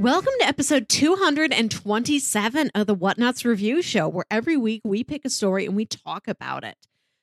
Welcome 0.00 0.32
to 0.38 0.46
episode 0.46 0.88
227 0.88 2.70
of 2.74 2.86
the 2.86 2.96
Whatnauts 2.96 3.44
Review 3.44 3.82
Show, 3.82 4.08
where 4.08 4.24
every 4.30 4.56
week 4.56 4.80
we 4.84 5.04
pick 5.04 5.24
a 5.24 5.30
story 5.30 5.66
and 5.66 5.76
we 5.76 5.84
talk 5.84 6.28
about 6.28 6.64
it. 6.64 6.76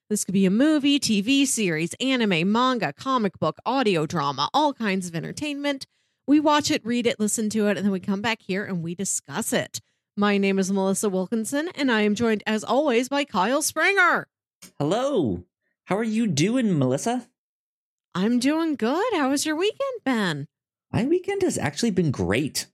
This 0.10 0.24
could 0.24 0.34
be 0.34 0.46
a 0.46 0.52
movie, 0.52 1.00
TV 1.00 1.48
series, 1.48 1.96
anime, 1.96 2.52
manga, 2.52 2.94
comic 2.94 3.40
book, 3.40 3.58
audio 3.66 4.06
drama, 4.06 4.50
all 4.54 4.74
kinds 4.74 5.08
of 5.08 5.16
entertainment. 5.16 5.88
We 6.28 6.40
watch 6.40 6.70
it, 6.70 6.86
read 6.86 7.08
it, 7.08 7.20
listen 7.20 7.50
to 7.50 7.68
it, 7.68 7.78
and 7.78 7.86
then 7.86 7.92
we 7.92 8.00
come 8.00 8.22
back 8.22 8.42
here 8.42 8.64
and 8.66 8.84
we 8.84 8.94
discuss 8.94 9.52
it. 9.52 9.82
My 10.18 10.38
name 10.38 10.60
is 10.60 10.72
Melissa 10.72 11.10
Wilkinson, 11.10 11.70
and 11.76 11.92
I 11.92 12.02
am 12.02 12.14
joined, 12.14 12.44
as 12.46 12.64
always, 12.64 13.10
by 13.10 13.24
Kyle 13.26 13.62
Springer. 13.62 14.28
Hello. 14.80 15.44
How 15.86 15.98
are 15.98 16.04
you 16.04 16.26
doing, 16.26 16.80
Melissa? 16.80 17.28
I'm 18.16 18.40
doing 18.40 18.76
good. 18.76 19.06
How 19.14 19.30
was 19.30 19.46
your 19.46 19.56
weekend, 19.56 20.04
Ben? 20.04 20.48
My 20.92 21.04
weekend 21.04 21.44
has 21.44 21.60
actually 21.60 21.92
been 21.92 22.10
great. 22.10 22.68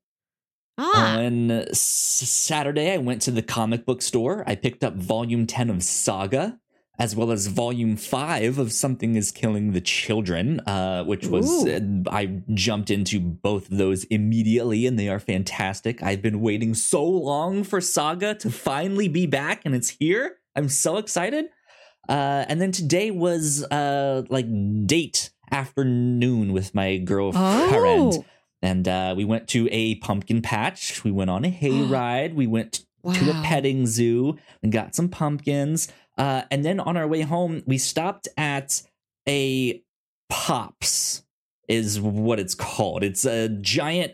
Ah, 0.78 1.18
On 1.20 1.66
Saturday, 1.74 2.94
I 2.94 2.98
went 2.98 3.22
to 3.24 3.32
the 3.32 3.42
comic 3.42 3.86
book 3.86 4.02
store. 4.02 4.46
I 4.48 4.56
picked 4.56 4.84
up 4.84 4.96
volume 4.96 5.46
10 5.46 5.70
of 5.70 5.84
Saga, 5.84 6.60
as 6.98 7.14
well 7.14 7.32
as 7.32 7.48
volume 7.48 7.98
5 7.98 8.58
of 8.58 8.72
Something 8.72 9.16
is 9.16 9.32
Killing 9.34 9.74
the 9.74 9.82
Children, 9.82 10.62
uh, 10.62 11.04
which 11.04 11.28
was, 11.28 11.68
uh, 11.68 11.82
I 12.10 12.42
jumped 12.54 12.90
into 12.90 13.20
both 13.20 13.70
of 13.70 13.78
those 13.78 14.06
immediately, 14.06 14.86
and 14.86 14.98
they 14.98 15.10
are 15.10 15.20
fantastic. 15.20 16.02
I've 16.02 16.22
been 16.22 16.40
waiting 16.40 16.74
so 16.74 17.04
long 17.04 17.66
for 17.66 17.82
Saga 17.82 18.36
to 18.36 18.50
finally 18.50 19.10
be 19.10 19.26
back, 19.26 19.64
and 19.66 19.76
it's 19.76 19.90
here. 19.90 20.38
I'm 20.56 20.70
so 20.70 20.96
excited. 20.98 21.50
Uh, 22.12 22.46
and 22.50 22.60
then 22.60 22.74
today 22.74 23.10
was 23.10 23.64
uh, 23.72 24.24
like 24.30 24.46
date 24.86 25.32
afternoon 25.50 26.52
with 26.52 26.76
my 26.76 26.98
girlfriend 26.98 28.14
oh, 28.14 28.26
and 28.62 28.86
uh, 28.86 29.14
we 29.16 29.24
went 29.24 29.48
to 29.48 29.70
a 29.72 29.96
pumpkin 29.96 30.42
patch. 30.42 31.06
We 31.06 31.12
went 31.12 31.30
on 31.30 31.46
a 31.46 31.50
hayride. 31.50 32.36
We 32.36 32.48
went 32.48 32.86
wow. 33.04 33.14
to 33.14 33.30
a 33.30 33.42
petting 33.44 33.88
zoo 33.88 34.38
and 34.62 34.74
got 34.74 34.94
some 34.94 35.08
pumpkins. 35.08 35.88
Uh, 36.18 36.44
and 36.52 36.66
then 36.66 36.82
on 36.82 36.98
our 36.98 37.08
way 37.08 37.22
home, 37.22 37.64
we 37.66 37.78
stopped 37.78 38.28
at 38.38 38.82
a 39.26 39.82
Pops, 40.30 41.24
is 41.70 42.00
what 42.00 42.40
it's 42.40 42.56
called. 42.56 43.04
It's 43.04 43.26
a 43.26 43.48
giant 43.48 44.14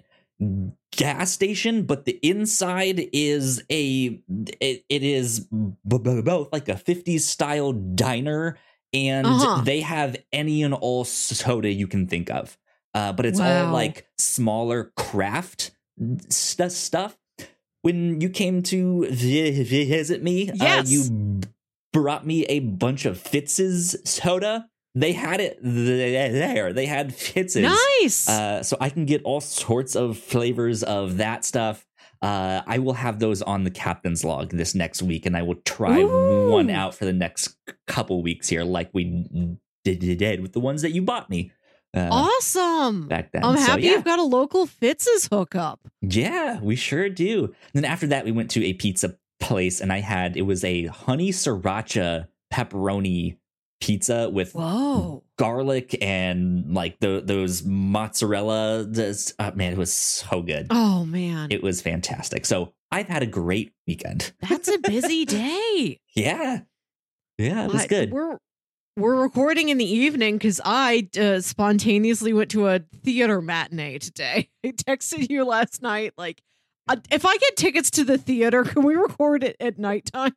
gas 0.96 1.32
station, 1.32 1.84
but 1.84 2.06
the 2.06 2.20
inside 2.22 3.10
is 3.14 3.64
a 3.72 4.22
it, 4.60 4.86
it 4.90 5.04
is 5.04 5.42
b- 5.42 5.74
b- 5.88 6.22
both 6.22 6.52
like 6.52 6.70
a 6.70 6.74
50s 6.76 7.22
style 7.22 7.74
diner 7.74 8.58
and 8.94 9.28
Uh-huh. 9.28 9.62
they 9.64 9.82
have 9.82 10.16
any 10.32 10.64
and 10.64 10.74
all 10.74 11.04
soda 11.04 11.70
you 11.72 11.88
can 11.88 12.08
think 12.08 12.30
of. 12.30 12.58
Uh, 12.94 13.14
but 13.14 13.26
it's 13.26 13.40
Wow. 13.40 13.68
all 13.68 13.74
like 13.74 14.08
smaller 14.18 14.92
craft 14.96 15.72
st- 16.30 16.72
stuff. 16.72 17.18
When 17.82 18.22
you 18.22 18.30
came 18.30 18.64
to 18.64 19.08
visit 19.10 20.24
me, 20.24 20.50
uh, 20.50 20.56
Yes. 20.56 20.90
you 20.90 21.42
brought 21.94 22.26
me 22.26 22.44
a 22.46 22.60
bunch 22.60 23.06
of 23.06 23.20
Fitz's 23.20 23.96
soda. 24.04 24.70
They 25.00 25.14
had 25.14 25.40
it 25.42 25.60
there. 25.62 26.74
They 26.74 26.88
had 26.88 27.14
Fitz's. 27.14 27.62
Nice. 28.02 28.28
Uh, 28.28 28.64
so 28.64 28.78
I 28.80 28.90
can 28.90 29.06
get 29.06 29.22
all 29.24 29.42
sorts 29.42 29.96
of 29.96 30.18
flavors 30.18 30.82
of 30.82 31.18
that 31.18 31.46
stuff. 31.46 31.86
Uh, 32.20 32.62
I 32.66 32.80
will 32.80 32.94
have 32.94 33.20
those 33.20 33.44
on 33.44 33.64
the 33.64 33.70
captain's 33.70 34.24
log 34.26 34.50
this 34.50 34.74
next 34.74 35.04
week, 35.04 35.28
and 35.28 35.38
I 35.38 35.44
will 35.44 35.62
try 35.66 36.00
Ooh. 36.02 36.50
one 36.50 36.72
out 36.72 36.96
for 36.96 37.06
the 37.06 37.14
next 37.14 37.56
couple 37.86 38.24
weeks 38.24 38.50
here, 38.50 38.64
like 38.64 38.90
we 38.92 39.60
did, 39.84 40.00
did 40.00 40.42
with 40.42 40.54
the 40.54 40.60
ones 40.60 40.82
that 40.82 40.94
you 40.94 41.04
bought 41.04 41.30
me 41.30 41.52
uh, 41.96 42.10
awesome. 42.12 43.08
back 43.08 43.32
then. 43.34 43.44
I'm 43.44 43.56
So, 43.58 43.64
happy 43.64 43.84
yeah. 43.84 43.92
you've 43.92 44.04
got 44.04 44.18
a 44.18 44.24
local 44.24 44.66
Fitz's 44.66 45.28
hookup. 45.32 45.80
Yeah, 46.02 46.60
we 46.60 46.76
sure 46.76 47.08
do. 47.08 47.54
then 47.74 47.86
after 47.86 48.08
that, 48.08 48.26
we 48.26 48.32
went 48.32 48.50
to 48.52 48.66
a 48.66 48.74
pizza 48.74 49.16
place, 49.40 49.80
and 49.80 49.94
I 49.94 50.00
had 50.00 50.36
it 50.38 50.42
was 50.42 50.64
a 50.64 50.86
honey 50.88 51.30
sriracha 51.32 52.30
pepperoni 52.52 53.38
pizza 53.80 54.30
with 54.30 54.54
Whoa. 54.54 55.24
garlic 55.38 55.98
and 56.02 56.74
like 56.74 57.00
the, 57.00 57.22
those 57.24 57.64
mozzarella. 57.64 58.84
This, 58.84 59.34
uh, 59.40 59.52
man, 59.56 59.74
it 59.74 59.78
was 59.78 59.94
so 59.94 60.42
good. 60.42 60.68
Oh 60.70 61.06
man. 61.06 61.52
It 61.52 61.64
was 61.64 61.82
fantastic. 61.82 62.46
So 62.46 62.74
I've 62.92 63.08
had 63.08 63.24
a 63.24 63.28
great 63.28 63.74
weekend. 63.86 64.34
That's 64.50 64.68
a 64.68 64.78
busy 64.80 65.26
day. 65.26 66.00
Yeah, 66.16 66.62
yeah, 67.38 67.66
it 67.66 67.74
was 67.74 67.84
I- 67.84 67.88
good. 67.88 68.12
We're 68.12 68.38
we're 68.98 69.22
recording 69.22 69.70
in 69.70 69.78
the 69.78 69.86
evening 69.86 70.38
because 70.38 70.60
I 70.66 71.08
uh, 71.20 71.40
spontaneously 71.42 72.34
went 72.34 72.50
to 72.52 72.68
a 72.68 72.80
theater 73.04 73.44
matinee 73.44 74.00
today. 74.00 74.50
I 74.66 74.70
texted 74.72 75.30
you 75.30 75.46
last 75.46 75.84
night, 75.84 76.14
like, 76.18 76.42
uh, 76.90 76.96
if 77.12 77.24
I 77.24 77.38
get 77.38 77.56
tickets 77.58 77.92
to 77.92 78.04
the 78.04 78.18
theater, 78.18 78.64
can 78.64 78.82
we 78.84 78.96
record 78.96 79.44
it 79.44 79.56
at 79.60 79.78
nighttime? 79.78 80.34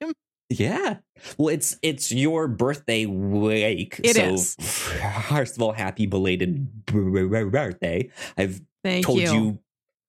Yeah. 0.51 0.97
Well, 1.39 1.49
it's 1.49 1.77
it's 1.81 2.11
your 2.11 2.49
birthday 2.49 3.07
week. 3.07 4.01
It 4.03 4.17
so 4.17 4.23
is. 4.35 4.57
first 5.29 5.57
of 5.57 5.63
all, 5.63 5.73
happy 5.73 6.07
belated 6.07 6.85
birthday. 6.87 8.11
I've 8.37 8.61
Thank 8.83 9.07
told 9.07 9.21
you. 9.21 9.33
you. 9.33 9.59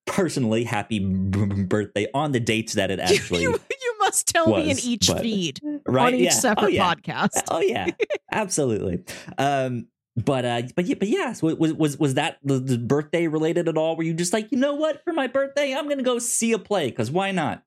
personally 0.04 0.64
happy 0.64 0.98
birthday 0.98 2.08
on 2.12 2.32
the 2.32 2.40
dates 2.40 2.72
that 2.72 2.90
it 2.90 2.98
actually 3.00 3.42
you, 3.42 3.52
you 3.52 3.94
must 4.00 4.26
tell 4.26 4.48
me 4.48 4.68
in 4.68 4.76
each 4.80 5.06
but- 5.06 5.20
feed 5.20 5.60
right 5.86 6.12
on 6.12 6.14
each 6.14 6.24
yeah. 6.24 6.30
separate 6.30 6.64
oh, 6.64 6.68
yeah. 6.68 6.94
podcast. 6.94 7.42
oh 7.50 7.60
yeah 7.60 7.86
absolutely 8.32 9.04
um 9.38 9.86
but 10.16 10.44
uh 10.44 10.62
but 10.74 10.86
yeah 10.86 10.96
but 10.98 11.06
yeah 11.06 11.32
so 11.32 11.54
was 11.54 11.72
was 11.74 11.96
was 11.98 12.14
that 12.14 12.38
the, 12.42 12.58
the 12.58 12.78
birthday 12.78 13.28
related 13.28 13.68
at 13.68 13.76
all 13.76 13.94
were 13.94 14.02
you 14.02 14.12
just 14.12 14.32
like 14.32 14.50
you 14.50 14.58
know 14.58 14.74
what 14.74 15.04
for 15.04 15.12
my 15.12 15.28
birthday 15.28 15.72
i'm 15.72 15.88
gonna 15.88 16.02
go 16.02 16.18
see 16.18 16.52
a 16.52 16.58
play 16.58 16.90
because 16.90 17.10
why 17.10 17.30
not 17.30 17.62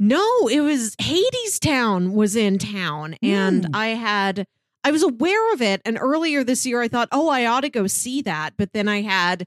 No, 0.00 0.48
it 0.48 0.60
was 0.60 0.94
Hadestown 0.96 2.12
was 2.12 2.36
in 2.36 2.58
town, 2.58 3.16
and 3.22 3.64
Hmm. 3.66 3.74
I 3.74 3.88
had 3.88 4.46
I 4.84 4.90
was 4.92 5.02
aware 5.02 5.52
of 5.52 5.60
it. 5.60 5.82
And 5.84 5.98
earlier 6.00 6.44
this 6.44 6.64
year, 6.64 6.80
I 6.80 6.88
thought, 6.88 7.08
oh, 7.12 7.28
I 7.28 7.46
ought 7.46 7.62
to 7.62 7.68
go 7.68 7.86
see 7.88 8.22
that. 8.22 8.54
But 8.56 8.72
then 8.72 8.88
I 8.88 9.02
had 9.02 9.44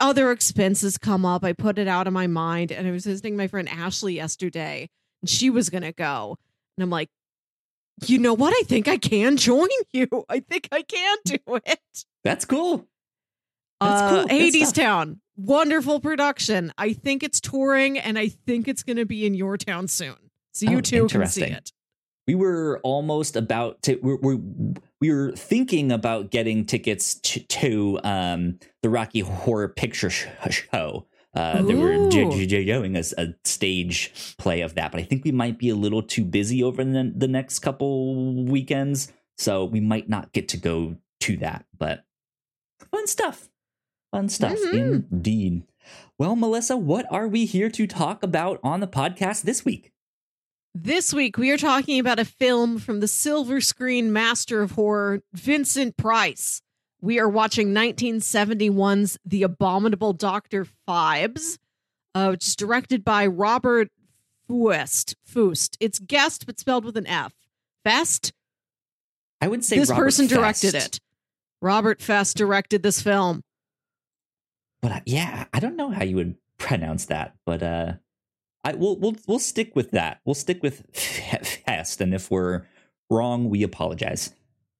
other 0.00 0.32
expenses 0.32 0.96
come 0.96 1.26
up. 1.26 1.44
I 1.44 1.52
put 1.52 1.78
it 1.78 1.86
out 1.86 2.06
of 2.06 2.12
my 2.14 2.26
mind, 2.26 2.72
and 2.72 2.88
I 2.88 2.90
was 2.90 3.04
visiting 3.04 3.36
my 3.36 3.46
friend 3.46 3.68
Ashley 3.68 4.14
yesterday, 4.14 4.88
and 5.20 5.28
she 5.28 5.50
was 5.50 5.68
going 5.68 5.82
to 5.82 5.92
go, 5.92 6.38
and 6.76 6.82
I'm 6.82 6.90
like, 6.90 7.10
you 8.06 8.18
know 8.18 8.32
what? 8.32 8.54
I 8.58 8.62
think 8.64 8.88
I 8.88 8.96
can 8.96 9.36
join 9.36 9.68
you. 9.92 10.08
I 10.30 10.40
think 10.40 10.68
I 10.72 10.80
can 10.82 11.18
do 11.26 11.36
it. 11.66 12.04
that's 12.24 12.46
cool 12.46 12.86
That's 13.80 14.00
Uh, 14.02 14.10
cool. 14.10 14.22
Good 14.22 14.30
Hades. 14.30 14.72
Town, 14.72 15.20
wonderful 15.44 16.00
production. 16.00 16.72
I 16.78 16.92
think 16.92 17.22
it's 17.22 17.40
touring, 17.40 17.98
and 17.98 18.18
I 18.18 18.28
think 18.28 18.68
it's 18.68 18.82
going 18.82 18.96
to 18.96 19.06
be 19.06 19.26
in 19.26 19.34
your 19.34 19.56
town 19.56 19.88
soon, 19.88 20.16
so 20.52 20.70
you 20.70 20.78
Oh, 20.78 20.80
too 20.80 21.08
can 21.08 21.26
see 21.26 21.42
it. 21.44 21.70
we 22.26 22.34
were 22.34 22.80
almost 22.82 23.36
about 23.36 23.82
to 23.82 23.96
we're, 24.02 24.16
we're 24.16 24.38
we 25.00 25.10
were 25.12 25.32
thinking 25.32 25.90
about 25.90 26.30
getting 26.30 26.64
tickets 26.66 27.14
to, 27.16 27.40
to 27.40 27.98
um 28.04 28.58
the 28.82 28.90
rocky 28.90 29.20
horror 29.20 29.68
picture 29.68 30.10
show 30.10 31.06
uh 31.34 31.62
they 31.62 31.74
were 31.74 32.08
j- 32.10 32.46
j- 32.46 32.64
doing 32.64 32.96
a, 32.96 33.02
a 33.18 33.28
stage 33.44 34.34
play 34.38 34.60
of 34.60 34.74
that 34.74 34.92
but 34.92 35.00
i 35.00 35.04
think 35.04 35.24
we 35.24 35.32
might 35.32 35.58
be 35.58 35.70
a 35.70 35.74
little 35.74 36.02
too 36.02 36.24
busy 36.24 36.62
over 36.62 36.84
the, 36.84 37.12
the 37.16 37.26
next 37.28 37.60
couple 37.60 38.44
weekends 38.44 39.12
so 39.38 39.64
we 39.64 39.80
might 39.80 40.08
not 40.08 40.30
get 40.32 40.48
to 40.48 40.56
go 40.56 40.96
to 41.20 41.36
that 41.38 41.64
but 41.78 42.04
fun 42.90 43.06
stuff 43.06 43.48
fun 44.10 44.28
stuff 44.28 44.52
Mhm. 44.58 45.10
indeed 45.10 45.62
well 46.18 46.34
melissa 46.36 46.76
what 46.76 47.06
are 47.10 47.28
we 47.28 47.44
here 47.46 47.70
to 47.70 47.86
talk 47.86 48.22
about 48.22 48.58
on 48.62 48.80
the 48.80 48.86
podcast 48.88 49.42
this 49.42 49.64
week 49.64 49.92
This 50.72 51.12
week, 51.12 51.36
we 51.36 51.50
are 51.50 51.56
talking 51.58 51.98
about 51.98 52.20
a 52.20 52.24
film 52.24 52.78
from 52.78 53.00
the 53.00 53.08
silver 53.08 53.60
screen 53.60 54.12
master 54.12 54.62
of 54.62 54.70
horror, 54.72 55.20
Vincent 55.32 55.96
Price. 55.96 56.62
We 57.00 57.18
are 57.18 57.28
watching 57.28 57.72
1971's 57.74 59.18
The 59.24 59.42
Abominable 59.42 60.12
Dr. 60.12 60.68
Phibes, 60.86 61.58
uh, 62.14 62.28
which 62.28 62.46
is 62.46 62.54
directed 62.54 63.04
by 63.04 63.26
Robert 63.26 63.88
Fuest. 64.48 65.16
Fust. 65.24 65.76
It's 65.80 65.98
guest, 65.98 66.46
but 66.46 66.60
spelled 66.60 66.84
with 66.84 66.96
an 66.96 67.08
F. 67.08 67.32
Fest? 67.82 68.32
i 69.40 69.48
would 69.48 69.64
say 69.64 69.76
This 69.76 69.90
Robert 69.90 70.02
person 70.04 70.28
directed 70.28 70.76
it. 70.76 71.00
Robert 71.60 72.00
Fest 72.00 72.36
directed 72.36 72.84
this 72.84 73.02
film. 73.02 73.42
But 74.82 74.92
uh, 74.92 75.00
yeah, 75.06 75.44
I 75.52 75.60
don't 75.60 75.76
know 75.76 75.90
how 75.90 76.04
you 76.04 76.16
would 76.16 76.36
pronounce 76.58 77.06
that, 77.06 77.34
but 77.46 77.62
uh, 77.62 77.92
I 78.64 78.74
we'll 78.74 78.96
we'll 78.96 79.16
we'll 79.26 79.38
stick 79.38 79.74
with 79.76 79.90
that. 79.92 80.20
We'll 80.24 80.34
stick 80.34 80.62
with 80.62 80.84
fest, 80.94 82.00
and 82.00 82.14
if 82.14 82.30
we're 82.30 82.62
wrong, 83.10 83.48
we 83.50 83.62
apologize. 83.62 84.32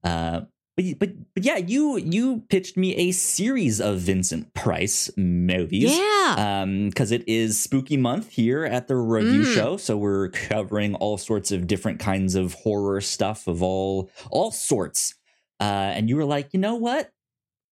Uh, 0.05 0.43
but 0.76 0.85
but 0.99 1.11
but 1.35 1.44
yeah, 1.44 1.56
you 1.56 1.97
you 1.99 2.43
pitched 2.49 2.76
me 2.76 2.94
a 2.97 3.11
series 3.12 3.81
of 3.81 3.99
Vincent 3.99 4.55
Price 4.55 5.11
movies. 5.17 5.97
Yeah. 5.99 6.61
Um, 6.62 6.88
because 6.88 7.11
it 7.11 7.25
is 7.29 7.58
spooky 7.61 7.97
month 7.97 8.31
here 8.31 8.64
at 8.64 8.87
the 8.88 8.97
review 8.97 9.43
Mm. 9.43 9.55
show, 9.55 9.76
so 9.76 9.97
we're 9.97 10.29
covering 10.29 10.94
all 10.94 11.19
sorts 11.19 11.50
of 11.50 11.67
different 11.67 11.99
kinds 11.99 12.35
of 12.35 12.55
horror 12.55 13.00
stuff 13.00 13.47
of 13.47 13.62
all 13.62 14.11
all 14.31 14.50
sorts. 14.52 15.14
uh, 15.61 15.64
and 15.94 16.08
you 16.08 16.17
were 16.17 16.25
like, 16.25 16.55
you 16.55 16.61
know 16.61 16.76
what? 16.76 17.11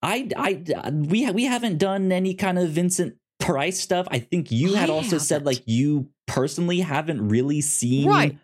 I 0.03 0.29
I 0.37 0.91
we 0.91 1.31
we 1.31 1.45
haven't 1.45 1.79
done 1.79 2.12
any 2.12 2.35
kind 2.35 2.59
of 2.59 2.71
Vincent 2.71 3.17
Price 3.41 3.81
stuff. 3.81 4.06
I 4.11 4.19
think 4.19 4.50
you 4.50 4.75
had 4.75 4.91
I 4.91 4.93
also 4.93 5.19
said 5.19 5.37
haven't. 5.43 5.47
like 5.47 5.62
you 5.67 6.09
personally 6.27 6.81
haven't 6.81 7.29
really 7.29 7.61
seen 7.61 8.09
Right. 8.09 8.39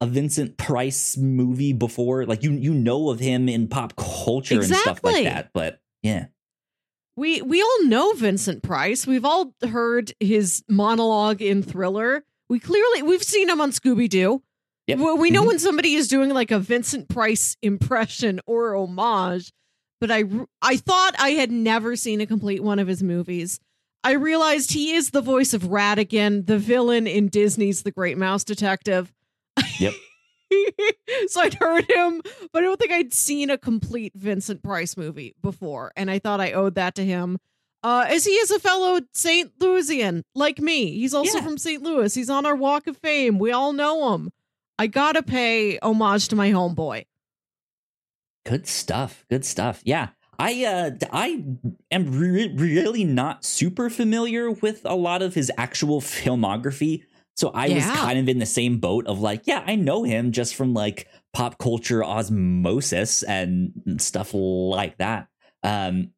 a 0.00 0.06
Vincent 0.06 0.56
Price 0.56 1.16
movie 1.16 1.72
before. 1.72 2.26
Like 2.26 2.42
you 2.42 2.52
you 2.52 2.74
know 2.74 3.10
of 3.10 3.20
him 3.20 3.48
in 3.48 3.68
pop 3.68 3.96
culture 3.96 4.56
and 4.56 4.64
stuff 4.64 5.00
like 5.02 5.24
that. 5.24 5.50
But 5.54 5.80
yeah, 6.02 6.26
We 7.16 7.40
we 7.42 7.62
all 7.62 7.84
know 7.86 8.12
Vincent 8.12 8.62
Price. 8.62 9.06
We've 9.06 9.24
all 9.24 9.54
heard 9.66 10.12
his 10.20 10.62
monologue 10.68 11.40
in 11.40 11.62
Thriller. 11.62 12.24
We 12.50 12.58
clearly 12.58 13.02
we've 13.02 13.22
seen 13.22 13.48
him 13.48 13.60
on 13.60 13.70
Scooby 13.70 14.08
Doo. 14.08 14.42
Yep. 14.86 14.98
Well, 14.98 15.16
we 15.16 15.30
know 15.30 15.42
Mhm. 15.42 15.46
when 15.46 15.58
somebody 15.58 15.94
is 15.94 16.08
doing 16.08 16.28
like 16.30 16.50
a 16.50 16.58
Vincent 16.58 17.08
Price 17.08 17.56
impression 17.62 18.40
or 18.46 18.74
homage, 18.74 19.50
but 20.06 20.10
I 20.10 20.24
I 20.60 20.76
thought 20.76 21.14
I 21.18 21.30
had 21.30 21.50
never 21.50 21.96
seen 21.96 22.20
a 22.20 22.26
complete 22.26 22.62
one 22.62 22.78
of 22.78 22.86
his 22.86 23.02
movies. 23.02 23.58
I 24.02 24.12
realized 24.12 24.72
he 24.72 24.92
is 24.92 25.10
the 25.10 25.22
voice 25.22 25.54
of 25.54 25.62
Ratigan, 25.62 26.44
the 26.46 26.58
villain 26.58 27.06
in 27.06 27.28
Disney's 27.28 27.84
The 27.84 27.90
Great 27.90 28.18
Mouse 28.18 28.44
Detective. 28.44 29.14
Yep. 29.78 29.94
so 31.28 31.40
I'd 31.40 31.54
heard 31.54 31.90
him, 31.90 32.20
but 32.52 32.62
I 32.62 32.66
don't 32.66 32.78
think 32.78 32.92
I'd 32.92 33.14
seen 33.14 33.48
a 33.48 33.56
complete 33.56 34.12
Vincent 34.14 34.62
Price 34.62 34.94
movie 34.98 35.34
before, 35.40 35.90
and 35.96 36.10
I 36.10 36.18
thought 36.18 36.38
I 36.38 36.52
owed 36.52 36.74
that 36.74 36.94
to 36.96 37.04
him. 37.04 37.38
Uh, 37.82 38.04
as 38.06 38.26
he 38.26 38.32
is 38.32 38.50
a 38.50 38.60
fellow 38.60 39.00
St. 39.14 39.52
Louisian 39.58 40.22
like 40.34 40.58
me. 40.58 40.90
He's 40.98 41.14
also 41.14 41.38
Yeah. 41.38 41.44
from 41.44 41.56
St. 41.56 41.82
Louis. 41.82 42.14
He's 42.14 42.28
on 42.28 42.44
our 42.44 42.54
Walk 42.56 42.86
of 42.88 42.98
Fame. 42.98 43.38
We 43.38 43.52
all 43.52 43.72
know 43.72 44.12
him. 44.12 44.30
I 44.78 44.86
gotta 44.86 45.22
pay 45.22 45.78
homage 45.78 46.28
to 46.28 46.36
my 46.36 46.50
homeboy. 46.50 47.04
Good 48.44 48.66
stuff. 48.66 49.24
Good 49.28 49.44
stuff. 49.44 49.80
Yeah. 49.84 50.08
I 50.38 50.64
uh 50.64 50.90
I 51.12 51.44
am 51.90 52.18
re- 52.18 52.52
really 52.56 53.04
not 53.04 53.44
super 53.44 53.88
familiar 53.88 54.50
with 54.50 54.82
a 54.84 54.96
lot 54.96 55.22
of 55.22 55.34
his 55.34 55.50
actual 55.56 56.00
filmography. 56.00 57.04
So 57.36 57.50
I 57.50 57.68
was 57.68 57.84
kind 57.84 58.18
of 58.18 58.28
in 58.28 58.38
the 58.38 58.46
same 58.46 58.78
boat 58.78 59.06
of 59.06 59.20
like, 59.20 59.46
yeah, 59.46 59.64
I 59.66 59.74
know 59.74 60.04
him 60.04 60.30
just 60.32 60.54
from 60.54 60.72
like 60.72 61.08
pop 61.32 61.58
culture 61.58 62.04
osmosis 62.04 63.22
and 63.24 63.72
stuff 63.98 64.30
like 64.34 64.98
that. 64.98 65.28
Um 65.62 66.10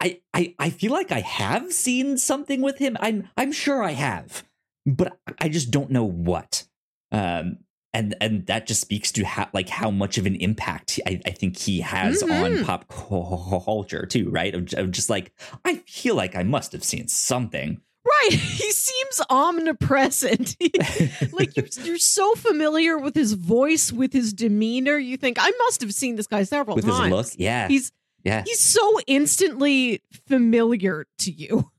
I 0.00 0.20
I 0.34 0.54
I 0.58 0.70
feel 0.70 0.92
like 0.92 1.12
I 1.12 1.20
have 1.20 1.72
seen 1.72 2.18
something 2.18 2.62
with 2.62 2.78
him. 2.78 2.96
I'm 3.00 3.28
I'm 3.36 3.52
sure 3.52 3.82
I 3.82 3.92
have, 3.92 4.44
but 4.84 5.18
I 5.40 5.48
just 5.48 5.70
don't 5.70 5.90
know 5.90 6.04
what. 6.04 6.64
Um 7.12 7.58
and 7.94 8.14
and 8.20 8.46
that 8.46 8.66
just 8.66 8.80
speaks 8.80 9.12
to 9.12 9.24
how 9.24 9.48
like 9.52 9.68
how 9.68 9.90
much 9.90 10.18
of 10.18 10.26
an 10.26 10.36
impact 10.36 10.98
I, 11.06 11.20
I 11.26 11.30
think 11.30 11.56
he 11.58 11.80
has 11.80 12.22
on 12.22 12.28
Mhm. 12.30 12.64
pop 12.64 12.88
culture 12.88 14.06
too, 14.06 14.30
right? 14.30 14.54
Of, 14.54 14.72
of 14.74 14.90
just 14.90 15.10
like 15.10 15.32
I 15.64 15.76
feel 15.86 16.14
like 16.14 16.34
I 16.36 16.42
must 16.42 16.72
have 16.72 16.84
seen 16.84 17.08
something. 17.08 17.80
Right. 18.04 18.32
He 18.62 18.70
seems 18.72 19.20
omnipresent. 19.30 20.56
like 21.32 21.56
you're, 21.56 21.66
you're 21.84 21.98
so 21.98 22.34
familiar 22.34 22.98
with 22.98 23.14
his 23.14 23.32
voice, 23.34 23.92
with 23.92 24.12
his 24.12 24.32
demeanor. 24.32 24.98
You 24.98 25.16
think 25.16 25.36
I 25.40 25.50
must 25.66 25.80
have 25.82 25.94
seen 25.94 26.16
this 26.16 26.26
guy 26.26 26.42
several 26.44 26.76
with 26.76 26.84
his 26.84 26.94
times. 26.94 27.12
look. 27.12 27.26
Yeah, 27.36 27.68
He's 27.68 27.92
yeah, 28.24 28.42
he's 28.46 28.60
so 28.60 28.98
instantly 29.06 30.00
familiar 30.28 31.06
to 31.18 31.30
you. 31.32 31.70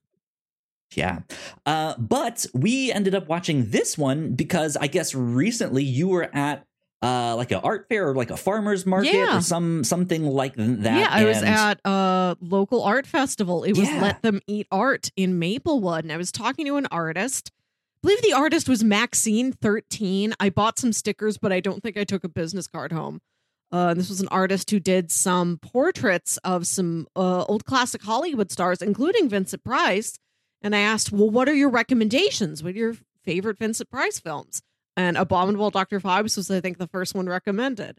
Yeah. 0.95 1.19
Uh, 1.65 1.95
but 1.97 2.45
we 2.53 2.91
ended 2.91 3.15
up 3.15 3.27
watching 3.27 3.69
this 3.71 3.97
one 3.97 4.33
because 4.33 4.77
I 4.77 4.87
guess 4.87 5.13
recently 5.15 5.83
you 5.83 6.07
were 6.07 6.29
at 6.35 6.65
uh 7.01 7.35
like 7.35 7.51
an 7.51 7.59
art 7.63 7.87
fair 7.89 8.07
or 8.09 8.15
like 8.15 8.29
a 8.31 8.37
farmer's 8.37 8.85
market 8.85 9.13
Yeah. 9.13 9.37
or 9.37 9.41
some 9.41 9.83
something 9.83 10.25
like 10.25 10.55
that. 10.55 10.99
yeah, 10.99 11.07
I 11.11 11.25
was 11.25 11.43
at 11.43 11.79
a 11.83 12.37
local 12.39 12.81
art 12.83 13.05
festival. 13.05 13.63
It 13.65 13.77
was 13.77 13.89
Yeah. 13.89 14.01
Let 14.01 14.21
Them 14.21 14.39
Eat 14.47 14.67
Art 14.71 15.11
in 15.17 15.37
Maplewood, 15.37 16.05
and 16.05 16.11
I 16.13 16.17
was 16.17 16.31
talking 16.31 16.65
to 16.65 16.77
an 16.77 16.87
artist. 16.91 17.51
I 17.53 17.99
believe 18.07 18.21
the 18.21 18.33
artist 18.33 18.69
was 18.69 18.83
Maxine 18.85 19.51
thirteen. 19.51 20.33
I 20.39 20.49
bought 20.49 20.79
some 20.79 20.93
stickers, 20.93 21.37
but 21.37 21.51
I 21.51 21.59
don't 21.59 21.83
think 21.83 21.97
I 21.97 22.03
took 22.05 22.23
a 22.23 22.29
business 22.29 22.67
card 22.67 22.91
home. 22.93 23.19
Uh, 23.71 23.93
this 23.95 24.07
was 24.07 24.21
an 24.21 24.27
artist 24.29 24.69
who 24.69 24.79
did 24.79 25.11
some 25.11 25.57
portraits 25.57 26.37
of 26.43 26.67
some 26.67 27.07
uh, 27.15 27.43
old 27.45 27.65
classic 27.65 28.03
Hollywood 28.03 28.51
stars, 28.51 28.81
including 28.81 29.27
Vincent 29.29 29.63
Price. 29.63 30.19
And 30.63 30.75
I 30.75 30.79
asked, 30.79 31.11
"Well, 31.11 31.29
what 31.29 31.49
are 31.49 31.53
your 31.53 31.69
recommendations? 31.69 32.63
What 32.63 32.73
are 32.73 32.77
your 32.77 32.95
favorite 33.23 33.59
Vincent 33.59 33.89
Price 33.89 34.19
films?" 34.19 34.61
And 34.95 35.17
Abominable 35.17 35.71
Dr. 35.71 35.99
Phibes 35.99 36.37
was, 36.37 36.49
I 36.49 36.61
think, 36.61 36.77
the 36.77 36.87
first 36.87 37.15
one 37.15 37.27
recommended. 37.27 37.97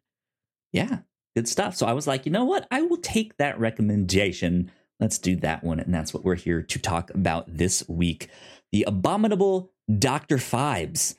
Yeah, 0.73 0.99
good 1.37 1.49
stuff. 1.49 1.77
So 1.77 1.87
I 1.87 1.93
was 1.93 2.07
like, 2.07 2.25
you 2.27 2.33
know 2.33 2.45
what? 2.45 2.67
I 2.71 2.83
will 2.83 2.99
take 2.99 3.37
that 3.37 3.59
recommendation. 3.59 4.71
Let's 5.01 5.19
do 5.19 5.37
that 5.37 5.65
one. 5.65 5.81
And 5.81 5.93
that's 5.93 6.15
what 6.15 6.25
we're 6.25 6.37
here 6.37 6.63
to 6.63 6.79
talk 6.79 7.11
about 7.11 7.47
this 7.49 7.89
week. 7.89 8.29
The 8.73 8.85
Abominable 8.85 9.73
Dr. 9.99 10.37
Phibes. 10.37 11.17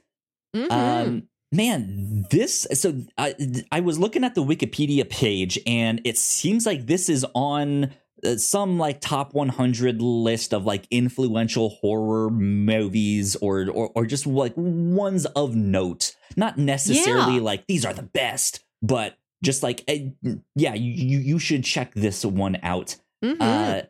Mhm. 0.55 0.71
Um, 0.71 1.27
man, 1.51 2.25
this, 2.31 2.65
so 2.73 3.01
I, 3.17 3.35
I 3.71 3.81
was 3.81 3.99
looking 3.99 4.23
at 4.23 4.35
the 4.35 4.43
Wikipedia 4.43 5.09
page 5.09 5.59
and 5.67 6.01
it 6.05 6.17
seems 6.17 6.65
like 6.65 6.87
this 6.87 7.09
is 7.09 7.25
on 7.35 7.85
uh, 7.85 7.89
some 8.37 8.77
like 8.77 9.01
top 9.01 9.33
100 9.33 10.01
list 10.01 10.53
of 10.53 10.65
like 10.65 10.87
influential 10.91 11.69
horror 11.69 12.29
movies 12.29 13.35
or, 13.37 13.69
or, 13.69 13.91
or 13.95 14.05
just 14.05 14.25
like 14.27 14.53
ones 14.55 15.25
of 15.27 15.55
note. 15.55 16.15
Not 16.35 16.57
necessarily 16.57 17.35
Yeah. 17.35 17.41
like 17.41 17.67
these 17.67 17.85
are 17.85 17.93
the 17.93 18.03
best, 18.03 18.63
but 18.81 19.17
just 19.43 19.63
like, 19.63 19.83
eh, 19.87 20.09
yeah, 20.55 20.73
you, 20.73 21.19
you, 21.19 21.39
should 21.39 21.63
check 21.63 21.93
this 21.93 22.25
one 22.25 22.57
out. 22.63 22.97
Mhm. 23.23 23.37
Uh, 23.39 23.81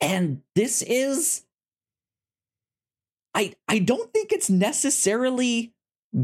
and 0.00 0.42
this 0.54 0.82
is, 0.82 1.44
I 3.34 3.54
I 3.68 3.78
don't 3.78 4.12
think 4.12 4.32
it's 4.32 4.50
necessarily 4.50 5.72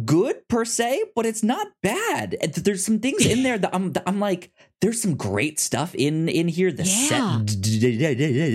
good 0.04 0.48
per 0.48 0.64
se, 0.64 1.04
but 1.14 1.26
it's 1.26 1.42
not 1.42 1.68
bad. 1.82 2.36
There's 2.54 2.84
some 2.84 2.98
things 2.98 3.24
in 3.24 3.42
there 3.42 3.58
that 3.58 3.74
I'm 3.74 3.92
that 3.92 4.02
I'm 4.06 4.20
like, 4.20 4.52
there's 4.80 5.00
some 5.00 5.16
great 5.16 5.58
stuff 5.60 5.94
in 5.94 6.28
in 6.28 6.48
here. 6.48 6.72
The 6.72 6.84
Yeah. 6.84 7.40
set 7.44 7.60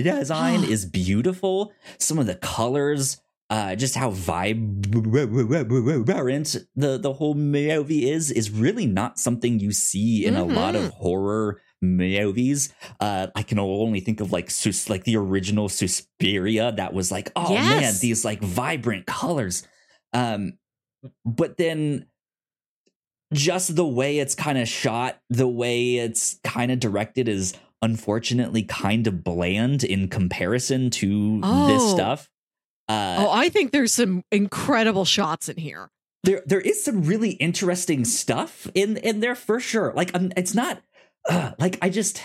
design 0.02 0.64
is 0.74 0.86
beautiful. 0.86 1.72
Some 1.98 2.18
of 2.18 2.26
the 2.26 2.36
colors. 2.36 3.18
Uh, 3.50 3.76
just 3.76 3.94
how 3.96 4.08
vibrant 4.08 4.90
the 6.74 6.98
the 6.98 7.12
whole 7.12 7.34
movie 7.34 8.10
is 8.10 8.30
is 8.30 8.50
really 8.50 8.86
not 8.86 9.18
something 9.18 9.60
you 9.60 9.72
see 9.72 10.24
in 10.24 10.36
a 10.36 10.44
lot 10.44 10.74
of 10.74 10.88
horror 10.90 11.60
movies. 11.82 12.72
Uh, 13.00 13.26
I 13.34 13.42
can 13.42 13.58
only 13.58 14.00
think 14.00 14.20
of 14.20 14.32
like 14.32 14.50
Sus- 14.50 14.88
like 14.88 15.04
the 15.04 15.16
original 15.16 15.68
Suspiria 15.68 16.72
that 16.72 16.94
was 16.94 17.10
like, 17.12 17.30
oh 17.36 17.54
man, 17.54 17.92
these 18.00 18.24
like 18.24 18.40
vibrant 18.40 19.04
colors. 19.06 19.66
Um, 20.14 20.52
but 21.24 21.56
then 21.56 22.06
just 23.32 23.74
the 23.76 23.86
way 23.86 24.18
it's 24.18 24.34
kind 24.34 24.58
of 24.58 24.68
shot, 24.68 25.18
the 25.30 25.48
way 25.48 25.96
it's 25.96 26.38
kind 26.44 26.70
of 26.70 26.80
directed 26.80 27.28
is 27.28 27.54
unfortunately 27.80 28.62
kind 28.62 29.06
of 29.06 29.24
bland 29.24 29.82
in 29.84 30.08
comparison 30.08 30.90
to 30.90 31.40
this 31.40 31.82
Oh. 31.82 31.94
stuff. 31.94 32.30
Uh, 32.88 33.16
oh, 33.20 33.30
I 33.30 33.48
think 33.48 33.72
there's 33.72 33.92
some 33.94 34.22
incredible 34.30 35.04
shots 35.04 35.48
in 35.48 35.56
here. 35.56 35.90
there 36.24 36.42
there 36.46 36.60
is 36.60 36.84
some 36.84 37.02
really 37.02 37.30
interesting 37.32 38.04
stuff 38.04 38.68
in 38.74 38.96
in 38.98 39.18
there 39.20 39.34
for 39.34 39.58
sure 39.58 39.92
like 39.96 40.14
um, 40.14 40.30
it's 40.36 40.54
not 40.54 40.80
uh, 41.28 41.50
like 41.58 41.78
i 41.82 41.88
just 41.88 42.22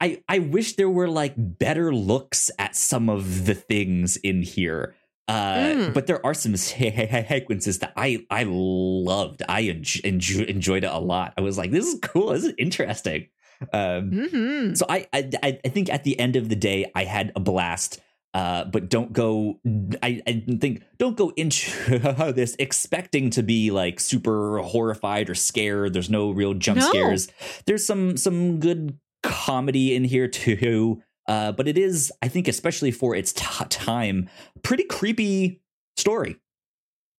i 0.00 0.20
i 0.28 0.40
wish 0.40 0.74
there 0.74 0.90
were 0.90 1.06
like 1.08 1.34
better 1.36 1.94
looks 1.94 2.50
at 2.58 2.74
some 2.74 3.08
of 3.08 3.46
the 3.46 3.54
things 3.54 4.16
in 4.18 4.42
here 4.42 4.95
uh 5.28 5.54
Mm. 5.56 5.94
but 5.94 6.06
there 6.06 6.24
are 6.24 6.34
some 6.34 6.56
sequences 6.56 7.78
that 7.80 7.92
i 7.96 8.24
i 8.30 8.44
loved 8.46 9.42
i 9.48 9.62
enj- 9.64 10.02
enj- 10.02 10.46
enjoyed 10.46 10.84
it 10.84 10.90
a 10.92 10.98
lot 10.98 11.34
i 11.36 11.40
was 11.40 11.58
like 11.58 11.70
this 11.72 11.86
is 11.86 11.98
cool 12.00 12.28
this 12.32 12.44
is 12.44 12.54
interesting 12.58 13.26
um 13.72 14.10
hmm 14.30 14.74
so 14.74 14.84
I, 14.88 15.06
I 15.12 15.30
I 15.42 15.58
I 15.64 15.68
think 15.68 15.90
at 15.90 16.04
the 16.04 16.18
end 16.20 16.36
of 16.36 16.48
the 16.48 16.56
day 16.56 16.90
I 16.94 17.04
had 17.04 17.32
a 17.34 17.40
blast. 17.40 18.00
Uh, 18.34 18.66
but 18.66 18.90
don't 18.90 19.14
go. 19.14 19.58
I, 20.02 20.20
I 20.26 20.44
think 20.60 20.82
don't 20.98 21.16
go 21.16 21.32
into 21.38 21.98
this 22.36 22.54
expecting 22.58 23.30
to 23.30 23.42
be 23.42 23.70
like 23.70 23.98
super 23.98 24.58
horrified 24.58 25.30
or 25.30 25.34
scared. 25.34 25.94
There's 25.94 26.10
no 26.10 26.32
real 26.32 26.52
jump 26.52 26.80
No. 26.80 26.86
scares. 26.90 27.28
There's 27.64 27.86
some 27.86 28.18
some 28.18 28.60
good 28.60 28.98
comedy 29.22 29.94
in 29.94 30.04
here 30.04 30.28
too. 30.28 31.00
Uh, 31.28 31.52
but 31.52 31.66
it 31.66 31.76
is, 31.76 32.12
I 32.22 32.28
think, 32.28 32.46
especially 32.48 32.90
for 32.92 33.14
its 33.14 33.32
t- 33.32 33.42
time, 33.68 34.28
pretty 34.62 34.84
creepy 34.84 35.60
story. 35.96 36.36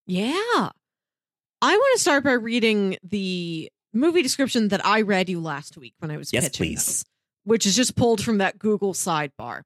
Yeah. 0.06 0.32
I 1.60 1.76
want 1.76 1.94
to 1.96 2.00
start 2.00 2.24
by 2.24 2.32
reading 2.32 2.96
the 3.02 3.70
movie 3.92 4.22
description 4.22 4.68
that 4.68 4.84
I 4.86 5.02
read 5.02 5.28
you 5.28 5.40
last 5.40 5.76
week 5.76 5.94
when 5.98 6.10
I 6.10 6.16
was 6.16 6.32
Yes, 6.32 6.44
pitching 6.44 6.66
please. 6.68 6.86
this, 6.86 7.04
which 7.44 7.66
is 7.66 7.76
just 7.76 7.96
pulled 7.96 8.22
from 8.22 8.38
that 8.38 8.58
Google 8.58 8.94
sidebar. 8.94 9.62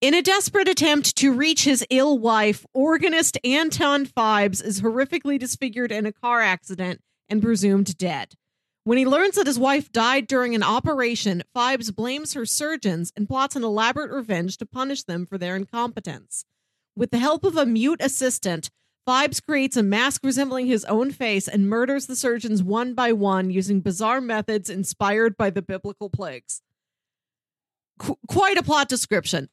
In 0.00 0.14
a 0.14 0.22
desperate 0.22 0.68
attempt 0.68 1.16
to 1.16 1.32
reach 1.32 1.64
his 1.64 1.84
ill 1.90 2.18
wife, 2.18 2.64
organist 2.72 3.36
Anton 3.44 4.06
Phibes 4.06 4.64
is 4.64 4.80
horrifically 4.80 5.38
disfigured 5.38 5.92
in 5.92 6.06
a 6.06 6.12
car 6.12 6.40
accident 6.40 7.00
and 7.28 7.42
presumed 7.42 7.98
dead. 7.98 8.32
When 8.90 8.98
he 8.98 9.06
learns 9.06 9.36
that 9.36 9.46
his 9.46 9.56
wife 9.56 9.92
died 9.92 10.26
during 10.26 10.56
an 10.56 10.64
operation, 10.64 11.44
Phibes 11.54 11.94
blames 11.94 12.34
her 12.34 12.44
surgeons 12.44 13.12
and 13.16 13.28
plots 13.28 13.54
an 13.54 13.62
elaborate 13.62 14.10
revenge 14.10 14.56
to 14.56 14.66
punish 14.66 15.04
them 15.04 15.26
for 15.26 15.38
their 15.38 15.54
incompetence. 15.54 16.44
With 16.96 17.12
the 17.12 17.20
help 17.20 17.44
of 17.44 17.56
a 17.56 17.64
mute 17.64 18.00
assistant, 18.02 18.68
Phibes 19.08 19.40
creates 19.40 19.76
a 19.76 19.84
mask 19.84 20.24
resembling 20.24 20.66
his 20.66 20.84
own 20.86 21.12
face 21.12 21.46
and 21.46 21.68
murders 21.68 22.06
the 22.06 22.16
surgeons 22.16 22.64
one 22.64 22.94
by 22.94 23.12
one 23.12 23.48
using 23.48 23.80
bizarre 23.80 24.20
methods 24.20 24.68
inspired 24.68 25.36
by 25.36 25.50
the 25.50 25.62
biblical 25.62 26.10
plagues. 26.10 26.60
Qu- 28.00 28.18
quite 28.26 28.58
a 28.58 28.62
plot 28.64 28.88
description. 28.88 29.50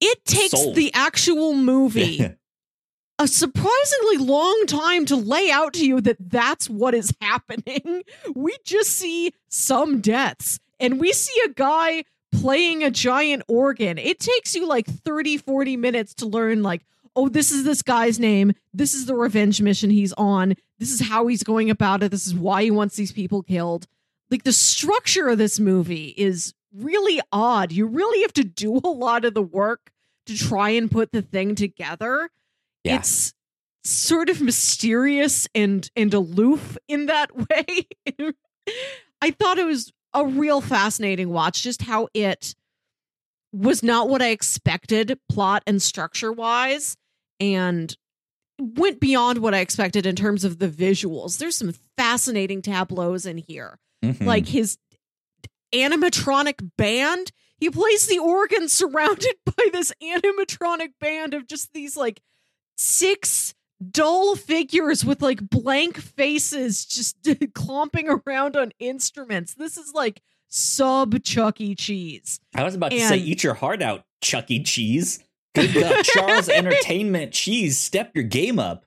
It 0.00 0.24
takes 0.24 0.60
Sold. 0.60 0.74
the 0.74 0.92
actual 0.92 1.52
movie 1.52 2.34
a 3.24 3.28
surprisingly 3.28 4.18
long 4.18 4.64
time 4.66 5.06
to 5.06 5.16
lay 5.16 5.50
out 5.50 5.72
to 5.72 5.86
you 5.86 5.98
that 6.02 6.18
that's 6.20 6.68
what 6.68 6.94
is 6.94 7.12
happening. 7.20 8.02
We 8.34 8.56
just 8.64 8.90
see 8.90 9.32
some 9.48 10.00
deaths 10.00 10.58
and 10.78 11.00
we 11.00 11.12
see 11.12 11.40
a 11.46 11.48
guy 11.50 12.04
playing 12.32 12.82
a 12.82 12.90
giant 12.90 13.42
organ. 13.48 13.96
It 13.96 14.20
takes 14.20 14.54
you 14.54 14.66
like 14.66 14.86
30, 14.86 15.38
40 15.38 15.76
minutes 15.76 16.14
to 16.14 16.26
learn, 16.26 16.62
like, 16.62 16.84
oh, 17.16 17.28
this 17.28 17.50
is 17.50 17.64
this 17.64 17.80
guy's 17.80 18.18
name. 18.18 18.52
This 18.74 18.92
is 18.92 19.06
the 19.06 19.14
revenge 19.14 19.62
mission 19.62 19.88
he's 19.88 20.12
on. 20.14 20.54
This 20.78 20.90
is 20.90 21.08
how 21.08 21.26
he's 21.28 21.42
going 21.42 21.70
about 21.70 22.02
it. 22.02 22.10
This 22.10 22.26
is 22.26 22.34
why 22.34 22.64
he 22.64 22.70
wants 22.70 22.96
these 22.96 23.12
people 23.12 23.42
killed. 23.42 23.86
Like, 24.30 24.42
the 24.42 24.52
structure 24.52 25.28
of 25.28 25.38
this 25.38 25.58
movie 25.60 26.08
is 26.16 26.52
really 26.74 27.20
odd. 27.32 27.72
You 27.72 27.86
really 27.86 28.20
have 28.22 28.34
to 28.34 28.44
do 28.44 28.78
a 28.78 28.88
lot 28.88 29.24
of 29.24 29.32
the 29.32 29.42
work 29.42 29.92
to 30.26 30.36
try 30.36 30.70
and 30.70 30.90
put 30.90 31.12
the 31.12 31.22
thing 31.22 31.54
together 31.54 32.30
Yeah. 32.84 32.98
it's 32.98 33.32
sort 33.84 34.28
of 34.30 34.40
mysterious 34.40 35.48
and 35.54 35.90
and 35.96 36.12
aloof 36.14 36.76
in 36.88 37.06
that 37.06 37.30
way. 37.36 37.88
I 39.20 39.30
thought 39.30 39.58
it 39.58 39.66
was 39.66 39.92
a 40.14 40.24
real 40.24 40.60
fascinating 40.60 41.30
watch, 41.30 41.62
just 41.62 41.82
how 41.82 42.08
it 42.14 42.54
was 43.52 43.82
not 43.82 44.08
what 44.08 44.20
I 44.22 44.28
expected 44.28 45.18
plot 45.30 45.62
and 45.66 45.80
structure 45.82 46.32
wise, 46.32 46.96
and 47.40 47.96
went 48.60 49.00
beyond 49.00 49.38
what 49.38 49.54
I 49.54 49.58
expected 49.60 50.06
in 50.06 50.14
terms 50.16 50.44
of 50.44 50.58
the 50.58 50.68
visuals. 50.68 51.38
There's 51.38 51.56
some 51.56 51.72
fascinating 51.96 52.62
tableaus 52.62 53.26
in 53.26 53.38
here 53.38 53.78
Mhm. 54.04 54.24
like 54.24 54.46
his 54.48 54.76
animatronic 55.74 56.70
band. 56.76 57.32
He 57.58 57.70
plays 57.70 58.06
the 58.06 58.18
organ 58.18 58.68
surrounded 58.68 59.34
by 59.44 59.68
this 59.72 59.92
animatronic 60.02 60.92
band 61.00 61.34
of 61.34 61.46
just 61.46 61.72
these 61.72 61.96
like 61.96 62.20
six 62.76 63.54
dull 63.90 64.36
figures 64.36 65.04
with 65.04 65.22
like 65.22 65.48
blank 65.48 65.98
faces 65.98 66.84
just 66.84 67.16
clomping 67.54 68.08
around 68.08 68.56
on 68.56 68.72
instruments. 68.78 69.54
This 69.54 69.76
is 69.76 69.92
like 69.92 70.22
sub 70.48 71.22
Chuck 71.22 71.60
E. 71.60 71.74
Cheese. 71.74 72.40
I 72.54 72.64
was 72.64 72.74
about 72.74 72.92
to 72.92 73.00
say, 73.00 73.16
eat 73.16 73.42
your 73.42 73.54
heart 73.54 73.82
out, 73.82 74.04
Chuck 74.20 74.50
E. 74.50 74.62
Cheese. 74.62 75.22
Good 75.54 75.74
God, 75.74 76.02
Charles 76.04 76.48
Entertainment 76.48 77.32
Cheese, 77.32 77.78
step 77.78 78.10
your 78.14 78.24
game 78.24 78.58
up. 78.58 78.84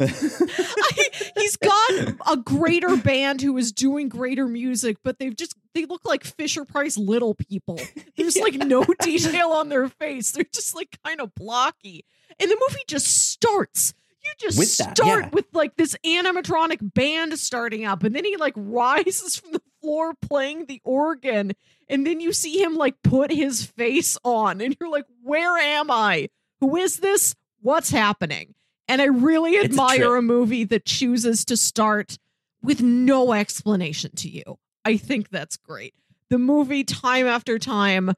I, 0.00 1.10
he's 1.36 1.56
got 1.56 1.90
a 2.30 2.36
greater 2.36 2.96
band 2.96 3.40
who 3.40 3.56
is 3.56 3.72
doing 3.72 4.08
greater 4.08 4.46
music, 4.46 4.98
but 5.02 5.18
they've 5.18 5.36
just 5.36 5.54
they 5.74 5.86
look 5.86 6.04
like 6.04 6.24
Fisher 6.24 6.64
Price 6.64 6.96
little 6.96 7.34
people. 7.34 7.80
There's 8.16 8.36
like 8.40 8.54
no 8.54 8.84
detail 9.02 9.48
on 9.48 9.68
their 9.68 9.88
face. 9.88 10.30
They're 10.30 10.44
just 10.52 10.74
like 10.76 10.98
kind 11.04 11.20
of 11.20 11.34
blocky. 11.34 12.04
And 12.40 12.50
the 12.50 12.58
movie 12.68 12.82
just 12.86 13.30
starts. 13.30 13.94
You 14.24 14.30
just 14.38 14.58
With 14.58 14.76
that, 14.78 14.96
start 14.96 15.24
yeah. 15.24 15.30
with 15.32 15.46
like 15.52 15.76
this 15.76 15.96
animatronic 16.04 16.78
band 16.94 17.38
starting 17.38 17.84
up, 17.84 18.02
and 18.04 18.14
then 18.14 18.24
he 18.24 18.36
like 18.36 18.54
rises 18.56 19.36
from 19.36 19.52
the 19.52 19.62
floor 19.80 20.14
playing 20.20 20.66
the 20.66 20.80
organ, 20.84 21.52
and 21.88 22.06
then 22.06 22.20
you 22.20 22.32
see 22.32 22.62
him 22.62 22.74
like 22.74 23.02
put 23.02 23.32
his 23.32 23.64
face 23.64 24.18
on, 24.24 24.60
and 24.60 24.76
you're 24.78 24.90
like, 24.90 25.06
Where 25.22 25.56
am 25.56 25.90
I? 25.90 26.28
Who 26.60 26.76
is 26.76 26.98
this? 26.98 27.34
What's 27.60 27.90
happening? 27.90 28.54
And 28.88 29.02
I 29.02 29.06
really 29.06 29.52
It's 29.52 29.76
a 29.76 29.80
admire 29.82 30.16
a 30.16 30.22
movie 30.22 30.64
that 30.64 30.86
chooses 30.86 31.44
to 31.46 31.56
start 31.56 32.18
with 32.62 32.82
no 32.82 33.32
explanation 33.32 34.12
to 34.16 34.28
you. 34.28 34.58
I 34.84 34.96
think 34.96 35.28
that's 35.28 35.56
great. 35.56 35.94
The 36.30 36.38
movie, 36.38 36.84
time 36.84 37.26
after 37.26 37.58
time, 37.58 38.12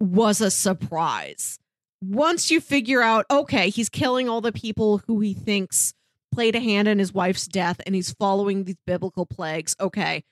was 0.00 0.40
a 0.40 0.50
surprise. 0.50 1.58
Once 2.00 2.50
you 2.50 2.60
figure 2.60 3.02
out, 3.02 3.26
okay, 3.30 3.70
he's 3.70 3.88
killing 3.88 4.28
all 4.28 4.40
the 4.40 4.52
people 4.52 4.98
who 5.06 5.20
he 5.20 5.34
thinks 5.34 5.94
played 6.32 6.54
a 6.54 6.60
hand 6.60 6.86
in 6.86 6.98
his 6.98 7.12
wife's 7.12 7.46
death 7.46 7.80
and 7.86 7.94
he's 7.94 8.12
following 8.12 8.64
these 8.64 8.76
biblical 8.86 9.26
plagues. 9.26 9.74
Okay, 9.80 10.22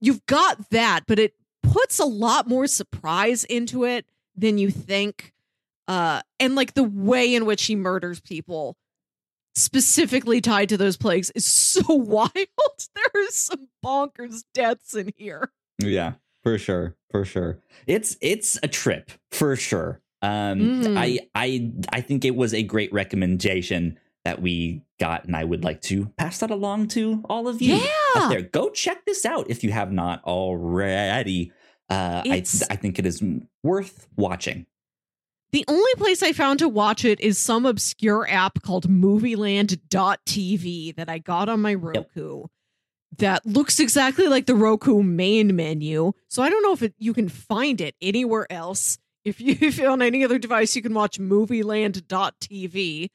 you've 0.00 0.24
got 0.26 0.70
that, 0.70 1.00
but 1.06 1.18
it 1.18 1.34
puts 1.62 1.98
a 1.98 2.04
lot 2.04 2.48
more 2.48 2.66
surprise 2.66 3.44
into 3.44 3.84
it 3.84 4.06
than 4.36 4.58
you 4.58 4.70
think. 4.70 5.32
Uh, 5.86 6.22
and 6.40 6.54
like 6.54 6.74
the 6.74 6.82
way 6.84 7.34
in 7.34 7.44
which 7.44 7.64
he 7.64 7.76
murders 7.76 8.20
people 8.20 8.76
specifically 9.54 10.40
tied 10.40 10.68
to 10.70 10.76
those 10.76 10.96
plagues 10.96 11.30
is 11.30 11.46
so 11.46 11.82
wild. 11.94 12.30
There 12.34 13.22
is 13.24 13.34
some 13.36 13.68
bonkers 13.84 14.42
deaths 14.54 14.94
in 14.94 15.12
here. 15.16 15.50
Yeah, 15.78 16.14
for 16.42 16.58
sure, 16.58 16.96
for 17.10 17.24
sure. 17.24 17.58
It's 17.86 18.16
it's 18.20 18.58
a 18.62 18.68
trip 18.68 19.10
for 19.30 19.56
sure. 19.56 20.00
Um, 20.22 20.60
Mhm. 20.60 20.96
I 20.96 21.18
I 21.34 21.72
I 21.90 22.00
think 22.00 22.24
it 22.24 22.36
was 22.36 22.54
a 22.54 22.62
great 22.62 22.92
recommendation 22.92 23.98
that 24.24 24.40
we 24.40 24.82
got, 25.00 25.24
and 25.24 25.34
I 25.34 25.42
would 25.42 25.64
like 25.64 25.80
to 25.82 26.06
pass 26.16 26.38
that 26.38 26.50
along 26.52 26.88
to 26.88 27.22
all 27.28 27.48
of 27.48 27.60
you 27.60 27.74
Yeah. 28.14 28.28
there. 28.28 28.42
Go 28.42 28.70
check 28.70 29.04
this 29.04 29.26
out 29.26 29.50
if 29.50 29.64
you 29.64 29.72
have 29.72 29.90
not 29.92 30.22
already. 30.24 31.50
Uh, 31.90 32.22
I 32.24 32.44
I 32.70 32.76
think 32.76 32.98
it 33.00 33.06
is 33.06 33.20
worth 33.64 34.06
watching. 34.16 34.66
The 35.52 35.64
only 35.68 35.94
place 35.96 36.22
I 36.22 36.32
found 36.32 36.60
to 36.60 36.68
watch 36.68 37.04
it 37.04 37.20
is 37.20 37.36
some 37.38 37.66
obscure 37.66 38.26
app 38.28 38.62
called 38.62 38.88
movieland.tv 38.88 40.96
that 40.96 41.10
I 41.10 41.18
got 41.18 41.50
on 41.50 41.60
my 41.60 41.74
Roku 41.74 42.44
that 43.18 43.44
looks 43.44 43.78
exactly 43.78 44.28
like 44.28 44.46
the 44.46 44.54
Roku 44.54 45.02
main 45.02 45.54
menu. 45.54 46.12
So 46.28 46.42
I 46.42 46.48
don't 46.48 46.62
know 46.62 46.72
if 46.72 46.82
it, 46.82 46.94
you 46.98 47.12
can 47.12 47.28
find 47.28 47.82
it 47.82 47.94
anywhere 48.00 48.50
else. 48.50 48.96
If 49.24 49.40
you 49.40 49.56
if 49.60 49.78
on 49.80 50.00
any 50.00 50.24
other 50.24 50.38
device 50.38 50.74
you 50.74 50.80
can 50.80 50.94
watch 50.94 51.20
movieland.tv. 51.20 53.08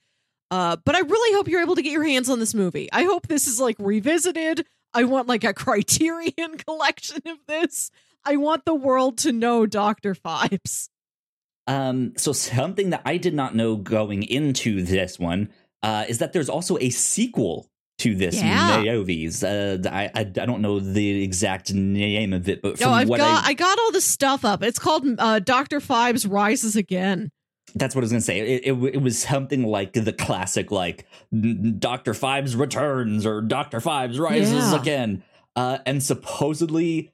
Uh, 0.50 0.78
but 0.86 0.96
I 0.96 1.00
really 1.00 1.36
hope 1.36 1.50
you're 1.50 1.62
able 1.62 1.76
to 1.76 1.82
get 1.82 1.92
your 1.92 2.06
hands 2.06 2.30
on 2.30 2.40
this 2.40 2.54
movie. 2.54 2.88
I 2.94 3.04
hope 3.04 3.28
this 3.28 3.48
is 3.48 3.60
like 3.60 3.76
revisited. 3.80 4.66
I 4.94 5.04
want 5.06 5.28
like 5.28 5.44
a 5.44 5.54
criterion 5.54 6.58
collection 6.66 7.22
of 7.26 7.40
this. 7.48 7.90
I 8.24 8.38
want 8.38 8.64
the 8.66 8.76
world 8.76 9.18
to 9.20 9.32
know 9.32 9.66
Dr. 9.66 10.14
Phibes. 10.14 10.90
Um, 11.68 12.14
so 12.18 12.32
something 12.32 12.92
that 12.92 13.02
I 13.06 13.18
did 13.18 13.34
not 13.34 13.56
know 13.56 13.76
going 13.76 14.24
into 14.24 14.82
this 14.84 15.20
one 15.20 15.50
uh, 15.84 16.06
is 16.08 16.20
that 16.20 16.34
there's 16.34 16.50
also 16.50 16.78
a 16.80 16.90
sequel 16.90 17.70
to 18.00 18.16
this 18.16 18.36
Yeah. 18.36 18.84
Uh, 19.44 19.78
I, 19.90 20.12
I 20.14 20.20
I 20.20 20.24
don't 20.24 20.62
know 20.62 20.80
the 20.80 21.24
exact 21.24 21.74
name 21.74 22.32
of 22.34 22.48
it, 22.48 22.62
but 22.62 22.78
from 22.78 22.90
No, 22.90 22.96
I've 22.96 23.10
got 23.10 23.46
I, 23.46 23.50
I, 23.50 23.54
got 23.54 23.80
all 23.80 23.92
the 23.92 24.02
stuff 24.02 24.46
up. 24.46 24.64
It's 24.64 24.80
called 24.80 25.06
uh, 25.18 25.40
Doctor 25.40 25.80
Phibes 25.80 26.30
Rises 26.30 26.76
Again. 26.76 27.32
that's 27.76 27.96
what 27.96 28.02
I 28.02 28.06
was 28.06 28.12
gonna 28.12 28.22
say. 28.22 28.40
It, 28.40 28.62
it, 28.66 28.96
it 28.96 29.02
was 29.02 29.18
something 29.18 29.64
like 29.64 29.94
the 29.94 30.14
classic, 30.14 30.72
like 30.72 31.06
Doctor 31.80 32.14
Phibes 32.14 32.58
returns 32.58 33.26
or 33.26 33.42
Doctor 33.42 33.80
Phibes 33.80 34.20
rises 34.20 34.72
Yeah. 34.72 34.80
again. 34.80 35.24
Uh, 35.56 35.80
and 35.88 36.04
supposedly 36.04 37.12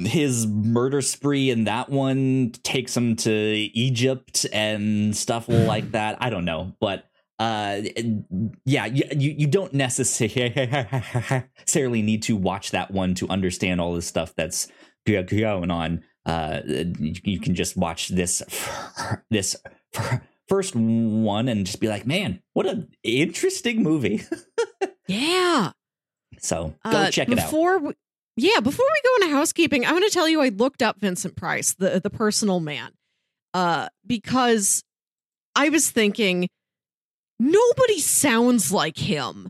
his 0.00 0.46
murder 0.46 1.02
spree 1.02 1.50
in 1.50 1.64
that 1.64 1.90
one 1.90 2.52
takes 2.62 2.96
him 2.96 3.16
to 3.16 3.30
Egypt 3.30 4.46
and 4.52 5.16
stuff 5.16 5.48
like 5.48 5.92
that. 5.92 6.18
I 6.20 6.30
don't 6.30 6.44
know, 6.44 6.74
but 6.80 7.04
uh, 7.38 7.80
yeah, 8.66 8.84
you 8.86 9.04
you, 9.16 9.46
don't 9.46 9.72
necessarily 9.72 12.02
need 12.02 12.22
to 12.24 12.36
watch 12.36 12.72
that 12.72 12.90
one 12.90 13.14
to 13.14 13.28
understand 13.28 13.80
all 13.80 13.94
the 13.94 14.02
stuff 14.02 14.34
that's 14.36 14.68
going 15.06 15.70
on. 15.70 16.02
Uh, 16.26 16.60
you, 16.98 17.40
can 17.40 17.54
just 17.54 17.78
watch 17.78 18.08
this 18.08 18.42
this 19.30 19.56
first 20.48 20.76
one 20.76 21.48
and 21.48 21.64
just 21.64 21.80
be 21.80 21.88
like, 21.88 22.06
man, 22.06 22.42
what 22.52 22.66
an 22.66 22.88
interesting 23.02 23.82
movie. 23.82 24.22
Yeah. 25.06 25.72
so 26.38 26.74
go 26.84 26.90
Uh, 26.90 27.10
check 27.10 27.30
it 27.30 27.38
out. 27.38 27.44
before 27.46 27.94
yeah, 28.36 28.60
before 28.60 28.86
we 28.86 29.08
go 29.08 29.24
into 29.24 29.36
housekeeping, 29.36 29.84
I 29.84 29.92
want 29.92 30.04
to 30.04 30.10
tell 30.10 30.28
you 30.28 30.40
I 30.40 30.48
looked 30.48 30.82
up 30.82 31.00
Vincent 31.00 31.36
Price, 31.36 31.74
the 31.74 32.00
the 32.00 32.10
personal 32.10 32.60
man, 32.60 32.92
uh, 33.54 33.88
because 34.06 34.82
I 35.54 35.68
was 35.68 35.90
thinking 35.90 36.48
nobody 37.38 38.00
sounds 38.00 38.72
like 38.72 38.98
him. 38.98 39.48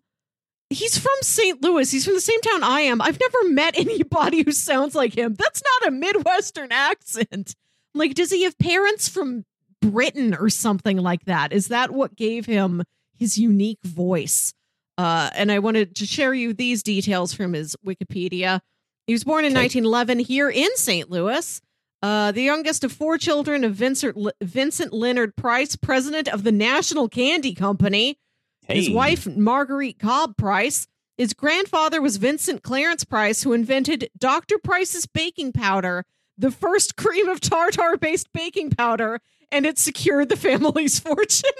He's 0.70 0.96
from 0.96 1.12
St. 1.22 1.62
Louis. 1.62 1.90
He's 1.90 2.04
from 2.04 2.14
the 2.14 2.20
same 2.20 2.40
town 2.42 2.62
I 2.62 2.82
am. 2.82 3.02
I've 3.02 3.18
never 3.18 3.50
met 3.50 3.74
anybody 3.78 4.42
who 4.42 4.52
sounds 4.52 4.94
like 4.94 5.14
him. 5.16 5.34
That's 5.34 5.62
not 5.62 5.88
a 5.88 5.90
Midwestern 5.90 6.70
accent. 6.70 7.54
Like, 7.94 8.14
does 8.14 8.30
he 8.30 8.44
have 8.44 8.56
parents 8.58 9.08
from 9.08 9.44
Britain 9.82 10.34
or 10.34 10.48
something 10.48 10.96
like 10.96 11.24
that? 11.24 11.52
Is 11.52 11.68
that 11.68 11.90
what 11.90 12.16
gave 12.16 12.46
him 12.46 12.84
his 13.18 13.36
unique 13.36 13.82
voice? 13.82 14.52
Uh, 15.00 15.30
and 15.34 15.50
I 15.50 15.60
wanted 15.60 15.96
to 15.96 16.04
share 16.04 16.34
you 16.34 16.52
these 16.52 16.82
details 16.82 17.32
from 17.32 17.54
his 17.54 17.74
Wikipedia. 17.86 18.60
He 19.06 19.14
was 19.14 19.24
born 19.24 19.46
in 19.46 19.52
Okay. 19.52 19.62
1911 19.62 20.18
here 20.18 20.50
in 20.50 20.68
St. 20.76 21.10
Louis. 21.10 21.62
Uh, 22.02 22.32
the 22.32 22.42
youngest 22.42 22.84
of 22.84 22.92
four 22.92 23.16
children 23.16 23.64
of 23.64 23.74
Vincent, 23.74 24.14
Vincent 24.42 24.92
Leonard 24.92 25.36
Price, 25.36 25.74
president 25.74 26.28
of 26.28 26.44
the 26.44 26.52
National 26.52 27.08
Candy 27.08 27.54
Company. 27.54 28.18
His 28.68 28.90
wife, 28.90 29.26
Marguerite 29.26 29.98
Cobb 29.98 30.36
Price. 30.36 30.86
His 31.16 31.32
grandfather 31.32 32.02
was 32.02 32.18
Vincent 32.18 32.62
Clarence 32.62 33.04
Price, 33.04 33.42
who 33.42 33.54
invented 33.54 34.10
Dr. 34.18 34.58
Price's 34.58 35.06
baking 35.06 35.52
powder, 35.52 36.04
the 36.36 36.50
first 36.50 36.96
cream 36.96 37.28
of 37.28 37.40
tartar 37.40 37.96
based 37.96 38.28
baking 38.34 38.70
powder, 38.70 39.20
and 39.50 39.64
it 39.64 39.78
secured 39.78 40.28
the 40.28 40.36
family's 40.36 41.00
fortune. 41.08 41.50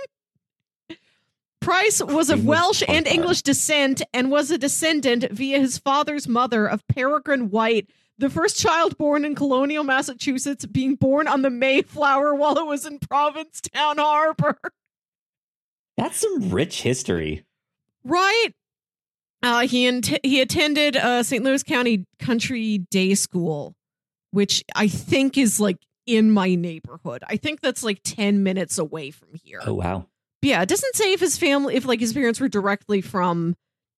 Price 1.60 2.02
was 2.02 2.30
of 2.30 2.44
Welsh 2.44 2.82
and. 2.88 3.06
English 3.06 3.42
descent 3.42 4.02
and 4.14 4.30
was 4.30 4.50
a 4.50 4.58
descendant 4.58 5.30
via 5.30 5.58
his 5.58 5.78
father's 5.78 6.26
mother 6.26 6.66
of 6.66 6.86
Peregrine 6.88 7.50
White, 7.50 7.90
the 8.18 8.30
first 8.30 8.58
child 8.58 8.96
born 8.96 9.24
in 9.24 9.34
colonial 9.34 9.84
Massachusetts, 9.84 10.64
being 10.66 10.94
born 10.94 11.28
on 11.28 11.42
the 11.42 11.50
Mayflower 11.50 12.34
while 12.34 12.56
it 12.58 12.66
was 12.66 12.86
in 12.86 12.98
Provincetown 12.98 13.98
Harbor. 13.98 14.58
That's 15.96 16.18
some 16.18 16.50
rich 16.50 16.82
history. 16.82 17.44
Right. 18.04 18.48
Uh, 19.42 19.66
he 19.66 19.86
int- 19.86 20.24
he 20.24 20.40
attended 20.40 20.96
uh, 20.96 21.22
St. 21.22 21.42
Louis 21.42 21.62
County 21.62 22.06
Country 22.18 22.78
Day 22.90 23.14
School, 23.14 23.74
which 24.30 24.62
I 24.74 24.86
think 24.88 25.36
is 25.36 25.60
like 25.60 25.78
in 26.06 26.30
my 26.30 26.54
neighborhood. 26.54 27.22
I 27.26 27.36
think 27.36 27.60
that's 27.60 27.82
like 27.82 28.00
ten 28.04 28.42
minutes 28.42 28.78
away 28.78 29.10
from 29.10 29.28
here. 29.42 29.60
Oh 29.66 29.74
wow. 29.74 30.06
Yeah, 30.42 30.62
it 30.62 30.68
doesn't 30.68 30.96
say 30.96 31.12
if 31.12 31.20
his 31.20 31.36
family, 31.36 31.74
if 31.74 31.84
like 31.84 32.00
his 32.00 32.12
parents 32.12 32.40
were 32.40 32.48
directly 32.48 33.00
from 33.00 33.56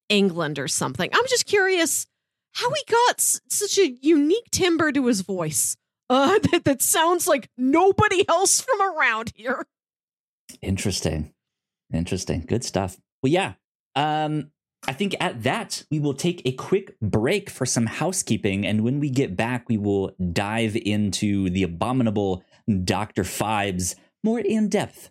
England 0.09 0.59
or 0.59 0.69
something. 0.69 1.09
I'm 1.13 1.27
just 1.29 1.47
curious 1.47 2.07
how 2.55 2.71
he 2.71 2.83
got 2.91 3.15
s- 3.19 3.41
such 3.49 3.79
a 3.79 3.97
unique 4.03 4.51
timbre 4.51 4.93
to 4.93 5.07
his 5.07 5.21
voice. 5.21 5.77
Uh, 6.11 6.39
that, 6.53 6.65
that 6.65 6.83
sounds 6.83 7.27
like 7.29 7.49
nobody 7.57 8.29
else 8.29 8.61
from 8.61 8.81
around 8.81 9.33
here. 9.35 9.67
Interesting. 10.61 11.33
Interesting. 11.93 12.45
Good 12.47 12.65
stuff. 12.65 12.99
Well, 13.23 13.33
yeah. 13.33 13.55
Um, 13.95 14.51
I 14.89 14.93
think 14.93 15.15
at 15.21 15.45
that, 15.45 15.85
we 15.91 16.01
will 16.01 16.15
take 16.15 16.43
a 16.45 16.53
quick 16.53 16.99
break 17.01 17.49
for 17.49 17.65
some 17.65 17.87
housekeeping. 17.87 18.67
And 18.67 18.83
when 18.83 18.99
we 18.99 19.11
get 19.11 19.37
back, 19.37 19.69
we 19.69 19.79
will 19.79 20.11
dive 20.33 20.77
into 20.77 21.49
the 21.51 21.63
abominable 21.63 22.43
Dr. 22.85 23.23
Phibes 23.23 23.95
more 24.25 24.41
in 24.41 24.69
depth. 24.69 25.11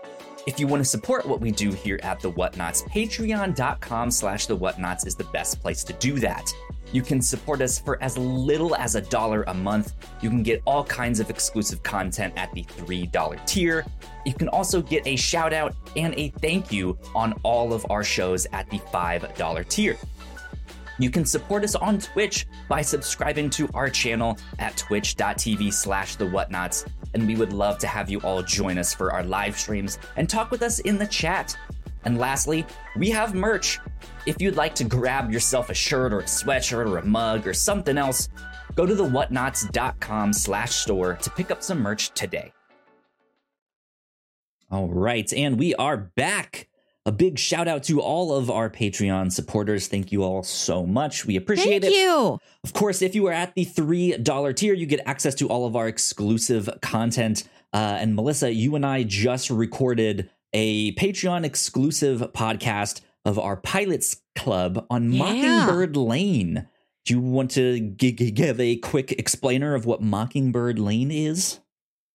If 0.47 0.59
you 0.59 0.65
want 0.65 0.81
to 0.81 0.89
support 0.89 1.25
what 1.27 1.39
we 1.39 1.51
do 1.51 1.71
here 1.71 1.99
at 2.01 2.19
The 2.19 2.31
Whatnauts, 2.31 2.83
patreon.com 2.89 4.09
slash 4.09 4.47
The 4.47 4.57
Whatnauts 4.57 5.05
is 5.05 5.15
the 5.15 5.25
best 5.25 5.61
place 5.61 5.83
to 5.83 5.93
do 5.93 6.19
that. 6.19 6.51
You 6.91 7.03
can 7.03 7.21
support 7.21 7.61
us 7.61 7.77
for 7.77 8.01
as 8.01 8.17
little 8.17 8.75
as 8.75 8.95
a 8.95 9.01
dollar 9.01 9.43
a 9.43 9.53
month. 9.53 9.93
You 10.19 10.29
can 10.29 10.41
get 10.41 10.63
all 10.65 10.83
kinds 10.83 11.19
of 11.19 11.29
exclusive 11.29 11.83
content 11.83 12.33
at 12.37 12.51
the 12.53 12.63
$3 12.63 13.45
tier. 13.45 13.85
You 14.25 14.33
can 14.33 14.49
also 14.49 14.81
get 14.81 15.05
a 15.05 15.15
shout 15.15 15.53
out 15.53 15.75
and 15.95 16.15
a 16.17 16.29
thank 16.41 16.71
you 16.71 16.97
on 17.13 17.33
all 17.43 17.71
of 17.71 17.85
our 17.91 18.03
shows 18.03 18.47
at 18.51 18.67
the 18.71 18.79
$5 18.79 19.67
tier. 19.69 19.95
You 21.01 21.09
can 21.09 21.25
support 21.25 21.63
us 21.63 21.75
on 21.75 21.97
Twitch 21.99 22.45
by 22.69 22.81
subscribing 22.81 23.49
to 23.51 23.67
our 23.73 23.89
channel 23.89 24.37
at 24.59 24.77
twitch.tv 24.77 25.73
slash 25.73 26.15
the 26.15 26.25
whatnauts. 26.25 26.87
And 27.13 27.27
we 27.27 27.35
would 27.35 27.53
love 27.53 27.79
to 27.79 27.87
have 27.87 28.09
you 28.09 28.19
all 28.21 28.43
join 28.43 28.77
us 28.77 28.93
for 28.93 29.11
our 29.11 29.23
live 29.23 29.57
streams 29.57 29.97
and 30.15 30.29
talk 30.29 30.51
with 30.51 30.61
us 30.61 30.79
in 30.79 30.97
the 30.97 31.07
chat. 31.07 31.57
And 32.05 32.17
lastly, 32.17 32.65
we 32.95 33.09
have 33.09 33.33
merch. 33.33 33.79
If 34.25 34.39
you'd 34.39 34.55
like 34.55 34.75
to 34.75 34.83
grab 34.83 35.31
yourself 35.31 35.69
a 35.69 35.73
shirt 35.73 36.13
or 36.13 36.19
a 36.19 36.25
sweatshirt 36.25 36.87
or 36.87 36.97
a 36.99 37.05
mug 37.05 37.47
or 37.47 37.53
something 37.53 37.97
else, 37.97 38.29
go 38.75 38.85
to 38.85 38.93
the 38.95 39.03
whatnauts.com 39.03 40.33
slash 40.33 40.75
store 40.75 41.15
to 41.15 41.29
pick 41.31 41.51
up 41.51 41.63
some 41.63 41.79
merch 41.79 42.11
today. 42.13 42.53
All 44.69 44.87
right, 44.87 45.31
and 45.33 45.59
we 45.59 45.75
are 45.75 45.97
back. 45.97 46.69
A 47.07 47.11
big 47.11 47.39
shout 47.39 47.67
out 47.67 47.83
to 47.85 47.99
all 47.99 48.31
of 48.33 48.51
our 48.51 48.69
Patreon 48.69 49.31
supporters. 49.31 49.87
Thank 49.87 50.11
you 50.11 50.21
all 50.23 50.43
so 50.43 50.85
much. 50.85 51.25
We 51.25 51.35
appreciate 51.35 51.81
Thank 51.81 51.85
it. 51.85 51.95
Thank 51.95 51.95
you. 51.95 52.39
Of 52.63 52.73
course, 52.73 53.01
if 53.01 53.15
you 53.15 53.25
are 53.25 53.33
at 53.33 53.55
the 53.55 53.65
$3 53.65 54.55
tier, 54.55 54.73
you 54.75 54.85
get 54.85 55.01
access 55.07 55.33
to 55.35 55.47
all 55.49 55.65
of 55.65 55.75
our 55.75 55.87
exclusive 55.87 56.69
content. 56.81 57.43
Uh, 57.73 57.97
and 57.99 58.15
Melissa, 58.15 58.53
you 58.53 58.75
and 58.75 58.85
I 58.85 59.01
just 59.01 59.49
recorded 59.49 60.29
a 60.53 60.93
Patreon 60.93 61.43
exclusive 61.43 62.19
podcast 62.33 63.01
of 63.25 63.39
our 63.39 63.57
Pilots 63.57 64.17
Club 64.35 64.85
on 64.91 65.11
Yeah. 65.11 65.19
Mockingbird 65.65 65.97
Lane. 65.97 66.67
Do 67.05 67.15
you 67.15 67.19
want 67.21 67.49
to 67.51 67.79
g- 67.79 68.11
give 68.11 68.59
a 68.59 68.75
quick 68.75 69.11
explainer 69.13 69.73
of 69.73 69.87
what 69.87 70.03
Mockingbird 70.03 70.77
Lane 70.77 71.09
is? 71.09 71.60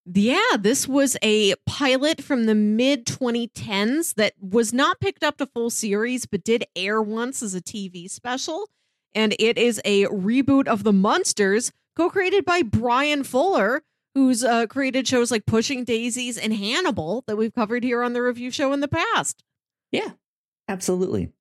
Yeah, 0.09 0.57
this 0.59 0.87
was 0.87 1.17
a 1.21 1.57
pilot 1.67 2.23
from 2.23 2.47
the 2.47 2.55
mid 2.55 3.07
2010s 3.07 4.15
that 4.15 4.35
was 4.41 4.73
not 4.73 5.01
picked 5.01 5.25
up 5.25 5.37
to 5.39 5.47
full 5.47 5.69
series, 5.69 6.27
but 6.27 6.45
did 6.45 6.65
air 6.77 7.03
once 7.03 7.43
as 7.43 7.57
a 7.57 7.61
TV 7.61 8.09
special. 8.09 8.69
And 9.17 9.35
it 9.41 9.59
is 9.59 9.81
a 9.85 10.05
reboot 10.05 10.69
of 10.69 10.85
The 10.85 10.93
Munsters, 10.93 11.73
co 11.97 12.09
created 12.09 12.45
by 12.45 12.63
Bryan 12.63 13.25
Fuller, 13.25 13.83
who's 14.15 14.45
uh, 14.45 14.67
created 14.67 15.09
shows 15.09 15.33
like 15.33 15.45
Pushing 15.45 15.83
Daisies 15.83 16.39
and 16.39 16.53
Hannibal 16.53 17.25
that 17.27 17.37
we've 17.37 17.55
covered 17.55 17.83
here 17.83 18.03
on 18.03 18.13
the 18.13 18.23
review 18.23 18.53
show 18.53 18.73
in 18.73 18.81
the 18.81 18.89
past. 18.89 19.43
Yeah, 19.91 20.11
absolutely. 20.69 21.33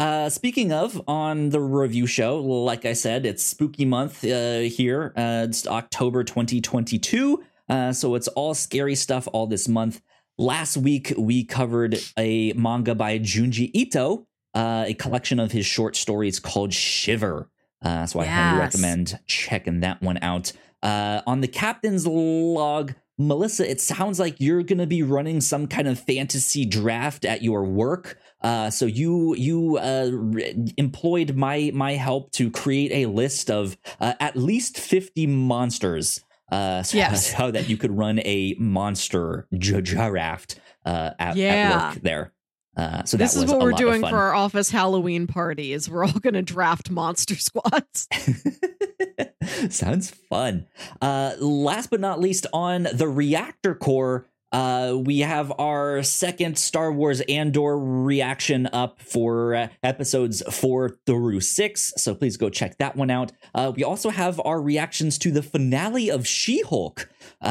Uh, 0.00 0.28
speaking 0.30 0.72
of, 0.72 1.00
on 1.06 1.50
the 1.50 1.60
review 1.60 2.06
show, 2.06 2.40
like 2.40 2.86
I 2.86 2.94
said, 2.94 3.24
it's 3.24 3.44
spooky 3.44 3.84
month 3.84 4.24
uh, 4.24 4.60
here. 4.60 5.12
Uh, 5.16 5.46
it's 5.48 5.66
October 5.66 6.24
2022. 6.24 7.44
Uh, 7.70 7.92
so 7.92 8.14
it's 8.16 8.28
all 8.28 8.52
scary 8.52 8.94
stuff 8.94 9.28
all 9.32 9.46
this 9.46 9.68
month. 9.68 10.02
Last 10.36 10.76
week, 10.76 11.12
we 11.16 11.44
covered 11.44 11.98
a 12.18 12.52
manga 12.54 12.94
by 12.94 13.18
Junji 13.18 13.70
Ito, 13.72 14.26
uh, 14.54 14.84
a 14.88 14.94
collection 14.94 15.38
of 15.38 15.52
his 15.52 15.66
short 15.66 15.96
stories 15.96 16.40
called 16.40 16.72
Shiver. 16.72 17.48
Uh, 17.82 18.06
so 18.06 18.20
I 18.20 18.26
highly 18.26 18.58
recommend 18.58 19.18
checking 19.26 19.80
that 19.80 20.02
one 20.02 20.18
out. 20.22 20.52
Uh, 20.82 21.20
on 21.26 21.40
the 21.40 21.48
captain's 21.48 22.06
log, 22.06 22.94
Melissa, 23.18 23.70
it 23.70 23.80
sounds 23.80 24.18
like 24.18 24.36
you're 24.40 24.62
going 24.62 24.78
to 24.78 24.86
be 24.86 25.02
running 25.02 25.42
some 25.42 25.66
kind 25.66 25.86
of 25.86 26.00
fantasy 26.00 26.64
draft 26.64 27.24
at 27.26 27.42
your 27.42 27.64
work. 27.64 28.18
Uh, 28.40 28.70
so 28.70 28.86
you 28.86 29.34
you 29.36 29.76
uh, 29.76 30.08
re- 30.10 30.72
employed 30.78 31.36
my 31.36 31.70
my 31.74 31.92
help 31.92 32.32
to 32.32 32.50
create 32.50 32.92
a 32.92 33.06
list 33.10 33.50
of 33.50 33.76
uh, 34.00 34.14
at 34.20 34.36
least 34.36 34.78
fifty 34.78 35.26
monsters. 35.26 36.24
Uh, 36.50 36.82
so, 36.82 36.96
Yes. 36.96 37.36
so 37.36 37.50
that 37.50 37.68
you 37.68 37.76
could 37.76 37.96
run 37.96 38.20
a 38.24 38.54
monster 38.58 39.46
j- 39.56 39.80
draft 39.80 40.58
uh, 40.84 41.10
at, 41.18 41.36
Yeah. 41.36 41.48
at 41.88 41.94
work 41.94 42.02
there. 42.02 42.32
Uh, 42.76 43.04
so 43.04 43.16
this 43.16 43.34
is 43.36 43.44
what 43.46 43.60
we're 43.60 43.72
doing 43.72 44.00
for 44.00 44.16
our 44.16 44.32
office 44.34 44.70
Halloween 44.70 45.26
party 45.26 45.72
is 45.72 45.90
we're 45.90 46.04
all 46.04 46.12
going 46.20 46.34
to 46.34 46.42
draft 46.42 46.88
monster 46.90 47.34
squads. 47.38 48.08
Sounds 49.70 50.10
fun. 50.10 50.66
Uh, 51.02 51.34
last 51.40 51.90
but 51.90 52.00
not 52.00 52.20
least, 52.20 52.46
on 52.52 52.84
the 52.92 53.08
reactor 53.08 53.74
core, 53.74 54.26
uh, 54.52 54.96
we 54.98 55.20
have 55.20 55.52
our 55.58 56.02
second 56.02 56.58
Star 56.58 56.92
Wars 56.92 57.20
Andor 57.22 57.78
reaction 57.78 58.68
up 58.72 59.00
for 59.00 59.54
uh, 59.54 59.68
episodes 59.82 60.42
four 60.50 60.98
through 61.06 61.40
six. 61.40 61.92
So 61.96 62.14
please 62.14 62.36
go 62.36 62.50
check 62.50 62.78
that 62.78 62.96
one 62.96 63.10
out. 63.10 63.32
Uh, 63.54 63.72
we 63.74 63.84
also 63.84 64.10
have 64.10 64.40
our 64.44 64.60
reactions 64.60 65.18
to 65.18 65.30
the 65.30 65.42
finale 65.42 66.10
of 66.10 66.26
She 66.26 66.62
Hulk, 66.62 67.08
uh, 67.42 67.46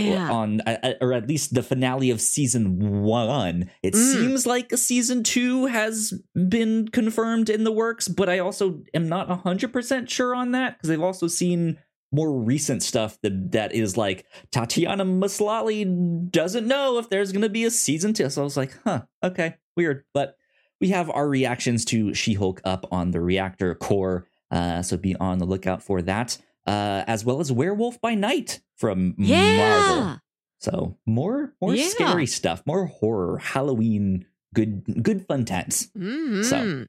Yeah. 0.00 0.30
on 0.30 0.60
uh, 0.62 0.94
or 1.00 1.12
at 1.12 1.28
least 1.28 1.54
the 1.54 1.62
finale 1.62 2.10
of 2.10 2.20
season 2.20 3.02
one. 3.02 3.70
It 3.82 3.94
Mm. 3.94 4.12
seems 4.14 4.46
like 4.46 4.70
season 4.76 5.22
two 5.22 5.66
has 5.66 6.14
been 6.48 6.88
confirmed 6.88 7.50
in 7.50 7.64
the 7.64 7.72
works, 7.72 8.08
but 8.08 8.28
I 8.28 8.38
also 8.38 8.82
am 8.94 9.08
not 9.08 9.28
hundred 9.42 9.72
percent 9.72 10.10
sure 10.10 10.34
on 10.34 10.52
that 10.52 10.76
because 10.78 10.90
I've 10.90 11.02
also 11.02 11.26
seen 11.26 11.78
more 12.12 12.32
recent 12.32 12.82
stuff 12.82 13.18
that 13.22 13.52
that 13.52 13.74
is 13.74 13.96
like 13.96 14.24
Tatiana 14.50 15.04
Maslany 15.04 16.30
doesn't 16.30 16.66
know 16.66 16.98
if 16.98 17.08
there's 17.10 17.32
going 17.32 17.42
to 17.42 17.48
be 17.48 17.64
a 17.64 17.70
season 17.70 18.14
two. 18.14 18.30
So 18.30 18.40
I 18.40 18.44
was 18.44 18.56
like, 18.56 18.76
huh, 18.84 19.02
okay, 19.22 19.56
weird. 19.76 20.04
But 20.14 20.36
we 20.80 20.88
have 20.90 21.10
our 21.10 21.28
reactions 21.28 21.84
to 21.86 22.14
She 22.14 22.34
Hulk 22.34 22.60
up 22.64 22.86
on 22.92 23.10
the 23.10 23.20
Reactor 23.20 23.74
Core, 23.74 24.26
uh, 24.50 24.80
so 24.82 24.96
be 24.96 25.16
on 25.16 25.38
the 25.38 25.44
lookout 25.46 25.82
for 25.82 26.00
that. 26.02 26.38
uh, 26.66 27.02
as 27.06 27.24
well 27.24 27.40
as 27.40 27.50
Werewolf 27.50 27.98
by 28.00 28.14
Night 28.14 28.60
from 28.76 29.14
Yeah. 29.16 29.56
Marvel. 29.56 30.20
So 30.60 30.98
more 31.06 31.54
more 31.62 31.74
Yeah. 31.74 31.86
scary 31.88 32.26
stuff, 32.26 32.62
more 32.66 32.84
horror, 32.86 33.38
Halloween, 33.38 34.26
good 34.54 35.02
good 35.02 35.26
fun 35.26 35.44
times. 35.46 35.88
Mhm. 35.96 36.44
So- 36.44 36.84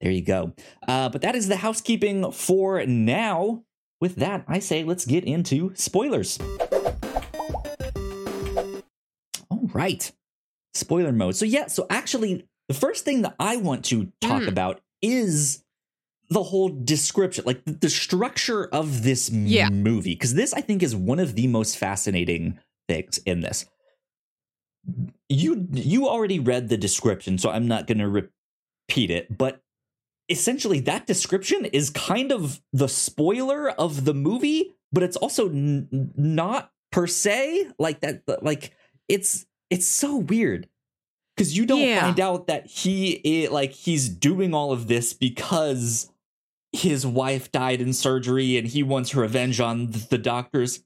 There 0.00 0.12
you 0.12 0.22
go. 0.22 0.52
Uh, 0.88 1.08
but 1.08 1.20
that 1.22 1.34
is 1.34 1.48
the 1.48 1.56
housekeeping 1.56 2.30
for 2.32 2.86
now. 2.86 3.64
With 4.00 4.16
that, 4.16 4.44
I 4.48 4.58
say 4.60 4.82
let's 4.82 5.04
get 5.04 5.24
into 5.24 5.72
spoilers. 5.74 6.38
All 9.50 9.68
right. 9.74 10.10
Spoiler 10.74 11.12
mode. 11.12 11.36
So, 11.36 11.44
yeah, 11.44 11.66
so 11.66 11.86
actually, 11.90 12.46
the 12.68 12.74
first 12.74 13.04
thing 13.04 13.22
that 13.22 13.34
I 13.38 13.56
want 13.56 13.84
to 13.86 14.10
talk 14.20 14.42
Mm. 14.42 14.48
about 14.48 14.80
is 15.02 15.62
the 16.30 16.44
whole 16.44 16.68
description, 16.68 17.44
like 17.44 17.60
the, 17.66 17.90
structure 17.90 18.66
of 18.66 19.02
this 19.02 19.28
Yeah. 19.30 19.68
movie. 19.68 20.14
Because 20.14 20.34
this, 20.34 20.54
I 20.54 20.60
think, 20.60 20.82
is 20.82 20.94
one 20.96 21.18
of 21.18 21.34
the 21.34 21.48
most 21.48 21.76
fascinating 21.76 22.58
things 22.88 23.18
in 23.26 23.40
this. 23.40 23.66
You 25.28 25.68
you 25.72 26.08
already 26.08 26.38
read 26.38 26.68
the 26.68 26.76
description, 26.78 27.36
so 27.36 27.50
I'm 27.50 27.68
not 27.68 27.86
going 27.86 27.98
to 27.98 28.08
repeat 28.08 29.10
it, 29.10 29.36
but 29.36 29.60
essentially 30.30 30.80
that 30.80 31.06
description 31.06 31.64
is 31.66 31.90
kind 31.90 32.32
of 32.32 32.60
the 32.72 32.88
spoiler 32.88 33.70
of 33.70 34.04
the 34.04 34.14
movie 34.14 34.74
but 34.92 35.02
it's 35.02 35.16
also 35.16 35.48
n- 35.48 36.12
not 36.16 36.72
per 36.92 37.06
se 37.06 37.68
like 37.78 38.00
that 38.00 38.22
like 38.42 38.74
it's 39.08 39.46
it's 39.70 39.86
so 39.86 40.16
weird 40.16 40.68
because 41.36 41.56
you 41.56 41.64
don't 41.66 41.80
Yeah. 41.80 42.00
find 42.00 42.20
out 42.20 42.46
that 42.48 42.66
he 42.66 43.44
i- 43.44 43.48
like 43.48 43.72
he's 43.72 44.08
doing 44.08 44.54
all 44.54 44.72
of 44.72 44.88
this 44.88 45.12
because 45.14 46.10
his 46.72 47.06
wife 47.06 47.50
died 47.50 47.80
in 47.80 47.92
surgery 47.92 48.56
and 48.56 48.68
he 48.68 48.82
wants 48.82 49.14
revenge 49.14 49.60
on 49.60 49.90
the 50.10 50.18
doctors 50.18 50.84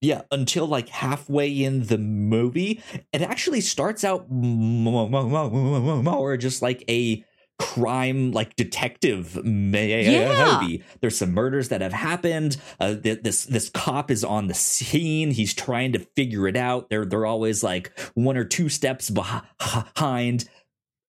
yeah 0.00 0.22
until 0.30 0.66
like 0.66 0.88
halfway 0.88 1.50
in 1.64 1.84
the 1.86 1.98
movie 1.98 2.80
it 3.12 3.22
actually 3.22 3.60
starts 3.60 4.04
out 4.04 4.30
more 4.30 6.36
just 6.36 6.62
like 6.62 6.84
a 6.88 7.24
crime 7.58 8.30
like 8.32 8.54
detective 8.56 9.34
Yeah. 9.44 10.58
movie 10.60 10.84
there's 11.00 11.18
some 11.18 11.32
murders 11.32 11.70
that 11.70 11.80
have 11.80 11.92
happened. 11.92 12.56
Uh, 12.78 12.94
th- 12.94 13.22
this 13.22 13.44
this 13.44 13.68
cop 13.68 14.10
is 14.10 14.22
on 14.24 14.46
the 14.46 14.54
scene. 14.54 15.32
He's 15.32 15.54
trying 15.54 15.92
to 15.92 15.98
figure 15.98 16.46
it 16.46 16.56
out. 16.56 16.88
They're 16.88 17.04
they're 17.04 17.26
always 17.26 17.62
like 17.64 17.98
one 18.14 18.36
or 18.36 18.44
two 18.44 18.68
steps 18.68 19.10
behind. 19.10 20.48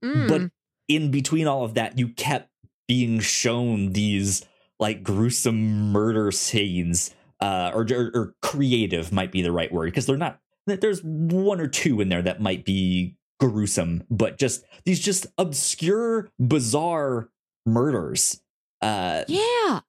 Mm. 0.03 0.27
but 0.29 0.41
in 0.88 1.12
between 1.12 1.45
all 1.45 1.65
of 1.65 1.73
that 1.73 1.99
you 1.99 2.07
kept 2.07 2.49
being 2.88 3.19
shown 3.19 3.91
these 3.91 4.45
like 4.79 5.03
gruesome 5.03 5.91
murder 5.91 6.31
scenes 6.31 7.13
uh 7.41 7.69
or, 7.73 7.85
or, 7.91 8.12
or 8.13 8.35
creative 8.41 9.12
might 9.12 9.31
be 9.31 9.41
the 9.41 9.51
right 9.51 9.71
word 9.73 9.85
because 9.88 10.05
they're 10.05 10.15
not 10.15 10.39
there's 10.65 11.01
one 11.03 11.59
or 11.59 11.67
two 11.67 11.99
in 11.99 12.07
there 12.09 12.21
that 12.21 12.39
might 12.41 12.63
be 12.63 13.17
gruesome 13.39 14.04
but 14.10 14.38
just 14.38 14.63
these 14.86 14.99
just 14.99 15.25
obscure 15.38 16.30
bizarre 16.39 17.30
murders 17.65 18.41
uh 18.82 19.23
yeah. 19.28 19.80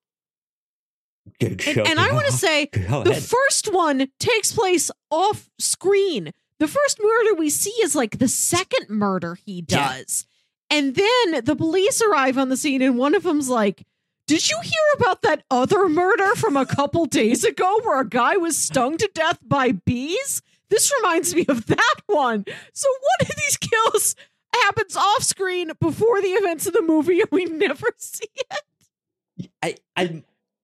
good 1.39 1.53
And, 1.53 1.61
show. 1.61 1.83
and 1.83 1.99
I 2.01 2.13
want 2.13 2.27
to 2.27 2.33
say 2.33 2.69
the 2.73 3.15
first 3.29 3.73
one 3.73 4.09
takes 4.19 4.53
place 4.53 4.91
off 5.11 5.49
screen. 5.59 6.33
The 6.59 6.69
first 6.69 6.99
murder 7.03 7.35
we 7.35 7.51
see 7.51 7.71
is 7.83 7.95
like 7.95 8.19
the 8.19 8.29
second 8.29 8.91
murder 8.91 9.37
he 9.47 9.65
Yeah. 9.69 9.97
does. 9.99 10.27
And 10.69 10.95
then 10.95 11.45
the 11.45 11.57
police 11.57 12.01
arrive 12.03 12.37
on 12.39 12.49
the 12.49 12.57
scene, 12.57 12.83
and 12.83 12.97
one 12.99 13.15
of 13.15 13.23
them's 13.25 13.49
like, 13.49 13.85
Did 14.27 14.49
you 14.51 14.59
hear 14.63 14.73
about 14.97 15.23
that 15.23 15.43
other 15.51 15.89
murder 15.89 16.35
from 16.37 16.57
a 16.57 16.67
couple 16.67 17.07
days 17.07 17.43
ago 17.45 17.81
where 17.83 18.01
a 18.01 18.09
guy 18.09 18.37
was 18.37 18.57
stung 18.57 18.97
to 18.99 19.11
death 19.15 19.39
by 19.43 19.73
bees? 19.73 20.43
This 20.71 20.93
reminds 21.01 21.35
me 21.35 21.45
of 21.49 21.67
that 21.67 21.95
one. 22.07 22.45
So 22.73 22.89
one 22.89 23.29
of 23.31 23.37
these 23.37 23.57
kills 23.59 24.17
happens 24.55 24.97
off 24.97 25.23
screen 25.23 25.73
before 25.81 26.21
the 26.23 26.29
events 26.29 26.67
of 26.67 26.73
the 26.73 26.83
movie, 26.83 27.21
and 27.21 27.29
we 27.31 27.45
never 27.45 27.87
see 27.99 28.29
it. 28.51 29.51
I 29.63 29.77
I 29.97 30.23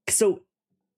so 0.08 0.40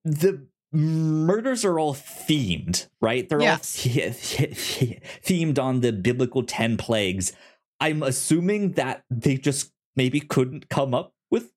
the 0.05 0.47
murders 0.73 1.65
are 1.65 1.79
all 1.79 1.95
themed, 1.95 2.89
right? 3.01 3.29
They're 3.29 3.41
Yes. 3.41 3.87
all 3.87 3.93
themed 5.23 5.59
on 5.59 5.81
the 5.81 5.93
biblical 5.93 6.43
10 6.43 6.77
plagues. 6.77 7.33
I'm 7.81 8.03
assuming 8.03 8.73
that 8.73 9.05
they 9.11 9.37
just 9.37 9.73
maybe 9.97 10.21
couldn't 10.21 10.69
come 10.69 10.95
up 10.95 11.13
with 11.31 11.51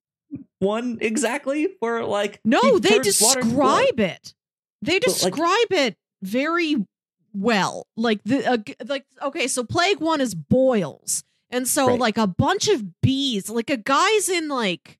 one 0.60 0.98
exactly 1.02 1.68
for 1.80 2.06
like 2.06 2.40
No, 2.46 2.78
they 2.80 3.00
turns 3.00 3.20
water 3.22 3.40
into 3.42 3.54
blood. 3.56 3.80
describe 3.82 4.00
it. 4.00 4.34
They 4.82 5.00
But, 5.00 5.08
like- 5.10 5.34
describe 5.34 5.72
it 5.72 5.98
very 6.22 6.86
well. 7.34 7.88
Like 7.96 8.22
the 8.24 8.46
uh, 8.46 8.58
like 8.86 9.06
okay, 9.22 9.48
so 9.48 9.64
plague 9.64 10.00
one 10.00 10.22
is 10.22 10.36
boils, 10.36 11.24
and 11.50 11.68
so 11.68 11.88
Right. 11.88 12.00
like 12.00 12.18
a 12.18 12.28
bunch 12.28 12.68
of 12.68 13.02
bees. 13.02 13.50
Like 13.50 13.70
a 13.70 13.78
guy's 13.78 14.30
in 14.30 14.48
like 14.48 14.98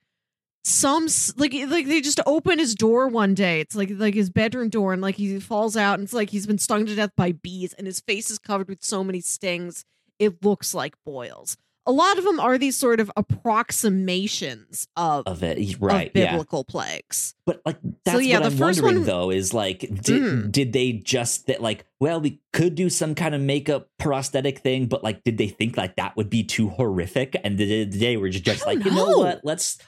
some 0.64 1.08
like 1.38 1.54
like 1.54 1.88
they 1.88 2.02
just 2.02 2.20
open 2.26 2.60
his 2.60 2.76
door 2.76 3.08
one 3.08 3.34
day. 3.34 3.60
It's 3.62 3.76
like 3.76 3.90
like 3.94 4.14
his 4.14 4.30
bedroom 4.30 4.70
door, 4.70 4.94
and 4.94 5.02
like 5.02 5.16
he 5.16 5.40
falls 5.40 5.76
out, 5.76 5.96
and 6.00 6.04
it's 6.04 6.14
like 6.14 6.30
he's 6.30 6.46
been 6.48 6.58
stung 6.60 6.86
to 6.86 6.96
death 6.96 7.12
by 7.16 7.32
bees, 7.32 7.74
and 7.74 7.88
his 7.88 8.00
face 8.00 8.30
is 8.30 8.38
covered 8.40 8.70
with 8.70 8.84
so 8.84 9.04
many 9.04 9.22
stings. 9.22 9.86
It 10.20 10.44
looks 10.44 10.74
like 10.74 10.94
boils. 11.04 11.58
A 11.88 11.92
lot 11.92 12.18
of 12.20 12.24
them 12.24 12.40
are 12.40 12.60
these 12.60 12.78
sort 12.78 13.00
of 13.00 13.12
approximations 13.18 14.88
of, 14.96 15.24
of 15.26 15.42
it, 15.44 15.58
of 15.76 15.82
right? 15.82 16.12
yeah, 16.14 16.32
biblical 16.32 16.64
plagues. 16.64 17.34
but 17.46 17.60
like 17.66 17.78
that's 18.06 18.22
yeah, 18.24 18.36
what 18.40 18.44
the 18.44 18.52
I'm 18.52 18.58
first 18.58 18.82
wondering 18.84 19.02
one- 19.04 19.08
though 19.08 19.32
is 19.32 19.54
like 19.54 19.80
did 19.80 20.22
Mm. 20.22 20.52
did 20.52 20.74
they 20.74 20.92
just 20.94 21.48
that 21.48 21.60
like 21.62 21.86
well 22.00 22.22
we 22.22 22.40
could 22.54 22.76
do 22.76 22.88
some 22.90 23.16
kind 23.16 23.34
of 23.34 23.42
makeup 23.42 23.88
prosthetic 23.98 24.60
thing, 24.60 24.86
but 24.86 25.04
like 25.04 25.24
did 25.24 25.38
they 25.40 25.48
think 25.48 25.76
like 25.76 25.96
that 25.96 26.16
would 26.16 26.30
be 26.30 26.44
too 26.44 26.70
horrific 26.70 27.36
and 27.44 27.58
they, 27.58 27.86
they 27.86 28.16
were 28.18 28.30
just, 28.30 28.44
just 28.46 28.66
like 28.66 28.84
you 28.86 28.92
know 28.92 29.10
know. 29.10 29.18
what 29.18 29.42
let's 29.44 29.80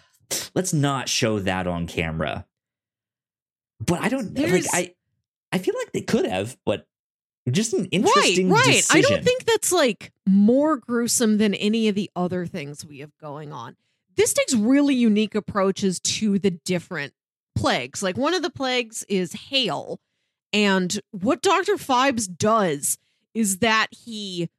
let's 0.55 0.73
not 0.73 1.07
show 1.07 1.39
that 1.39 1.67
on 1.67 1.85
camera. 1.85 2.45
But 3.85 4.01
I 4.01 4.09
don't 4.09 4.33
There's- 4.33 4.73
like 4.73 4.73
I 4.73 4.95
I 5.51 5.59
feel 5.59 5.75
like 5.77 5.91
they 5.91 6.01
could 6.01 6.25
have, 6.25 6.57
but 6.65 6.87
just 7.51 7.73
an 7.73 7.85
interesting 7.85 8.49
right, 8.49 8.65
right. 8.65 8.75
decision. 8.75 8.97
I 8.97 9.01
don't 9.01 9.23
think 9.23 9.45
that's 9.45 9.71
like 9.71 10.11
more 10.27 10.77
gruesome 10.77 11.37
than 11.37 11.53
any 11.53 11.87
of 11.87 11.95
the 11.95 12.09
other 12.15 12.45
things 12.45 12.85
we 12.85 12.99
have 12.99 13.15
going 13.19 13.51
on. 13.51 13.75
This 14.15 14.33
takes 14.33 14.53
really 14.53 14.95
unique 14.95 15.35
approaches 15.35 15.99
to 15.99 16.39
the 16.39 16.51
different 16.51 17.13
plagues. 17.55 18.03
Like 18.03 18.17
one 18.17 18.33
of 18.33 18.43
the 18.43 18.49
plagues 18.49 19.03
is 19.09 19.33
hail, 19.33 19.99
and 20.53 20.99
what 21.11 21.41
Dr. 21.41 21.73
Phibes 21.73 22.27
does 22.27 22.97
is 23.33 23.57
that 23.57 23.87
he 23.91 24.49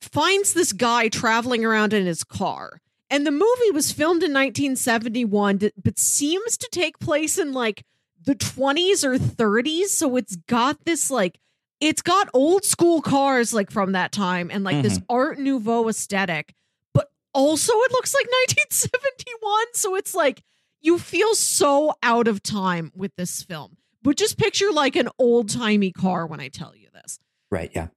finds 0.00 0.54
this 0.54 0.72
guy 0.72 1.08
traveling 1.08 1.64
around 1.64 1.92
in 1.92 2.06
his 2.06 2.24
car. 2.24 2.80
And 3.10 3.26
the 3.26 3.32
movie 3.32 3.70
was 3.72 3.92
filmed 3.92 4.22
in 4.22 4.32
1971, 4.32 5.56
d- 5.58 5.72
but 5.82 5.98
seems 5.98 6.56
to 6.56 6.68
take 6.70 6.98
place 6.98 7.38
in 7.38 7.52
like 7.52 7.84
the 8.24 8.34
20s 8.34 9.04
or 9.04 9.18
30s. 9.18 9.86
So 9.86 10.16
it's 10.16 10.36
got 10.36 10.84
this 10.84 11.10
like, 11.10 11.38
it's 11.80 12.02
got 12.02 12.28
old 12.32 12.64
school 12.64 13.02
cars 13.02 13.52
like 13.52 13.70
from 13.70 13.92
that 13.92 14.12
time 14.12 14.50
and 14.50 14.64
like 14.64 14.82
this 14.82 15.00
Art 15.08 15.38
Nouveau 15.38 15.88
aesthetic, 15.88 16.54
but 16.92 17.10
also 17.32 17.72
it 17.72 17.92
looks 17.92 18.14
like 18.14 18.26
1971. 18.48 19.66
So 19.74 19.94
it's 19.96 20.14
like, 20.14 20.42
you 20.80 20.98
feel 20.98 21.34
so 21.34 21.94
out 22.02 22.28
of 22.28 22.42
time 22.42 22.92
with 22.94 23.12
this 23.16 23.42
film. 23.42 23.76
But 24.02 24.16
just 24.16 24.38
picture 24.38 24.70
like 24.70 24.96
an 24.96 25.08
old 25.18 25.48
timey 25.48 25.90
car 25.90 26.26
when 26.26 26.38
I 26.40 26.48
tell 26.48 26.76
you 26.76 26.88
this 26.92 27.18
right, 27.50 27.70
yeah. 27.74 27.88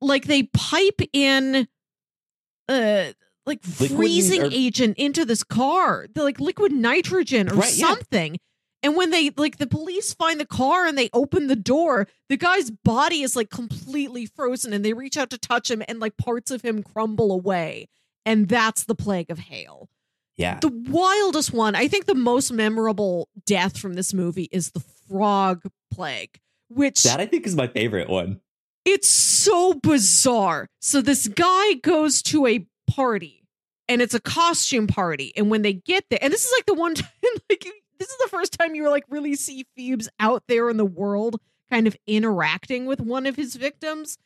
like 0.00 0.26
they 0.26 0.44
pipe 0.44 1.00
in 1.12 1.66
uh 2.68 3.04
like 3.46 3.60
Liquid 3.80 3.90
freezing 3.90 4.42
or- 4.44 4.48
agent 4.52 4.96
into 4.96 5.24
this 5.24 5.42
car 5.42 6.06
the 6.14 6.22
like 6.22 6.38
liquid 6.40 6.70
nitrogen 6.72 7.50
or 7.50 7.54
Right, 7.54 7.76
yeah. 7.76 7.94
And 8.86 8.96
when 8.96 9.10
they 9.10 9.30
like 9.36 9.58
the 9.58 9.66
police 9.66 10.14
find 10.14 10.38
the 10.40 10.46
car 10.46 10.86
and 10.86 10.96
they 10.96 11.10
open 11.12 11.48
the 11.48 11.56
door 11.56 12.06
the 12.28 12.36
guy's 12.36 12.70
body 12.70 13.22
is 13.22 13.34
like 13.36 13.50
completely 13.50 14.24
frozen 14.26 14.72
and 14.72 14.84
they 14.84 14.92
reach 14.92 15.16
out 15.16 15.30
to 15.30 15.38
touch 15.38 15.70
him 15.70 15.82
and 15.88 15.98
like 16.00 16.16
parts 16.16 16.50
of 16.50 16.62
him 16.62 16.82
crumble 16.82 17.32
away 17.32 17.88
and 18.24 18.48
that's 18.48 18.84
the 18.84 18.94
plague 18.94 19.30
of 19.30 19.38
hail 19.38 19.88
Yeah. 20.36 20.58
the 20.60 20.68
wildest 20.88 21.52
one 21.52 21.74
i 21.74 21.88
think 21.88 22.06
the 22.06 22.14
most 22.14 22.52
memorable 22.52 23.28
death 23.44 23.76
from 23.78 23.94
this 23.94 24.14
movie 24.14 24.48
is 24.52 24.70
the 24.70 24.84
frog 25.08 25.62
plague 25.92 26.38
which 26.68 27.02
That 27.04 27.20
I 27.20 27.26
think 27.26 27.46
is 27.46 27.54
my 27.54 27.68
favorite 27.68 28.08
one. 28.08 28.40
it's 28.84 29.08
so 29.08 29.74
bizarre. 29.74 30.68
So 30.80 31.00
this 31.00 31.28
guy 31.28 31.74
goes 31.74 32.22
to 32.22 32.46
a 32.46 32.66
party 32.88 33.44
and 33.88 34.02
it's 34.02 34.14
a 34.14 34.20
costume 34.20 34.88
party. 34.88 35.32
And 35.36 35.48
when 35.48 35.62
they 35.62 35.74
get 35.74 36.04
there, 36.10 36.18
and 36.20 36.32
this 36.32 36.44
is 36.44 36.52
like 36.58 36.66
the 36.66 36.74
one 36.74 36.94
time, 37.04 37.08
like 37.48 37.66
this 37.98 38.08
is 38.08 38.18
the 38.18 38.28
first 38.28 38.52
time 38.52 38.74
you 38.74 38.88
like 38.88 39.04
really 39.08 39.34
see 39.34 39.66
Phibes 39.76 40.08
out 40.20 40.44
there 40.48 40.68
in 40.70 40.76
the 40.76 40.84
world 40.84 41.40
kind 41.70 41.86
of 41.86 41.96
interacting 42.06 42.86
with 42.86 43.00
one 43.00 43.26
of 43.26 43.36
his 43.36 43.56
victims. 43.56 44.18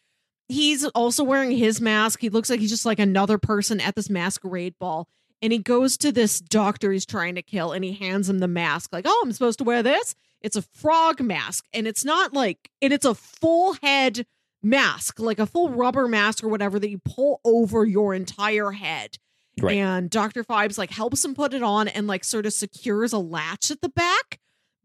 He's 0.48 0.85
also 0.87 1.22
wearing 1.22 1.52
his 1.52 1.80
mask. 1.80 2.20
He 2.20 2.28
looks 2.28 2.50
like 2.50 2.61
he's 2.61 2.70
just 2.70 2.87
like 2.87 2.98
another 2.98 3.38
person 3.38 3.80
at 3.80 3.94
this 3.94 4.11
masquerade 4.11 4.74
ball. 4.78 5.09
And 5.42 5.52
he 5.52 5.59
goes 5.59 5.96
to 5.98 6.12
this 6.12 6.40
doctor 6.40 6.92
he's 6.92 7.06
trying 7.06 7.37
to 7.37 7.42
kill 7.42 7.72
and 7.72 7.83
he 7.85 7.92
hands 7.92 8.28
him 8.28 8.40
the 8.40 8.48
mask, 8.48 8.92
like, 8.92 9.06
oh, 9.09 9.22
I'm 9.24 9.33
supposed 9.33 9.59
to 9.59 9.64
wear 9.64 9.83
this. 9.83 10.14
It's 10.42 10.56
a 10.56 10.62
frog 10.62 11.20
mask, 11.20 11.66
and 11.72 11.87
it's 11.87 12.04
not 12.04 12.33
like, 12.33 12.70
and 12.80 12.92
it's 12.92 13.04
a 13.04 13.14
full 13.14 13.74
head 13.83 14.26
mask, 14.62 15.20
like 15.20 15.38
a 15.38 15.46
full 15.46 15.70
rubber 15.70 16.09
mask 16.09 16.42
or 16.42 16.48
whatever 16.48 16.78
that 16.78 16.90
you 16.90 16.98
pull 16.98 17.40
over 17.44 17.85
your 17.85 18.14
entire 18.14 18.70
head. 18.70 19.18
Right. 19.62 19.77
And 19.77 20.11
Dr. 20.11 20.44
Phibes 20.44 20.79
like 20.79 20.90
helps 20.90 21.25
him 21.25 21.35
put 21.35 21.55
it 21.55 21.62
on 21.62 21.88
and 21.88 22.07
like 22.07 22.25
sort 22.25 22.46
of 22.46 22.53
secures 22.53 23.12
a 23.12 23.18
latch 23.18 23.70
at 23.70 23.81
the 23.81 23.88
back. 23.88 24.38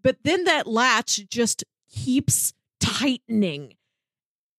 But 0.04 0.18
then 0.24 0.44
that 0.46 0.68
latch 0.68 1.28
just 1.30 1.64
keeps 1.90 2.54
tightening. 2.80 3.76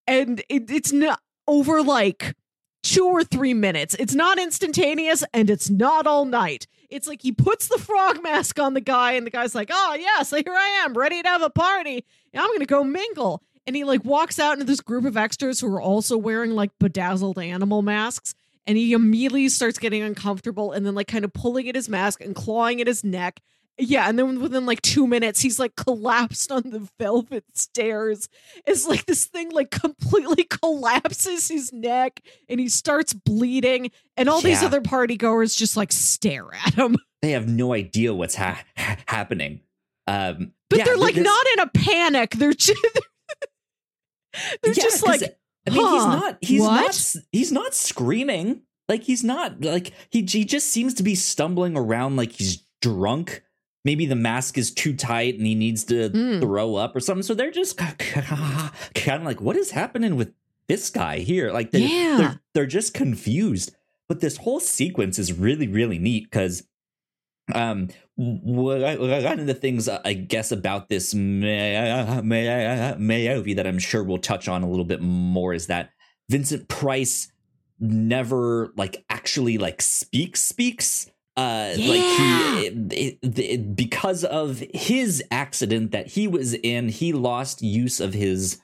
And 0.06 0.40
it, 0.48 0.70
it's 0.70 0.92
not 0.92 1.20
over 1.46 1.82
like 1.82 2.34
two 2.82 3.06
or 3.06 3.24
three 3.24 3.54
minutes. 3.54 3.94
It's 3.98 4.14
not 4.14 4.38
instantaneous 4.38 5.24
and 5.32 5.50
it's 5.50 5.68
not 5.68 6.06
all 6.06 6.24
night. 6.24 6.66
It's 6.88 7.08
like 7.08 7.22
he 7.22 7.32
puts 7.32 7.68
the 7.68 7.78
frog 7.78 8.22
mask 8.22 8.60
on 8.60 8.74
the 8.74 8.80
guy, 8.80 9.12
and 9.12 9.26
the 9.26 9.30
guy's 9.30 9.56
like, 9.56 9.70
ah, 9.72 9.90
Oh, 9.90 9.94
yeah, 9.94 10.22
so 10.22 10.36
here 10.36 10.54
I 10.54 10.84
am, 10.84 10.94
ready 10.94 11.20
to 11.20 11.28
have 11.28 11.42
a 11.42 11.50
party. 11.50 12.04
I'm 12.34 12.46
going 12.48 12.60
to 12.60 12.66
go 12.66 12.84
mingle. 12.84 13.42
And 13.66 13.74
he 13.74 13.82
like 13.82 14.04
walks 14.04 14.38
out 14.38 14.52
into 14.52 14.64
this 14.64 14.80
group 14.80 15.04
of 15.04 15.16
extras 15.16 15.58
who 15.58 15.74
are 15.74 15.80
also 15.80 16.16
wearing 16.16 16.52
like 16.52 16.70
bedazzled 16.78 17.38
animal 17.38 17.82
masks. 17.82 18.34
And 18.66 18.76
he 18.76 18.92
immediately 18.92 19.48
starts 19.48 19.78
getting 19.78 20.02
uncomfortable 20.02 20.72
and 20.72 20.84
then 20.84 20.94
like 20.94 21.06
kind 21.06 21.24
of 21.24 21.32
pulling 21.32 21.68
at 21.68 21.74
his 21.74 21.88
mask 21.88 22.20
and 22.20 22.34
clawing 22.34 22.80
at 22.80 22.86
his 22.86 23.04
neck. 23.04 23.40
Yeah, 23.78 24.08
and 24.08 24.18
then 24.18 24.40
within 24.40 24.64
like 24.64 24.80
two 24.80 25.06
minutes, 25.06 25.40
he's 25.40 25.58
like 25.58 25.76
collapsed 25.76 26.50
on 26.50 26.62
the 26.70 26.88
velvet 26.98 27.44
stairs. 27.54 28.26
It's 28.66 28.86
like 28.86 29.04
this 29.04 29.26
thing 29.26 29.50
like 29.50 29.70
completely 29.70 30.44
collapses 30.50 31.48
his 31.48 31.72
neck 31.74 32.20
and 32.48 32.58
he 32.58 32.68
starts 32.70 33.12
bleeding. 33.12 33.90
And 34.16 34.28
all 34.30 34.40
these 34.40 34.62
other 34.62 34.80
party 34.80 35.16
goers 35.16 35.54
just 35.54 35.76
like 35.76 35.92
stare 35.92 36.46
at 36.54 36.74
him. 36.74 36.96
They 37.22 37.32
have 37.32 37.48
no 37.48 37.72
idea 37.72 38.14
what's 38.14 38.34
ha- 38.36 38.62
ha- 38.76 38.98
happening. 39.08 39.60
Um, 40.06 40.52
But 40.70 40.78
yeah, 40.80 40.84
they're 40.84 40.96
like 40.96 41.14
this- 41.16 41.24
not 41.24 41.46
in 41.54 41.60
a 41.60 41.66
panic. 41.68 42.30
They're 42.32 42.52
just 42.52 42.80
they're 44.62 44.72
Yeah, 44.74 44.82
just 44.82 45.04
like 45.04 45.22
I 45.66 45.70
mean, 45.70 45.92
he's 45.92 46.04
not. 46.06 46.38
He's 46.40 46.60
what? 46.60 46.80
not. 46.80 47.16
He's 47.32 47.52
not 47.52 47.74
screaming. 47.74 48.62
Like 48.88 49.02
he's 49.02 49.24
not. 49.24 49.62
Like 49.62 49.92
he. 50.10 50.22
He 50.22 50.44
just 50.44 50.68
seems 50.70 50.94
to 50.94 51.02
be 51.02 51.14
stumbling 51.14 51.76
around 51.76 52.16
like 52.16 52.32
he's 52.32 52.62
drunk. 52.80 53.42
Maybe 53.84 54.06
the 54.06 54.16
mask 54.16 54.58
is 54.58 54.72
too 54.72 54.94
tight 54.94 55.36
and 55.36 55.46
he 55.46 55.54
needs 55.54 55.84
to 55.84 56.10
Mm. 56.10 56.40
throw 56.40 56.74
up 56.74 56.94
or 56.96 57.00
something. 57.00 57.22
So 57.22 57.34
they're 57.34 57.50
just 57.52 57.76
kind 57.76 59.20
of 59.20 59.22
like, 59.24 59.40
what 59.40 59.56
is 59.56 59.70
happening 59.70 60.16
with 60.16 60.32
this 60.68 60.90
guy 60.90 61.18
here? 61.20 61.52
Like, 61.52 61.70
they're, 61.70 61.80
Yeah. 61.82 62.16
they're 62.18 62.40
they're 62.54 62.66
just 62.66 62.94
confused. 62.94 63.72
But 64.08 64.20
this 64.20 64.38
whole 64.38 64.60
sequence 64.60 65.18
is 65.18 65.32
really 65.32 65.68
really 65.68 65.98
neat 65.98 66.24
because 66.30 66.64
um 67.54 67.88
one 68.16 68.80
one 68.80 69.40
of 69.40 69.46
the 69.46 69.54
things 69.54 69.88
uh, 69.88 70.00
I 70.04 70.14
guess 70.14 70.50
about 70.50 70.88
this 70.88 71.14
ma- 71.14 72.22
ma- 72.22 72.94
movie 72.98 73.54
that 73.54 73.66
I'm 73.66 73.78
sure 73.78 74.02
we'll 74.02 74.18
touch 74.18 74.48
on 74.48 74.62
a 74.62 74.68
little 74.68 74.84
bit 74.86 75.00
more 75.02 75.52
is 75.52 75.66
that 75.66 75.90
Vincent 76.30 76.68
Price 76.68 77.30
never 77.78 78.72
like 78.76 79.04
actually 79.10 79.58
like 79.58 79.82
speaks 79.82 80.40
speaks 80.42 81.10
uh 81.36 81.74
Yeah. 81.76 81.88
like 81.90 82.00
he 82.00 82.66
it, 82.96 83.38
it- 83.38 83.76
because 83.76 84.24
of 84.24 84.62
his 84.72 85.22
accident 85.30 85.90
that 85.92 86.06
he 86.06 86.26
was 86.26 86.54
in 86.54 86.88
he 86.88 87.12
lost 87.12 87.60
use 87.60 88.00
of 88.00 88.14
his 88.14 88.60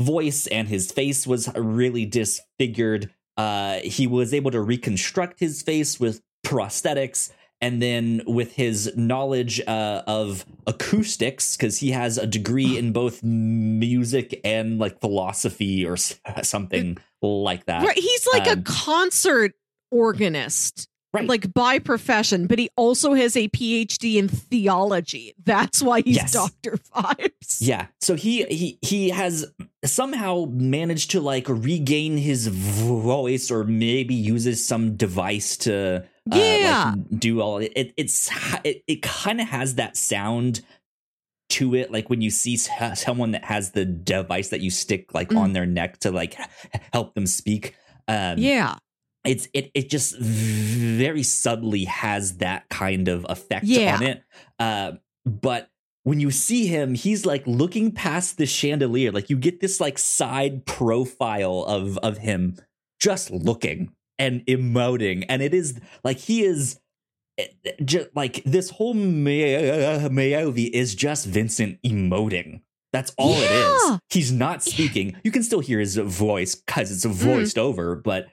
voice 0.00 0.46
and 0.48 0.68
his 0.68 0.92
face 0.92 1.26
was 1.26 1.48
really 1.56 2.04
disfigured 2.04 3.10
uh 3.38 3.76
he 3.82 4.06
was 4.06 4.34
able 4.34 4.50
to 4.50 4.60
reconstruct 4.60 5.40
his 5.40 5.62
face 5.62 5.98
with 5.98 6.20
prosthetics 6.44 7.30
and 7.60 7.80
then 7.80 8.22
with 8.26 8.52
his 8.52 8.94
knowledge 8.96 9.60
uh, 9.66 10.02
of 10.06 10.44
acoustics 10.66 11.56
because 11.56 11.78
he 11.78 11.90
has 11.90 12.18
a 12.18 12.26
degree 12.26 12.76
in 12.76 12.92
both 12.92 13.22
music 13.22 14.40
and 14.44 14.78
like 14.78 15.00
philosophy 15.00 15.86
or 15.86 15.96
something 15.96 16.98
like 17.22 17.64
that 17.66 17.86
right. 17.86 17.98
He's 17.98 18.26
like 18.32 18.46
a 18.46 18.52
um, 18.52 18.64
concert 18.64 19.52
organist. 19.90 20.88
Right 21.14 21.28
Like 21.28 21.54
by 21.54 21.78
profession, 21.78 22.46
but 22.48 22.58
he 22.58 22.68
also 22.76 23.14
has 23.14 23.36
a 23.36 23.48
PhD 23.48 24.16
in 24.16 24.26
theology. 24.28 25.32
That's 25.44 25.80
why 25.80 26.00
he's 26.00 26.16
Yes. 26.16 26.32
Dr. 26.32 26.76
Phibes. 26.94 27.58
Yeah. 27.60 27.86
So 28.00 28.16
he 28.16 28.44
he 28.46 28.78
he 28.82 29.10
has 29.10 29.46
somehow 29.84 30.46
managed 30.50 31.12
to 31.12 31.20
like 31.20 31.46
regain 31.48 32.16
his 32.16 32.48
voice 32.48 33.50
or 33.50 33.62
maybe 33.64 34.14
uses 34.14 34.64
some 34.64 34.96
device 34.96 35.56
to 35.58 36.04
uh, 36.32 36.36
Yeah. 36.36 36.94
like, 36.96 37.20
do 37.20 37.40
all 37.40 37.58
it, 37.58 37.72
it 37.76 37.94
it's 37.96 38.28
it, 38.64 38.82
it 38.88 39.02
kind 39.02 39.40
of 39.40 39.46
has 39.48 39.76
that 39.76 39.96
sound 39.96 40.62
to 41.50 41.74
it 41.76 41.92
like 41.92 42.08
when 42.10 42.22
you 42.22 42.30
see 42.30 42.56
someone 42.56 43.32
that 43.32 43.44
has 43.44 43.70
the 43.72 43.84
device 43.84 44.48
that 44.48 44.60
you 44.62 44.70
stick 44.70 45.14
like 45.14 45.28
Mm. 45.28 45.38
on 45.38 45.52
their 45.52 45.66
neck 45.66 45.98
to 46.00 46.10
like 46.10 46.36
help 46.92 47.14
them 47.14 47.26
speak 47.26 47.76
um 48.08 48.38
Yeah. 48.38 48.76
It's 49.24 49.48
it 49.54 49.70
it 49.74 49.88
just 49.88 50.18
very 50.18 51.22
subtly 51.22 51.84
has 51.84 52.38
that 52.38 52.68
kind 52.68 53.08
of 53.08 53.26
effect 53.28 53.64
Yeah. 53.64 53.96
on 53.96 54.02
it. 54.02 54.22
Uh, 54.58 54.92
but 55.24 55.70
when 56.02 56.20
you 56.20 56.30
see 56.30 56.66
him, 56.66 56.94
he's 56.94 57.24
like 57.24 57.42
looking 57.46 57.90
past 57.90 58.36
the 58.36 58.46
chandelier. 58.46 59.10
Like 59.10 59.30
you 59.30 59.36
get 59.36 59.60
this 59.60 59.80
like 59.80 59.98
side 59.98 60.66
profile 60.66 61.64
of 61.66 61.98
of 61.98 62.18
him 62.18 62.56
just 63.00 63.30
looking 63.30 63.92
and 64.18 64.44
emoting, 64.46 65.24
and 65.28 65.42
it 65.42 65.54
is 65.54 65.80
like 66.02 66.18
he 66.18 66.42
is. 66.44 66.78
Eh, 67.36 67.46
eh, 67.64 67.72
just 67.84 68.14
like 68.14 68.44
this 68.44 68.70
whole 68.70 68.94
Ma- 68.94 70.08
Mayovi 70.08 70.70
is 70.70 70.94
just 70.94 71.26
Vincent 71.26 71.82
emoting. 71.82 72.60
That's 72.92 73.12
all 73.18 73.34
it 73.34 73.50
Yeah. 73.50 73.94
is. 73.94 73.98
He's 74.08 74.30
not 74.30 74.62
speaking. 74.62 75.16
You 75.24 75.32
can 75.32 75.42
still 75.42 75.58
hear 75.58 75.80
his 75.80 75.96
voice 75.96 76.54
because 76.54 76.92
it's 76.92 77.04
mm-hmm. 77.04 77.28
voiced 77.28 77.58
over, 77.58 77.96
but 77.96 78.28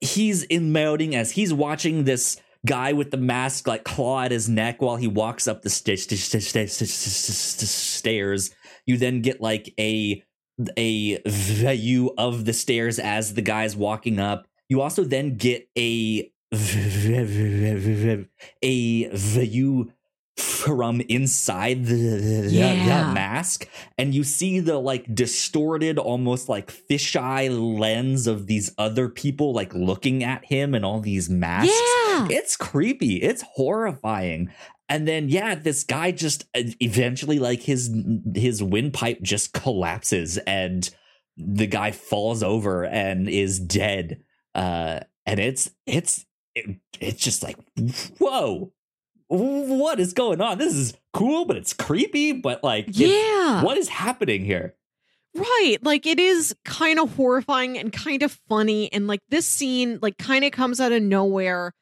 he's 0.00 0.46
emoting 0.48 1.14
as 1.14 1.30
he's 1.32 1.52
watching 1.52 2.04
this 2.04 2.40
guy 2.66 2.92
with 2.92 3.10
the 3.10 3.16
mask 3.16 3.66
like 3.66 3.84
claw 3.84 4.22
at 4.22 4.30
his 4.30 4.48
neck 4.48 4.82
while 4.82 4.96
he 4.96 5.06
walks 5.06 5.46
up 5.46 5.62
the 5.62 5.70
sta- 5.70 5.96
sta- 5.96 6.16
sta- 6.16 6.40
sta- 6.40 6.66
sta- 6.66 6.84
sta- 6.86 7.32
sta- 7.32 7.66
stairs. 7.66 8.50
You 8.86 8.96
then 8.96 9.22
get 9.22 9.40
like 9.40 9.72
a 9.78 10.22
a 10.76 11.20
view 11.26 12.14
of 12.16 12.44
the 12.44 12.52
stairs 12.52 12.98
as 12.98 13.34
the 13.34 13.42
guy's 13.42 13.76
walking 13.76 14.18
up. 14.18 14.46
You 14.68 14.80
also 14.80 15.04
then 15.04 15.36
get 15.36 15.68
a 15.78 16.32
a 18.62 19.08
view 19.08 19.92
from 20.36 21.00
inside 21.02 21.86
the, 21.86 22.48
Yeah. 22.50 22.74
the 23.08 23.14
mask 23.14 23.68
and 23.96 24.14
you 24.14 24.22
see 24.24 24.60
the 24.60 24.78
like 24.78 25.14
distorted 25.14 25.98
almost 25.98 26.48
like 26.48 26.70
fisheye 26.70 27.48
lens 27.78 28.26
of 28.26 28.46
these 28.46 28.70
other 28.76 29.08
people 29.08 29.52
like 29.54 29.72
looking 29.74 30.22
at 30.22 30.44
him 30.44 30.74
and 30.74 30.84
all 30.84 31.00
these 31.00 31.30
masks. 31.30 31.72
Yeah. 32.08 32.28
it's 32.30 32.56
creepy. 32.56 33.16
It's 33.22 33.42
horrifying. 33.54 34.50
And 34.88 35.08
then 35.08 35.28
yeah 35.30 35.54
this 35.54 35.84
guy 35.84 36.10
just 36.12 36.44
uh, 36.54 36.62
eventually 36.80 37.38
like 37.38 37.62
his 37.62 37.90
his 38.34 38.62
windpipe 38.62 39.22
just 39.22 39.52
collapses 39.54 40.36
and 40.38 40.88
the 41.38 41.66
guy 41.66 41.92
falls 41.92 42.42
over 42.42 42.84
and 42.84 43.28
is 43.28 43.58
dead. 43.58 44.20
Uh 44.54 45.00
and 45.24 45.40
it's 45.40 45.70
it's 45.86 46.26
it, 46.54 46.76
it's 47.00 47.22
just 47.22 47.42
like 47.42 47.56
whoa 48.18 48.72
what 49.28 49.98
is 49.98 50.12
going 50.12 50.40
on 50.40 50.58
this 50.58 50.74
is 50.74 50.94
cool 51.12 51.44
but 51.46 51.56
it's 51.56 51.72
creepy 51.72 52.32
but 52.32 52.62
like 52.62 52.86
Yeah. 52.90 53.62
what 53.62 53.76
is 53.76 53.88
happening 53.88 54.44
here 54.44 54.74
Right. 55.34 55.76
Like 55.82 56.06
it 56.06 56.18
is 56.18 56.54
kind 56.64 56.98
of 56.98 57.14
horrifying 57.14 57.76
and 57.76 57.92
kind 57.92 58.22
of 58.22 58.40
funny. 58.48 58.90
And 58.90 59.06
like 59.06 59.20
this 59.28 59.46
scene, 59.46 59.98
like 60.00 60.16
kind 60.16 60.46
of 60.46 60.52
comes 60.52 60.80
out 60.80 60.92
of 60.92 61.02
nowhere. 61.02 61.74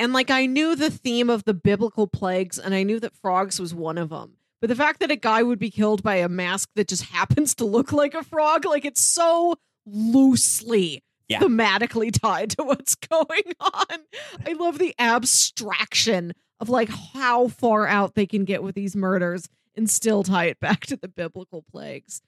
And 0.00 0.12
like 0.12 0.28
I 0.28 0.46
knew 0.46 0.74
the 0.74 0.90
theme 0.90 1.30
of 1.30 1.44
the 1.44 1.54
biblical 1.54 2.08
plagues 2.08 2.58
and 2.58 2.74
I 2.74 2.82
knew 2.82 2.98
that 2.98 3.14
frogs 3.14 3.60
was 3.60 3.72
one 3.72 3.96
of 3.96 4.08
them. 4.08 4.38
But 4.60 4.70
the 4.70 4.74
fact 4.74 4.98
that 4.98 5.12
a 5.12 5.16
guy 5.16 5.44
would 5.44 5.60
be 5.60 5.70
killed 5.70 6.02
by 6.02 6.16
a 6.16 6.28
mask 6.28 6.68
that 6.74 6.88
just 6.88 7.04
happens 7.12 7.54
to 7.56 7.64
look 7.64 7.92
like 7.92 8.14
a 8.14 8.24
frog, 8.24 8.64
like 8.64 8.84
it's 8.84 9.02
so 9.02 9.54
loosely 9.86 11.04
Yeah. 11.28 11.38
thematically 11.38 12.10
tied 12.10 12.50
to 12.56 12.64
what's 12.64 12.94
going 13.08 13.52
on. 13.60 13.98
I 14.44 14.54
love 14.58 14.80
the 14.80 14.96
abstraction 14.98 16.32
of 16.60 16.68
like 16.68 16.88
how 17.14 17.48
far 17.48 17.86
out 17.86 18.14
they 18.14 18.26
can 18.26 18.44
get 18.44 18.62
with 18.62 18.74
these 18.74 18.96
murders 18.96 19.48
and 19.76 19.88
still 19.90 20.22
tie 20.22 20.46
it 20.46 20.58
back 20.60 20.86
to 20.86 20.96
the 20.96 21.08
biblical 21.08 21.64
plagues. 21.70 22.22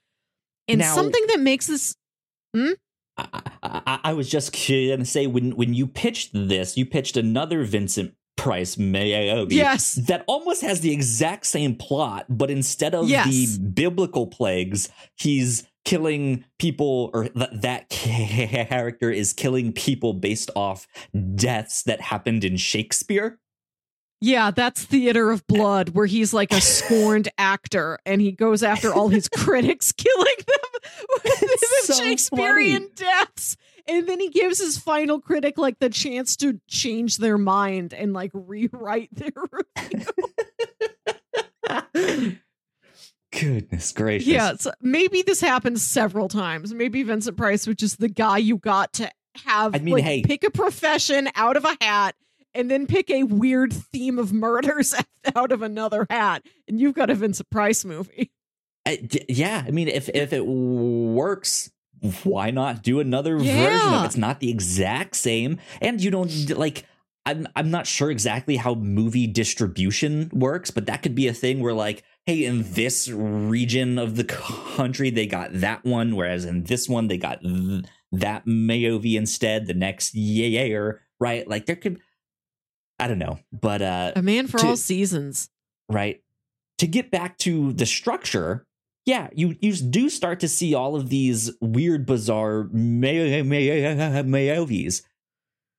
And 0.67 0.81
Now- 0.81 0.95
something 0.95 1.25
that 1.29 1.41
makes 1.41 1.67
this 1.67 1.97
hmm? 2.55 2.73
I, 3.17 3.41
I, 3.63 4.01
I 4.05 4.13
was 4.13 4.31
just 4.31 4.53
going 4.53 4.99
to 5.01 5.05
say 5.05 5.27
when 5.27 5.57
when 5.57 5.75
you 5.75 5.87
pitched 5.87 6.31
this, 6.35 6.77
you 6.77 6.87
pitched 6.87 7.17
another 7.17 7.65
Vincent 7.65 8.15
Price 8.37 8.77
Mayovi. 8.77 9.33
Oh, 9.33 9.47
yes. 9.51 9.95
that 10.07 10.23
almost 10.29 10.63
has 10.63 10.81
the 10.83 10.93
exact 10.93 11.45
same 11.47 11.75
plot, 11.75 12.27
but 12.29 12.49
instead 12.51 12.95
of 12.95 13.09
Yes. 13.09 13.27
the 13.27 13.59
biblical 13.71 14.29
plagues, 14.29 14.89
he's 15.17 15.67
killing 15.85 16.45
people, 16.61 17.11
or 17.13 17.25
th- 17.29 17.51
that 17.53 17.89
character 17.89 19.11
is 19.11 19.33
killing 19.33 19.73
people 19.73 20.13
based 20.13 20.51
off 20.55 20.87
deaths 21.35 21.83
that 21.83 22.01
happened 22.01 22.45
in 22.45 22.57
Shakespeare. 22.57 23.41
Yeah, 24.21 24.51
that's 24.51 24.85
Theater 24.85 25.31
of 25.31 25.47
Blood, 25.47 25.91
where 25.91 26.07
he's 26.07 26.35
like 26.35 26.53
a 26.53 26.61
scorned 26.61 27.29
actor 27.39 27.99
and 28.05 28.21
he 28.21 28.33
goes 28.33 28.65
after 28.65 28.93
all 28.93 29.09
his 29.09 29.29
critics, 29.29 29.93
killing 29.97 30.35
them 30.47 30.81
with 31.25 31.61
so 31.85 31.95
Shakespearean 31.95 32.91
deaths. 32.95 33.57
And 33.87 34.07
then 34.07 34.21
he 34.21 34.29
gives 34.29 34.59
his 34.59 34.77
final 34.77 35.21
critic 35.21 35.57
like 35.57 35.79
the 35.79 35.89
chance 35.89 36.37
to 36.39 36.61
change 36.67 37.19
their 37.19 37.39
mind 37.39 37.95
and 37.95 38.13
like 38.13 38.33
rewrite 38.35 39.11
their 39.15 39.31
review. 41.73 42.39
Goodness 43.31 43.93
gracious. 43.93 44.27
Yeah, 44.27 44.55
so 44.59 44.73
maybe 44.81 45.23
this 45.23 45.41
happens 45.41 45.85
several 45.85 46.29
times. 46.29 46.75
Maybe 46.75 47.03
Vincent 47.03 47.37
Price 47.37 47.67
which 47.67 47.83
is 47.83 47.97
the 47.97 48.09
guy 48.09 48.39
you 48.39 48.59
got 48.59 48.95
to 48.95 49.11
have 49.47 49.75
I 49.77 49.79
mean, 49.79 49.95
like, 49.95 50.05
hey. 50.05 50.23
pick 50.23 50.45
a 50.45 50.51
profession 50.51 51.29
out 51.35 51.57
of 51.57 51.65
a 51.65 51.77
hat 51.81 52.15
and 52.59 52.71
then 52.71 52.87
pick 52.87 53.09
a 53.11 53.23
weird 53.23 53.73
theme 53.73 54.19
of 54.19 54.33
murders 54.33 54.95
out 55.37 55.53
of 55.53 55.63
another 55.63 56.07
hat, 56.11 56.43
and 56.69 56.79
you've 56.81 56.95
got 56.95 57.09
a 57.09 57.15
Vincent 57.15 57.49
Price 57.51 57.85
movie. 57.85 58.31
I- 58.87 59.09
yeah, 59.29 59.65
I 59.67 59.71
mean, 59.71 59.89
if 59.89 60.09
if 60.11 60.33
it 60.33 60.45
works, 60.47 61.71
why 62.25 62.51
not 62.51 62.83
do 62.83 63.01
another 63.01 63.37
version 63.39 63.55
Yeah. 63.57 63.97
of 63.99 64.03
it? 64.03 64.07
It's 64.07 64.17
not 64.17 64.41
the 64.41 64.51
exact 64.51 65.15
same, 65.17 65.59
and 65.81 66.01
you 66.03 66.11
don't 66.11 66.51
like. 66.57 66.85
I'm 67.27 67.47
I'm 67.55 67.71
not 67.71 67.87
sure 67.87 68.11
exactly 68.11 68.57
how 68.57 68.75
movie 68.75 69.27
distribution 69.27 70.31
works, 70.33 70.71
but 70.71 70.87
that 70.87 71.03
could 71.03 71.15
be 71.15 71.29
a 71.29 71.35
thing 71.35 71.61
where 71.61 71.75
like, 71.75 72.03
hey, 72.25 72.45
in 72.45 72.73
this 72.73 73.09
region 73.11 73.99
of 73.99 74.17
the 74.17 74.25
country 74.25 75.11
they 75.11 75.27
got 75.27 75.51
that 75.61 75.85
one, 75.85 76.17
whereas 76.17 76.47
in 76.47 76.65
this 76.65 76.89
one 76.89 77.09
they 77.09 77.19
got 77.19 77.43
th- 77.43 77.85
that 78.13 78.47
movie 78.47 79.17
instead. 79.19 79.67
The 79.67 79.75
next 79.75 80.15
year, 80.15 81.03
right? 81.21 81.47
Like 81.47 81.67
there 81.67 81.77
could, 81.77 82.01
I 82.99 83.07
don't 83.09 83.19
know, 83.19 83.39
but 83.53 83.81
uh, 83.83 84.13
A 84.17 84.23
man 84.23 84.47
for 84.49 84.59
To- 84.59 84.67
all 84.69 84.77
seasons. 84.77 85.49
right? 85.89 86.21
To 86.79 86.87
get 86.87 87.11
back 87.11 87.39
to 87.39 87.73
the 87.73 87.87
structure, 87.87 88.65
yeah, 89.07 89.29
you 89.35 89.57
you 89.61 89.73
do 89.75 90.09
start 90.11 90.41
to 90.41 90.49
see 90.49 90.75
all 90.75 90.95
of 90.97 91.09
these 91.09 91.51
weird, 91.61 92.07
bizarre 92.07 92.65
movies. 94.25 95.03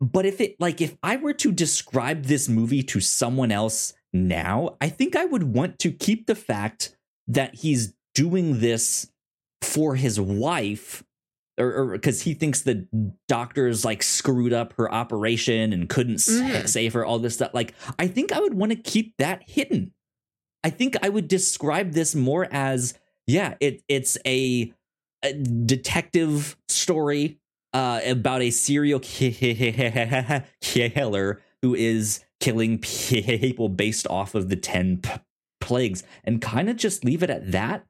But 0.02 0.26
if 0.26 0.40
it 0.42 0.56
like 0.60 0.82
if 0.82 0.98
I 1.04 1.18
were 1.18 1.34
to 1.34 1.52
describe 1.52 2.26
this 2.26 2.48
movie 2.48 2.84
to 2.84 3.00
someone 3.00 3.52
else 3.52 3.94
now, 4.14 4.78
I 4.80 4.90
think 4.90 5.16
I 5.16 5.26
would 5.26 5.44
want 5.54 5.78
to 5.80 5.92
keep 5.92 6.26
the 6.28 6.36
fact 6.36 6.96
that 7.28 7.56
he's 7.56 7.94
doing 8.16 8.60
this 8.60 9.12
for 9.62 9.96
his 9.96 10.20
wife 10.20 11.04
or 11.60 11.92
because 11.94 12.22
he 12.22 12.34
thinks 12.34 12.62
the 12.62 12.88
doctors 13.28 13.84
like 13.86 14.02
screwed 14.04 14.54
up 14.54 14.74
her 14.78 14.92
operation 14.94 15.74
and 15.74 15.90
couldn't 15.90 16.18
Mhm. 16.18 16.68
save 16.68 16.94
her 16.94 17.06
all 17.06 17.20
this 17.20 17.36
stuff. 17.36 17.52
Like 17.54 17.74
i 17.98 18.08
think 18.08 18.32
i 18.32 18.40
would 18.40 18.54
want 18.54 18.72
to 18.72 18.78
keep 18.78 19.16
that 19.18 19.44
hidden. 19.48 19.94
I 20.64 20.70
think 20.70 20.96
i 21.04 21.10
would 21.10 21.28
describe 21.28 21.92
this 21.94 22.16
more 22.16 22.48
as 22.52 22.94
yeah 23.28 23.56
it 23.60 23.82
it's 23.88 24.18
a, 24.26 24.74
a 25.24 25.34
detective 25.34 26.58
story 26.68 27.40
uh, 27.74 28.00
about 28.06 28.42
a 28.42 28.50
serial 28.50 29.00
killer 30.62 31.42
who 31.62 31.76
is 31.76 32.24
killing 32.40 32.80
people 32.80 33.70
based 33.70 34.08
off 34.08 34.34
of 34.36 34.50
the 34.50 34.56
10 34.56 34.98
p- 34.98 35.10
plagues. 35.62 36.04
And 36.24 36.42
kind 36.42 36.70
of 36.70 36.78
just 36.78 37.04
leave 37.04 37.22
it 37.22 37.30
at 37.30 37.52
that 37.52 37.86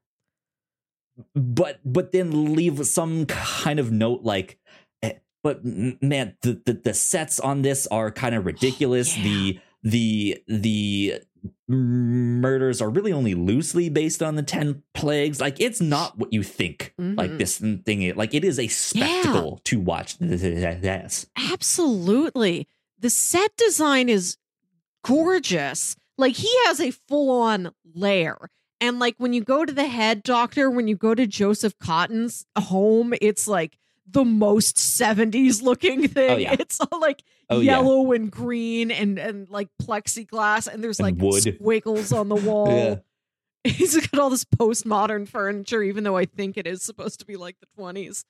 but 1.35 1.79
but 1.85 2.11
then 2.11 2.53
leave 2.55 2.85
some 2.85 3.25
kind 3.25 3.79
of 3.79 3.91
note 3.91 4.21
like 4.23 4.57
eh, 5.03 5.13
but 5.43 5.63
man 5.63 6.35
the 6.41 6.61
the, 6.65 6.73
the 6.73 6.93
sets 6.93 7.39
on 7.39 7.61
this 7.61 7.87
are 7.87 8.11
kind 8.11 8.35
of 8.35 8.45
ridiculous 8.53 9.17
yeah. 9.17 9.23
the 9.23 9.59
the 9.83 10.43
the 10.47 11.21
murders 11.69 12.81
are 12.81 12.89
really 12.89 13.13
only 13.13 13.33
loosely 13.33 13.87
based 13.89 14.21
on 14.21 14.35
the 14.35 14.43
10 14.43 14.83
plagues 14.93 15.39
like 15.39 15.59
it's 15.61 15.79
not 15.79 16.17
what 16.17 16.33
you 16.33 16.43
think 16.43 16.93
like 16.97 17.31
Mhm. 17.31 17.37
this 17.37 17.57
thing 17.85 18.13
like 18.15 18.33
it 18.33 18.43
is 18.43 18.59
a 18.59 18.67
spectacle 18.67 19.61
to 19.63 19.79
watch 19.79 20.17
this 20.17 21.25
Absolutely. 21.37 22.67
The 22.99 23.09
set 23.09 23.55
design 23.55 24.09
is 24.09 24.35
gorgeous. 25.05 25.95
Like 26.17 26.35
he 26.35 26.49
has 26.65 26.81
a 26.81 26.91
full 26.91 27.29
on 27.41 27.71
lair. 27.95 28.49
And 28.81 28.99
like 28.99 29.15
when 29.17 29.33
you 29.33 29.41
go 29.43 29.65
to 29.65 29.73
the 29.73 29.87
head 29.87 30.23
doctor, 30.23 30.69
when 30.69 30.87
you 30.87 30.95
go 30.95 31.13
to 31.13 31.27
Joseph 31.27 31.77
Cotten's 31.79 32.45
home, 32.57 33.13
it's 33.21 33.47
like 33.47 33.77
the 34.07 34.23
most 34.25 34.77
70s 34.77 35.61
looking 35.61 36.05
oh, 36.05 36.07
thing. 36.07 36.31
Oh, 36.31 36.37
yeah. 36.37 36.55
It's 36.59 36.79
all 36.79 36.99
like 36.99 37.23
Oh, 37.51 37.59
yeah. 37.61 37.73
yellow 37.73 38.11
and 38.11 38.29
green 38.31 38.91
and 38.91 39.17
and 39.17 39.49
like 39.49 39.69
plexiglass 39.81 40.67
and 40.67 40.83
there's 40.83 40.99
like 40.99 41.13
And 41.13 41.21
wood. 41.23 41.41
squiggles 41.55 42.13
on 42.13 42.29
the 42.29 42.35
wall. 42.35 42.69
Yeah. 42.71 42.95
He's 43.71 43.95
got 44.07 44.19
all 44.19 44.29
this 44.29 44.45
postmodern 44.45 45.27
furniture, 45.27 45.81
even 45.83 46.03
though 46.03 46.15
I 46.15 46.25
think 46.25 46.57
it 46.57 46.65
is 46.67 46.81
supposed 46.83 47.19
to 47.19 47.25
be 47.25 47.35
like 47.37 47.57
the 47.59 47.67
20s. 47.81 48.23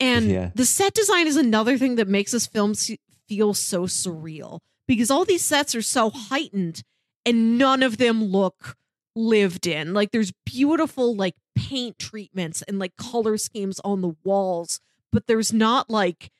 And 0.00 0.30
Yeah. 0.30 0.50
the 0.54 0.64
set 0.64 0.94
design 0.94 1.26
is 1.26 1.36
another 1.36 1.76
thing 1.76 1.96
that 1.96 2.08
makes 2.08 2.30
this 2.32 2.46
film 2.46 2.74
feel 3.28 3.54
so 3.54 3.82
surreal 3.82 4.60
because 4.86 5.10
all 5.10 5.24
these 5.24 5.44
sets 5.44 5.74
are 5.74 5.82
so 5.82 6.08
heightened 6.10 6.82
and 7.26 7.58
none 7.58 7.82
of 7.82 7.98
them 7.98 8.24
look 8.24 8.76
lived 9.18 9.66
in. 9.66 9.92
Like 9.92 10.12
there's 10.12 10.32
beautiful 10.46 11.14
like 11.14 11.34
paint 11.54 11.98
treatments 11.98 12.62
and 12.62 12.78
like 12.78 12.96
color 12.96 13.36
schemes 13.36 13.80
on 13.84 14.00
the 14.00 14.14
walls, 14.24 14.80
but 15.12 15.26
there's 15.26 15.52
not 15.52 15.90
like 15.90 16.30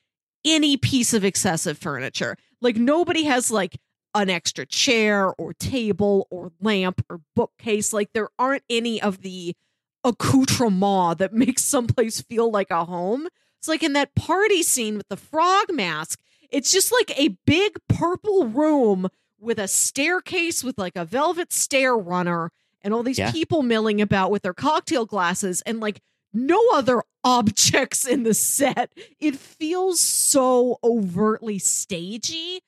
any 0.45 0.77
piece 0.77 1.13
of 1.13 1.25
excessive 1.25 1.77
furniture. 1.77 2.37
Like 2.61 2.77
nobody 2.77 3.25
has 3.25 3.51
like 3.51 3.77
an 4.15 4.29
extra 4.29 4.65
chair 4.65 5.33
or 5.37 5.53
table 5.53 6.27
or 6.31 6.51
lamp 6.61 7.05
or 7.09 7.21
bookcase. 7.35 7.93
Like 7.93 8.13
there 8.13 8.29
aren't 8.39 8.63
any 8.69 9.01
of 9.01 9.21
the 9.21 9.55
accoutrement 10.03 11.19
that 11.19 11.33
makes 11.33 11.63
someplace 11.63 12.21
feel 12.21 12.49
like 12.49 12.71
a 12.71 12.85
home. 12.85 13.27
It's 13.59 13.67
like 13.67 13.83
in 13.83 13.93
that 13.93 14.15
party 14.15 14.63
scene 14.63 14.97
with 14.97 15.09
the 15.09 15.17
frog 15.17 15.65
mask. 15.71 16.19
It's 16.49 16.71
just 16.71 16.91
like 16.91 17.11
a 17.19 17.37
big 17.45 17.77
purple 17.87 18.47
room 18.47 19.09
with 19.39 19.59
a 19.59 19.67
staircase 19.67 20.63
with 20.63 20.77
like 20.77 20.95
a 20.95 21.05
velvet 21.05 21.53
stair 21.53 21.95
runner 21.95 22.51
and 22.81 22.93
all 22.93 23.03
these 23.03 23.17
Yeah. 23.19 23.31
people 23.31 23.61
milling 23.63 24.01
about 24.01 24.31
with 24.31 24.41
their 24.43 24.53
cocktail 24.53 25.05
glasses 25.05 25.61
and 25.65 25.79
like 25.79 26.01
no 26.33 26.61
other 26.73 27.03
objects 27.23 28.05
in 28.07 28.23
the 28.23 28.33
set. 28.33 28.91
It 29.19 29.35
feels 29.35 29.99
so 29.99 30.79
overtly 30.83 31.59
stagey, 31.59 32.61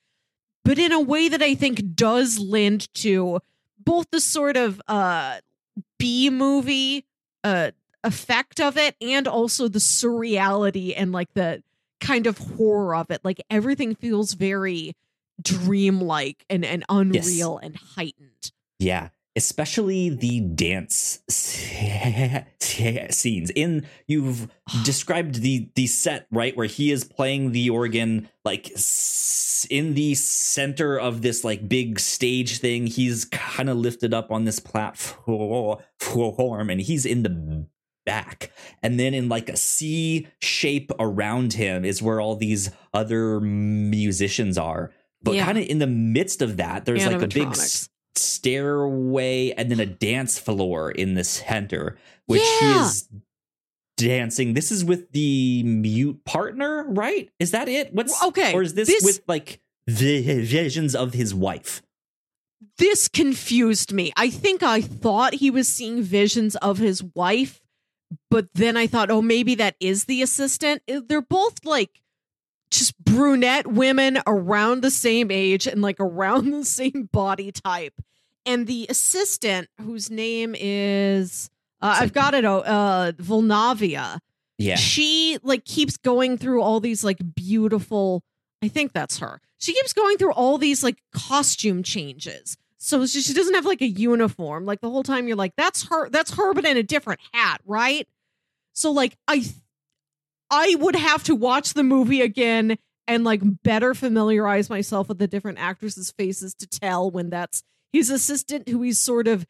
but 0.64 0.78
in 0.78 0.92
a 0.92 1.00
way 1.00 1.28
that 1.28 1.42
I 1.42 1.54
think 1.54 1.94
does 1.94 2.38
lend 2.38 2.92
to 2.94 3.40
both 3.84 4.06
the 4.10 4.20
sort 4.20 4.56
of 4.56 4.80
uh 4.88 5.38
B 5.98 6.28
movie 6.30 7.04
uh 7.44 7.70
effect 8.04 8.60
of 8.60 8.76
it 8.76 8.96
and 9.00 9.26
also 9.28 9.68
the 9.68 9.78
surreality 9.78 10.92
and 10.96 11.12
like 11.12 11.32
the 11.34 11.62
kind 12.00 12.26
of 12.26 12.36
horror 12.38 12.96
of 12.96 13.10
it. 13.12 13.20
Like 13.24 13.40
everything 13.48 13.94
feels 13.94 14.32
very 14.34 14.94
dreamlike 15.40 16.44
and, 16.50 16.64
and 16.64 16.84
unreal 16.88 17.58
and 17.58 17.76
heightened. 17.76 18.52
Yeah, 18.78 19.08
especially 19.36 20.10
the 20.10 20.40
dance 20.40 21.20
scenes. 22.60 23.50
In 23.50 23.86
you've 24.06 24.48
described 24.84 25.36
the 25.36 25.70
the 25.74 25.86
set 25.86 26.26
right 26.30 26.56
where 26.56 26.66
he 26.66 26.90
is 26.90 27.04
playing 27.04 27.52
the 27.52 27.70
organ 27.70 28.28
like 28.44 28.70
in 29.70 29.94
the 29.94 30.14
center 30.14 30.98
of 30.98 31.22
this 31.22 31.44
like 31.44 31.68
big 31.68 32.00
stage 32.00 32.58
thing. 32.58 32.86
He's 32.86 33.24
kind 33.26 33.70
of 33.70 33.76
lifted 33.76 34.12
up 34.12 34.30
on 34.30 34.44
this 34.44 34.58
platform 34.58 35.78
and 36.70 36.80
he's 36.80 37.06
in 37.06 37.22
the 37.22 37.66
back 38.04 38.50
and 38.82 38.98
then 38.98 39.14
in 39.14 39.28
like 39.28 39.48
a 39.48 39.56
C 39.56 40.26
shape 40.40 40.90
around 40.98 41.52
him 41.52 41.84
is 41.84 42.02
where 42.02 42.20
all 42.20 42.34
these 42.34 42.68
other 42.92 43.38
musicians 43.40 44.58
are 44.58 44.90
but 45.22 45.36
Yeah. 45.36 45.44
kind 45.44 45.56
of 45.58 45.64
in 45.66 45.78
the 45.78 45.86
midst 45.86 46.42
of 46.42 46.56
that 46.56 46.84
there's 46.84 47.06
like 47.06 47.22
a 47.22 47.28
big 47.28 47.54
stairway 48.18 49.50
and 49.52 49.70
then 49.70 49.80
a 49.80 49.86
dance 49.86 50.38
floor 50.38 50.90
in 50.90 51.14
the 51.14 51.24
center 51.24 51.96
which 52.26 52.42
he 52.42 52.66
Yeah. 52.66 52.86
is 52.86 53.08
dancing 53.96 54.54
this 54.54 54.72
is 54.72 54.84
with 54.84 55.12
the 55.12 55.62
mute 55.64 56.24
partner 56.24 56.84
right 56.88 57.30
is 57.38 57.50
that 57.52 57.68
it 57.68 57.92
what's 57.94 58.20
Okay, 58.22 58.52
or 58.52 58.62
is 58.62 58.74
this, 58.74 58.88
this- 58.88 59.04
with 59.04 59.20
like 59.28 59.60
the 59.86 60.22
visions 60.42 60.94
of 60.94 61.12
his 61.14 61.34
wife 61.34 61.82
this 62.78 63.08
confused 63.08 63.92
me. 63.92 64.12
I 64.16 64.30
think 64.30 64.62
I 64.62 64.80
thought 64.80 65.34
he 65.34 65.50
was 65.50 65.66
seeing 65.66 66.00
visions 66.00 66.54
of 66.56 66.78
his 66.78 67.02
wife, 67.02 67.60
but 68.30 68.46
then 68.54 68.76
I 68.76 68.86
thought, 68.86 69.10
oh, 69.10 69.20
maybe 69.20 69.56
that 69.56 69.74
is 69.80 70.04
the 70.04 70.22
assistant. 70.22 70.80
They're 70.86 71.20
both 71.20 71.64
like 71.64 72.00
just 72.78 72.98
brunette 73.04 73.66
women 73.66 74.20
around 74.26 74.82
the 74.82 74.90
same 74.90 75.30
age 75.30 75.66
and 75.66 75.82
like 75.82 75.96
around 76.00 76.50
the 76.52 76.64
same 76.64 77.08
body 77.12 77.52
type. 77.52 77.94
And 78.44 78.66
the 78.66 78.86
assistant, 78.88 79.68
whose 79.80 80.10
name 80.10 80.56
is, 80.58 81.48
uh, 81.80 81.98
I've 82.00 82.12
got 82.12 82.34
it, 82.34 82.44
uh, 82.44 83.12
Vulnavia 83.16 84.20
yeah 84.58 84.76
she 84.76 85.38
like 85.42 85.64
keeps 85.64 85.96
going 85.96 86.36
through 86.36 86.60
all 86.60 86.78
these 86.78 87.02
like 87.02 87.16
beautiful 87.34 88.22
i 88.62 88.68
think 88.68 88.92
that's 88.92 89.18
her 89.18 89.40
she 89.62 89.72
keeps 89.74 89.92
going 89.92 90.18
through 90.18 90.32
all 90.32 90.58
these 90.58 90.82
like 90.82 91.00
costume 91.14 91.84
changes. 91.84 92.56
So 92.78 93.06
she, 93.06 93.22
she 93.22 93.32
doesn't 93.32 93.54
have 93.54 93.64
like 93.64 93.80
a 93.80 93.86
uniform. 93.86 94.66
Like 94.66 94.80
the 94.80 94.90
whole 94.90 95.04
time 95.04 95.28
you're 95.28 95.36
like, 95.36 95.54
that's 95.56 95.86
her, 95.86 96.08
that's 96.08 96.34
her, 96.34 96.52
but 96.52 96.64
in 96.64 96.76
a 96.76 96.82
different 96.82 97.20
hat, 97.32 97.60
right? 97.64 98.08
So 98.72 98.90
like 98.90 99.16
I 99.28 99.44
I 100.52 100.76
would 100.78 100.96
have 100.96 101.24
to 101.24 101.34
watch 101.34 101.72
the 101.72 101.82
movie 101.82 102.20
again 102.20 102.76
and 103.08 103.24
like 103.24 103.40
better 103.62 103.94
familiarize 103.94 104.68
myself 104.68 105.08
with 105.08 105.18
the 105.18 105.26
different 105.26 105.58
actresses' 105.58 106.12
faces 106.12 106.54
to 106.56 106.66
tell 106.66 107.10
when 107.10 107.30
that's 107.30 107.62
his 107.90 108.10
assistant 108.10 108.68
who 108.68 108.82
he's 108.82 109.00
sort 109.00 109.26
of 109.28 109.46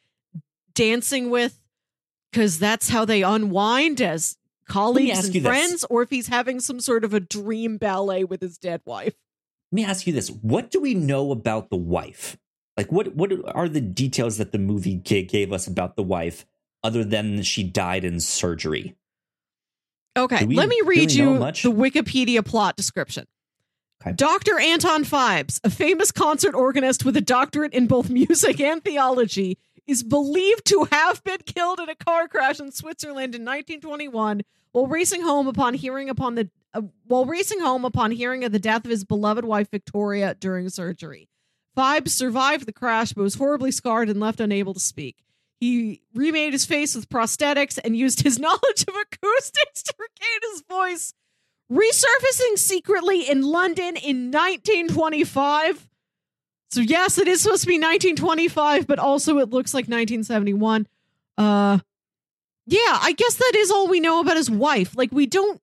dancing 0.75 1.29
with 1.29 1.61
because 2.31 2.61
that's 2.61 2.89
how 2.89 3.05
they 3.05 3.23
unwind 3.23 4.01
as 4.01 4.37
colleagues 4.69 5.27
and 5.27 5.35
you 5.35 5.41
this. 5.41 5.49
friends, 5.49 5.85
or 5.91 6.03
if 6.03 6.11
he's 6.11 6.29
having 6.29 6.61
some 6.61 6.81
sort 6.81 7.05
of 7.05 7.13
a 7.13 7.21
dream 7.21 7.79
ballet 7.79 8.23
with 8.23 8.41
his 8.41 8.57
dead 8.57 8.81
wife. 8.85 9.15
Let 9.73 9.77
me 9.77 9.85
ask 9.85 10.07
you 10.07 10.13
this: 10.13 10.29
What 10.29 10.71
do 10.71 10.81
we 10.81 10.95
know 10.95 11.33
about 11.33 11.69
the 11.69 11.77
wife? 11.77 12.39
Like, 12.77 12.93
what 12.93 13.15
what 13.17 13.33
are 13.55 13.69
the 13.69 13.81
details 13.81 14.39
that 14.39 14.53
the 14.53 14.59
movie 14.59 14.95
gave 14.95 15.53
us 15.53 15.67
about 15.67 15.97
the 15.97 16.03
wife, 16.03 16.47
other 16.83 17.05
than 17.05 17.43
she 17.43 17.65
died 17.65 18.05
in 18.05 18.21
surgery? 18.21 18.97
Okay, 20.17 20.45
let 20.47 20.69
me 20.69 20.81
read 20.85 21.13
really 21.13 21.15
you 21.15 21.39
the 21.39 21.73
Wikipedia 21.73 22.45
plot 22.45 22.77
description. 22.77 23.27
Okay. 24.03 24.15
Dr. 24.15 24.59
Anton 24.59 25.05
Phibes, 25.05 25.61
a 25.63 25.71
famous 25.71 26.11
concert 26.11 26.55
organist 26.55 27.05
with 27.05 27.17
a 27.17 27.21
doctorate 27.21 27.73
in 27.73 27.87
both 27.87 28.11
music 28.11 28.61
and 28.61 28.85
theology, 28.85 29.59
is 29.87 30.03
believed 30.03 30.65
to 30.67 30.89
have 30.91 31.23
been 31.25 31.39
killed 31.47 31.81
in 31.81 31.89
a 31.89 31.95
car 31.95 32.29
crash 32.29 32.61
in 32.61 32.73
Switzerland 32.73 33.35
in 33.35 33.43
1921 33.43 34.43
while 34.73 34.87
racing 34.87 35.23
home 35.23 35.47
upon 35.47 35.75
hearing 35.75 36.09
upon 36.09 36.35
the 36.35 36.51
uh, 36.75 36.83
while 37.07 37.27
racing 37.27 37.61
home 37.61 37.85
upon 37.85 38.11
hearing 38.11 38.45
of 38.45 38.53
the 38.53 38.59
death 38.59 38.85
of 38.85 38.91
his 38.91 39.05
beloved 39.05 39.45
wife 39.45 39.71
Victoria 39.71 40.35
during 40.39 40.69
surgery. 40.69 41.29
Phibes 41.77 42.11
survived 42.11 42.67
the 42.67 42.73
crash 42.73 43.13
but 43.13 43.23
was 43.23 43.35
horribly 43.35 43.71
scarred 43.71 44.09
and 44.09 44.21
left 44.21 44.41
unable 44.41 44.75
to 44.75 44.81
speak. 44.81 45.17
He 45.63 46.03
remade 46.13 46.55
his 46.55 46.65
face 46.65 46.97
with 46.97 47.09
prosthetics 47.09 47.79
and 47.85 47.97
used 47.97 48.23
his 48.23 48.37
knowledge 48.41 48.85
of 48.89 48.97
acoustics 48.97 49.85
to 49.85 49.95
regain 49.97 50.51
his 50.51 50.63
voice, 50.69 51.15
resurfacing 51.71 52.59
secretly 52.59 53.31
in 53.31 53.43
London 53.43 53.95
in 53.95 54.33
1925. 54.33 55.89
So 56.73 56.81
yes, 56.81 57.17
it 57.17 57.29
is 57.29 57.43
supposed 57.43 57.63
to 57.63 57.69
be 57.69 57.75
1925, 57.75 58.89
but 58.89 58.99
also 58.99 59.39
it 59.39 59.51
looks 59.51 59.73
like 59.73 59.85
1971. 59.85 60.89
Uh 61.39 61.79
yeah, 62.67 62.99
I 63.01 63.13
guess 63.17 63.37
that 63.37 63.53
is 63.55 63.71
all 63.71 63.87
we 63.87 64.01
know 64.01 64.19
about 64.19 64.37
his 64.37 64.51
wife. 64.51 64.97
Like 64.97 65.13
we 65.13 65.27
don't 65.27 65.61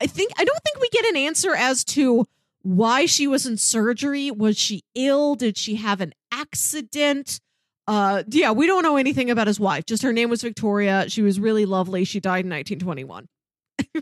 I 0.00 0.06
think 0.06 0.32
I 0.38 0.44
don't 0.44 0.62
think 0.64 0.80
we 0.80 0.88
get 0.88 1.04
an 1.04 1.18
answer 1.18 1.54
as 1.54 1.84
to 1.84 2.24
why 2.62 3.04
she 3.04 3.26
was 3.26 3.44
in 3.44 3.58
surgery. 3.58 4.30
Was 4.30 4.58
she 4.58 4.82
ill? 4.94 5.34
Did 5.34 5.58
she 5.58 5.74
have 5.74 6.00
an 6.00 6.14
accident? 6.32 7.38
Uh 7.86 8.22
yeah, 8.28 8.52
we 8.52 8.66
don't 8.66 8.82
know 8.82 8.96
anything 8.96 9.30
about 9.30 9.46
his 9.46 9.58
wife. 9.60 9.84
Just 9.86 10.02
her 10.02 10.12
name 10.12 10.30
was 10.30 10.42
Victoria. 10.42 11.06
She 11.08 11.22
was 11.22 11.40
really 11.40 11.66
lovely. 11.66 12.04
She 12.04 12.20
died 12.20 12.44
in 12.44 12.50
1921. 12.50 13.28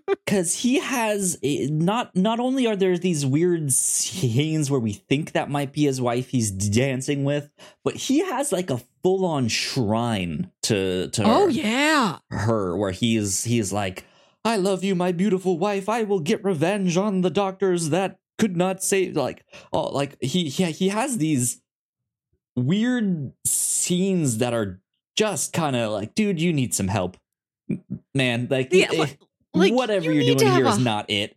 because 0.07 0.55
he 0.63 0.79
has 0.81 1.39
a- 1.43 1.67
not 1.69 2.15
not 2.15 2.41
only 2.41 2.67
are 2.67 2.77
there 2.77 2.99
these 2.99 3.25
weird 3.25 3.73
scenes 3.73 4.71
where 4.71 4.81
we 4.81 4.93
think 4.93 5.33
that 5.33 5.49
might 5.49 5.73
be 5.73 5.85
his 5.85 6.01
wife 6.01 6.29
he's 6.29 6.51
dancing 6.51 7.25
with 7.25 7.51
but 7.85 7.95
he 7.95 8.19
has 8.19 8.53
like 8.53 8.69
a 8.69 8.81
full-on 9.03 9.49
shrine 9.49 10.51
to 10.63 11.09
to 11.11 11.23
Oh 11.25 11.47
yeah. 11.49 12.19
her 12.31 12.77
where 12.77 12.91
he 12.91 13.17
is 13.17 13.45
he 13.45 13.59
is 13.59 13.73
like 13.73 14.05
i 14.45 14.57
love 14.57 14.83
you 14.85 14.95
my 14.95 15.13
beautiful 15.13 15.57
wife 15.57 15.89
i 15.89 16.03
will 16.03 16.21
get 16.21 16.45
revenge 16.45 16.97
on 16.97 17.21
the 17.23 17.31
doctors 17.31 17.89
that 17.91 18.19
could 18.39 18.57
not 18.57 18.83
save 18.83 19.17
like 19.17 19.45
oh 19.73 19.89
like 19.95 20.17
he 20.21 20.49
yeah 20.49 20.67
he 20.69 20.89
has 20.89 21.17
these 21.19 21.63
weird 22.57 23.33
scenes 23.91 24.39
that 24.39 24.55
are 24.55 24.81
just 25.17 25.53
kind 25.53 25.75
of 25.77 25.91
like 25.91 26.15
dude 26.15 26.41
you 26.41 26.53
need 26.53 26.73
some 26.73 26.89
help 26.89 27.17
man 28.15 28.47
like 28.51 28.69
Yeah, 28.73 28.87
eh, 28.93 28.99
like- 28.99 29.19
like, 29.53 29.73
whatever 29.73 30.13
you 30.13 30.21
you're 30.23 30.37
doing 30.37 30.53
here 30.53 30.65
have 30.65 30.75
is 30.79 30.85
not 30.85 31.11
it. 31.11 31.37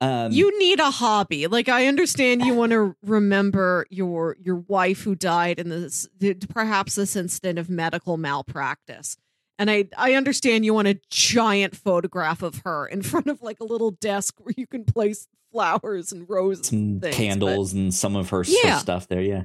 Um, 0.00 0.32
you 0.32 0.58
need 0.58 0.80
a 0.80 0.90
hobby 0.90 1.46
like 1.46 1.68
i 1.68 1.86
understand 1.86 2.42
you 2.42 2.54
want 2.60 2.72
to 2.72 2.96
remember 3.02 3.86
your 3.90 4.36
your 4.40 4.56
wife 4.56 5.02
who 5.02 5.14
died 5.14 5.58
in 5.60 5.68
this 5.68 6.08
perhaps 6.48 6.94
this 6.96 7.14
incident 7.14 7.58
of 7.58 7.68
medical 7.70 8.16
malpractice 8.16 9.16
and 9.60 9.70
i 9.70 9.84
i 9.98 10.14
understand 10.14 10.64
you 10.64 10.74
want 10.74 10.88
a 10.88 10.98
giant 11.10 11.76
photograph 11.76 12.42
of 12.42 12.62
her 12.64 12.86
in 12.86 13.02
front 13.12 13.26
of 13.28 13.42
like 13.42 13.60
a 13.60 13.64
little 13.64 13.90
desk 13.92 14.34
where 14.38 14.54
you 14.56 14.66
can 14.66 14.82
place 14.84 15.28
flowers 15.52 16.10
and 16.10 16.28
roses 16.28 16.68
some 16.68 16.78
and 16.78 17.02
things, 17.02 17.14
but 17.14 17.16
candles 17.16 17.72
and 17.74 17.92
some 17.94 18.16
of 18.16 18.30
her 18.30 18.42
Yeah. 18.48 18.78
stuff 18.78 19.06
there. 19.08 19.20
Yeah, 19.20 19.44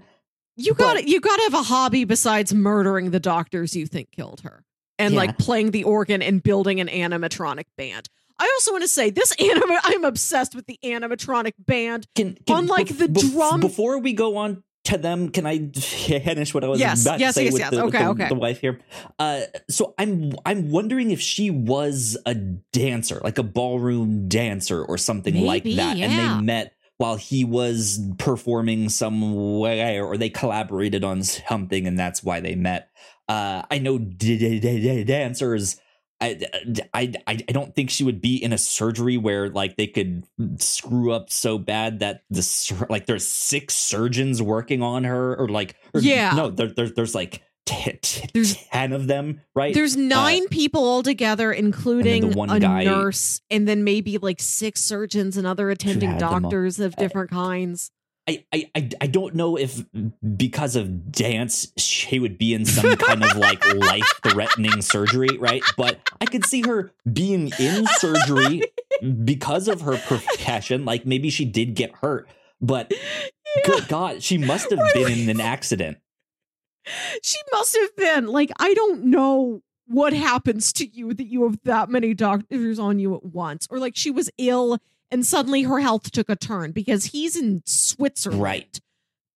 you 0.58 0.74
got 0.74 0.96
to 0.98 1.10
you 1.10 1.20
got 1.22 1.36
to 1.38 1.44
have 1.44 1.54
a 1.54 1.64
hobby 1.64 2.04
besides 2.04 2.54
murdering 2.54 3.12
the 3.12 3.20
doctors 3.20 3.76
you 3.76 3.86
think 3.86 4.12
killed 4.12 4.42
her 4.42 4.64
and 5.00 5.14
Yeah. 5.14 5.20
like 5.20 5.38
playing 5.38 5.72
the 5.72 5.84
organ 5.86 6.22
and 6.22 6.42
building 6.44 6.80
an 6.82 6.88
animatronic 6.88 7.66
band 7.78 8.10
I 8.40 8.46
also 8.56 8.72
want 8.72 8.84
to 8.84 8.88
say 8.88 9.10
this 9.10 9.32
anime. 9.40 9.78
I'm 9.84 10.04
obsessed 10.04 10.54
with 10.54 10.68
the 10.68 10.78
animatronic 10.84 11.54
band. 11.58 12.06
can, 12.16 12.38
can 12.46 12.58
Unlike 12.60 12.96
the 12.98 13.08
drum- 13.08 13.62
Before 13.62 13.98
we 13.98 14.14
go 14.14 14.38
on 14.38 14.64
to 14.84 14.98
them, 15.00 15.30
can 15.30 15.48
I 15.48 15.70
finish 15.74 16.54
what 16.54 16.64
I 16.64 16.68
was 16.68 16.80
Yes, 16.80 17.04
about 17.04 17.20
yes, 17.20 17.34
to 17.34 17.40
say 17.40 17.44
yes, 17.46 17.54
with, 17.54 17.60
yes. 17.62 17.72
the, 17.72 17.84
with 17.86 17.94
the- 17.94 18.08
okay. 18.10 18.28
the 18.30 18.36
wife 18.36 18.62
here? 18.62 18.80
Uh, 19.18 19.42
so 19.72 19.96
I'm 19.98 20.34
I'm 20.46 20.70
wondering 20.70 21.10
if 21.10 21.20
she 21.20 21.50
was 21.50 22.16
a 22.28 22.36
dancer, 22.36 23.20
like 23.24 23.40
a 23.40 23.44
ballroom 23.44 24.28
dancer 24.30 24.84
or 24.84 25.00
something 25.00 25.34
like 25.42 25.64
Maybe, 25.66 25.78
that, 25.78 25.98
and 25.98 26.12
they 26.40 26.46
met 26.46 26.74
while 26.98 27.16
he 27.16 27.44
was 27.44 28.00
performing 28.18 28.90
some 28.90 29.60
way, 29.60 30.00
or 30.00 30.18
they 30.18 30.30
collaborated 30.30 31.04
on 31.04 31.24
something, 31.24 31.86
and 31.88 31.98
that's 31.98 32.24
why 32.24 32.40
they 32.40 32.56
met. 32.56 32.90
Uh, 33.30 33.64
I 33.70 33.78
know 33.80 33.98
dancers. 34.00 35.80
I, 36.20 36.40
I, 36.96 37.14
I 37.28 37.34
I 37.48 37.52
don't 37.52 37.76
think 37.76 37.92
she 37.92 38.04
would 38.04 38.22
be 38.22 38.38
in 38.44 38.52
a 38.52 38.58
surgery 38.58 39.18
where 39.18 39.50
like 39.50 39.78
they 39.78 39.86
could 39.86 40.24
screw 40.58 41.12
up 41.12 41.30
so 41.30 41.60
bad 41.60 42.00
that 42.00 42.24
the 42.32 42.86
like 42.90 43.06
there's 43.06 43.28
six 43.28 43.76
surgeons 43.76 44.42
working 44.42 44.82
on 44.82 45.04
her 45.04 45.36
or 45.36 45.48
like 45.48 45.76
or, 45.94 46.02
Yeah. 46.02 46.34
no 46.36 46.50
there, 46.50 46.74
there, 46.74 46.90
there's 46.90 47.14
like 47.14 47.44
t- 47.68 47.98
t- 48.02 48.28
There's- 48.34 48.56
10 48.72 48.94
of 48.94 49.06
them 49.08 49.42
right 49.56 49.74
There's 49.74 49.96
nine 49.96 50.48
people 50.48 50.84
altogether, 50.84 51.52
including 51.52 52.34
one 52.34 52.50
a 52.50 52.60
guy- 52.60 52.84
nurse, 52.86 53.42
and 53.52 53.68
then 53.68 53.84
maybe 53.84 54.18
like 54.18 54.40
six 54.42 54.82
surgeons 54.82 55.38
and 55.38 55.46
other 55.46 55.70
attending 55.70 56.10
had 56.12 56.20
them 56.20 56.34
all. 56.34 56.40
doctors 56.40 56.80
of 56.80 56.96
Uh, 56.98 57.02
different 57.02 57.30
kinds. 57.30 57.92
I, 58.30 58.44
I 58.54 58.70
I 58.76 58.90
I 59.02 59.08
don't 59.08 59.36
know 59.36 59.58
if 59.58 59.86
because 60.36 60.76
of 60.76 61.14
dance 61.14 61.72
she 61.78 62.20
would 62.20 62.38
be 62.38 62.54
in 62.54 62.66
some 62.66 62.98
kind 62.98 63.24
of 63.24 63.38
like 63.38 63.64
life 63.76 64.04
threatening 64.22 64.82
surgery, 64.82 65.38
right? 65.38 65.64
But 65.78 66.00
I 66.20 66.26
could 66.26 66.46
see 66.46 66.62
her 66.68 66.92
being 67.12 67.54
in 67.58 67.86
surgery 68.00 68.64
because 69.24 69.70
of 69.70 69.80
her 69.82 69.98
profession. 69.98 70.84
Like 70.84 71.06
maybe 71.06 71.30
she 71.30 71.46
did 71.46 71.74
get 71.76 71.96
hurt, 72.02 72.28
but 72.60 72.92
good 73.66 73.88
God, 73.88 74.22
she 74.22 74.38
must 74.38 74.72
have 74.72 74.94
been 74.94 75.10
in 75.20 75.30
an 75.30 75.40
accident. 75.40 75.98
She 77.24 77.38
must 77.52 77.78
have 77.78 77.96
been 77.96 78.28
like, 78.28 78.52
I 78.60 78.74
don't 78.74 79.06
know 79.06 79.62
what 79.88 80.14
happens 80.14 80.72
to 80.74 80.88
you 80.88 81.14
that 81.14 81.28
you 81.28 81.44
have 81.44 81.60
that 81.64 81.90
many 81.90 82.14
doctors 82.14 82.80
on 82.80 83.00
you 83.00 83.16
at 83.16 83.24
once, 83.24 83.68
or 83.70 83.80
like 83.80 83.96
she 83.96 84.12
was 84.12 84.30
ill 84.38 84.80
and 85.12 85.26
suddenly 85.26 85.64
her 85.64 85.80
health 85.80 86.12
took 86.12 86.30
a 86.30 86.36
turn 86.36 86.72
because 86.72 87.06
he's 87.06 87.36
in 87.36 87.64
Switzerland. 87.66 88.42
Right. 88.42 88.82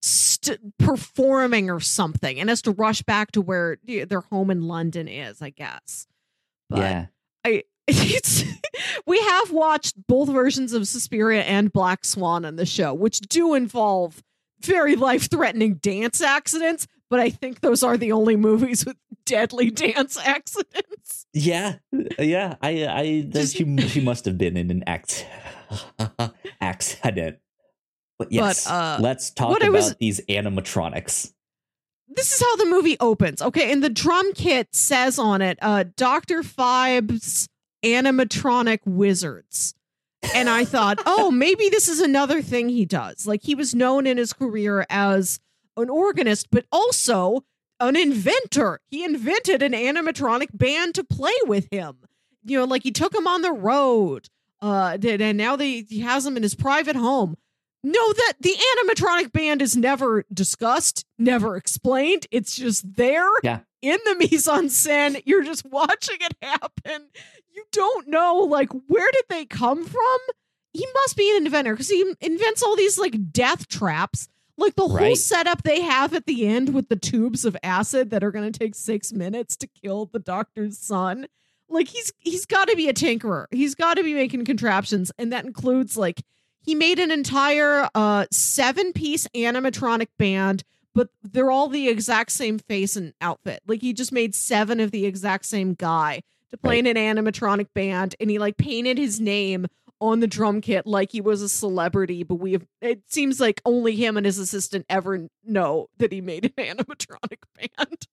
St- 0.04 0.78
performing 0.80 1.70
or 1.70 1.80
something 1.80 2.40
and 2.40 2.50
has 2.50 2.64
to 2.64 2.72
rush 2.72 3.04
back 3.04 3.32
to 3.34 3.42
where 3.42 3.78
their 3.86 4.22
home 4.22 4.50
in 4.50 4.64
London 4.64 5.08
is, 5.08 5.44
I 5.44 5.52
guess. 5.52 6.08
But 6.70 6.80
yeah. 6.80 7.06
I 7.46 7.64
it's 7.88 8.44
we 9.06 9.20
have 9.20 9.52
watched 9.52 9.96
both 10.08 10.30
versions 10.30 10.74
of 10.74 10.88
Suspiria 10.88 11.44
and 11.44 11.72
Black 11.72 12.04
Swan 12.04 12.46
on 12.46 12.56
the 12.56 12.66
show, 12.66 12.94
which 12.94 13.20
do 13.20 13.54
involve 13.54 14.24
very 14.62 14.96
life-threatening 14.96 15.76
dance 15.76 16.22
accidents, 16.22 16.88
but 17.12 17.20
I 17.20 17.30
think 17.30 17.60
those 17.62 17.84
are 17.84 17.98
the 17.98 18.14
only 18.14 18.36
movies 18.36 18.86
with 18.86 18.96
deadly 19.26 19.70
dance 19.70 20.18
accidents. 20.26 21.28
Yeah. 21.34 21.76
Yeah. 22.18 22.56
I 22.62 22.88
I 22.88 23.22
Just- 23.30 23.56
she 23.56 23.78
she 23.88 24.02
must 24.02 24.26
have 24.26 24.38
been 24.40 24.58
in 24.58 24.72
an 24.72 24.84
act 24.88 25.28
accident. 26.62 27.38
But 28.18 28.32
yes, 28.32 28.68
uh, 28.68 28.98
let's 29.02 29.30
talk 29.32 29.58
about 29.58 29.72
was- 29.72 29.96
these 30.00 30.22
animatronics. 30.30 31.34
This 32.14 32.34
is 32.34 32.42
how 32.42 32.56
the 32.58 32.66
movie 32.66 32.98
opens. 33.00 33.42
Okay, 33.42 33.72
and 33.72 33.82
the 33.84 33.90
drum 33.90 34.34
kit 34.34 34.68
says 34.74 35.18
on 35.20 35.42
it, 35.42 35.58
uh 35.62 35.86
Dr. 35.96 36.42
Phibes 36.44 37.48
animatronic 37.84 38.80
wizards. 38.86 39.74
And 40.36 40.50
I 40.50 40.66
thought, 40.66 41.00
oh, 41.06 41.32
maybe 41.46 41.70
this 41.70 41.88
is 41.88 42.00
another 42.00 42.42
thing 42.42 42.70
he 42.70 42.86
does. 42.86 43.26
Like 43.26 43.42
he 43.44 43.56
was 43.56 43.74
known 43.74 44.06
in 44.06 44.18
his 44.18 44.34
career 44.34 44.86
as 44.90 45.40
an 45.78 45.90
organist, 45.90 46.50
but 46.52 46.66
also 46.72 47.44
an 47.80 47.96
inventor. 47.96 48.80
He 48.88 49.04
invented 49.04 49.62
an 49.64 49.74
animatronic 49.74 50.50
band 50.54 50.96
to 50.96 51.04
play 51.04 51.34
with 51.46 51.68
him. 51.72 51.98
You 52.44 52.60
know, 52.60 52.66
like 52.66 52.84
he 52.84 52.92
took 52.92 53.14
him 53.16 53.28
on 53.28 53.42
the 53.42 53.52
road. 53.54 54.30
Uh, 54.62 54.98
and 55.04 55.38
now 55.38 55.56
they, 55.56 55.82
he 55.82 56.00
has 56.02 56.26
him 56.26 56.38
in 56.38 56.44
his 56.44 56.54
private 56.56 56.96
home. 56.96 57.36
No, 57.84 58.14
that 58.14 58.34
the 58.40 58.54
animatronic 58.78 59.32
band 59.32 59.60
is 59.64 59.76
never 59.76 60.24
discussed, 60.32 61.04
never 61.18 61.56
explained. 61.56 62.28
It's 62.30 62.56
just 62.56 62.96
there 62.96 63.28
Yeah. 63.42 63.62
in 63.82 63.98
the 64.06 64.16
mise 64.32 64.48
en 64.48 64.68
scène. 64.68 65.22
You're 65.26 65.44
just 65.44 65.66
watching 65.66 66.18
it 66.22 66.34
happen. 66.44 67.08
You 67.54 67.64
don't 67.72 68.08
know, 68.08 68.36
like, 68.48 68.70
where 68.88 69.10
did 69.12 69.26
they 69.30 69.46
come 69.46 69.84
from? 69.84 70.18
He 70.74 70.86
must 70.94 71.18
be 71.18 71.36
an 71.36 71.46
inventor 71.46 71.74
because 71.74 71.90
he 71.90 72.14
invents 72.22 72.62
all 72.62 72.76
these, 72.76 73.00
like, 73.00 73.32
death 73.34 73.68
traps. 73.68 74.30
Like, 74.58 74.76
the 74.76 74.84
whole 74.88 74.96
Right. 74.98 75.18
setup 75.18 75.64
they 75.64 75.82
have 75.82 76.14
at 76.14 76.26
the 76.26 76.46
end 76.48 76.74
with 76.74 76.90
the 76.90 76.96
tubes 76.96 77.46
of 77.46 77.58
acid 77.64 78.10
that 78.12 78.24
are 78.24 78.32
going 78.32 78.52
to 78.52 78.58
take 78.58 78.76
six 78.76 79.12
minutes 79.14 79.56
to 79.58 79.68
kill 79.68 80.06
the 80.06 80.20
doctor's 80.20 80.78
son. 80.78 81.28
Like, 81.70 81.88
he's 81.88 82.12
he's 82.20 82.46
got 82.46 82.68
to 82.68 82.76
be 82.76 82.90
a 82.90 82.94
tinkerer. 82.94 83.46
He's 83.52 83.76
got 83.76 83.96
to 83.96 84.04
be 84.04 84.14
making 84.14 84.46
contraptions. 84.46 85.12
And 85.18 85.32
that 85.32 85.46
includes, 85.46 85.96
like, 85.98 86.22
he 86.64 86.76
made 86.76 87.00
an 87.00 87.12
entire 87.12 87.90
uh 87.96 88.26
seven 88.32 88.94
piece 88.94 89.28
animatronic 89.36 90.08
band 90.20 90.64
but 90.94 91.08
they're 91.24 91.50
all 91.50 91.70
the 91.70 91.88
exact 91.88 92.32
same 92.32 92.60
face 92.60 92.96
and 92.96 93.14
outfit 93.22 93.62
like 93.66 93.82
he 93.82 93.94
just 93.94 94.12
made 94.12 94.36
seven 94.36 94.80
of 94.80 94.92
the 94.92 95.06
exact 95.08 95.46
same 95.46 95.74
guy 95.74 96.22
to 96.52 96.58
play 96.58 96.78
in 96.78 96.86
an 96.86 96.98
animatronic 96.98 97.66
band 97.74 98.14
and 98.20 98.30
he 98.30 98.38
like 98.38 98.58
painted 98.58 98.98
his 99.00 99.20
name 99.20 99.66
on 100.02 100.20
the 100.20 100.28
drum 100.28 100.60
kit 100.62 100.86
like 100.88 101.12
he 101.12 101.22
was 101.22 101.42
a 101.42 101.48
celebrity 101.48 102.24
but 102.24 102.36
we 102.36 102.52
have 102.54 102.66
it 102.82 103.02
seems 103.08 103.40
like 103.40 103.62
only 103.66 103.96
him 103.96 104.18
and 104.18 104.26
his 104.26 104.38
assistant 104.40 104.86
ever 104.90 105.28
know 105.46 105.88
that 105.98 106.12
he 106.12 106.20
made 106.22 106.46
an 106.46 106.52
animatronic 106.78 107.44
band 107.56 108.08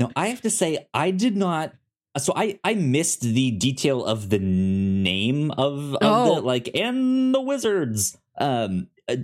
Now, 0.00 0.10
I 0.16 0.28
have 0.28 0.40
to 0.42 0.50
say, 0.50 0.88
I 0.92 1.10
did 1.10 1.36
not. 1.36 1.72
So 2.18 2.32
I 2.36 2.58
I 2.64 2.74
missed 2.74 3.20
the 3.22 3.50
detail 3.52 4.04
of 4.04 4.28
the 4.30 4.38
name 4.38 5.50
of, 5.52 5.94
of 5.94 5.98
Oh. 6.02 6.34
the 6.36 6.40
like 6.42 6.68
and 6.74 7.34
the 7.34 7.40
wizards. 7.40 8.16
Um, 8.38 8.88
uh, 9.08 9.16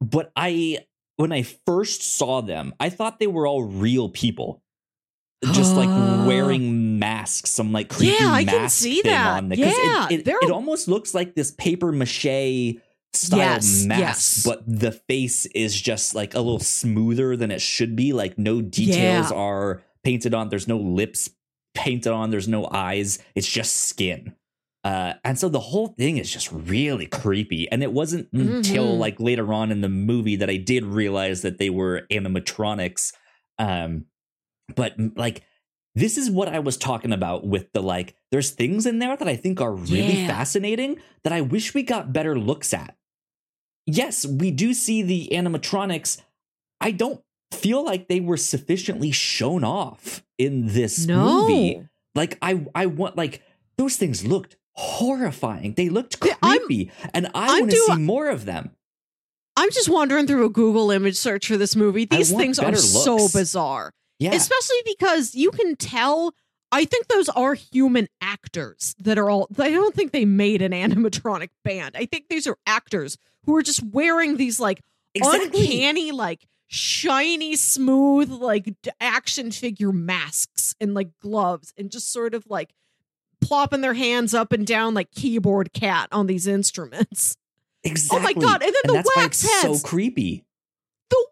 but 0.00 0.30
I 0.36 0.78
when 1.16 1.32
I 1.32 1.42
first 1.42 2.02
saw 2.02 2.40
them, 2.40 2.74
I 2.80 2.88
thought 2.88 3.18
they 3.20 3.26
were 3.28 3.46
all 3.46 3.62
real 3.64 4.08
people, 4.08 4.62
just 5.52 5.74
like 5.74 5.88
Ah. 5.88 6.24
wearing 6.26 6.98
masks, 6.98 7.50
some 7.50 7.72
like 7.72 7.88
creepy 7.88 8.16
Yeah, 8.20 8.30
I 8.32 8.44
can 8.44 8.68
see 8.68 9.02
that. 9.02 9.38
on. 9.38 9.48
'Cause 9.50 9.58
Yeah, 9.58 10.06
it, 10.10 10.26
it, 10.28 10.36
it 10.42 10.50
almost 10.50 10.86
looks 10.88 11.14
like 11.14 11.34
this 11.34 11.50
paper 11.50 11.90
mache 11.92 12.76
style 13.14 13.38
Yes, 13.38 13.84
mask, 13.84 14.00
yes. 14.00 14.42
but 14.44 14.62
the 14.66 14.92
face 14.92 15.46
is 15.46 15.78
just 15.80 16.14
like 16.14 16.34
a 16.34 16.38
little 16.40 16.58
smoother 16.60 17.36
than 17.36 17.50
it 17.50 17.60
should 17.60 17.94
be. 17.96 18.12
Like 18.12 18.38
no 18.38 18.62
details 18.62 19.30
Yeah. 19.30 19.36
are 19.36 19.82
painted 20.04 20.32
on. 20.34 20.48
There's 20.48 20.68
no 20.68 20.78
lips 20.78 21.28
painted 21.74 22.12
on. 22.12 22.30
There's 22.30 22.48
no 22.48 22.68
eyes. 22.70 23.18
It's 23.34 23.48
just 23.48 23.74
skin. 23.76 24.34
Uh, 24.84 25.14
and 25.24 25.38
so 25.38 25.48
the 25.48 25.60
whole 25.60 25.88
thing 25.88 26.16
is 26.18 26.30
just 26.30 26.50
really 26.50 27.06
creepy. 27.06 27.70
And 27.70 27.82
it 27.82 27.92
wasn't 27.92 28.28
until 28.32 28.94
Mhm. 28.94 28.98
like 28.98 29.20
later 29.20 29.52
on 29.52 29.70
in 29.70 29.80
the 29.80 29.88
movie 29.88 30.36
that 30.36 30.50
I 30.50 30.56
did 30.56 30.84
realize 30.84 31.42
that 31.42 31.58
they 31.58 31.70
were 31.70 32.06
animatronics. 32.10 33.12
Um, 33.58 34.06
but 34.74 34.94
like 35.16 35.42
this 35.94 36.16
is 36.16 36.30
what 36.30 36.48
I 36.48 36.58
was 36.60 36.76
talking 36.78 37.12
about 37.12 37.46
with 37.46 37.70
the 37.72 37.82
like, 37.82 38.14
there's 38.30 38.50
things 38.50 38.86
in 38.86 38.98
there 38.98 39.14
that 39.14 39.28
I 39.28 39.36
think 39.36 39.60
are 39.60 39.74
really 39.74 40.22
Yeah. 40.22 40.26
fascinating 40.28 40.98
that 41.22 41.34
I 41.34 41.42
wish 41.42 41.74
we 41.74 41.82
got 41.82 42.14
better 42.14 42.38
looks 42.38 42.72
at. 42.72 42.96
Yes, 43.86 44.24
we 44.24 44.50
do 44.50 44.72
see 44.72 45.02
the 45.02 45.28
animatronics. 45.32 46.22
I 46.80 46.92
don't 46.92 47.20
feel 47.50 47.84
like 47.84 48.08
they 48.08 48.20
were 48.20 48.38
sufficiently 48.38 49.10
shown 49.12 49.64
off 49.64 50.22
in 50.38 50.68
this 50.68 51.06
no 51.06 51.42
movie. 51.42 51.86
Like 52.14 52.38
I 52.40 52.64
I 52.74 52.86
want 52.86 53.16
like 53.16 53.42
those 53.76 53.96
things 53.96 54.24
looked 54.24 54.56
horrifying. 54.74 55.74
They 55.74 55.88
looked 55.90 56.16
Yeah, 56.24 56.36
I'm- 56.42 56.58
creepy. 56.66 56.90
and 57.12 57.28
I 57.34 57.60
want 57.60 57.70
to 57.70 57.76
see 57.76 57.96
more 57.96 58.28
of 58.30 58.44
them. 58.46 58.70
i'm 59.58 59.70
just 59.70 59.90
wandering 59.90 60.26
through 60.26 60.46
a 60.46 60.48
google 60.48 60.90
image 60.90 61.14
search 61.16 61.46
for 61.46 61.58
this 61.58 61.76
movie 61.76 62.06
these 62.06 62.32
things 62.32 62.58
are 62.58 62.64
better 62.70 62.78
so 62.78 63.28
bizarre 63.34 63.92
Yeah. 64.22 64.34
especially 64.34 64.76
because 64.86 65.34
you 65.34 65.50
can 65.50 65.76
tell 65.76 66.34
i 66.70 66.84
think 66.84 67.08
those 67.08 67.28
are 67.30 67.54
human 67.54 68.08
actors 68.20 68.94
that 68.98 69.18
are 69.18 69.28
all 69.28 69.48
i 69.58 69.70
don't 69.70 69.94
think 69.94 70.12
they 70.12 70.24
made 70.24 70.62
an 70.62 70.72
animatronic 70.84 71.50
band 71.64 71.96
i 71.96 72.06
think 72.06 72.26
these 72.28 72.46
are 72.46 72.56
actors 72.66 73.16
who 73.44 73.56
are 73.56 73.62
just 73.62 73.82
wearing 73.82 74.36
these 74.36 74.60
like 74.60 74.80
uncanny 75.20 76.12
like 76.12 76.46
shiny 76.68 77.54
smooth 77.56 78.30
like 78.30 78.72
action 79.00 79.50
figure 79.50 79.92
masks 79.92 80.74
and 80.80 80.94
like 80.94 81.10
gloves 81.20 81.74
and 81.76 81.90
just 81.90 82.10
sort 82.10 82.32
of 82.34 82.46
like 82.48 82.72
plopping 83.42 83.82
their 83.82 83.92
hands 83.94 84.32
up 84.32 84.52
and 84.52 84.66
down 84.66 84.94
like 84.94 85.10
keyboard 85.10 85.72
cat 85.72 86.08
on 86.12 86.26
these 86.26 86.46
instruments 86.46 87.36
Exactly. 87.84 88.18
Oh 88.20 88.22
my 88.22 88.32
god, 88.34 88.62
and 88.62 88.72
then 88.72 88.82
the 88.84 88.92
that's 88.92 89.10
why 89.16 89.22
wax 89.24 89.42
heads. 89.42 89.82
so 89.82 89.86
creepy. 89.88 90.44
the 91.10 91.26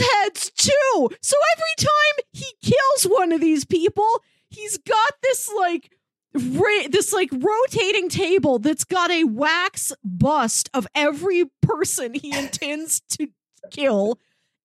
heads 0.00 0.50
too. 0.50 1.10
So 1.20 1.36
every 1.56 1.86
time 1.86 2.24
he 2.32 2.46
kills 2.62 3.04
one 3.04 3.32
of 3.32 3.40
these 3.40 3.64
people, 3.64 4.08
he's 4.48 4.78
got 4.78 5.12
this 5.22 5.50
like 5.56 5.90
ra- 6.34 6.88
this 6.90 7.12
like 7.12 7.30
rotating 7.32 8.08
table 8.08 8.58
that's 8.58 8.84
got 8.84 9.10
a 9.10 9.24
wax 9.24 9.92
bust 10.04 10.70
of 10.74 10.86
every 10.94 11.44
person 11.62 12.14
he 12.14 12.36
intends 12.36 13.00
to 13.18 13.28
kill. 13.70 14.18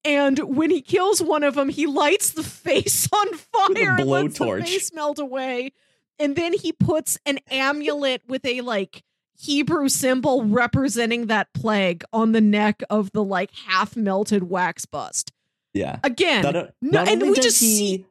And 0.03 0.37
when 0.55 0.69
he 0.69 0.81
kills 0.81 1.21
one 1.21 1.43
of 1.43 1.55
them, 1.55 1.69
he 1.69 1.87
lights 1.87 2.31
the 2.31 2.43
face 2.43 3.09
on 3.13 3.33
fire, 3.33 3.95
and 3.97 4.07
lets 4.07 4.37
the 4.37 4.45
blowtorch. 4.45 4.63
face 4.63 4.93
melt 4.93 5.17
away, 5.17 5.71
and 6.19 6.35
then 6.35 6.53
he 6.53 6.71
puts 6.71 7.17
an 7.25 7.39
amulet 7.49 8.21
with 8.27 8.45
a 8.45 8.61
like 8.61 9.03
Hebrew 9.37 9.89
symbol 9.89 10.43
representing 10.45 11.27
that 11.27 11.53
plague 11.53 12.03
on 12.13 12.31
the 12.31 12.41
neck 12.41 12.81
of 12.89 13.11
the 13.11 13.23
like 13.23 13.51
half 13.67 13.95
melted 13.95 14.43
wax 14.49 14.85
bust. 14.85 15.31
Yeah. 15.73 15.99
Again, 16.03 16.41
Not, 16.43 16.53
no, 16.53 16.69
not 16.81 17.07
and 17.09 17.21
we 17.21 17.35
just 17.35 17.59
he 17.59 17.65
see 17.77 18.05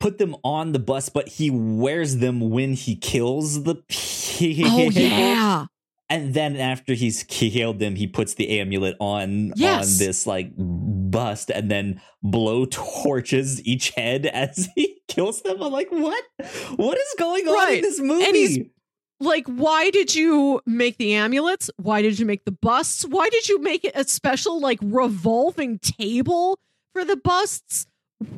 put 0.00 0.18
them 0.18 0.36
on 0.44 0.72
the 0.72 0.78
bus, 0.78 1.08
but 1.08 1.28
he 1.28 1.50
wears 1.50 2.18
them 2.18 2.50
when 2.50 2.74
he 2.74 2.94
kills 2.96 3.62
the 3.64 3.76
people. 3.88 4.70
Oh 4.70 4.90
yeah. 4.90 5.66
And 6.10 6.34
then 6.34 6.56
after 6.56 6.92
he's 6.92 7.22
killed 7.24 7.78
them, 7.78 7.94
he 7.94 8.06
puts 8.06 8.34
the 8.34 8.60
amulet 8.60 8.96
on 9.00 9.52
Yes. 9.56 9.92
on 9.94 9.98
this 10.04 10.26
like 10.26 10.50
bust 10.56 11.50
and 11.50 11.70
then 11.70 12.02
blow 12.22 12.66
torches 12.66 13.64
each 13.64 13.90
head 13.90 14.26
as 14.32 14.68
he 14.74 15.00
kills 15.08 15.40
them. 15.42 15.62
I'm 15.62 15.72
like, 15.72 15.90
what? 15.90 16.22
What 16.76 16.98
is 16.98 17.14
going 17.18 17.48
on 17.48 17.54
Right. 17.54 17.76
in 17.76 17.82
this 17.82 18.00
movie? 18.00 18.70
Like, 19.24 19.46
why 19.46 19.90
did 19.90 20.14
you 20.14 20.60
make 20.66 20.98
the 20.98 21.14
amulets? 21.14 21.70
Why 21.76 22.02
did 22.02 22.18
you 22.18 22.26
make 22.26 22.44
the 22.44 22.52
busts? 22.52 23.04
Why 23.04 23.30
did 23.30 23.48
you 23.48 23.60
make 23.60 23.84
it 23.84 23.96
a 23.96 24.04
special 24.04 24.60
like 24.60 24.78
revolving 24.82 25.78
table 25.78 26.58
for 26.92 27.04
the 27.04 27.16
busts? 27.16 27.86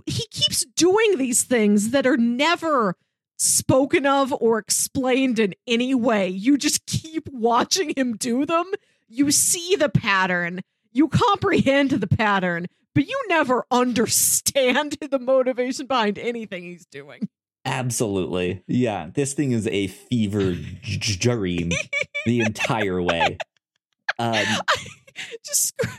He 0.07 0.27
keeps 0.31 0.65
doing 0.65 1.19
these 1.19 1.43
things 1.43 1.91
that 1.91 2.07
are 2.07 2.17
never 2.17 2.95
spoken 3.37 4.07
of 4.07 4.33
or 4.41 4.59
explained 4.59 5.39
in 5.41 5.55
any 5.67 5.95
way. 5.95 6.29
You 6.29 6.57
just 6.57 6.87
keep 6.87 7.29
watching 7.31 7.93
him 7.97 8.17
do 8.17 8.47
them. 8.47 8.67
You 9.09 9.31
see 9.33 9.75
the 9.77 9.89
pattern, 9.89 10.61
you 10.93 11.09
comprehend 11.09 11.91
the 11.91 12.07
pattern, 12.07 12.67
but 12.95 13.09
you 13.09 13.25
never 13.29 13.67
understand 13.71 14.99
the 15.11 15.19
motivation 15.19 15.87
behind 15.87 16.19
anything 16.19 16.63
he's 16.63 16.87
doing. 16.87 17.29
Absolutely. 17.67 18.63
Yeah, 18.69 19.11
this 19.13 19.35
thing 19.35 19.51
is 19.51 19.67
a 19.67 19.89
fever 19.89 20.55
dream 20.83 21.73
the 22.25 22.41
entire 22.41 23.03
way. 23.03 23.37
Um, 24.19 24.45
Just, 25.45 25.75
man, 25.83 25.91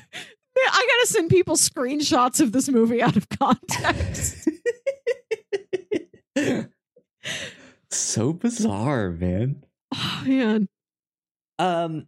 I 0.65 0.87
gotta 0.89 1.07
send 1.07 1.29
people 1.29 1.55
screenshots 1.55 2.39
of 2.39 2.51
this 2.53 2.69
movie 2.69 3.01
out 3.01 3.17
of 3.17 3.27
context. 3.29 4.47
so 7.89 8.33
bizarre, 8.33 9.11
man. 9.11 9.63
oh 9.93 10.23
man, 10.25 10.67
Um 11.59 12.07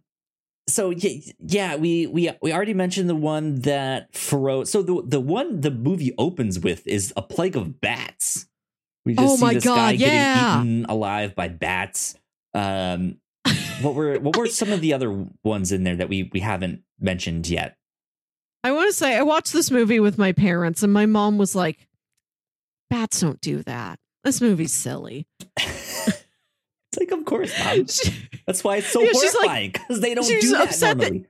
so 0.68 0.90
yeah, 0.90 1.32
yeah, 1.40 1.76
we 1.76 2.06
we 2.06 2.30
we 2.40 2.52
already 2.52 2.74
mentioned 2.74 3.10
the 3.10 3.16
one 3.16 3.60
that 3.62 4.14
Faro. 4.14 4.64
So 4.64 4.82
the 4.82 5.02
the 5.04 5.20
one 5.20 5.60
the 5.60 5.70
movie 5.70 6.14
opens 6.16 6.60
with 6.60 6.86
is 6.86 7.12
a 7.16 7.22
plague 7.22 7.56
of 7.56 7.80
bats. 7.80 8.46
We 9.04 9.14
just 9.14 9.26
Oh 9.32 9.36
see 9.36 9.42
my 9.44 9.54
this 9.54 9.64
God, 9.64 9.76
guy 9.76 9.90
yeah. 9.92 10.34
getting 10.56 10.70
eaten 10.78 10.86
alive 10.90 11.34
by 11.34 11.48
bats. 11.48 12.16
Um, 12.54 13.18
what 13.80 13.94
were 13.94 14.18
what 14.18 14.36
were 14.36 14.46
some 14.46 14.72
of 14.72 14.80
the 14.80 14.92
other 14.92 15.26
ones 15.42 15.72
in 15.72 15.84
there 15.84 15.96
that 15.96 16.08
we 16.08 16.28
we 16.32 16.40
haven't 16.40 16.82
mentioned 17.00 17.48
yet? 17.48 17.76
I 18.62 18.72
want 18.72 18.90
to 18.90 18.92
say 18.92 19.16
I 19.16 19.22
watched 19.22 19.52
this 19.54 19.70
movie 19.70 20.00
with 20.00 20.18
my 20.18 20.32
parents, 20.32 20.82
and 20.82 20.92
my 20.92 21.06
mom 21.06 21.38
was 21.38 21.54
like, 21.54 21.86
"Bats 22.90 23.20
don't 23.20 23.40
do 23.40 23.62
that. 23.62 23.98
This 24.22 24.40
movie's 24.42 24.72
silly." 24.72 25.26
it's 25.56 26.98
like, 26.98 27.10
of 27.12 27.24
course, 27.24 27.58
mom. 27.58 27.86
She, 27.88 28.12
That's 28.46 28.62
why 28.64 28.76
it's 28.76 28.88
so 28.88 29.00
Yeah, 29.00 29.10
horrifying 29.12 29.70
because 29.72 30.00
they 30.00 30.14
don't 30.14 30.26
do 30.26 30.50
that 30.52 30.68
upset 30.68 30.98
that- 30.98 31.04
normally. 31.12 31.26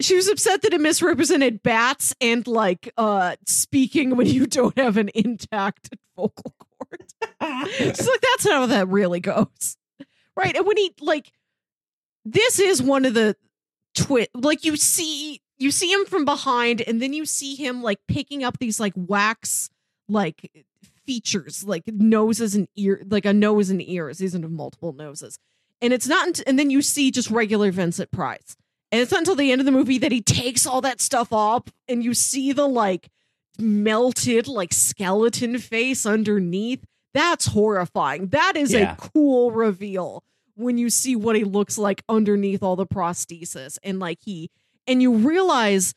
she 0.00 0.16
was 0.16 0.26
upset 0.28 0.62
that 0.62 0.72
it 0.72 0.80
misrepresented 0.80 1.62
bats 1.62 2.14
and 2.20 2.46
like 2.46 2.92
uh 2.96 3.36
speaking 3.46 4.16
when 4.16 4.26
you 4.26 4.46
don't 4.46 4.76
have 4.78 4.96
an 4.96 5.10
intact 5.14 5.90
vocal 6.16 6.54
cord. 7.40 7.70
She's 7.70 8.08
like, 8.08 8.20
that's 8.20 8.48
how 8.48 8.66
that 8.66 8.88
really 8.88 9.20
goes. 9.20 9.76
Right. 10.36 10.54
And 10.54 10.66
when 10.66 10.76
he 10.76 10.92
like 11.00 11.32
this 12.26 12.58
is 12.58 12.82
one 12.82 13.04
of 13.04 13.14
the 13.14 13.36
twit 13.94 14.28
like 14.34 14.64
you 14.64 14.76
see 14.76 15.40
you 15.58 15.70
see 15.70 15.90
him 15.90 16.04
from 16.04 16.24
behind 16.24 16.82
and 16.82 17.00
then 17.00 17.12
you 17.12 17.24
see 17.24 17.54
him 17.54 17.82
like 17.82 17.98
picking 18.08 18.44
up 18.44 18.58
these 18.58 18.78
like 18.78 18.92
wax 18.96 19.70
like 20.08 20.50
features 21.06 21.64
like 21.64 21.84
noses 21.86 22.54
and 22.54 22.68
ear 22.76 23.00
like 23.08 23.24
a 23.24 23.32
nose 23.32 23.70
and 23.70 23.80
ears 23.88 24.18
these 24.18 24.34
are 24.34 24.48
multiple 24.48 24.92
noses 24.92 25.38
and 25.80 25.92
it's 25.92 26.08
not 26.08 26.26
unt- 26.26 26.42
and 26.46 26.58
then 26.58 26.68
you 26.68 26.82
see 26.82 27.10
just 27.10 27.30
regular 27.30 27.70
vincent 27.70 28.10
price 28.10 28.56
and 28.92 29.00
it's 29.00 29.12
not 29.12 29.20
until 29.20 29.36
the 29.36 29.52
end 29.52 29.60
of 29.60 29.64
the 29.64 29.72
movie 29.72 29.98
that 29.98 30.12
he 30.12 30.20
takes 30.20 30.66
all 30.66 30.80
that 30.80 31.00
stuff 31.00 31.32
off 31.32 31.62
and 31.88 32.04
you 32.04 32.12
see 32.12 32.52
the 32.52 32.66
like 32.66 33.08
melted 33.58 34.48
like 34.48 34.72
skeleton 34.72 35.58
face 35.58 36.06
underneath. 36.06 36.84
That's 37.14 37.46
horrifying. 37.46 38.28
That 38.28 38.56
is 38.56 38.72
Yeah. 38.72 38.92
a 38.92 38.96
cool 38.96 39.50
reveal 39.50 40.22
when 40.54 40.78
you 40.78 40.90
see 40.90 41.16
what 41.16 41.36
he 41.36 41.44
looks 41.44 41.76
like 41.78 42.02
underneath 42.08 42.62
all 42.62 42.76
the 42.76 42.86
prosthesis 42.86 43.78
and 43.82 43.98
like 43.98 44.18
he 44.22 44.50
and 44.86 45.02
you 45.02 45.12
realize 45.14 45.94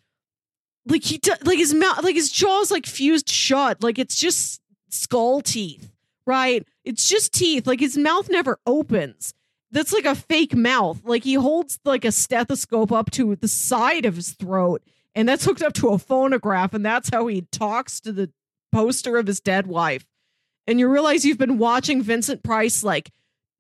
like 0.86 1.04
he 1.04 1.20
like 1.44 1.58
his 1.58 1.74
mouth 1.74 2.04
like 2.04 2.16
his 2.16 2.32
jaw's 2.32 2.72
like 2.72 2.86
fused 2.86 3.30
shut. 3.30 3.84
Like 3.84 4.00
it's 4.00 4.20
just 4.20 4.62
skull 4.90 5.42
teeth 5.42 5.92
right? 6.26 6.64
It's 6.84 7.10
just 7.10 7.34
teeth. 7.34 7.66
Like 7.66 7.80
his 7.80 7.98
mouth 7.98 8.30
never 8.30 8.60
opens. 8.68 9.34
That's 9.72 9.92
like 9.92 10.06
a 10.06 10.14
fake 10.14 10.56
mouth. 10.56 11.02
Like 11.04 11.24
he 11.24 11.34
holds 11.34 11.80
like 11.86 12.06
a 12.06 12.12
stethoscope 12.12 12.92
up 12.92 13.10
to 13.12 13.36
the 13.36 13.48
side 13.48 14.06
of 14.06 14.16
his 14.16 14.32
throat 14.34 14.84
and 15.16 15.28
that's 15.28 15.46
hooked 15.46 15.62
up 15.62 15.74
to 15.74 15.90
a 15.90 15.98
phonograph 15.98 16.74
and 16.74 16.86
that's 16.86 17.10
how 17.10 17.28
he 17.28 17.42
talks 17.52 18.00
to 18.00 18.12
the 18.12 18.32
poster 18.72 19.18
of 19.18 19.28
his 19.28 19.40
dead 19.40 19.68
wife 19.68 20.06
and 20.70 20.80
you 20.80 20.88
realize 20.88 21.26
you've 21.26 21.40
been 21.40 21.58
watching 21.58 22.04
Vincent 22.04 22.44
Price 22.44 22.84
like 22.84 23.12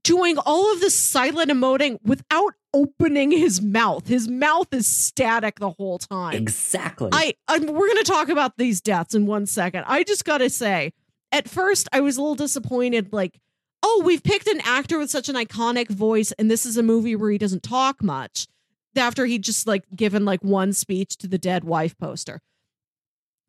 doing 0.03 0.37
all 0.37 0.71
of 0.71 0.79
this 0.79 0.95
silent 0.95 1.49
emoting 1.49 1.97
without 2.03 2.53
opening 2.73 3.31
his 3.31 3.61
mouth. 3.61 4.07
His 4.07 4.27
mouth 4.27 4.71
is 4.71 4.85
static 4.85 5.59
the 5.59 5.71
whole 5.71 5.97
time. 5.97 6.35
Exactly. 6.35 7.09
I, 7.11 7.33
I 7.47 7.57
we're 7.57 7.87
going 7.87 7.97
to 7.97 8.03
talk 8.03 8.29
about 8.29 8.57
these 8.57 8.79
deaths 8.79 9.15
in 9.15 9.25
one 9.25 9.47
second. 9.47 9.85
I 9.87 10.03
just 10.03 10.23
got 10.23 10.37
to 10.37 10.51
say, 10.51 10.93
at 11.31 11.49
first 11.49 11.89
I 11.91 12.01
was 12.01 12.17
a 12.17 12.21
little 12.21 12.35
disappointed 12.35 13.11
like 13.11 13.39
oh, 13.81 14.03
we've 14.05 14.21
picked 14.21 14.47
an 14.47 14.61
actor 14.65 14.99
with 14.99 15.09
such 15.09 15.29
an 15.29 15.35
iconic 15.35 15.87
voice 15.87 16.31
and 16.33 16.51
this 16.51 16.65
is 16.65 16.77
a 16.77 16.83
movie 16.83 17.15
where 17.15 17.31
he 17.31 17.37
doesn't 17.39 17.63
talk 17.63 18.03
much. 18.03 18.47
After 18.95 19.25
he 19.25 19.39
just 19.39 19.67
like 19.67 19.83
given 19.95 20.25
like 20.25 20.43
one 20.43 20.73
speech 20.73 21.17
to 21.17 21.27
the 21.27 21.37
dead 21.37 21.63
wife 21.63 21.97
poster. 21.97 22.41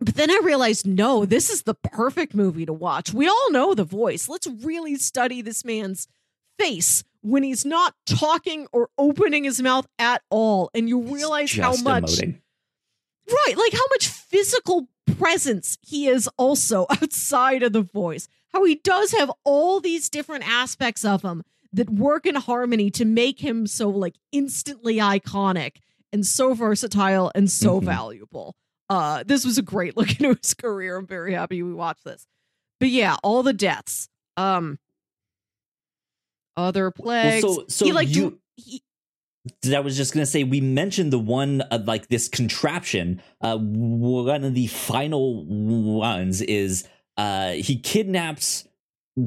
But 0.00 0.14
then 0.14 0.30
I 0.30 0.40
realized, 0.42 0.86
no, 0.86 1.26
this 1.26 1.50
is 1.50 1.62
the 1.62 1.74
perfect 1.74 2.34
movie 2.34 2.64
to 2.64 2.72
watch. 2.72 3.12
We 3.12 3.28
all 3.28 3.52
know 3.52 3.74
the 3.74 3.84
voice. 3.84 4.28
Let's 4.28 4.46
really 4.46 4.96
study 4.96 5.42
this 5.42 5.64
man's 5.64 6.08
face 6.58 7.04
when 7.20 7.42
he's 7.42 7.66
not 7.66 7.94
talking 8.06 8.66
or 8.72 8.88
opening 8.96 9.44
his 9.44 9.60
mouth 9.60 9.86
at 9.98 10.22
all. 10.30 10.70
And 10.74 10.88
you 10.88 11.00
realize 11.02 11.54
how 11.54 11.76
much, 11.76 12.04
emoting. 12.04 12.40
right, 13.30 13.54
like 13.56 13.72
how 13.72 13.86
much 13.90 14.08
physical 14.08 14.88
presence 15.18 15.76
he 15.82 16.06
is 16.06 16.28
also 16.38 16.86
outside 16.90 17.62
of 17.62 17.74
the 17.74 17.82
voice. 17.82 18.26
How 18.52 18.64
he 18.64 18.76
does 18.76 19.12
have 19.12 19.30
all 19.44 19.80
these 19.80 20.08
different 20.08 20.48
aspects 20.48 21.04
of 21.04 21.22
him 21.22 21.44
that 21.72 21.88
work 21.90 22.26
in 22.26 22.34
harmony 22.34 22.90
to 22.90 23.04
make 23.04 23.38
him 23.40 23.66
so 23.66 23.88
like 23.88 24.16
instantly 24.32 24.96
iconic 24.96 25.76
and 26.12 26.26
so 26.26 26.52
versatile 26.54 27.30
and 27.34 27.50
so 27.50 27.80
Mhm. 27.80 27.84
valuable. 27.84 28.56
Uh, 28.88 29.22
this 29.24 29.44
was 29.44 29.56
a 29.58 29.62
great 29.62 29.96
look 29.96 30.10
into 30.10 30.36
his 30.42 30.54
career. 30.54 30.96
I'm 30.96 31.06
very 31.06 31.32
happy 31.34 31.62
we 31.62 31.72
watched 31.72 32.04
this. 32.04 32.26
But 32.80 32.88
yeah, 32.88 33.16
all 33.22 33.42
the 33.44 33.52
deaths. 33.52 34.08
Um, 34.36 34.78
other 36.56 36.90
plagues. 36.90 37.42
so- 37.42 37.64
so 37.68 37.84
he 37.84 37.92
like 37.92 38.08
you- 38.08 38.30
dr- 38.30 38.40
he, 38.56 38.82
I 39.74 39.80
was 39.80 39.96
just 39.96 40.12
gonna 40.12 40.26
say 40.26 40.44
we 40.44 40.60
mentioned 40.60 41.12
the 41.12 41.18
one 41.18 41.62
uh, 41.70 41.78
like 41.86 42.08
this 42.08 42.28
contraption. 42.28 43.22
Uh, 43.40 43.56
one 43.58 44.44
of 44.44 44.54
the 44.54 44.66
final 44.66 45.44
ones 45.44 46.40
is 46.42 46.84
uh 47.16 47.52
he 47.52 47.76
kidnaps 47.76 48.64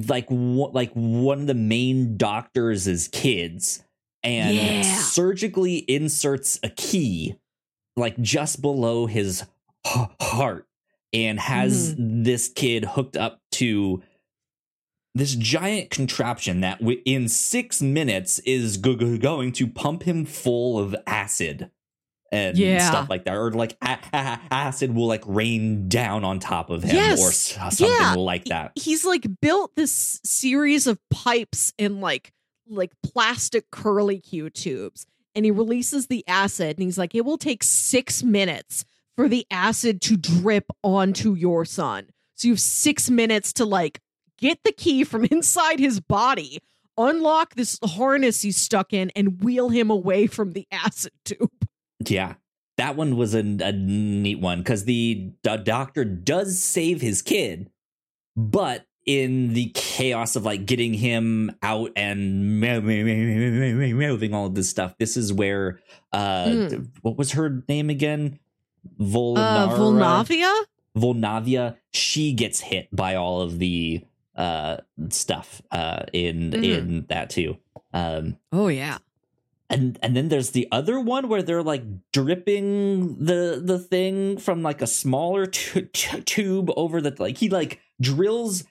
like 0.08 0.28
one, 0.30 0.72
like 0.74 0.92
one 0.94 1.42
of 1.42 1.48
the 1.48 1.54
main 1.54 2.18
doctors' 2.18 2.88
is 2.88 3.08
kids 3.08 3.84
and 4.24 4.56
Yeah. 4.56 4.82
surgically 4.84 5.78
inserts 5.78 6.60
a 6.64 6.70
key 6.70 7.36
like 7.96 8.20
just 8.20 8.62
below 8.62 9.06
his 9.06 9.44
h- 9.86 10.08
heart 10.22 10.68
and 11.12 11.40
has 11.40 11.94
mm-hmm. 11.94 12.24
this 12.24 12.48
kid 12.48 12.86
hooked 12.86 13.18
up 13.18 13.40
to 13.52 14.02
this 15.16 15.36
giant 15.36 15.92
contraption 15.92 16.62
that 16.62 16.80
wi- 16.80 17.02
in 17.06 17.28
six 17.28 17.82
minutes 17.82 18.40
is 18.40 18.78
go- 18.78 18.96
go- 18.96 19.18
going 19.18 19.52
to 19.52 19.68
pump 19.68 20.04
him 20.04 20.26
full 20.26 20.80
of 20.80 20.96
acid 21.06 21.70
and 22.34 22.58
Yeah. 22.58 22.88
stuff 22.90 23.10
like 23.10 23.26
that 23.26 23.36
or 23.36 23.52
like 23.52 23.78
a- 23.82 24.00
a- 24.14 24.40
acid 24.52 24.94
will 24.96 25.08
like 25.08 25.24
rain 25.26 25.88
down 25.88 26.24
on 26.24 26.40
top 26.40 26.70
of 26.70 26.84
him 26.84 26.96
Yes. 26.96 27.20
or 27.22 27.32
something 27.32 27.88
Yeah. 27.88 28.16
like 28.18 28.46
that 28.46 28.72
he's 28.76 29.06
like 29.06 29.26
built 29.42 29.76
this 29.76 30.20
series 30.26 30.88
of 30.88 31.00
pipes 31.10 31.74
in 31.78 32.02
like 32.02 32.34
like 32.68 32.92
plastic 33.04 33.70
curly 33.72 34.20
Q 34.20 34.50
tubes 34.50 35.06
and 35.36 35.46
he 35.46 35.52
releases 35.52 36.08
the 36.08 36.24
acid 36.28 36.78
and 36.78 36.86
he's 36.86 36.98
like 36.98 37.14
it 37.16 37.26
will 37.26 37.38
take 37.38 37.64
6 37.64 38.24
minutes 38.24 38.86
for 39.16 39.28
the 39.30 39.46
acid 39.52 40.02
to 40.02 40.18
drip 40.18 40.66
onto 40.82 41.34
your 41.36 41.66
son. 41.66 42.08
So 42.36 42.48
you 42.48 42.54
have 42.54 42.60
6 42.62 43.10
minutes 43.12 43.54
to 43.54 43.66
like 43.66 44.00
get 44.40 44.60
the 44.64 44.72
key 44.72 45.04
from 45.04 45.26
inside 45.32 45.80
his 45.80 46.00
body, 46.00 46.60
unlock 46.98 47.56
this 47.56 47.78
harness 47.84 48.42
he's 48.42 48.58
stuck 48.58 48.94
in 48.94 49.12
and 49.16 49.44
wheel 49.44 49.70
him 49.70 49.90
away 49.90 50.26
from 50.28 50.54
the 50.54 50.68
acid 50.72 51.12
tube. 51.26 51.52
Yeah. 52.12 52.36
That 52.78 52.96
one 52.96 53.18
was 53.18 53.36
a, 53.36 53.40
a 53.40 53.72
neat 53.72 54.40
one 54.40 54.60
because 54.60 54.86
the, 54.86 55.32
the 55.44 55.58
doctor 55.58 56.04
does 56.04 56.60
save 56.62 57.02
his 57.02 57.22
kid, 57.22 57.70
but 58.36 58.86
in 59.06 59.54
the 59.54 59.70
chaos 59.76 60.36
of 60.36 60.44
like 60.46 60.66
getting 60.66 60.94
him 60.94 61.52
out 61.62 61.92
and 61.96 62.60
mo- 62.62 62.82
mo- 62.82 63.04
mo- 63.04 63.04
mo- 63.04 63.74
mo- 63.76 63.96
moving 63.96 64.34
all 64.34 64.46
of 64.48 64.56
this 64.56 64.70
stuff, 64.70 64.96
this 64.98 65.18
is 65.18 65.32
where 65.34 65.82
uh 66.14 66.46
Mm. 66.46 66.90
what 67.02 67.18
was 67.18 67.34
her 67.34 67.64
name 67.68 67.90
again? 67.90 68.40
Uh 69.00 69.04
Vulnavia? 69.78 70.64
Vulnavia. 70.98 71.78
She 71.92 72.34
gets 72.34 72.60
hit 72.60 72.88
by 72.96 73.16
all 73.16 73.42
of 73.42 73.60
the 73.60 74.04
uh 74.36 74.78
stuff 75.10 75.62
uh 75.72 76.04
in 76.14 76.52
Mhm. 76.52 76.64
in 76.64 77.06
that 77.10 77.30
too. 77.30 77.58
Um 77.94 78.38
Oh 78.52 78.68
yeah. 78.68 78.98
And 79.70 79.98
and 80.04 80.16
then 80.16 80.30
there's 80.30 80.52
the 80.52 80.68
other 80.72 81.00
one 81.00 81.30
where 81.30 81.42
they're 81.42 81.64
like 81.64 81.84
dripping 82.12 83.18
the 83.24 83.62
the 83.64 83.80
thing 83.80 84.38
from 84.38 84.62
like 84.62 84.82
a 84.82 84.88
smaller 84.88 85.46
tu- 85.46 85.86
tu- 85.94 86.22
tube 86.22 86.70
over 86.76 87.02
the 87.02 87.16
like 87.20 87.38
he 87.38 87.50
like 87.50 87.80
drills 88.02 88.64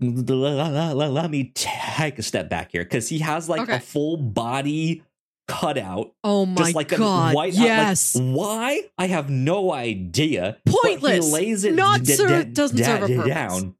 let 0.00 1.30
me 1.30 1.52
take 1.54 2.18
a 2.18 2.22
step 2.22 2.48
back 2.48 2.70
here 2.72 2.84
because 2.84 3.08
he 3.08 3.18
has 3.18 3.48
like 3.48 3.62
Okay. 3.62 3.76
a 3.76 3.80
full 3.80 4.16
body 4.16 5.02
cutout 5.48 6.12
Oh 6.22 6.46
my 6.46 6.54
just 6.54 6.74
like 6.74 6.88
god. 6.88 7.32
a 7.32 7.36
white 7.36 7.54
out- 7.54 7.58
like, 7.58 7.66
yes. 7.66 8.16
why 8.16 8.82
i 8.96 9.06
have 9.08 9.28
no 9.28 9.72
idea 9.72 10.56
Pointless. 10.66 11.26
he 11.26 11.32
lays 11.32 11.64
it 11.64 11.74
Not 11.74 12.02
d- 12.04 12.12
ser- 12.14 12.44
d- 12.44 12.50
doesn't 12.52 12.76
d- 12.76 12.84
serve 12.84 13.02
a 13.02 13.06
purpose. 13.08 13.26
down 13.26 13.74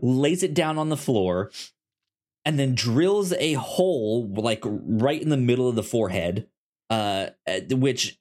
lays 0.00 0.42
it 0.42 0.54
down 0.54 0.78
on 0.78 0.88
the 0.88 0.96
floor 0.96 1.50
and 2.46 2.58
then 2.58 2.74
drills 2.74 3.32
a 3.34 3.52
hole 3.54 4.26
like 4.34 4.62
right 4.64 5.20
in 5.20 5.28
the 5.28 5.36
middle 5.36 5.68
of 5.68 5.74
the 5.74 5.82
forehead 5.82 6.46
uh 6.88 7.26
which 7.72 8.16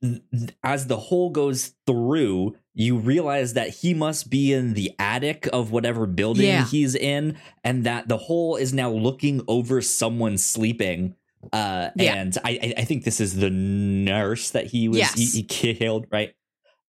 as 0.63 0.87
the 0.87 0.97
hole 0.97 1.29
goes 1.29 1.75
through 1.85 2.55
you 2.73 2.97
realize 2.97 3.53
that 3.53 3.69
he 3.69 3.93
must 3.93 4.29
be 4.31 4.51
in 4.51 4.73
the 4.73 4.91
attic 4.99 5.47
of 5.53 5.71
whatever 5.71 6.05
building 6.07 6.47
Yeah. 6.47 6.65
he's 6.65 6.95
in 6.95 7.37
and 7.63 7.83
that 7.85 8.07
the 8.07 8.17
hole 8.17 8.55
is 8.55 8.73
now 8.73 8.89
looking 8.89 9.41
over 9.47 9.81
someone 9.81 10.37
sleeping 10.39 11.15
uh 11.53 11.89
Yeah. 11.95 12.15
and 12.15 12.35
I, 12.43 12.73
I 12.75 12.85
think 12.85 13.03
this 13.03 13.21
is 13.21 13.35
the 13.35 13.51
nurse 13.51 14.49
that 14.51 14.65
he 14.65 14.89
was 14.89 14.97
Yes. 14.97 15.13
he, 15.13 15.25
he 15.27 15.43
killed 15.43 16.07
right 16.11 16.33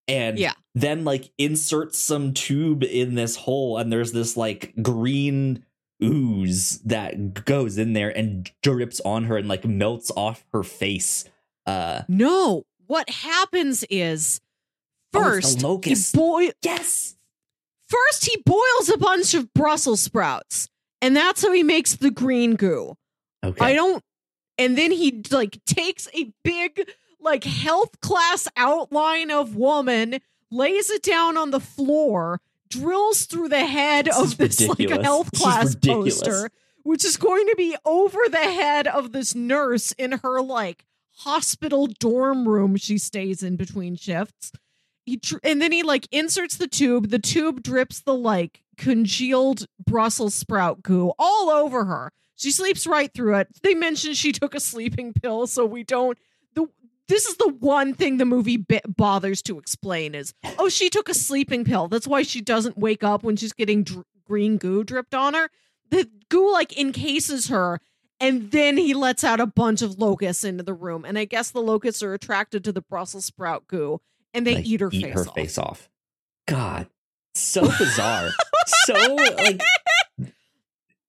and 0.09 0.39
Yeah. 0.39 0.55
then 0.74 1.05
like 1.05 1.30
inserts 1.37 1.99
some 1.99 2.32
tube 2.32 2.82
in 2.84 3.16
this 3.16 3.37
hole 3.37 3.76
and 3.76 3.93
there's 3.93 4.12
this 4.12 4.34
like 4.34 4.72
green 4.80 5.62
ooze 6.03 6.78
that 6.80 7.44
goes 7.44 7.78
in 7.78 7.92
there 7.94 8.11
and 8.16 8.51
drips 8.62 9.01
on 9.01 9.24
her 9.24 9.36
and 9.36 9.49
like 9.49 9.64
melts 9.64 10.11
off 10.16 10.44
her 10.53 10.62
face 10.62 11.24
uh 11.66 12.03
No, 12.09 12.64
what 12.86 13.09
happens 13.11 13.84
is 13.90 14.40
Oh, 15.14 15.22
first 15.22 15.62
locust. 15.62 16.12
he 16.14 16.18
boil 16.18 16.51
yes 16.62 17.16
first 17.88 18.26
he 18.26 18.36
boils 18.44 18.88
a 18.92 18.99
bunch 18.99 19.32
of 19.34 19.53
Brussels 19.55 20.01
sprouts, 20.03 20.68
and 21.01 21.16
that's 21.16 21.42
how 21.42 21.53
he 21.53 21.62
makes 21.62 21.97
the 21.97 22.11
green 22.11 22.55
goo. 22.57 22.97
okay 23.44 23.64
I 23.64 23.72
don't, 23.74 24.03
and 24.59 24.76
then 24.76 24.90
he 24.92 25.22
like 25.30 25.59
takes 25.64 26.09
a 26.14 26.32
big 26.44 26.90
like 27.20 27.44
health 27.44 28.01
class 28.01 28.47
outline 28.57 29.30
of 29.30 29.57
woman, 29.57 30.18
lays 30.51 30.90
it 30.90 31.03
down 31.03 31.36
on 31.36 31.51
the 31.51 31.61
floor, 31.61 32.40
drills 32.68 33.26
through 33.26 33.48
the 33.48 33.66
head 33.66 34.06
This 34.06 34.18
of 34.18 34.36
this 34.38 34.60
like 34.60 34.78
ridiculous. 34.78 35.04
health 35.04 35.32
class 35.32 35.74
poster, 35.76 36.50
which 36.82 37.04
is 37.04 37.16
going 37.16 37.46
to 37.48 37.54
be 37.56 37.76
over 37.84 38.18
the 38.30 38.38
head 38.38 38.86
of 38.86 39.12
this 39.12 39.34
nurse 39.34 39.92
in 39.92 40.12
her 40.22 40.40
like 40.40 40.84
hospital 41.18 41.86
dorm 41.86 42.46
room 42.46 42.76
she 42.76 42.98
stays 42.98 43.42
in 43.42 43.56
between 43.56 43.96
shifts. 43.96 44.52
He 45.04 45.16
tr- 45.18 45.36
and 45.42 45.62
then 45.62 45.72
he 45.72 45.82
like 45.82 46.08
inserts 46.10 46.56
the 46.56 46.66
tube. 46.66 47.10
The 47.10 47.18
tube 47.18 47.62
drips 47.62 48.00
the 48.00 48.14
like 48.14 48.62
congealed 48.76 49.66
Brussels 49.84 50.34
sprout 50.34 50.82
goo 50.82 51.12
all 51.18 51.48
over 51.50 51.84
her. 51.84 52.12
She 52.34 52.50
sleeps 52.50 52.86
right 52.86 53.12
through 53.14 53.36
it. 53.36 53.48
They 53.62 53.74
mention 53.74 54.12
she 54.12 54.30
took 54.32 54.54
a 54.54 54.60
sleeping 54.60 55.14
pill, 55.14 55.46
so 55.46 55.64
we 55.64 55.84
don't. 55.84 56.18
This 57.09 57.26
is 57.26 57.36
the 57.36 57.48
one 57.61 57.94
thing 57.94 58.16
the 58.16 58.24
movie 58.24 58.64
bothers 58.88 59.40
to 59.42 59.59
explain 59.59 60.14
is 60.14 60.34
oh 60.59 60.68
she 60.68 60.88
took 60.90 61.09
a 61.09 61.14
sleeping 61.14 61.64
pill. 61.64 61.86
That's 61.88 62.07
why 62.07 62.22
she 62.22 62.40
doesn't 62.40 62.76
wake 62.76 63.04
up 63.04 63.22
when 63.22 63.36
she's 63.36 63.52
getting 63.52 63.84
dr- 63.84 64.04
green 64.26 64.57
goo 64.57 64.82
dripped 64.82 65.14
on 65.14 65.34
her. 65.34 65.48
The 65.90 66.09
goo 66.28 66.52
like 66.52 66.76
encases 66.76 67.46
her, 67.48 67.80
and 68.18 68.50
then 68.50 68.76
he 68.76 68.92
lets 68.92 69.22
out 69.22 69.38
a 69.38 69.46
bunch 69.46 69.82
of 69.82 69.98
locusts 70.00 70.42
into 70.42 70.64
the 70.64 70.74
room. 70.74 71.04
And 71.04 71.16
I 71.16 71.26
guess 71.26 71.52
the 71.52 71.61
locusts 71.62 72.02
are 72.02 72.12
attracted 72.12 72.64
to 72.64 72.72
the 72.72 72.82
Brussels 72.82 73.24
sprout 73.24 73.68
goo, 73.68 74.00
and 74.34 74.44
they 74.44 74.57
Like, 74.57 74.66
eat 74.66 74.80
her 74.80 74.90
eat 74.92 75.02
face 75.04 75.14
her 75.14 75.28
off. 75.28 75.34
face 75.34 75.59
off. 75.59 75.88
God, 76.48 76.88
so 77.34 77.62
bizarre. 77.78 78.30
so 78.66 78.94
like 79.14 79.61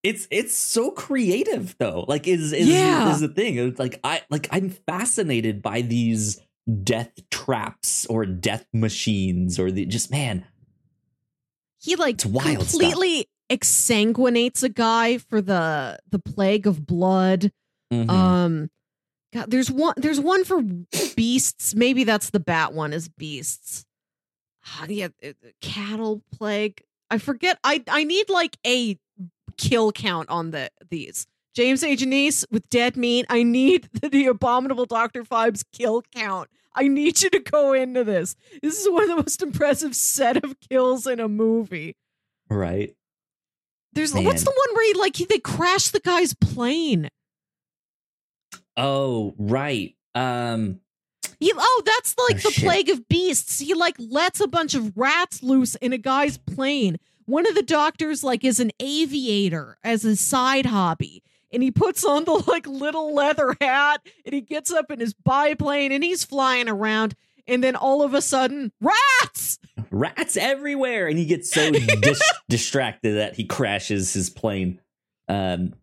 it's 0.07 0.27
it's 0.31 0.55
so 0.55 0.91
creative 0.91 1.75
though. 1.79 2.05
Like 2.07 2.27
is 2.27 2.53
is 2.53 2.67
Yeah. 2.67 3.11
is 3.11 3.19
the 3.19 3.27
thing. 3.27 3.57
It's 3.57 3.79
like 3.79 3.99
I 4.03 4.21
like 4.29 4.47
I'm 4.51 4.69
fascinated 4.69 5.61
by 5.61 5.81
these 5.81 6.39
death 6.83 7.11
traps 7.31 8.05
or 8.07 8.25
death 8.25 8.65
machines 8.73 9.59
or 9.59 9.71
the 9.71 9.85
just 9.85 10.11
man. 10.11 10.45
he 11.79 11.95
like 11.95 12.19
wild 12.25 12.67
stuff. 12.67 12.81
completely 12.81 13.27
exsanguinates 13.49 14.63
a 14.63 14.69
guy 14.69 15.17
for 15.17 15.41
the 15.41 15.97
the 16.09 16.19
plague 16.19 16.67
of 16.67 16.85
blood. 16.85 17.51
Mhm. 17.93 18.09
Um, 18.09 18.69
God, 19.33 19.49
there's 19.51 19.69
one. 19.71 19.93
There's 19.97 20.19
one 20.19 20.43
for 20.43 20.61
beasts. 21.15 21.75
Maybe 21.75 22.03
that's 22.03 22.29
the 22.31 22.39
bat 22.39 22.73
one. 22.73 22.93
Is 22.93 23.07
beasts? 23.09 23.85
Ah, 24.65 24.85
yeah, 24.89 25.07
uh, 25.23 25.31
cattle 25.61 26.21
plague. 26.33 26.81
I 27.09 27.17
forget. 27.19 27.57
I 27.63 27.83
I 27.87 28.03
need 28.03 28.29
like 28.29 28.57
a 28.65 28.97
kill 29.57 29.91
count 29.91 30.29
on 30.29 30.51
the 30.51 30.69
these. 30.89 31.27
James 31.55 31.83
A. 31.83 31.95
Janisse 31.97 32.45
with 32.51 32.69
dead 32.69 32.95
meat. 32.95 33.25
I 33.29 33.41
need 33.43 33.89
the, 33.93 34.09
the 34.11 34.25
abominable 34.27 34.85
Doctor 34.85 35.23
Phibes 35.23 35.63
kill 35.71 36.03
count. 36.13 36.49
I 36.75 36.87
need 36.87 37.21
you 37.23 37.31
to 37.31 37.39
go 37.39 37.73
into 37.73 38.03
this. 38.03 38.35
This 38.61 38.79
is 38.79 38.87
one 38.89 39.01
of 39.03 39.09
the 39.09 39.15
most 39.15 39.41
impressive 39.41 39.95
set 39.95 40.43
of 40.43 40.55
kills 40.69 41.07
in 41.07 41.19
a 41.19 41.27
movie. 41.27 41.95
right. 42.49 42.93
There's 43.93 44.13
Man. 44.13 44.25
what's 44.25 44.43
the 44.43 44.51
one 44.51 44.75
where 44.75 44.85
he 44.85 44.93
like 44.99 45.15
he, 45.15 45.25
they 45.25 45.39
crash 45.39 45.87
the 45.89 45.99
guy's 45.99 46.35
plane. 46.35 47.09
Oh, 48.75 49.33
right. 49.39 49.95
Um 50.13 50.79
He 51.39 51.51
oh, 51.55 51.81
that's 51.85 52.15
like 52.29 52.37
Oh, 52.37 52.49
the 52.49 52.51
shit. 52.51 52.63
plague 52.63 52.89
of 52.89 53.07
beasts. 53.07 53.59
He 53.59 53.73
like 53.73 53.95
lets 53.97 54.39
a 54.39 54.47
bunch 54.47 54.75
of 54.75 54.95
rats 54.95 55.41
loose 55.41 55.73
in 55.75 55.93
a 55.93 55.97
guy's 55.97 56.37
plane. 56.37 56.97
One 57.27 57.45
of 57.45 57.55
the 57.55 57.61
doctors 57.61 58.23
like 58.23 58.43
is 58.43 58.59
an 58.59 58.71
aviator 58.79 59.77
as 59.83 60.03
a 60.03 60.15
side 60.15 60.65
hobby. 60.65 61.23
And 61.53 61.61
he 61.63 61.71
puts 61.71 62.03
on 62.03 62.25
the 62.25 62.43
like 62.47 62.67
little 62.67 63.13
leather 63.13 63.55
hat 63.61 64.01
and 64.25 64.33
he 64.33 64.41
gets 64.41 64.71
up 64.71 64.91
in 64.91 64.99
his 64.99 65.13
biplane 65.13 65.91
and 65.91 66.03
he's 66.03 66.23
flying 66.23 66.67
around. 66.67 67.15
And 67.47 67.63
then 67.63 67.75
all 67.75 68.01
of 68.01 68.13
a 68.13 68.21
sudden, 68.21 68.73
rats! 68.81 69.59
rats 69.91 70.35
everywhere 70.35 71.07
and 71.07 71.17
he 71.17 71.25
gets 71.25 71.51
so 71.51 71.71
dis- 72.01 72.33
distracted 72.49 73.13
that 73.13 73.35
he 73.35 73.45
crashes 73.45 74.13
his 74.13 74.29
plane 74.29 74.79
um 75.29 75.73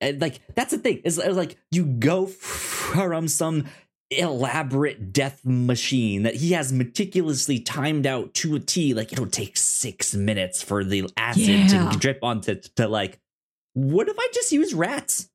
and 0.00 0.20
like 0.20 0.40
that's 0.54 0.72
the 0.72 0.78
thing 0.78 0.98
is 1.04 1.16
like 1.18 1.56
you 1.70 1.86
go 1.86 2.26
from 2.26 3.28
some 3.28 3.66
elaborate 4.10 5.12
death 5.12 5.40
machine 5.44 6.22
that 6.22 6.36
he 6.36 6.52
has 6.52 6.72
meticulously 6.72 7.58
timed 7.58 8.06
out 8.06 8.32
to 8.34 8.54
a 8.54 8.60
T 8.60 8.94
like 8.94 9.12
it'll 9.12 9.26
take 9.26 9.56
6 9.56 10.14
minutes 10.14 10.62
for 10.62 10.84
the 10.84 11.08
acid 11.16 11.48
Yeah. 11.72 11.90
to 11.90 11.98
drip 11.98 12.20
onto 12.22 12.54
to 12.76 12.86
like 12.88 13.18
what 13.74 14.08
if 14.08 14.16
I 14.18 14.28
just 14.32 14.52
use 14.52 14.72
rats 14.74 15.28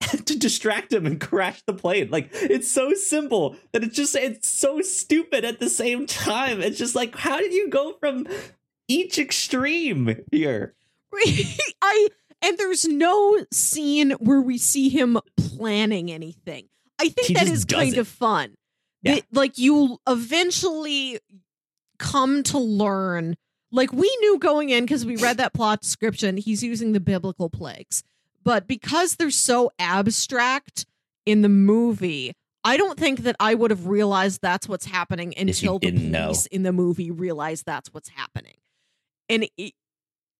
to 0.00 0.38
distract 0.38 0.92
him 0.92 1.06
and 1.06 1.20
crash 1.20 1.60
the 1.66 1.74
plane. 1.74 2.08
Like 2.10 2.28
it's 2.32 2.70
so 2.70 2.94
simple 2.94 3.56
that 3.72 3.82
it's 3.82 3.96
just 3.96 4.14
it's 4.14 4.48
so 4.48 4.80
stupid 4.80 5.44
at 5.44 5.58
the 5.58 5.68
same 5.68 6.06
time. 6.06 6.60
It's 6.62 6.78
just 6.78 6.94
like 6.94 7.16
how 7.16 7.38
did 7.38 7.52
you 7.52 7.68
go 7.68 7.94
from 7.98 8.26
each 8.86 9.18
extreme 9.18 10.20
here? 10.30 10.74
I 11.82 12.08
and 12.42 12.56
there's 12.56 12.84
no 12.86 13.44
scene 13.52 14.12
where 14.12 14.40
we 14.40 14.56
see 14.56 14.88
him 14.88 15.18
planning 15.36 16.12
anything. 16.12 16.68
I 16.98 17.08
think 17.08 17.28
He 17.28 17.34
that 17.34 17.48
is 17.48 17.64
kind 17.64 17.94
it. 17.94 17.98
of 17.98 18.08
fun. 18.08 18.54
Yeah. 19.02 19.14
That, 19.16 19.24
like 19.32 19.58
you 19.58 19.98
eventually 20.08 21.18
come 21.98 22.42
to 22.44 22.58
learn. 22.58 23.36
Like 23.70 23.92
we 23.92 24.14
knew 24.20 24.38
going 24.38 24.70
in 24.70 24.84
because 24.84 25.04
we 25.04 25.16
read 25.16 25.36
that 25.38 25.52
plot 25.52 25.80
description, 25.80 26.36
he's 26.36 26.62
using 26.62 26.92
the 26.92 27.00
biblical 27.00 27.50
plagues. 27.50 28.02
But 28.42 28.66
because 28.66 29.16
they're 29.16 29.30
so 29.30 29.70
abstract 29.78 30.86
in 31.26 31.42
the 31.42 31.48
movie, 31.50 32.32
I 32.64 32.76
don't 32.76 32.98
think 32.98 33.20
that 33.20 33.36
I 33.38 33.54
would 33.54 33.70
have 33.70 33.86
realized 33.86 34.40
that's 34.40 34.66
what's 34.68 34.86
happening 34.86 35.34
until 35.36 35.78
the 35.78 35.90
didn't 35.90 36.10
know. 36.10 36.32
in 36.50 36.62
the 36.62 36.72
movie 36.72 37.10
realize 37.10 37.62
that's 37.62 37.92
what's 37.92 38.08
happening. 38.08 38.54
And 39.28 39.48
e- 39.58 39.72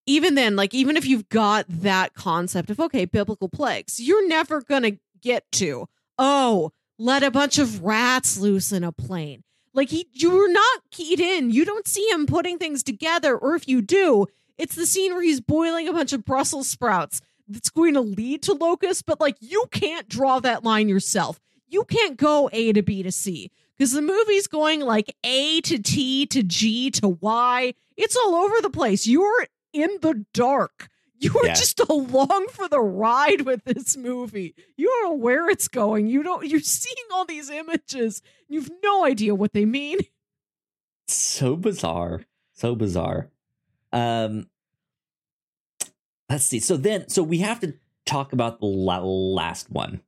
even 0.06 0.34
then, 0.34 0.56
like 0.56 0.72
even 0.72 0.96
if 0.96 1.04
you've 1.06 1.28
got 1.28 1.66
that 1.68 2.14
concept 2.14 2.70
of 2.70 2.80
okay, 2.80 3.04
biblical 3.04 3.48
plagues, 3.50 4.00
you're 4.00 4.26
never 4.26 4.62
gonna 4.62 4.92
get 5.20 5.44
to 5.52 5.86
oh, 6.18 6.72
let 6.98 7.22
a 7.22 7.30
bunch 7.30 7.58
of 7.58 7.82
rats 7.82 8.38
loose 8.38 8.72
in 8.72 8.84
a 8.84 8.92
plane. 8.92 9.44
Like 9.72 9.90
he, 9.90 10.08
you're 10.12 10.50
not 10.50 10.82
keyed 10.90 11.20
in. 11.20 11.50
You 11.50 11.64
don't 11.64 11.86
see 11.86 12.08
him 12.10 12.26
putting 12.26 12.58
things 12.58 12.82
together, 12.82 13.36
or 13.36 13.54
if 13.54 13.68
you 13.68 13.80
do, 13.80 14.26
it's 14.56 14.74
the 14.74 14.86
scene 14.86 15.12
where 15.12 15.22
he's 15.22 15.40
boiling 15.40 15.88
a 15.88 15.92
bunch 15.92 16.12
of 16.12 16.24
Brussels 16.24 16.68
sprouts 16.68 17.20
that's 17.46 17.70
going 17.70 17.94
to 17.94 18.00
lead 18.00 18.42
to 18.42 18.54
locusts. 18.54 19.02
But 19.02 19.20
like 19.20 19.36
you 19.40 19.66
can't 19.70 20.08
draw 20.08 20.40
that 20.40 20.64
line 20.64 20.88
yourself. 20.88 21.38
You 21.68 21.84
can't 21.84 22.16
go 22.16 22.50
A 22.52 22.72
to 22.72 22.82
B 22.82 23.02
to 23.02 23.12
C 23.12 23.52
because 23.76 23.92
the 23.92 24.02
movie's 24.02 24.48
going 24.48 24.80
like 24.80 25.14
A 25.22 25.60
to 25.62 25.78
T 25.78 26.26
to 26.26 26.42
G 26.42 26.90
to 26.92 27.08
Y. 27.08 27.74
It's 27.96 28.16
all 28.16 28.34
over 28.34 28.60
the 28.60 28.70
place. 28.70 29.06
You're 29.06 29.46
in 29.72 29.90
the 30.00 30.24
dark. 30.32 30.88
You're 31.20 31.46
Yeah. 31.46 31.54
just 31.54 31.80
along 31.88 32.46
for 32.52 32.68
the 32.68 32.80
ride 32.80 33.42
with 33.42 33.64
this 33.64 33.96
movie. 33.96 34.54
You 34.76 34.86
don't 34.86 35.04
know 35.04 35.16
where 35.24 35.48
it's 35.50 35.68
going. 35.68 36.06
You 36.06 36.22
don't. 36.22 36.46
You're 36.46 36.60
seeing 36.60 36.96
all 37.12 37.24
these 37.24 37.50
images. 37.50 38.22
You've 38.48 38.70
no 38.82 39.04
idea 39.04 39.34
what 39.34 39.52
they 39.52 39.64
mean. 39.64 39.98
So 41.10 41.56
bizarre. 41.56 42.20
So 42.52 42.74
bizarre. 42.74 43.30
Um 43.92 44.50
let's 46.28 46.44
see. 46.44 46.60
So 46.60 46.76
then 46.76 47.08
so 47.08 47.22
we 47.22 47.38
have 47.38 47.60
to 47.60 47.74
talk 48.04 48.34
about 48.34 48.60
the 48.60 48.66
last 48.66 49.70
one. 49.70 50.02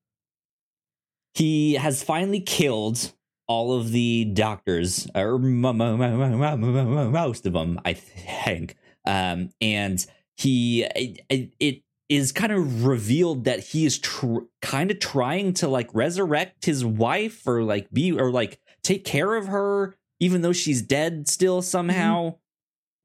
He 1.34 1.74
has 1.74 2.02
finally 2.02 2.40
killed 2.40 3.12
all 3.46 3.72
of 3.72 3.92
the 3.92 4.26
doctors, 4.26 5.08
or 5.14 5.38
mo- 5.38 5.72
mo- 5.72 5.96
mo- 5.96 6.16
mo- 6.16 6.36
mo- 6.36 6.56
mo- 6.56 6.84
mo- 6.84 7.10
most 7.10 7.46
of 7.46 7.54
them, 7.54 7.80
I 7.84 7.94
think. 7.94 8.76
Um, 9.06 9.48
and 9.62 10.04
he, 10.40 10.84
it, 11.28 11.52
it 11.60 11.82
is 12.08 12.32
kind 12.32 12.52
of 12.52 12.84
revealed 12.84 13.44
that 13.44 13.60
he 13.60 13.86
is 13.86 13.98
tr- 13.98 14.38
kind 14.60 14.90
of 14.90 14.98
trying 14.98 15.52
to 15.54 15.68
like 15.68 15.88
resurrect 15.94 16.64
his 16.64 16.84
wife, 16.84 17.46
or 17.46 17.62
like 17.62 17.90
be, 17.92 18.12
or 18.12 18.30
like 18.30 18.60
take 18.82 19.04
care 19.04 19.34
of 19.36 19.46
her, 19.46 19.96
even 20.18 20.42
though 20.42 20.52
she's 20.52 20.82
dead 20.82 21.28
still 21.28 21.58
mm-hmm. 21.58 21.68
somehow. 21.68 22.34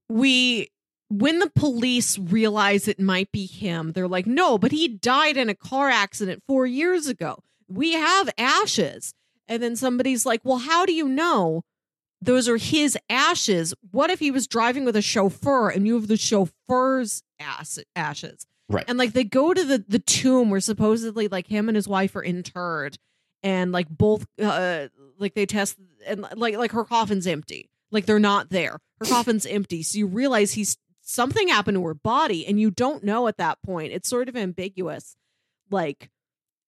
We, 0.10 0.72
when 1.10 1.40
the 1.40 1.52
police 1.56 2.18
realize 2.18 2.88
it 2.88 3.00
might 3.00 3.32
be 3.32 3.46
him, 3.46 3.92
they're 3.92 4.08
like, 4.08 4.26
no, 4.26 4.58
but 4.58 4.72
he 4.72 4.88
died 4.88 5.38
in 5.38 5.50
a 5.50 5.56
car 5.56 5.90
accident 5.90 6.44
four 6.48 6.66
years 6.66 7.08
ago. 7.08 7.44
We 7.68 7.94
have 7.94 8.30
ashes. 8.38 9.14
And 9.48 9.62
then 9.62 9.76
somebody's 9.76 10.26
like, 10.26 10.42
well, 10.44 10.58
how 10.58 10.86
do 10.86 10.94
you 10.94 11.08
know 11.08 11.64
those 12.22 12.48
are 12.48 12.58
his 12.58 12.98
ashes? 13.10 13.74
What 13.92 14.10
if 14.10 14.20
he 14.20 14.32
was 14.32 14.48
driving 14.48 14.86
with 14.86 14.96
a 14.96 15.02
chauffeur 15.02 15.70
and 15.70 15.86
you 15.86 15.96
have 15.96 16.08
the 16.08 16.18
chauffeur's 16.18 17.24
ass- 17.40 17.80
ashes? 17.96 18.48
Right. 18.68 18.86
And 18.88 18.98
like 18.98 19.14
they 19.14 19.24
go 19.24 19.54
to 19.54 19.64
the 19.64 19.86
the 19.88 20.00
tomb 20.00 20.50
where 20.50 20.60
supposedly 20.60 21.28
like 21.28 21.48
him 21.48 21.70
and 21.70 21.76
his 21.76 21.88
wife 21.88 22.16
are 22.16 22.24
interred, 22.24 22.98
and 23.44 23.72
like 23.72 23.88
both 23.90 24.26
uh 24.42 24.88
like 25.20 25.36
they 25.36 25.46
test 25.46 25.78
and 26.06 26.26
like 26.36 26.58
like 26.58 26.72
her 26.72 26.84
coffin's 26.84 27.28
empty, 27.28 27.70
like 27.92 28.06
they're 28.06 28.20
not 28.20 28.50
there. 28.50 28.80
Her 29.00 29.06
coffin's 29.10 29.46
empty, 29.46 29.84
so 29.84 30.00
you 30.00 30.08
realize 30.08 30.54
he's 30.54 30.78
something 31.02 31.48
happened 31.50 31.76
to 31.76 31.86
her 31.86 31.94
body, 31.94 32.46
and 32.48 32.60
you 32.60 32.72
don't 32.72 33.04
know 33.04 33.28
at 33.28 33.38
that 33.38 33.62
point. 33.62 33.94
It's 33.94 34.10
sort 34.10 34.30
of 34.30 34.36
ambiguous, 34.36 35.16
like 35.70 36.10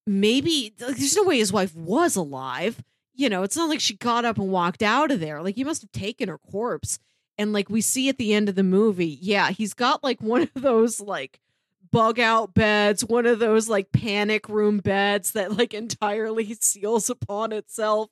maybe 0.05 0.73
like, 0.79 0.97
there's 0.97 1.15
no 1.15 1.23
way 1.23 1.37
his 1.39 1.51
wife 1.53 1.75
was 1.75 2.15
alive. 2.15 2.83
You 3.17 3.29
know, 3.29 3.43
it's 3.43 3.57
not 3.57 3.67
like 3.67 3.79
she 3.79 3.95
got 3.95 4.25
up 4.25 4.37
and 4.37 4.49
walked 4.49 4.83
out 4.83 5.11
of 5.11 5.19
there. 5.19 5.41
Like 5.41 5.55
he 5.55 5.63
must 5.63 5.81
have 5.81 5.91
taken 5.91 6.29
her 6.29 6.37
corpse. 6.37 6.99
And 7.37 7.51
like 7.51 7.69
we 7.69 7.81
see 7.81 8.09
at 8.09 8.17
the 8.17 8.33
end 8.33 8.47
of 8.47 8.55
the 8.55 8.63
movie, 8.63 9.17
yeah, 9.21 9.49
he's 9.49 9.73
got 9.73 10.03
like 10.03 10.21
one 10.21 10.43
of 10.43 10.61
those 10.61 11.01
like 11.01 11.39
bug 11.91 12.19
out 12.19 12.53
beds, 12.53 13.03
one 13.03 13.25
of 13.25 13.39
those 13.39 13.67
like 13.67 13.91
panic 13.91 14.47
room 14.47 14.77
beds 14.77 15.31
that 15.31 15.57
like 15.57 15.73
entirely 15.73 16.53
seals 16.61 17.09
upon 17.09 17.51
itself. 17.51 18.09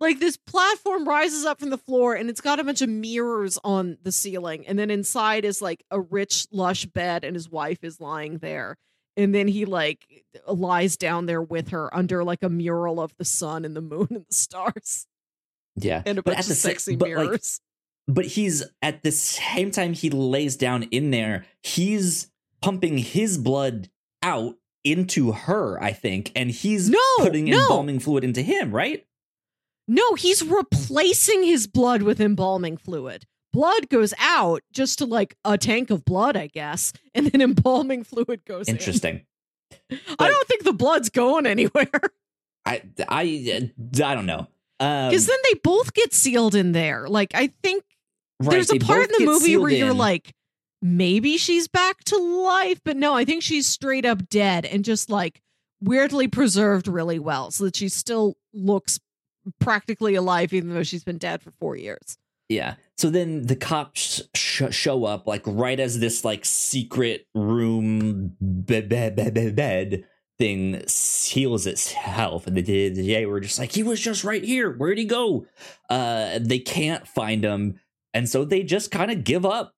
Like 0.00 0.20
this 0.20 0.36
platform 0.36 1.06
rises 1.06 1.44
up 1.44 1.60
from 1.60 1.70
the 1.70 1.78
floor 1.78 2.14
and 2.14 2.28
it's 2.28 2.40
got 2.40 2.60
a 2.60 2.64
bunch 2.64 2.82
of 2.82 2.88
mirrors 2.88 3.58
on 3.62 3.98
the 4.02 4.12
ceiling. 4.12 4.66
And 4.66 4.78
then 4.78 4.90
inside 4.90 5.44
is 5.44 5.62
like 5.62 5.84
a 5.90 6.00
rich, 6.00 6.46
lush 6.50 6.86
bed, 6.86 7.24
and 7.24 7.34
his 7.34 7.48
wife 7.48 7.82
is 7.82 8.00
lying 8.00 8.38
there. 8.38 8.76
And 9.16 9.34
then 9.34 9.48
he 9.48 9.64
like 9.64 10.24
lies 10.46 10.96
down 10.96 11.26
there 11.26 11.40
with 11.42 11.68
her 11.70 11.94
under 11.96 12.22
like 12.24 12.42
a 12.42 12.48
mural 12.50 13.00
of 13.00 13.14
the 13.18 13.24
sun 13.24 13.64
and 13.64 13.74
the 13.74 13.80
moon 13.80 14.08
and 14.10 14.26
the 14.28 14.34
stars 14.34 15.06
Yeah. 15.76 16.02
and 16.04 16.18
a 16.18 16.22
But 16.22 16.32
bunch 16.34 16.38
at 16.40 16.44
of 16.44 16.48
the 16.50 16.54
sexy 16.54 16.96
but, 16.96 17.08
like, 17.08 17.16
mirrors. 17.18 17.60
but 18.06 18.26
he's 18.26 18.62
at 18.82 19.02
the 19.02 19.12
same 19.12 19.70
time 19.70 19.94
he 19.94 20.10
lays 20.10 20.56
down 20.56 20.84
in 20.84 21.10
there 21.10 21.46
he's 21.62 22.30
pumping 22.60 22.98
his 22.98 23.38
blood 23.38 23.88
out 24.22 24.56
into 24.84 25.32
her 25.32 25.82
i 25.82 25.92
think 25.92 26.30
and 26.36 26.50
he's 26.50 26.88
No, 26.90 26.98
putting 27.18 27.46
no. 27.46 27.60
embalming 27.62 27.98
fluid 28.00 28.22
into 28.24 28.42
him 28.42 28.70
right 28.72 29.06
No, 29.88 30.14
he's 30.14 30.42
replacing 30.44 31.42
his 31.44 31.66
blood 31.66 32.02
with 32.02 32.20
embalming 32.20 32.76
fluid. 32.76 33.24
Blood 33.56 33.88
goes 33.88 34.12
out 34.18 34.62
just 34.70 34.98
to 34.98 35.06
like 35.06 35.34
a 35.42 35.56
tank 35.56 35.88
of 35.88 36.04
blood, 36.04 36.36
I 36.36 36.48
guess, 36.48 36.92
and 37.14 37.26
then 37.26 37.40
embalming 37.40 38.04
fluid 38.04 38.44
goes 38.44 38.68
interesting 38.68 39.24
in. 39.90 39.98
I 40.18 40.28
don't 40.28 40.46
think 40.46 40.64
the 40.64 40.74
blood's 40.74 41.08
going 41.08 41.46
anywhere 41.46 41.90
i 42.66 42.82
i 43.08 43.70
i 44.04 44.14
don't 44.14 44.26
know 44.26 44.46
um 44.80 45.08
because 45.08 45.26
then 45.26 45.38
they 45.50 45.58
both 45.62 45.94
get 45.94 46.12
sealed 46.12 46.54
in 46.54 46.72
there. 46.72 47.08
Like 47.08 47.32
I 47.34 47.52
think 47.62 47.82
right, 48.40 48.50
there's 48.50 48.70
a 48.70 48.78
part 48.78 49.10
in 49.10 49.24
the 49.24 49.24
movie 49.24 49.56
where 49.56 49.70
sealed 49.70 49.80
you're 49.80 49.94
like, 49.94 50.34
maybe 50.82 51.38
she's 51.38 51.66
back 51.66 52.04
to 52.04 52.18
life, 52.18 52.80
but 52.84 52.96
no, 52.96 53.14
I 53.14 53.24
think 53.24 53.42
she's 53.42 53.66
straight 53.66 54.04
up 54.04 54.28
dead 54.28 54.66
and 54.66 54.84
just 54.84 55.08
like 55.08 55.40
weirdly 55.80 56.28
preserved 56.28 56.88
really 56.88 57.18
well, 57.18 57.50
so 57.50 57.64
that 57.64 57.76
she 57.76 57.88
still 57.88 58.36
looks 58.52 59.00
practically 59.60 60.14
alive, 60.14 60.52
even 60.52 60.74
though 60.74 60.82
she's 60.82 61.04
been 61.04 61.18
dead 61.18 61.42
for 61.42 61.52
four 61.52 61.76
years. 61.76 62.18
Yeah. 62.48 62.74
So 62.96 63.10
then 63.10 63.46
the 63.46 63.56
cops 63.56 64.22
sh- 64.34 64.62
show 64.70 65.04
up 65.04 65.26
like 65.26 65.42
right 65.46 65.78
as 65.78 65.98
this 65.98 66.24
like 66.24 66.44
secret 66.44 67.26
room 67.34 68.36
bed 68.40 68.88
bed 68.88 69.16
bed, 69.16 69.56
bed, 69.56 70.04
thing 70.38 70.82
seals 70.86 71.66
itself, 71.66 72.46
and 72.46 72.56
did. 72.64 72.96
They 72.96 73.26
were 73.26 73.40
just 73.40 73.58
like 73.58 73.72
he 73.72 73.82
was 73.82 74.00
just 74.00 74.24
right 74.24 74.44
here. 74.44 74.70
Where'd 74.72 74.98
he 74.98 75.04
go? 75.04 75.46
Uh, 75.90 76.38
they 76.40 76.58
can't 76.58 77.06
find 77.06 77.44
him, 77.44 77.80
and 78.14 78.28
so 78.28 78.44
they 78.44 78.62
just 78.62 78.90
kind 78.90 79.10
of 79.10 79.24
give 79.24 79.44
up. 79.44 79.74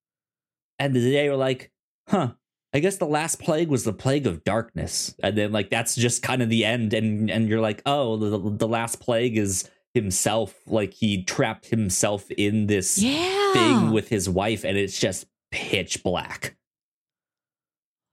And 0.77 0.93
the 0.93 0.99
they 0.99 1.29
were 1.29 1.35
like, 1.35 1.71
"Huh." 2.07 2.33
I 2.71 2.79
guess 2.79 2.97
the 2.97 3.07
last 3.07 3.39
plague 3.39 3.69
was 3.69 3.83
the 3.83 3.93
plague 3.93 4.27
of 4.27 4.43
darkness, 4.43 5.15
and 5.23 5.35
then 5.35 5.51
like 5.51 5.71
that's 5.71 5.95
just 5.95 6.21
kind 6.21 6.43
of 6.43 6.49
the 6.49 6.65
end, 6.65 6.93
and 6.93 7.29
and 7.31 7.49
you're 7.49 7.61
like, 7.61 7.81
oh, 7.87 8.15
the, 8.15 8.57
the 8.57 8.67
last 8.67 8.99
plague 8.99 9.37
is 9.37 9.67
himself, 9.93 10.55
like 10.67 10.93
he 10.93 11.23
trapped 11.23 11.67
himself 11.67 12.29
in 12.31 12.67
this 12.67 12.97
Yeah. 12.97 13.53
thing 13.53 13.91
with 13.91 14.09
his 14.09 14.29
wife, 14.29 14.63
and 14.63 14.77
it's 14.77 14.99
just 14.99 15.25
pitch 15.51 16.03
black. 16.03 16.55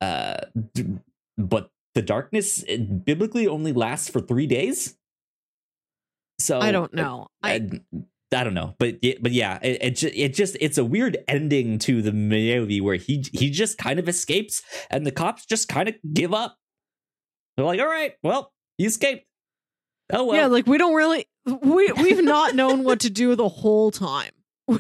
Uh, 0.01 0.37
but 1.39 1.71
the 1.95 2.03
darkness 2.03 2.63
biblically 3.05 3.47
only 3.47 3.73
lasts 3.73 4.09
for 4.11 4.21
three 4.21 4.47
days. 4.47 4.97
So 6.39 6.61
I 6.61 6.71
don't 6.71 6.93
know. 6.93 7.29
I, 7.43 7.55
I, 7.55 7.61
I 8.35 8.45
don't 8.45 8.53
know, 8.55 8.75
but 8.79 9.03
yeah, 9.03 9.15
but 9.21 9.33
yeah, 9.33 9.59
it, 9.63 9.79
it 9.83 9.91
just 9.97 10.15
it 10.15 10.35
just 10.35 10.57
it's 10.61 10.77
a 10.77 10.85
weird 10.85 11.17
ending 11.29 11.79
to 11.81 12.03
the 12.03 12.13
movie 12.13 12.81
where 12.81 12.97
he 12.97 13.25
he 13.33 13.49
just 13.51 13.79
kind 13.79 13.99
of 13.99 14.07
escapes, 14.09 14.63
and 14.91 15.07
the 15.07 15.13
cops 15.13 15.47
just 15.47 15.69
kind 15.69 15.89
of 15.89 15.95
give 16.13 16.35
up. 16.35 16.59
They're 17.57 17.65
like, 17.65 17.81
"All 17.81 17.87
right, 17.87 18.13
well, 18.23 18.53
he 18.77 18.85
escaped. 18.85 19.25
Oh 20.13 20.25
well, 20.25 20.37
yeah, 20.37 20.47
like 20.47 20.67
we 20.67 20.79
don't 20.79 20.95
really 20.95 21.27
we 21.45 21.91
we've 21.93 22.23
not 22.23 22.55
known 22.55 22.85
what 22.85 23.01
to 23.01 23.11
do 23.11 23.35
the 23.35 23.49
whole 23.49 23.91
time. 23.91 24.31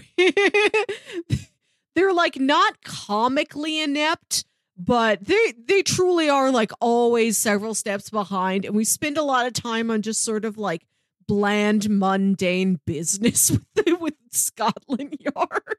They're 1.95 2.13
like 2.13 2.39
not 2.39 2.83
comically 2.85 3.81
inept, 3.81 4.45
but 4.77 5.25
they 5.25 5.55
they 5.67 5.83
truly 5.83 6.29
are 6.29 6.51
like 6.51 6.71
always 6.81 7.39
several 7.39 7.75
steps 7.75 8.11
behind, 8.11 8.65
and 8.67 8.75
we 8.77 8.85
spend 8.85 9.17
a 9.17 9.23
lot 9.23 9.47
of 9.47 9.55
time 9.55 9.91
on 9.91 10.03
just 10.03 10.23
sort 10.23 10.45
of 10.45 10.59
like 10.59 10.85
bland, 11.27 11.89
mundane 11.89 12.81
business 12.87 13.51
with 13.53 13.65
the, 13.75 13.97
with 13.97 14.15
Scotland 14.31 15.17
Yard. 15.19 15.77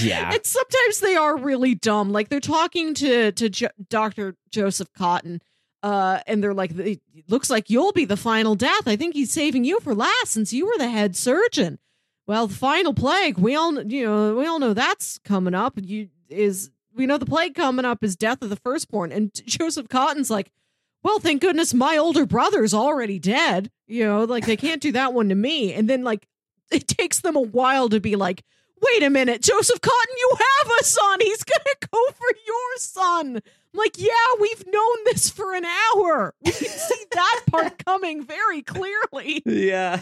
yeah, 0.00 0.32
And 0.32 0.44
sometimes 0.44 1.00
they 1.00 1.16
are 1.16 1.36
really 1.36 1.74
dumb. 1.74 2.12
Like 2.12 2.28
they're 2.28 2.40
talking 2.40 2.92
to 2.94 3.32
to 3.32 3.48
jo- 3.48 3.68
Dr. 3.88 4.36
Joseph 4.50 4.92
Cotten, 4.92 5.40
uh, 5.84 6.20
and 6.26 6.42
they're 6.42 6.54
like, 6.54 6.70
"It 6.72 7.02
looks 7.28 7.50
like 7.50 7.68
you'll 7.68 7.92
be 7.92 8.06
the 8.06 8.16
final 8.16 8.54
death. 8.54 8.88
I 8.88 8.96
think 8.96 9.14
he's 9.14 9.30
saving 9.30 9.64
you 9.64 9.80
for 9.80 9.94
last 9.94 10.28
since 10.28 10.50
you 10.50 10.66
were 10.66 10.78
the 10.78 10.88
head 10.88 11.14
surgeon." 11.14 11.78
Well, 12.26 12.46
the 12.46 12.54
final 12.54 12.94
plague, 12.94 13.36
we 13.36 13.54
all 13.54 13.82
you 13.82 14.06
know, 14.06 14.34
we 14.34 14.46
all 14.46 14.58
know 14.58 14.72
that's 14.72 15.18
coming 15.18 15.54
up. 15.54 15.74
You 15.76 16.08
is 16.30 16.70
we 16.96 17.04
know 17.04 17.18
the 17.18 17.26
plague 17.26 17.54
coming 17.54 17.84
up 17.84 18.02
is 18.02 18.16
death 18.16 18.40
of 18.40 18.48
the 18.48 18.56
firstborn, 18.56 19.12
and 19.12 19.30
Joseph 19.46 19.88
Cotten's 19.88 20.30
like. 20.30 20.50
Well, 21.02 21.18
thank 21.18 21.42
goodness 21.42 21.74
my 21.74 21.98
older 21.98 22.24
brother's 22.24 22.72
already 22.72 23.18
dead. 23.18 23.70
You 23.86 24.06
know, 24.06 24.24
like 24.24 24.46
they 24.46 24.56
can't 24.56 24.80
do 24.80 24.90
that 24.92 25.12
one 25.12 25.28
to 25.28 25.34
me. 25.34 25.74
And 25.74 25.86
then, 25.86 26.02
like, 26.02 26.26
it 26.72 26.88
takes 26.88 27.20
them 27.20 27.36
a 27.36 27.42
while 27.42 27.90
to 27.90 28.00
be 28.00 28.16
like, 28.16 28.42
wait 28.80 29.02
a 29.02 29.10
minute, 29.10 29.42
Joseph 29.42 29.82
Cotten, 29.82 30.16
you 30.16 30.30
have 30.38 30.72
a 30.80 30.84
son. 30.84 31.20
He's 31.20 31.44
to 31.44 31.88
go 31.92 32.06
for 32.12 32.36
your 32.46 32.76
son. 32.78 33.42
I'm 33.74 33.78
like, 33.78 33.98
yeah, 33.98 34.10
we've 34.40 34.66
known 34.68 34.96
this 35.06 35.28
for 35.30 35.54
an 35.54 35.64
hour. 35.64 36.34
We 36.44 36.52
can 36.52 36.68
see 36.68 37.04
that 37.12 37.40
part 37.50 37.84
coming 37.84 38.24
very 38.24 38.62
clearly. 38.62 39.42
yeah. 39.44 40.00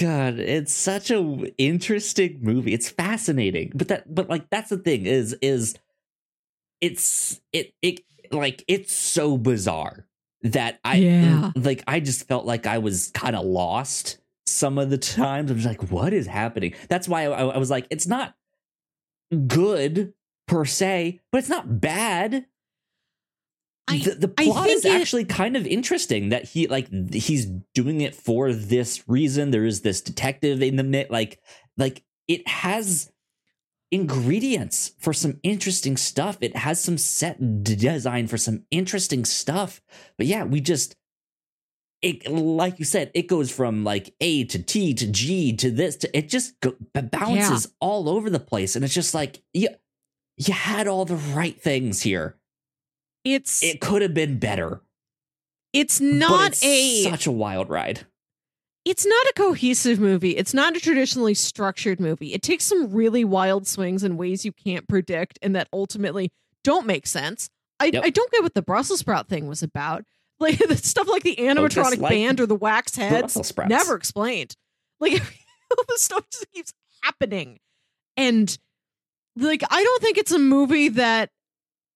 God, 0.00 0.38
it's 0.38 0.74
such 0.74 1.10
a 1.10 1.52
interesting 1.58 2.38
movie. 2.40 2.72
It's 2.72 2.88
fascinating, 2.88 3.72
but 3.74 3.88
that, 3.88 4.14
but 4.14 4.30
like 4.30 4.48
that's 4.50 4.70
the 4.70 4.78
thing 4.78 5.06
is, 5.06 5.36
is 5.42 5.76
it's 6.80 7.40
it 7.52 7.74
it 7.82 8.00
like 8.30 8.64
it's 8.68 8.92
so 8.92 9.36
bizarre 9.36 10.06
that 10.42 10.78
I 10.84 10.96
Yeah. 10.96 11.52
Mm, 11.54 11.64
like 11.64 11.84
I 11.86 12.00
just 12.00 12.26
felt 12.26 12.46
like 12.46 12.66
I 12.66 12.78
was 12.78 13.10
kind 13.12 13.36
of 13.36 13.44
lost 13.44 14.18
some 14.46 14.78
of 14.78 14.88
the 14.90 14.98
times. 14.98 15.50
I'm 15.50 15.58
just 15.58 15.68
like, 15.68 15.90
what 15.90 16.12
is 16.12 16.26
happening? 16.26 16.74
That's 16.88 17.08
why 17.08 17.24
I, 17.24 17.44
I 17.46 17.58
was 17.58 17.70
like, 17.70 17.86
it's 17.90 18.06
not 18.06 18.34
good 19.46 20.14
per 20.48 20.64
se, 20.64 21.20
but 21.30 21.38
it's 21.38 21.48
not 21.48 21.80
bad. 21.80 22.46
I- 23.86 23.98
the, 23.98 24.14
the 24.16 24.28
plot 24.28 24.64
think 24.66 24.78
is 24.78 24.84
it- 24.84 24.92
actually 24.92 25.24
kind 25.24 25.56
of 25.56 25.66
interesting 25.66 26.30
that 26.30 26.44
he 26.44 26.66
like 26.66 26.88
he's 27.14 27.46
doing 27.74 28.00
it 28.00 28.14
for 28.14 28.52
this 28.52 29.08
reason. 29.08 29.50
There 29.50 29.64
is 29.64 29.80
this 29.82 30.00
detective 30.00 30.60
in 30.62 30.76
the 30.76 30.82
mid, 30.84 31.10
like 31.10 31.40
like 31.76 32.04
it 32.26 32.46
has 32.48 33.10
ingredients 33.90 34.92
for 34.98 35.12
some 35.14 35.40
interesting 35.42 35.96
stuff. 35.96 36.36
It 36.42 36.54
has 36.56 36.80
some 36.80 36.98
set 36.98 37.64
design 37.64 38.26
for 38.26 38.36
some 38.36 38.64
interesting 38.70 39.24
stuff. 39.24 39.80
But 40.18 40.26
yeah, 40.26 40.44
we 40.44 40.60
just 40.60 40.94
it 42.02 42.30
like 42.30 42.78
you 42.78 42.84
said, 42.84 43.10
it 43.14 43.26
goes 43.26 43.50
from 43.50 43.84
like 43.84 44.14
A 44.20 44.44
to 44.44 44.62
T 44.62 44.92
to 44.94 45.06
G 45.10 45.52
to 45.56 45.70
this 45.70 45.96
to 45.96 46.16
it 46.16 46.28
just 46.28 46.60
go, 46.60 46.74
bounces 46.92 47.72
all 47.80 48.08
over 48.08 48.28
the 48.30 48.38
place, 48.38 48.76
and 48.76 48.84
it's 48.84 48.94
just 48.94 49.14
like 49.14 49.42
you 49.54 49.68
you 50.38 50.54
had 50.54 50.86
all 50.86 51.04
the 51.04 51.16
right 51.16 51.60
things 51.60 52.02
here. 52.02 52.36
It's 53.24 53.62
It 53.62 53.80
could 53.80 54.02
have 54.02 54.14
been 54.14 54.38
better. 54.38 54.80
it's 55.72 56.00
not 56.00 56.52
it's 56.52 56.64
a 56.64 57.02
such 57.02 57.26
a 57.26 57.32
wild 57.32 57.68
ride. 57.68 58.06
it's 58.84 59.04
not 59.04 59.26
a 59.26 59.32
cohesive 59.36 59.98
movie. 60.00 60.36
It's 60.36 60.54
not 60.54 60.76
a 60.76 60.80
traditionally 60.80 61.34
structured 61.34 62.00
movie. 62.00 62.32
It 62.32 62.42
takes 62.42 62.64
some 62.64 62.90
really 62.92 63.24
wild 63.24 63.66
swings 63.66 64.02
in 64.02 64.16
ways 64.16 64.44
you 64.44 64.52
can't 64.52 64.88
predict 64.88 65.38
and 65.42 65.54
that 65.56 65.68
ultimately 65.72 66.30
don't 66.64 66.86
make 66.86 67.06
sense. 67.06 67.50
I, 67.80 67.86
Yep. 67.86 68.04
I 68.04 68.10
don't 68.10 68.30
get 68.32 68.42
what 68.42 68.54
the 68.54 68.62
Brussels 68.62 69.00
sprout 69.00 69.28
thing 69.28 69.46
was 69.46 69.62
about. 69.62 70.04
Like 70.40 70.58
the 70.58 70.76
stuff 70.76 71.08
like 71.08 71.24
the 71.24 71.34
oh, 71.36 71.42
animatronic 71.42 71.98
like 71.98 72.12
band 72.12 72.38
or 72.38 72.46
the 72.46 72.54
wax 72.54 72.94
heads 72.94 73.52
never 73.66 73.96
explained. 73.96 74.54
Like 75.00 75.14
all 75.76 75.84
this 75.88 76.02
stuff 76.02 76.30
just 76.30 76.46
keeps 76.52 76.72
happening. 77.02 77.58
And 78.16 78.56
like 79.38 79.62
I 79.70 79.82
don't 79.82 80.02
think 80.02 80.18
it's 80.18 80.32
a 80.32 80.38
movie 80.38 80.88
that 80.90 81.30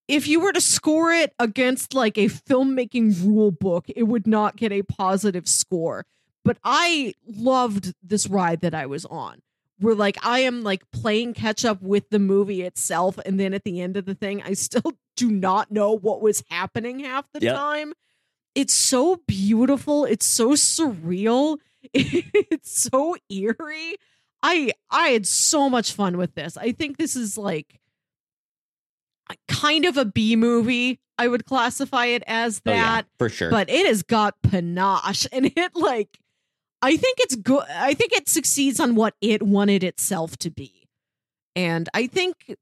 if 0.08 0.26
you 0.28 0.40
were 0.40 0.52
to 0.52 0.60
score 0.60 1.12
it 1.12 1.32
against 1.38 1.94
like 1.94 2.18
a 2.18 2.26
filmmaking 2.26 3.24
rule 3.24 3.50
book, 3.50 3.86
it 3.88 4.04
would 4.04 4.26
not 4.26 4.56
get 4.56 4.72
a 4.72 4.82
positive 4.82 5.48
score. 5.48 6.04
But 6.44 6.58
I 6.64 7.14
loved 7.26 7.94
this 8.02 8.26
ride 8.26 8.60
that 8.62 8.74
I 8.74 8.86
was 8.86 9.04
on. 9.06 9.42
Where 9.78 9.94
like 9.94 10.16
I 10.24 10.40
am 10.40 10.62
like 10.62 10.82
playing 10.92 11.34
catch 11.34 11.64
up 11.64 11.82
with 11.82 12.08
the 12.10 12.18
movie 12.18 12.62
itself, 12.62 13.18
and 13.24 13.38
then 13.40 13.54
at 13.54 13.64
the 13.64 13.80
end 13.80 13.96
of 13.96 14.04
the 14.04 14.14
thing, 14.14 14.42
I 14.42 14.52
still 14.54 14.92
do 15.16 15.30
not 15.30 15.70
know 15.70 15.92
what 15.96 16.20
was 16.20 16.42
happening 16.50 17.00
half 17.00 17.24
the 17.32 17.40
Yep. 17.40 17.54
time. 17.56 17.92
It's 18.54 18.74
so 18.74 19.20
beautiful. 19.26 20.04
It's 20.04 20.26
so 20.26 20.50
surreal. 20.50 21.58
It's 21.94 22.82
so 22.90 23.16
eerie. 23.28 23.96
I 24.42 24.72
I 24.90 25.08
had 25.08 25.26
so 25.26 25.70
much 25.70 25.92
fun 25.92 26.16
with 26.16 26.34
this. 26.34 26.56
I 26.56 26.72
think 26.72 26.96
this 26.96 27.14
is 27.16 27.38
like 27.38 27.78
kind 29.48 29.84
of 29.84 29.96
a 29.96 30.04
B 30.04 30.36
movie. 30.36 31.00
I 31.18 31.28
would 31.28 31.44
classify 31.44 32.06
it 32.06 32.22
as 32.26 32.60
Oh, 32.66 32.70
yeah, 32.72 32.82
that, 32.96 33.06
for 33.18 33.28
sure. 33.28 33.50
but 33.50 33.70
it 33.70 33.86
has 33.86 34.02
got 34.02 34.34
panache 34.42 35.26
and 35.32 35.46
it 35.54 35.70
like 35.76 36.18
I 36.80 36.96
think 36.96 37.18
it's 37.20 37.36
good. 37.36 37.64
I 37.68 37.94
think 37.94 38.12
it 38.12 38.28
succeeds 38.28 38.80
on 38.80 38.94
what 38.96 39.14
it 39.20 39.42
wanted 39.42 39.84
itself 39.84 40.36
to 40.38 40.50
be. 40.50 40.88
And 41.54 41.88
I 41.94 42.06
think 42.08 42.56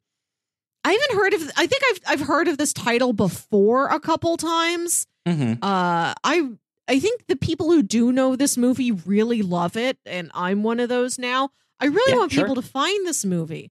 I 0.85 0.93
haven't 0.93 1.17
heard 1.17 1.35
of 1.35 1.51
I 1.57 1.67
think 1.67 1.83
I've 1.91 2.01
I've 2.21 2.27
heard 2.27 2.49
of 2.49 2.59
this 2.59 2.73
title 2.73 3.13
before 3.13 3.87
a 3.89 4.01
couple 4.01 4.37
times. 4.37 5.07
Mhm. 5.27 5.55
Uh 5.63 6.13
I 6.23 6.51
I 6.89 6.99
think 6.99 7.27
the 7.29 7.37
people 7.37 7.71
who 7.71 7.83
do 7.83 8.13
know 8.13 8.37
this 8.37 8.57
movie 8.57 8.91
really 8.93 9.43
love 9.43 9.77
it 9.77 9.97
and 10.05 10.31
I'm 10.35 10.63
one 10.63 10.81
of 10.81 10.89
those 10.89 11.19
now. 11.19 11.51
I 11.81 11.87
really 11.87 12.13
Yeah, 12.13 12.19
want 12.19 12.33
sure. 12.33 12.45
people 12.45 12.55
to 12.57 12.63
find 12.69 13.07
this 13.07 13.25
movie. 13.25 13.71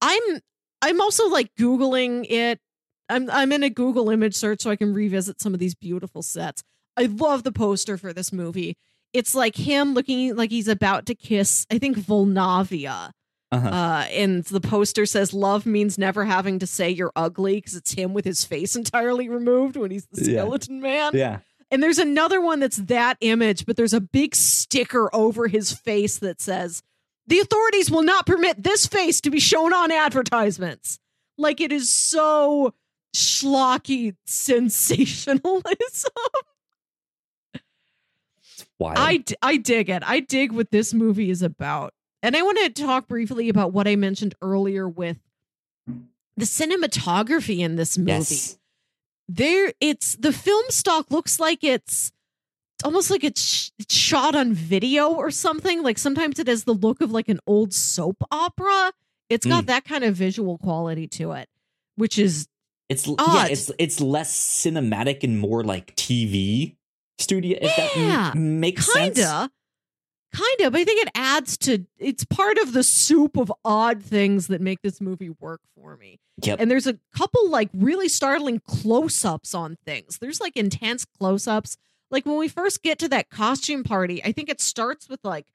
I'm 0.00 0.22
I'm 0.80 1.00
also 1.00 1.28
like 1.28 1.54
googling 1.58 2.26
it. 2.30 2.58
I'm 3.08 3.30
I'm 3.30 3.52
in 3.52 3.62
a 3.62 3.70
Google 3.70 4.10
image 4.10 4.34
search 4.34 4.62
so 4.62 4.70
I 4.70 4.76
can 4.76 4.92
revisit 4.94 5.40
some 5.40 5.54
of 5.54 5.60
these 5.60 5.74
beautiful 5.74 6.22
sets. 6.22 6.62
I 6.96 7.04
love 7.06 7.42
the 7.42 7.52
poster 7.52 7.96
for 7.96 8.12
this 8.12 8.32
movie. 8.32 8.76
It's 9.12 9.34
like 9.34 9.56
him 9.56 9.92
looking 9.94 10.34
like 10.36 10.50
he's 10.50 10.68
about 10.68 11.06
to 11.06 11.14
kiss, 11.14 11.66
I 11.70 11.78
think 11.78 11.98
Vulnavia. 11.98 13.10
Uh-huh. 13.50 13.68
Uh, 13.68 14.06
and 14.10 14.44
the 14.44 14.60
poster 14.62 15.04
says 15.04 15.34
love 15.34 15.66
means 15.66 15.98
never 15.98 16.24
having 16.24 16.58
to 16.60 16.66
say 16.66 16.88
you're 16.88 17.12
ugly 17.14 17.56
because 17.56 17.74
it's 17.74 17.92
him 17.92 18.14
with 18.14 18.24
his 18.24 18.44
face 18.44 18.74
entirely 18.76 19.28
removed 19.28 19.76
when 19.76 19.90
he's 19.90 20.06
the 20.06 20.22
Yeah. 20.30 20.40
skeleton 20.40 20.80
man. 20.80 21.12
yeah. 21.14 21.40
And 21.70 21.82
there's 21.82 21.98
another 21.98 22.40
one 22.40 22.60
that's 22.60 22.76
that 22.78 23.16
image, 23.20 23.64
but 23.66 23.76
there's 23.76 23.92
a 23.94 24.00
big 24.00 24.34
sticker 24.34 25.14
over 25.14 25.48
his 25.48 25.72
face 25.72 26.18
that 26.18 26.40
says, 26.40 26.82
The 27.26 27.38
authorities 27.38 27.90
will 27.90 28.02
not 28.02 28.26
permit 28.26 28.62
this 28.62 28.86
face 28.86 29.20
to 29.22 29.30
be 29.30 29.40
shown 29.40 29.72
on 29.72 29.90
advertisements. 29.90 30.98
Like 31.38 31.60
it 31.60 31.72
is 31.72 31.90
so 31.90 32.74
schlocky 33.14 34.16
sensationalism. 34.26 36.10
Wild. 38.78 38.98
I, 38.98 39.16
d- 39.18 39.36
I 39.42 39.56
dig 39.58 39.88
it. 39.90 40.02
I 40.04 40.20
dig 40.20 40.52
what 40.52 40.70
this 40.70 40.92
movie 40.92 41.30
is 41.30 41.42
about. 41.42 41.94
And 42.22 42.36
I 42.36 42.42
want 42.42 42.58
to 42.58 42.82
talk 42.82 43.06
briefly 43.08 43.48
about 43.48 43.72
what 43.72 43.86
I 43.86 43.96
mentioned 43.96 44.34
earlier 44.42 44.88
with 44.88 45.18
the 46.36 46.44
cinematography 46.44 47.58
in 47.58 47.76
this 47.76 47.98
movie. 47.98 48.10
yes. 48.10 48.58
there 49.28 49.72
it's 49.80 50.16
the 50.16 50.32
film 50.32 50.64
stock 50.70 51.10
looks 51.10 51.38
like 51.38 51.62
it's 51.62 52.10
almost 52.82 53.10
like 53.10 53.24
it's, 53.24 53.40
sh- 53.40 53.70
it's 53.78 53.94
shot 53.94 54.34
on 54.34 54.52
video 54.52 55.10
or 55.10 55.30
something 55.30 55.82
like 55.82 55.98
sometimes 55.98 56.38
it 56.38 56.46
has 56.46 56.64
the 56.64 56.74
look 56.74 57.00
of 57.00 57.10
like 57.10 57.28
an 57.28 57.40
old 57.46 57.72
soap 57.72 58.22
opera 58.30 58.92
it's 59.28 59.46
got 59.46 59.64
hmm. 59.64 59.66
that 59.66 59.84
kind 59.84 60.04
of 60.04 60.14
visual 60.14 60.58
quality 60.58 61.06
to 61.06 61.32
it 61.32 61.48
which 61.96 62.18
is 62.18 62.48
It's 62.88 63.06
yeah, 63.06 63.46
it's 63.46 63.70
it's 63.78 64.00
less 64.00 64.34
cinematic 64.36 65.22
and 65.22 65.38
more 65.38 65.64
like 65.64 65.94
TV 65.96 66.76
studio. 67.18 67.58
If 67.60 67.76
that 67.76 67.96
Yeah, 67.96 68.32
m- 68.34 68.60
makes 68.60 68.92
kinda 68.92 69.50
kinda 70.34 70.70
but 70.70 70.80
i 70.80 70.84
think 70.84 71.02
it 71.06 71.10
adds 71.14 71.58
to 71.58 71.84
it's 71.98 72.24
part 72.24 72.56
of 72.56 72.72
the 72.72 72.82
soup 72.82 73.36
of 73.36 73.52
odd 73.66 74.02
things 74.02 74.46
that 74.46 74.62
make 74.62 74.80
this 74.80 74.98
movie 74.98 75.28
work 75.40 75.60
for 75.76 75.98
me 75.98 76.18
Yep. 76.40 76.60
And 76.60 76.70
there's 76.70 76.86
a 76.86 76.98
couple 77.16 77.48
like 77.50 77.68
really 77.74 78.08
startling 78.08 78.60
close 78.60 79.24
ups 79.24 79.54
on 79.54 79.76
things. 79.84 80.18
There's 80.18 80.40
like 80.40 80.56
intense 80.56 81.04
close 81.04 81.46
ups. 81.46 81.76
Like 82.12 82.26
when 82.26 82.36
we 82.38 82.46
first 82.46 82.82
get 82.82 82.98
to 83.00 83.08
that 83.08 83.30
costume 83.30 83.82
party, 83.82 84.22
I 84.22 84.30
think 84.32 84.48
it 84.48 84.60
starts 84.60 85.08
with 85.08 85.20
like 85.24 85.46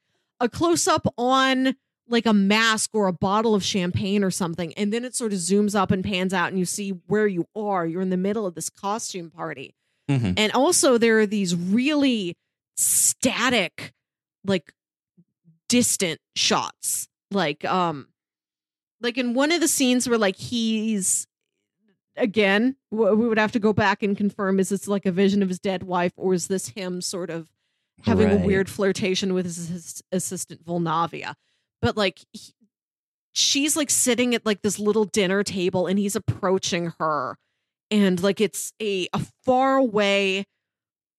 a 0.42 0.50
close 0.50 0.88
up 0.88 1.08
on 1.18 1.76
like 2.10 2.26
a 2.26 2.34
mask 2.34 2.92
or 2.94 3.08
a 3.08 3.14
bottle 3.14 3.54
of 3.54 3.64
champagne 3.64 4.24
or 4.24 4.32
something. 4.32 4.74
And 4.74 4.92
then 4.92 5.06
it 5.06 5.16
sort 5.16 5.34
of 5.34 5.40
zooms 5.40 5.76
up 5.76 5.92
and 5.92 6.04
pans 6.04 6.34
out 6.34 6.50
and 6.50 6.58
you 6.58 6.66
see 6.66 6.92
where 7.08 7.28
you 7.28 7.48
are. 7.56 7.86
You're 7.86 8.02
in 8.02 8.10
the 8.10 8.18
middle 8.18 8.46
of 8.46 8.56
this 8.56 8.70
costume 8.70 9.30
party. 9.30 9.76
Mhm. 10.10 10.34
And 10.38 10.52
also 10.54 10.98
there 10.98 11.20
are 11.20 11.26
these 11.26 11.56
really 11.56 12.36
static, 12.76 13.94
like 14.46 14.74
distant 15.70 16.20
shots. 16.36 17.08
Like, 17.30 17.66
um, 17.66 18.08
like 19.02 19.18
in 19.18 19.34
one 19.34 19.52
of 19.52 19.60
the 19.60 19.68
scenes 19.68 20.08
where 20.10 20.18
like 20.18 20.38
he's 20.38 21.28
again 22.18 22.76
we 22.92 23.28
would 23.28 23.38
have 23.38 23.52
to 23.52 23.60
go 23.60 23.74
back 23.74 24.04
and 24.04 24.18
confirm 24.18 24.60
is 24.60 24.70
this 24.70 24.88
like 24.88 25.06
a 25.06 25.12
vision 25.12 25.42
of 25.44 25.50
his 25.50 25.60
dead 25.60 25.84
wife 25.84 26.14
or 26.18 26.34
is 26.34 26.48
this 26.48 26.70
him 26.70 27.02
sort 27.02 27.30
of 27.30 27.50
having 28.04 28.30
a 28.30 28.46
weird 28.46 28.70
flirtation 28.70 29.34
with 29.34 29.46
his, 29.46 29.70
his 29.70 30.04
assistant 30.12 30.64
Vulnavia? 30.66 31.34
But 31.82 31.98
like 31.98 32.20
he- 32.32 32.54
she's 33.34 33.76
like 33.78 33.90
sitting 33.90 34.34
at 34.36 34.46
like 34.46 34.62
this 34.62 34.80
little 34.80 35.06
dinner 35.06 35.44
table 35.44 35.86
and 35.88 36.00
he's 36.00 36.16
approaching 36.16 36.94
her. 37.00 37.38
And 37.92 38.22
like 38.22 38.42
it's 38.42 38.74
a 38.82 39.08
a 39.14 39.20
far 39.46 39.78
away 39.78 40.46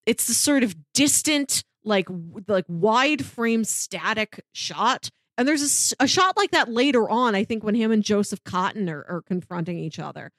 it's 0.07 0.27
the 0.27 0.35
sort 0.35 0.63
of 0.63 0.75
distant 0.95 1.65
like 1.85 2.09
like 2.47 2.65
wide 2.69 3.25
frame 3.25 3.65
static 3.65 4.43
shot. 4.53 5.11
And 5.37 5.47
there's 5.47 5.95
a, 6.01 6.05
a 6.05 6.07
shot 6.09 6.37
like 6.37 6.51
that 6.51 6.69
later 6.69 7.09
on 7.09 7.37
i 7.37 7.45
think 7.45 7.63
when 7.63 7.77
him 7.77 7.93
and 7.93 8.03
Joseph 8.03 8.43
Cotten 8.43 8.91
are, 8.91 9.07
are 9.09 9.23
confronting 9.23 9.79
each 9.79 10.01
other 10.01 10.33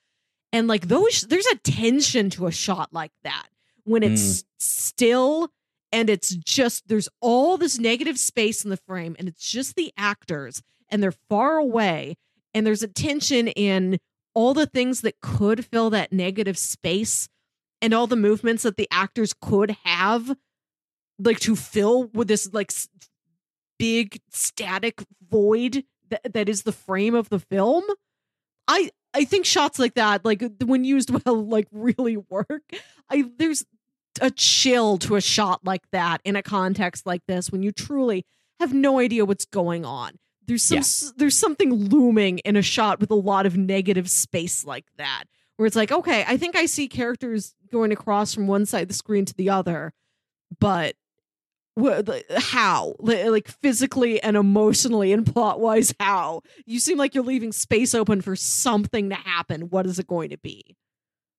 and 0.51 0.67
like 0.67 0.87
those 0.87 1.21
there's 1.21 1.45
a 1.47 1.57
tension 1.57 2.29
to 2.31 2.47
a 2.47 2.51
shot 2.51 2.89
like 2.91 3.11
that 3.23 3.47
when 3.83 4.03
it's 4.03 4.41
mm. 4.41 4.45
still 4.59 5.51
and 5.91 6.09
it's 6.09 6.35
just 6.35 6.87
there's 6.87 7.09
all 7.21 7.57
this 7.57 7.79
negative 7.79 8.17
space 8.17 8.63
in 8.63 8.69
the 8.69 8.77
frame 8.77 9.15
and 9.19 9.27
it's 9.27 9.49
just 9.49 9.75
the 9.75 9.91
actors 9.97 10.61
and 10.89 11.01
they're 11.01 11.13
far 11.29 11.57
away 11.57 12.15
and 12.53 12.65
there's 12.65 12.83
a 12.83 12.87
tension 12.87 13.47
in 13.47 13.99
all 14.33 14.53
the 14.53 14.67
things 14.67 15.01
that 15.01 15.19
could 15.21 15.65
fill 15.65 15.89
that 15.89 16.13
negative 16.13 16.57
space 16.57 17.29
and 17.81 17.93
all 17.93 18.07
the 18.07 18.15
movements 18.15 18.63
that 18.63 18.77
the 18.77 18.87
actors 18.91 19.33
could 19.33 19.75
have 19.83 20.35
like 21.17 21.39
to 21.39 21.55
fill 21.55 22.05
with 22.13 22.27
this 22.27 22.49
like 22.53 22.71
big 23.77 24.19
static 24.29 25.03
void 25.29 25.83
that, 26.09 26.33
that 26.33 26.49
is 26.49 26.63
the 26.63 26.71
frame 26.71 27.15
of 27.15 27.29
the 27.29 27.39
film. 27.39 27.83
I 28.67 28.91
i 29.13 29.23
think 29.25 29.45
shots 29.45 29.79
like 29.79 29.95
that 29.95 30.23
like 30.25 30.43
when 30.65 30.83
used 30.83 31.09
well 31.25 31.43
like 31.45 31.67
really 31.71 32.17
work 32.17 32.63
i 33.09 33.23
there's 33.37 33.65
a 34.21 34.31
chill 34.31 34.97
to 34.97 35.15
a 35.15 35.21
shot 35.21 35.61
like 35.63 35.83
that 35.91 36.19
in 36.25 36.35
a 36.35 36.43
context 36.43 37.05
like 37.05 37.21
this 37.27 37.51
when 37.51 37.63
you 37.63 37.71
truly 37.71 38.25
have 38.59 38.73
no 38.73 38.99
idea 38.99 39.23
what's 39.25 39.45
going 39.45 39.85
on 39.85 40.11
there's 40.47 40.63
some 40.63 40.77
Yeah. 40.79 41.11
there's 41.17 41.37
something 41.37 41.71
looming 41.73 42.39
in 42.39 42.55
a 42.55 42.61
shot 42.61 42.99
with 42.99 43.11
a 43.11 43.15
lot 43.15 43.45
of 43.45 43.55
negative 43.55 44.09
space 44.09 44.65
like 44.65 44.85
that 44.97 45.25
where 45.57 45.67
it's 45.67 45.75
like 45.75 45.91
okay 45.91 46.25
i 46.27 46.37
think 46.37 46.55
i 46.55 46.65
see 46.65 46.87
characters 46.87 47.53
going 47.71 47.91
across 47.91 48.33
from 48.33 48.47
one 48.47 48.65
side 48.65 48.81
of 48.83 48.87
the 48.87 48.93
screen 48.93 49.25
to 49.25 49.33
the 49.35 49.49
other 49.49 49.93
but 50.59 50.95
how 52.37 52.95
like 52.99 53.47
physically 53.47 54.21
and 54.21 54.37
emotionally 54.37 55.11
and 55.11 55.25
plot 55.25 55.59
wise 55.59 55.93
how 55.99 56.41
you 56.65 56.79
seem 56.79 56.97
like 56.97 57.15
you're 57.15 57.23
leaving 57.23 57.51
space 57.51 57.93
open 57.95 58.21
for 58.21 58.35
something 58.35 59.09
to 59.09 59.15
happen 59.15 59.69
what 59.69 59.85
is 59.85 59.99
it 59.99 60.07
going 60.07 60.29
to 60.29 60.37
be 60.37 60.75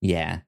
Yeah. 0.01 0.41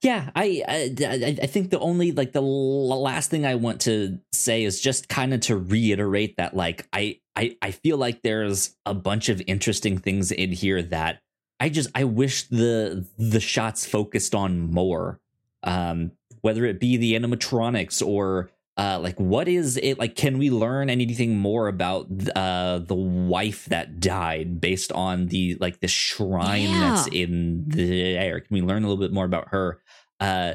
Yeah, 0.00 0.30
I, 0.36 0.62
I 0.68 1.38
I 1.42 1.46
think 1.46 1.70
the 1.70 1.80
only 1.80 2.12
like 2.12 2.30
the 2.30 2.40
last 2.40 3.30
thing 3.30 3.44
I 3.44 3.56
want 3.56 3.80
to 3.80 4.20
say 4.32 4.62
is 4.62 4.80
just 4.80 5.08
kind 5.08 5.34
of 5.34 5.40
to 5.40 5.56
reiterate 5.56 6.36
that 6.36 6.54
like 6.54 6.86
I 6.92 7.18
I 7.34 7.56
I 7.60 7.72
feel 7.72 7.96
like 7.96 8.22
there's 8.22 8.76
a 8.86 8.94
bunch 8.94 9.28
of 9.28 9.42
interesting 9.48 9.98
things 9.98 10.30
in 10.30 10.52
here 10.52 10.82
that 10.82 11.18
I 11.58 11.68
just 11.68 11.90
I 11.96 12.04
wish 12.04 12.44
the 12.44 13.06
the 13.18 13.40
shots 13.40 13.86
focused 13.86 14.36
on 14.36 14.70
more. 14.70 15.18
Um 15.64 16.12
whether 16.42 16.64
it 16.64 16.78
be 16.78 16.96
the 16.96 17.14
animatronics 17.14 18.00
or 18.06 18.52
uh 18.78 18.98
like 19.02 19.18
what 19.18 19.48
is 19.48 19.76
it 19.76 19.98
like 19.98 20.14
can 20.14 20.38
we 20.38 20.50
learn 20.50 20.88
anything 20.88 21.36
more 21.36 21.66
about 21.68 22.06
uh 22.36 22.78
the 22.78 22.94
wife 22.94 23.66
that 23.66 23.98
died 24.00 24.60
based 24.60 24.92
on 24.92 25.26
the 25.26 25.56
like 25.60 25.80
the 25.80 25.88
shrine 25.88 26.70
that's 26.70 27.08
in 27.08 27.64
the 27.68 28.16
air? 28.16 28.40
Can 28.40 28.54
we 28.54 28.62
learn 28.62 28.84
a 28.84 28.88
little 28.88 29.02
bit 29.02 29.12
more 29.12 29.24
about 29.24 29.48
her? 29.48 29.80
Uh 30.20 30.54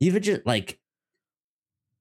even 0.00 0.22
just 0.22 0.46
like 0.46 0.80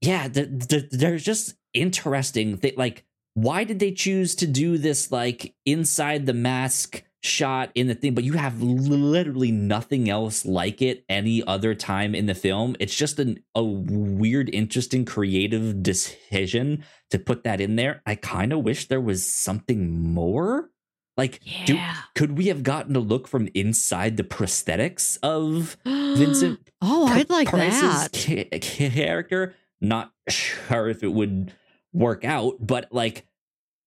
yeah 0.01 0.27
th- 0.27 0.67
th- 0.67 0.89
there's 0.91 1.23
just 1.23 1.55
interesting 1.73 2.57
th- 2.57 2.77
like 2.77 3.03
why 3.33 3.63
did 3.63 3.79
they 3.79 3.91
choose 3.91 4.35
to 4.35 4.47
do 4.47 4.77
this 4.77 5.11
like 5.11 5.53
inside 5.65 6.25
the 6.25 6.33
mask 6.33 7.03
shot 7.23 7.71
in 7.73 7.87
the 7.87 7.95
thing 7.95 8.13
but 8.13 8.23
you 8.23 8.33
have 8.33 8.61
literally 8.61 9.51
nothing 9.51 10.09
else 10.09 10.45
like 10.45 10.81
it 10.81 11.03
any 11.09 11.43
other 11.45 11.73
time 11.75 12.13
in 12.15 12.25
the 12.25 12.35
film. 12.35 12.75
It's 12.79 12.95
just 12.95 13.19
an, 13.19 13.43
a 13.55 13.63
weird 13.63 14.49
interesting 14.53 15.03
creative 15.03 15.81
decision 15.81 16.83
to 17.09 17.19
put 17.19 17.43
that 17.43 17.59
in 17.59 17.75
there. 17.75 18.01
I 18.05 18.15
kind 18.15 18.53
of 18.53 18.63
wish 18.63 18.87
there 18.87 19.01
was 19.01 19.25
something 19.25 19.99
more. 20.13 20.69
Like 21.17 21.41
do, 21.65 21.79
could 22.13 22.37
we 22.37 22.47
have 22.47 22.61
gotten 22.61 22.95
a 22.95 22.99
look 22.99 23.27
from 23.27 23.49
inside 23.55 24.17
the 24.17 24.23
prosthetics 24.23 25.17
of 25.23 25.75
Vincent 25.83 26.59
oh 26.81 27.07
i'd 27.07 27.29
like 27.31 27.47
Price's 27.49 28.07
that. 28.07 28.11
ca- 28.13 28.59
character. 28.59 29.55
Not 29.81 30.11
sure 30.29 30.87
if 30.89 31.03
it 31.03 31.11
would 31.13 31.53
work 31.93 32.23
out, 32.23 32.55
but 32.59 32.87
like 32.91 33.25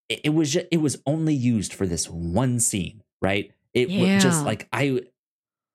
it, 0.09 0.20
it 0.24 0.28
was 0.31 0.53
just, 0.53 0.66
it 0.70 0.78
was 0.78 1.01
only 1.07 1.35
used 1.35 1.72
for 1.72 1.87
this 1.87 2.09
one 2.11 2.59
scene, 2.61 3.03
right? 3.23 3.53
It 3.75 3.89
was 3.89 4.23
just 4.23 4.45
like 4.45 4.68
I 4.73 5.03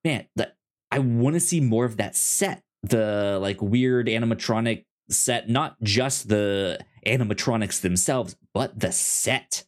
man, 0.04 0.26
that 0.36 0.56
I 0.91 1.00
want 1.00 1.34
to 1.36 1.39
see 1.39 1.60
more 1.60 1.86
of 1.86 1.98
that 1.98 2.16
set, 2.16 2.64
the 2.84 3.38
like 3.41 3.62
weird 3.62 4.08
animatronic 4.08 4.86
set, 5.10 5.50
not 5.50 5.82
just 5.82 6.30
the 6.30 6.80
animatronics 7.06 7.82
themselves, 7.82 8.36
but 8.54 8.80
the 8.80 8.91
set. 8.91 9.66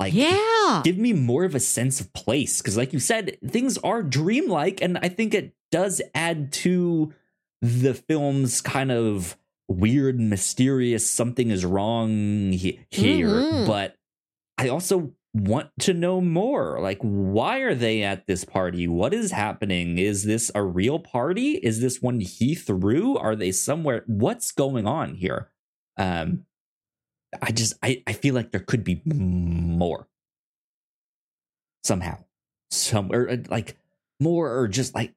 Like, 0.00 0.14
yeah. 0.14 0.82
give 0.84 0.98
me 0.98 1.12
more 1.12 1.44
of 1.44 1.54
a 1.54 1.60
sense 1.60 2.00
of 2.00 2.12
place 2.12 2.60
because, 2.60 2.76
like 2.76 2.92
you 2.92 2.98
said, 2.98 3.38
things 3.46 3.78
are 3.78 4.02
dreamlike, 4.02 4.82
and 4.82 4.98
I 4.98 5.08
think 5.08 5.32
it 5.32 5.54
does 5.70 6.02
add 6.14 6.52
to 6.52 7.12
the 7.60 7.94
film's 7.94 8.60
kind 8.60 8.90
of 8.90 9.36
weird, 9.68 10.18
mysterious 10.18 11.08
something 11.08 11.50
is 11.50 11.64
wrong 11.64 12.50
he- 12.52 12.80
here. 12.90 13.28
Mhm. 13.28 13.66
But 13.66 13.96
I 14.58 14.68
also 14.68 15.12
want 15.34 15.70
to 15.80 15.94
know 15.94 16.20
more. 16.20 16.78
Like, 16.80 16.98
why 17.00 17.58
are 17.60 17.74
they 17.74 18.02
at 18.02 18.26
this 18.26 18.44
party? 18.44 18.86
What 18.86 19.14
is 19.14 19.32
happening? 19.32 19.98
Is 19.98 20.24
this 20.24 20.50
a 20.54 20.62
real 20.62 20.98
party? 20.98 21.52
Is 21.52 21.80
this 21.80 22.02
one 22.02 22.20
he 22.20 22.54
threw? 22.54 23.16
Are 23.16 23.34
they 23.34 23.52
somewhere? 23.52 24.04
What's 24.06 24.52
going 24.52 24.86
on 24.86 25.14
here? 25.14 25.50
Um, 25.96 26.44
I 27.40 27.50
just 27.52 27.74
I, 27.82 28.02
I 28.06 28.12
feel 28.12 28.34
like 28.34 28.52
there 28.52 28.60
could 28.60 28.84
be 28.84 29.00
more 29.06 30.08
somehow, 31.82 32.18
somewhere 32.70 33.30
uh, 33.30 33.36
like 33.48 33.76
more 34.20 34.58
or 34.58 34.68
just 34.68 34.94
like 34.94 35.14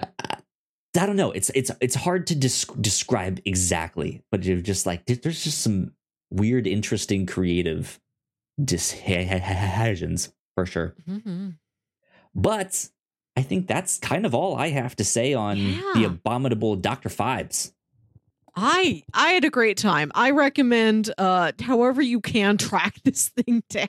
uh, 0.00 0.06
I 0.98 1.06
don't 1.06 1.16
know. 1.16 1.32
It's 1.32 1.50
it's 1.54 1.70
it's 1.80 1.94
hard 1.96 2.26
to 2.28 2.34
desc- 2.34 2.80
describe 2.80 3.40
exactly, 3.44 4.22
but 4.30 4.44
you're 4.44 4.60
just 4.60 4.86
like 4.86 5.06
there's 5.06 5.42
just 5.42 5.60
some 5.60 5.92
weird, 6.30 6.66
interesting, 6.66 7.26
creative 7.26 8.00
decisions 8.62 10.32
for 10.54 10.66
sure. 10.66 10.94
Mhm. 11.08 11.56
But 12.34 12.88
I 13.36 13.42
think 13.42 13.66
that's 13.66 13.98
kind 13.98 14.26
of 14.26 14.34
all 14.34 14.56
I 14.56 14.68
have 14.68 14.96
to 14.96 15.04
say 15.04 15.34
on 15.34 15.58
the 15.94 16.04
abominable 16.04 16.76
Doctor 16.76 17.08
Phibes. 17.08 17.72
I 18.56 19.02
I 19.14 19.30
had 19.32 19.44
a 19.44 19.50
great 19.50 19.76
time. 19.78 20.10
I 20.14 20.30
recommend 20.30 21.12
uh 21.18 21.52
however 21.60 22.02
you 22.02 22.20
can 22.20 22.56
track 22.56 23.00
this 23.04 23.28
thing 23.28 23.62
down. 23.70 23.88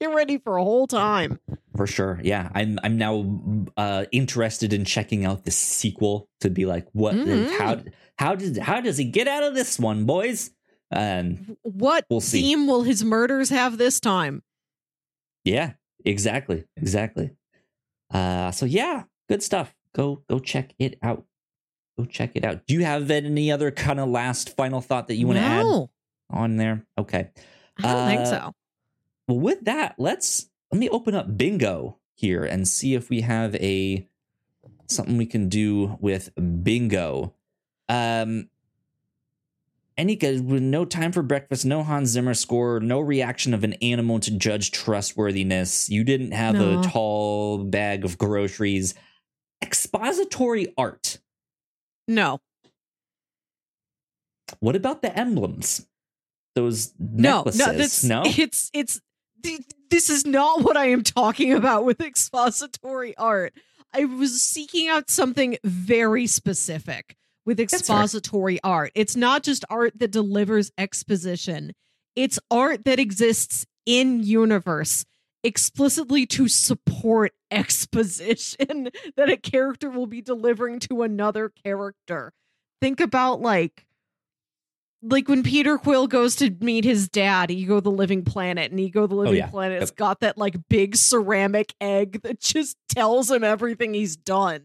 Get 0.00 0.06
ready 0.12 0.38
for 0.38 0.56
a 0.56 0.64
whole 0.64 0.86
time. 0.88 1.38
For 1.76 1.86
sure, 1.86 2.20
yeah. 2.24 2.50
I'm 2.54 2.78
I'm 2.82 2.96
now 2.98 3.70
uh, 3.76 4.06
interested 4.10 4.72
in 4.72 4.84
checking 4.84 5.24
out 5.24 5.44
the 5.44 5.50
sequel 5.52 6.28
to 6.40 6.50
be 6.50 6.66
like, 6.66 6.86
what? 6.92 7.14
Mhm. 7.14 7.56
How 7.58 7.80
how 8.18 8.34
did 8.34 8.56
how 8.58 8.80
does 8.80 8.96
he 8.96 9.04
get 9.04 9.28
out 9.28 9.44
of 9.44 9.54
this 9.54 9.78
one, 9.78 10.04
boys? 10.04 10.50
And 10.94 11.56
What 11.62 12.06
We'll 12.08 12.20
see. 12.20 12.40
theme 12.40 12.66
will 12.68 12.82
his 12.84 13.02
murders 13.04 13.50
have 13.50 13.78
this 13.78 13.98
time? 14.00 14.42
yeah, 15.44 15.72
exactly, 16.04 16.64
exactly. 16.76 17.30
Uh, 18.10 18.50
so 18.52 18.64
yeah, 18.64 19.02
good 19.28 19.42
stuff. 19.42 19.74
Go 19.94 20.22
go 20.28 20.38
check 20.38 20.72
it 20.78 20.98
out. 21.02 21.24
Go 21.98 22.04
check 22.04 22.32
it 22.34 22.44
out. 22.44 22.66
Do 22.66 22.74
you 22.74 22.84
have 22.84 23.10
any 23.10 23.50
other 23.52 23.70
kind 23.70 23.98
of 24.00 24.08
last 24.08 24.56
final 24.56 24.80
thought 24.80 25.08
that 25.08 25.16
you 25.16 25.26
want 25.26 25.38
to 25.38 25.44
add 25.44 25.88
on 26.30 26.56
there? 26.56 26.84
Okay. 26.98 27.28
I 27.78 27.82
don't 27.92 28.06
think 28.08 28.20
Uh, 28.22 28.24
so. 28.24 28.52
Well, 29.28 29.40
with 29.40 29.64
that, 29.64 29.96
let's 29.98 30.48
let 30.70 30.78
me 30.78 30.88
open 30.88 31.14
up 31.14 31.36
bingo 31.36 31.98
here 32.14 32.44
and 32.44 32.66
see 32.68 32.94
if 32.94 33.10
we 33.10 33.22
have 33.22 33.54
a 33.56 34.06
something 34.88 35.16
we 35.16 35.26
can 35.26 35.48
do 35.48 35.96
with 36.00 36.30
bingo. 36.62 37.34
Um 37.88 38.48
any 39.96 40.16
guys 40.16 40.40
with 40.42 40.62
no 40.62 40.84
time 40.84 41.12
for 41.12 41.22
breakfast, 41.22 41.64
no 41.64 41.82
Hans 41.82 42.10
Zimmer 42.10 42.34
score, 42.34 42.80
no 42.80 43.00
reaction 43.00 43.54
of 43.54 43.62
an 43.64 43.74
animal 43.74 44.18
to 44.20 44.30
judge 44.36 44.70
trustworthiness. 44.72 45.88
You 45.88 46.02
didn't 46.04 46.32
have 46.32 46.54
No. 46.56 46.80
a 46.80 46.82
tall 46.82 47.64
bag 47.64 48.04
of 48.04 48.18
groceries. 48.18 48.94
Expository 49.62 50.72
art. 50.76 51.18
No, 52.08 52.40
What 54.60 54.76
about 54.76 55.00
the 55.02 55.16
emblems? 55.18 55.86
Those 56.54 56.92
no, 56.98 57.44
necklaces? 57.44 57.58
no. 57.66 57.72
That's 57.72 58.04
no? 58.04 58.22
It's 58.44 58.70
it's. 58.74 59.00
This 59.90 60.08
is 60.10 60.24
not 60.26 60.62
what 60.62 60.76
I 60.76 60.86
am 60.86 61.02
talking 61.02 61.52
about 61.52 61.84
with 61.84 62.00
expository 62.00 63.16
art. 63.16 63.54
I 63.92 64.04
was 64.06 64.40
seeking 64.42 64.88
out 64.88 65.10
something 65.10 65.56
very 65.64 66.26
specific 66.26 67.16
with 67.44 67.60
expository 67.60 68.58
art. 68.62 68.92
It's 68.94 69.16
not 69.16 69.42
just 69.42 69.64
art 69.68 69.98
that 69.98 70.10
delivers 70.10 70.72
exposition. 70.78 71.72
It's 72.16 72.38
art 72.50 72.84
that 72.84 72.98
exists 72.98 73.66
in 73.86 74.22
universe 74.22 75.04
explicitly 75.42 76.26
to 76.26 76.48
support 76.48 77.32
exposition 77.50 78.88
that 79.16 79.28
a 79.28 79.36
character 79.36 79.90
will 79.90 80.06
be 80.06 80.22
delivering 80.22 80.80
to 80.80 81.02
another 81.02 81.50
character. 81.50 82.32
Think 82.80 83.00
about 83.00 83.40
like 83.40 83.86
like 85.06 85.28
when 85.28 85.42
Peter 85.42 85.76
Quill 85.76 86.06
goes 86.06 86.34
to 86.36 86.50
meet 86.60 86.84
his 86.84 87.10
dad, 87.10 87.50
Ego 87.50 87.78
the 87.80 87.90
Living 87.90 88.24
Planet, 88.24 88.70
and 88.70 88.80
Ego 88.80 89.06
the 89.06 89.14
oh, 89.14 89.18
Living 89.18 89.34
Oh, 89.34 89.36
yeah. 89.36 89.50
Planet 89.50 89.80
has 89.80 89.90
Yep. 89.90 89.96
got 89.96 90.20
that 90.20 90.38
like 90.38 90.56
big 90.70 90.96
ceramic 90.96 91.74
egg 91.80 92.22
that 92.22 92.40
just 92.40 92.78
tells 92.88 93.30
him 93.30 93.44
everything 93.44 93.92
he's 93.92 94.16
done. 94.16 94.62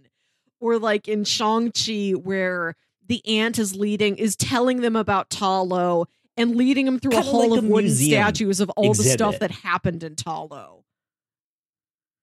Or 0.60 0.78
like 0.78 1.08
in 1.08 1.24
Shang-Chi, 1.24 2.12
where 2.12 2.76
the 3.08 3.22
ant 3.26 3.58
is 3.58 3.76
leading, 3.76 4.18
is 4.18 4.36
telling 4.36 4.82
them 4.82 4.96
about 4.96 5.30
Ta 5.30 5.62
Lo 5.62 6.06
and 6.38 6.56
leading 6.56 6.86
them 6.86 7.00
through 7.00 7.12
a 7.12 7.16
Kinda 7.16 7.32
hall 7.32 7.50
like 7.50 7.60
of 7.60 7.66
a 7.66 7.68
wooden 7.70 7.96
statues 7.96 8.60
of 8.60 8.70
all 8.72 8.94
the 8.94 9.04
stuff 9.04 9.40
that 9.40 9.52
happened 9.52 10.04
in 10.04 10.16
Ta 10.16 10.44
Lo. 10.44 10.84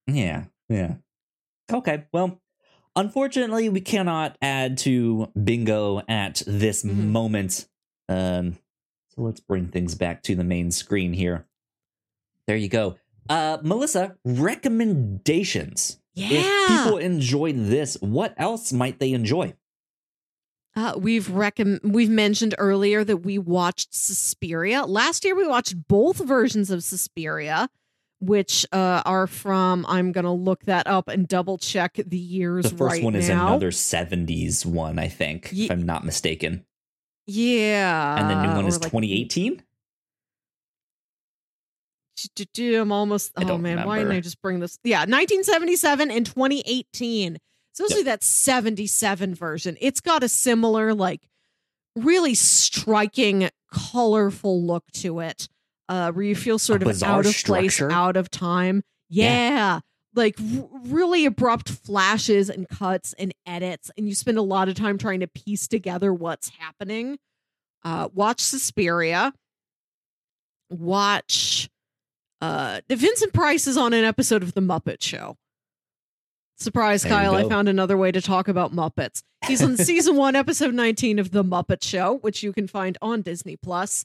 Yeah, 0.07 0.45
yeah. 0.68 0.95
Okay, 1.72 2.05
well, 2.12 2.41
unfortunately, 2.95 3.68
we 3.68 3.80
cannot 3.80 4.37
add 4.41 4.78
to 4.78 5.32
bingo 5.43 6.03
at 6.09 6.43
this 6.47 6.84
Mhm. 6.84 7.09
moment. 7.09 7.68
Um, 8.09 8.53
so 9.09 9.22
let's 9.22 9.41
bring 9.41 9.68
things 9.68 9.95
back 9.95 10.22
to 10.24 10.34
the 10.37 10.45
main 10.45 10.70
screen 10.70 11.12
here. 11.12 11.47
There 12.47 12.57
you 12.57 12.68
go. 12.68 12.97
Uh, 13.28 13.59
Melissa, 13.62 14.16
recommendations. 14.24 15.99
Yeah. 16.16 16.28
If 16.32 16.68
people 16.84 16.98
enjoyed 16.98 17.56
this, 17.56 17.96
what 18.00 18.34
else 18.38 18.72
might 18.72 18.98
they 18.98 19.12
enjoy? 19.12 19.54
Uh, 20.74 20.94
we've 20.98 21.28
recom- 21.28 21.82
we've 21.84 22.10
mentioned 22.10 22.54
earlier 22.58 23.04
that 23.04 23.18
we 23.18 23.38
watched 23.38 23.94
Suspiria. 23.94 24.84
Last 24.84 25.24
year 25.24 25.34
we 25.36 25.46
watched 25.46 25.88
both 25.88 26.18
versions 26.18 26.70
of 26.70 26.82
Suspiria, 26.82 27.68
which 28.20 28.66
uh, 28.72 29.02
are 29.06 29.26
from 29.26 29.86
I'm 29.88 30.12
gonna 30.12 30.34
look 30.34 30.62
that 30.64 30.86
up 30.86 31.08
and 31.08 31.26
double 31.28 31.56
check 31.58 31.94
the 32.06 32.18
years 32.18 32.70
The 32.70 32.76
first 32.76 32.94
right 32.96 33.02
one 33.04 33.14
is 33.14 33.28
now. 33.28 33.48
another 33.48 33.70
70s 33.70 34.66
one, 34.66 34.98
I 34.98 35.08
think, 35.08 35.50
Ye- 35.52 35.66
if 35.66 35.70
I'm 35.70 35.86
not 35.86 36.04
mistaken. 36.04 36.64
yeah. 37.26 38.18
And 38.20 38.30
the 38.30 38.43
new 38.47 38.55
one 38.55 38.66
is 38.66 38.76
like- 38.80 38.90
2018? 38.90 39.62
I'm 42.80 42.93
almost. 42.93 43.32
I 43.36 43.44
Oh 43.44 43.59
man, 43.59 43.86
why 43.86 43.98
didn't. 43.98 44.12
I 44.12 44.20
just 44.20 44.40
bring 44.43 44.60
this? 44.60 44.78
Yeah, 44.84 45.01
1977 45.01 46.10
and 46.10 46.26
2018. 46.26 47.38
Especially 47.78 48.05
that 48.05 48.24
77 48.24 49.34
version. 49.34 49.76
It's 49.82 50.01
got 50.01 50.22
a 50.22 50.28
similar, 50.28 50.94
like, 50.94 51.28
really 51.94 52.34
striking, 52.34 53.51
colorful 53.72 54.62
look 54.64 54.84
to 54.93 55.20
it. 55.20 55.48
Uh, 55.88 56.10
where 56.12 56.24
you 56.24 56.34
feel 56.34 56.59
sort 56.59 56.82
of 56.82 57.02
out 57.02 57.26
of 57.26 57.34
place, 57.44 57.74
structure. 57.74 57.93
out 57.93 58.16
of 58.16 58.30
time. 58.30 58.82
Yeah. 59.09 59.51
Yeah. 59.51 59.80
Like 60.14 60.36
r- 60.40 60.68
really 60.86 61.26
abrupt 61.26 61.68
flashes 61.68 62.48
and 62.48 62.66
cuts 62.68 63.14
and 63.18 63.32
edits, 63.47 63.90
and 63.97 64.09
you 64.09 64.14
spend 64.14 64.38
a 64.38 64.43
lot 64.43 64.68
of 64.68 64.74
time 64.74 64.97
trying 64.98 65.20
to 65.20 65.28
piece 65.28 65.68
together 65.68 66.12
what's 66.14 66.48
happening. 66.59 67.18
Uh, 67.84 68.09
watch 68.14 68.40
Suspiria. 68.40 69.32
Watch 70.70 71.68
uh 72.40 72.80
Vincent 72.88 73.32
Price 73.32 73.66
is 73.66 73.76
on 73.76 73.92
an 73.92 74.04
episode 74.04 74.42
of 74.42 74.54
The 74.54 74.60
Muppet 74.60 75.02
Show. 75.02 75.36
Surprise, 76.58 77.02
There 77.02 77.12
Kyle. 77.12 77.34
I 77.34 77.46
found 77.48 77.68
another 77.68 77.96
way 77.98 78.10
to 78.12 78.20
talk 78.22 78.48
about 78.48 78.72
Muppets. 78.72 79.22
He's 79.46 79.62
on 79.62 79.76
season 79.76 80.16
one, 80.16 80.34
episode 80.36 80.72
19 80.74 81.18
of 81.18 81.30
The 81.30 81.44
Muppet 81.44 81.82
Show, 81.82 82.14
which 82.18 82.42
you 82.42 82.52
can 82.52 82.66
find 82.66 82.96
on 83.02 83.20
Disney 83.22 83.56
Plus. 83.56 84.04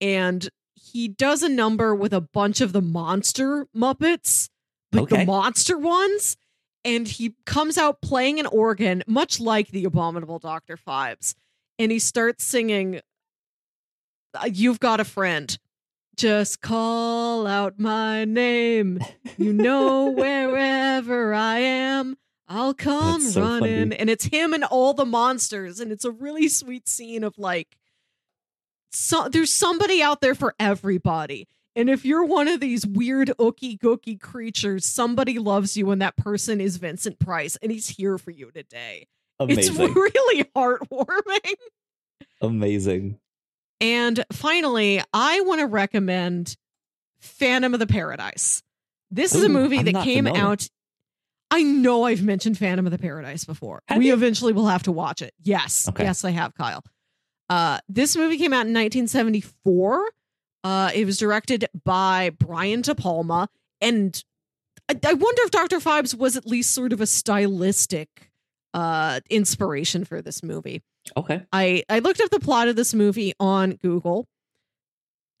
And 0.00 0.48
he 0.74 1.08
does 1.08 1.42
a 1.42 1.48
number 1.48 1.92
with 1.94 2.12
a 2.12 2.20
bunch 2.20 2.60
of 2.60 2.72
the 2.72 2.80
monster 2.82 3.66
Muppets, 3.76 4.48
like 4.92 5.04
Okay. 5.04 5.18
the 5.18 5.24
monster 5.26 5.76
ones. 5.76 6.36
And 6.84 7.08
he 7.08 7.34
comes 7.44 7.76
out 7.76 8.00
playing 8.00 8.38
an 8.38 8.46
organ, 8.46 9.02
much 9.08 9.40
like 9.40 9.68
the 9.72 9.84
Abominable 9.84 10.38
Dr. 10.38 10.76
Phibes. 10.76 11.34
And 11.80 11.90
he 11.90 11.98
starts 11.98 12.44
singing, 12.44 13.00
uh, 14.34 14.48
You've 14.52 14.78
Got 14.78 15.00
a 15.00 15.04
Friend. 15.04 15.58
Just 16.18 16.60
call 16.60 17.46
out 17.46 17.78
my 17.78 18.24
name. 18.24 18.98
You 19.36 19.52
know, 19.52 20.10
wherever 20.16 21.32
I 21.32 21.60
am, 21.60 22.16
I'll 22.48 22.74
come 22.74 23.20
so 23.20 23.40
running. 23.40 23.90
funny. 23.90 23.96
And 23.96 24.10
it's 24.10 24.24
him 24.24 24.52
and 24.52 24.64
all 24.64 24.94
the 24.94 25.04
monsters. 25.04 25.78
And 25.78 25.92
it's 25.92 26.04
a 26.04 26.10
really 26.10 26.48
sweet 26.48 26.88
scene 26.88 27.22
of 27.22 27.38
like, 27.38 27.78
so 28.90 29.28
there's 29.28 29.52
somebody 29.52 30.02
out 30.02 30.20
there 30.20 30.34
for 30.34 30.56
everybody. 30.58 31.46
And 31.76 31.88
if 31.88 32.04
you're 32.04 32.24
one 32.24 32.48
of 32.48 32.58
these 32.58 32.84
weird 32.84 33.28
ookie 33.38 33.78
gookie 33.78 34.20
creatures, 34.20 34.84
somebody 34.84 35.38
loves 35.38 35.76
you, 35.76 35.88
and 35.92 36.02
that 36.02 36.16
person 36.16 36.60
is 36.60 36.78
Vincent 36.78 37.20
Price, 37.20 37.56
and 37.62 37.70
he's 37.70 37.88
here 37.88 38.18
for 38.18 38.32
you 38.32 38.50
today. 38.50 39.06
Amazing. 39.38 39.76
It's 39.80 39.94
really 39.94 40.44
heartwarming. 40.56 41.54
Amazing. 42.40 43.20
And 43.80 44.24
finally, 44.32 45.02
I 45.12 45.40
want 45.42 45.60
to 45.60 45.66
recommend 45.66 46.56
Phantom 47.20 47.74
of 47.74 47.80
the 47.80 47.86
Paradise. 47.86 48.62
This 49.10 49.34
is 49.34 49.42
a 49.42 49.48
movie 49.48 49.78
I'm 49.78 49.84
that 49.86 50.04
came 50.04 50.24
familiar. 50.24 50.44
out. 50.44 50.68
I 51.50 51.62
know 51.62 52.04
I've 52.04 52.22
mentioned 52.22 52.58
Phantom 52.58 52.86
of 52.86 52.92
the 52.92 52.98
Paradise 52.98 53.44
before. 53.44 53.82
Have 53.88 53.98
we 53.98 54.08
you? 54.08 54.12
eventually 54.12 54.52
will 54.52 54.66
have 54.66 54.82
to 54.82 54.92
watch 54.92 55.22
it. 55.22 55.32
Yes. 55.42 55.88
Okay. 55.88 56.04
Yes, 56.04 56.24
I 56.24 56.30
have, 56.30 56.54
Kyle. 56.54 56.84
Uh, 57.48 57.78
this 57.88 58.16
movie 58.16 58.36
came 58.36 58.52
out 58.52 58.66
in 58.66 58.74
1974. 58.74 60.10
Uh, 60.64 60.90
it 60.94 61.06
was 61.06 61.16
directed 61.16 61.66
by 61.84 62.30
Brian 62.38 62.82
De 62.82 62.94
Palma. 62.94 63.48
And 63.80 64.22
I, 64.88 64.98
I 65.06 65.14
wonder 65.14 65.42
if 65.42 65.50
Dr. 65.50 65.78
Phibes 65.78 66.14
was 66.14 66.36
at 66.36 66.46
least 66.46 66.74
sort 66.74 66.92
of 66.92 67.00
a 67.00 67.06
stylistic 67.06 68.30
uh, 68.74 69.20
inspiration 69.30 70.04
for 70.04 70.20
this 70.20 70.42
movie. 70.42 70.82
Okay. 71.16 71.42
I, 71.52 71.82
I 71.88 71.98
looked 72.00 72.20
up 72.20 72.30
the 72.30 72.40
plot 72.40 72.68
of 72.68 72.76
this 72.76 72.94
movie 72.94 73.32
on 73.40 73.72
Google. 73.72 74.26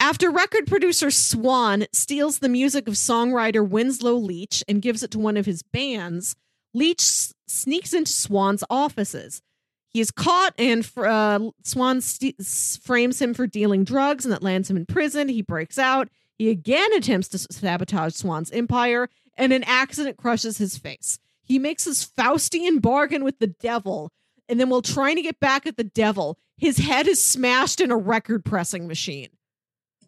After 0.00 0.30
record 0.30 0.66
producer 0.66 1.10
Swan 1.10 1.86
steals 1.92 2.38
the 2.38 2.48
music 2.48 2.86
of 2.86 2.94
songwriter 2.94 3.66
Winslow 3.68 4.14
Leach 4.14 4.62
and 4.68 4.80
gives 4.80 5.02
it 5.02 5.10
to 5.12 5.18
one 5.18 5.36
of 5.36 5.46
his 5.46 5.62
bands, 5.62 6.36
Leach 6.72 7.00
s- 7.00 7.34
sneaks 7.48 7.92
into 7.92 8.12
Swan's 8.12 8.62
offices. 8.70 9.42
He 9.90 10.00
is 10.00 10.10
caught, 10.10 10.54
and 10.58 10.88
uh, 10.98 11.40
Swan 11.64 12.00
st- 12.00 12.36
frames 12.82 13.20
him 13.20 13.34
for 13.34 13.46
dealing 13.46 13.84
drugs, 13.84 14.24
and 14.24 14.32
that 14.32 14.42
lands 14.42 14.70
him 14.70 14.76
in 14.76 14.86
prison. 14.86 15.28
He 15.28 15.42
breaks 15.42 15.78
out. 15.78 16.08
He 16.36 16.50
again 16.50 16.92
attempts 16.94 17.28
to 17.28 17.38
sabotage 17.38 18.14
Swan's 18.14 18.50
empire, 18.52 19.08
and 19.36 19.52
an 19.52 19.64
accident 19.64 20.16
crushes 20.16 20.58
his 20.58 20.76
face. 20.78 21.18
He 21.42 21.58
makes 21.58 21.84
his 21.84 22.04
Faustian 22.06 22.80
bargain 22.80 23.24
with 23.24 23.38
the 23.40 23.46
devil, 23.48 24.12
and 24.48 24.58
then 24.58 24.68
while 24.68 24.82
trying 24.82 25.16
to 25.16 25.22
get 25.22 25.40
back 25.40 25.66
at 25.66 25.76
the 25.76 25.84
devil, 25.84 26.38
his 26.56 26.78
head 26.78 27.06
is 27.06 27.22
smashed 27.22 27.80
in 27.80 27.90
a 27.90 27.96
record 27.96 28.44
pressing 28.44 28.86
machine. 28.86 29.28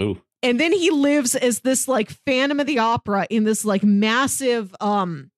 Ooh. 0.00 0.20
And 0.42 0.58
then 0.58 0.72
he 0.72 0.90
lives 0.90 1.34
as 1.34 1.60
this 1.60 1.86
like 1.86 2.10
Phantom 2.26 2.60
of 2.60 2.66
the 2.66 2.78
Opera 2.78 3.26
in 3.28 3.44
this 3.44 3.64
like 3.64 3.82
massive 3.82 4.74
um 4.80 5.30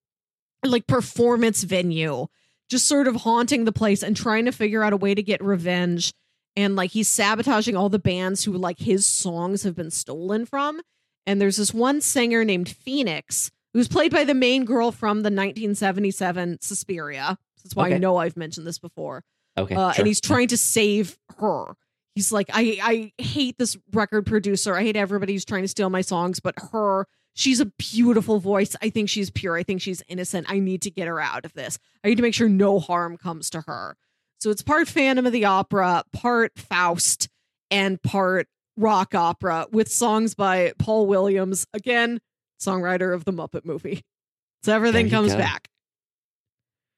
like 0.65 0.87
performance 0.87 1.65
venue, 1.65 2.29
just 2.71 2.87
sort 2.87 3.09
of 3.09 3.17
haunting 3.17 3.65
the 3.65 3.73
place 3.73 4.03
and 4.03 4.17
trying 4.17 4.45
to 4.45 4.53
figure 4.53 4.85
out 4.85 4.93
a 4.93 4.97
way 4.97 5.15
to 5.15 5.23
get 5.23 5.43
revenge. 5.43 6.13
And 6.55 6.77
like 6.77 6.91
he's 6.93 7.09
sabotaging 7.09 7.77
all 7.77 7.89
the 7.89 7.99
bands 7.99 8.45
who 8.45 8.53
like 8.53 8.79
his 8.79 9.07
songs 9.07 9.65
have 9.65 9.75
been 9.75 9.91
stolen 9.91 10.47
from. 10.47 10.81
And 11.27 11.41
there's 11.41 11.57
this 11.57 11.75
one 11.75 12.01
singer 12.01 12.45
named 12.45 12.69
Phoenix 12.69 13.51
who's 13.73 13.89
played 13.89 14.13
by 14.13 14.25
the 14.25 14.35
main 14.35 14.65
girl 14.65 14.93
from 14.93 15.19
the 15.19 15.31
1977 15.31 16.59
Suspiria. 16.61 17.39
That's 17.63 17.75
why 17.77 17.93
I 17.93 17.99
know 17.99 18.17
I've 18.17 18.37
mentioned 18.37 18.67
this 18.67 18.79
before 18.79 19.23
Okay. 19.59 19.75
uh, 19.75 19.93
sure. 19.93 20.01
and 20.03 20.07
he's 20.07 20.21
trying 20.21 20.49
to 20.49 20.57
save 20.57 21.19
her. 21.39 21.75
He's 22.15 22.33
like, 22.33 22.49
I 22.53 22.79
I 23.19 23.23
hate 23.23 23.57
this 23.59 23.77
record 23.93 24.27
producer. 24.27 24.75
I 24.77 24.83
hate 24.83 24.97
everybody 24.97 25.33
who's 25.33 25.45
trying 25.45 25.63
to 25.63 25.69
steal 25.69 25.89
my 25.91 26.01
songs, 26.03 26.41
but 26.41 26.55
her, 26.73 27.07
she's 27.35 27.61
a 27.61 27.67
beautiful 27.79 28.39
voice. 28.39 28.77
I 28.83 28.91
think 28.91 29.09
she's 29.09 29.31
pure. 29.31 29.57
I 29.57 29.63
think 29.63 29.81
she's 29.81 30.03
innocent. 30.09 30.47
I 30.51 30.59
need 30.59 30.83
to 30.83 30.91
get 30.91 31.09
her 31.09 31.21
out 31.21 31.45
of 31.45 31.55
this. 31.55 31.79
I 32.05 32.09
need 32.09 32.17
to 32.17 32.23
make 32.23 32.35
sure 32.35 32.49
no 32.49 32.79
harm 32.81 33.17
comes 33.17 33.49
to 33.51 33.63
her. 33.67 33.97
So 34.41 34.51
it's 34.51 34.63
part 34.63 34.89
Phantom 34.89 35.25
of 35.25 35.33
the 35.33 35.45
Opera, 35.47 36.05
part 36.13 36.53
Faust, 36.59 37.29
and 37.71 38.03
part 38.03 38.49
rock 38.77 39.15
opera 39.15 39.67
with 39.71 39.91
songs 39.91 40.35
by 40.35 40.73
Paul 40.79 41.07
Williams, 41.07 41.67
again, 41.73 42.21
songwriter 42.61 43.15
of 43.15 43.25
the 43.25 43.33
Muppet 43.33 43.65
movie. 43.65 44.03
So 44.65 44.75
everything 44.75 45.11
comes 45.11 45.33
go. 45.33 45.39
back. 45.39 45.69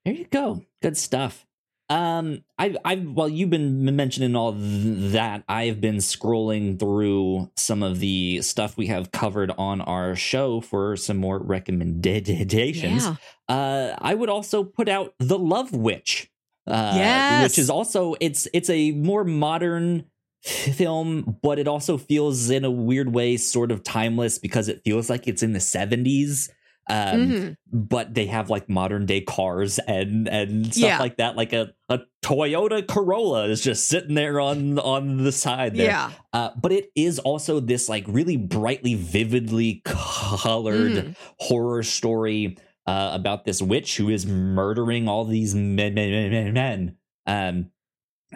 There 0.05 0.15
you 0.15 0.27
go. 0.27 0.65
Good 0.83 0.97
stuff. 0.97 1.47
Um, 1.91 2.45
I, 2.59 2.75
I, 2.85 2.97
while 2.97 3.29
you've 3.29 3.51
been 3.51 3.85
mentioning 3.95 4.35
all 4.35 4.53
th- 4.55 5.13
that, 5.13 5.45
I've 5.49 5.81
been 5.83 5.97
scrolling 5.97 6.79
through 6.79 7.51
some 7.57 7.83
of 7.83 8.01
the 8.01 8.41
stuff 8.43 8.77
we 8.79 8.87
have 8.87 9.13
covered 9.13 9.51
on 9.59 9.83
our 9.83 10.17
show 10.17 10.61
for 10.63 10.97
some 10.97 11.19
more 11.19 11.39
recommendations. 11.39 13.05
Yeah. 13.05 13.17
Uh, 13.49 13.95
I 14.01 14.15
would 14.15 14.31
also 14.31 14.65
put 14.65 14.89
out 14.89 15.15
the 15.19 15.39
Love 15.39 15.73
Witch. 15.73 16.31
Uh, 16.67 16.93
Yes. 16.97 17.43
which 17.43 17.59
is 17.59 17.69
also 17.69 18.15
it's 18.21 18.49
it's 18.55 18.71
a 18.71 18.93
more 18.93 19.23
modern 19.23 20.07
film, 20.43 21.39
but 21.43 21.59
it 21.59 21.69
also 21.69 21.99
feels 21.99 22.49
in 22.49 22.65
a 22.65 22.71
weird 22.71 23.13
way 23.15 23.37
sort 23.37 23.71
of 23.71 23.83
timeless 23.83 24.39
because 24.39 24.69
it 24.69 24.81
feels 24.83 25.11
like 25.11 25.29
it's 25.29 25.43
in 25.43 25.53
the 25.53 25.61
seventies. 25.61 26.51
Um, 26.89 27.31
Mhm. 27.31 27.57
but 27.73 28.13
they 28.15 28.27
have 28.27 28.51
like 28.51 28.69
modern 28.69 29.07
day 29.07 29.21
cars 29.23 29.79
and 29.87 30.29
and 30.29 30.67
stuff 30.67 30.83
Yeah. 30.85 30.99
like 30.99 31.17
that. 31.17 31.35
Like 31.37 31.53
a, 31.53 31.73
a 31.89 32.01
Toyota 32.23 32.87
Corolla 32.87 33.45
is 33.49 33.63
just 33.63 33.87
sitting 33.89 34.15
there 34.15 34.39
on 34.41 34.79
on 34.79 35.17
the 35.25 35.33
side 35.33 35.77
there. 35.77 35.87
Yeah. 35.87 36.11
Uh, 36.33 36.51
but 36.61 36.73
it 36.73 36.91
is 36.95 37.19
also 37.19 37.61
this 37.61 37.89
like 37.89 38.05
really 38.07 38.37
brightly, 38.37 38.95
vividly 38.95 39.81
colored 39.85 40.93
Mhm. 40.93 41.17
horror 41.39 41.83
story 41.83 42.57
uh, 42.87 43.11
about 43.15 43.47
this 43.47 43.63
witch 43.63 43.97
who 43.97 44.11
is 44.11 44.27
murdering 44.27 45.09
all 45.09 45.25
these 45.25 45.55
men. 45.55 45.95
men, 45.95 46.31
men, 46.31 46.53
men. 46.53 46.97
Um, 47.27 47.71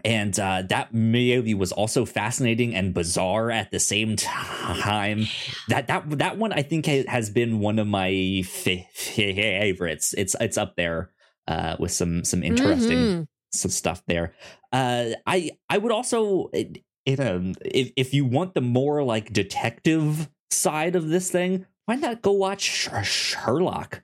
and 0.04 0.38
uh, 0.38 0.62
that 0.68 0.92
movie 0.94 1.54
was 1.54 1.72
also 1.72 2.04
fascinating 2.04 2.74
and 2.74 2.94
bizarre 2.94 3.50
at 3.50 3.70
the 3.70 3.80
same 3.80 4.16
time. 4.16 5.26
That 5.68 5.86
that 5.88 6.18
that 6.18 6.38
one 6.38 6.52
I 6.52 6.62
think 6.62 6.86
has 6.86 7.30
been 7.30 7.60
one 7.60 7.78
of 7.78 7.86
my 7.86 8.42
favorites. 8.44 10.14
It's 10.16 10.34
it's 10.40 10.58
up 10.58 10.76
there 10.76 11.10
uh, 11.46 11.76
with 11.78 11.92
some 11.92 12.24
some 12.24 12.42
interesting 12.42 12.98
Mhm. 12.98 13.26
some 13.52 13.70
stuff 13.70 14.02
there. 14.06 14.34
Uh, 14.72 15.10
I 15.26 15.50
I 15.68 15.78
would 15.78 15.92
also 15.92 16.48
it, 16.52 16.82
it, 17.06 17.20
um, 17.20 17.54
if 17.64 17.92
if 17.96 18.14
you 18.14 18.24
want 18.24 18.54
the 18.54 18.60
more 18.60 19.02
like 19.02 19.32
detective 19.32 20.28
side 20.50 20.96
of 20.96 21.08
this 21.08 21.30
thing, 21.30 21.66
why 21.86 21.94
not 21.96 22.22
go 22.22 22.32
watch 22.32 22.88
Sherlock? 23.04 24.02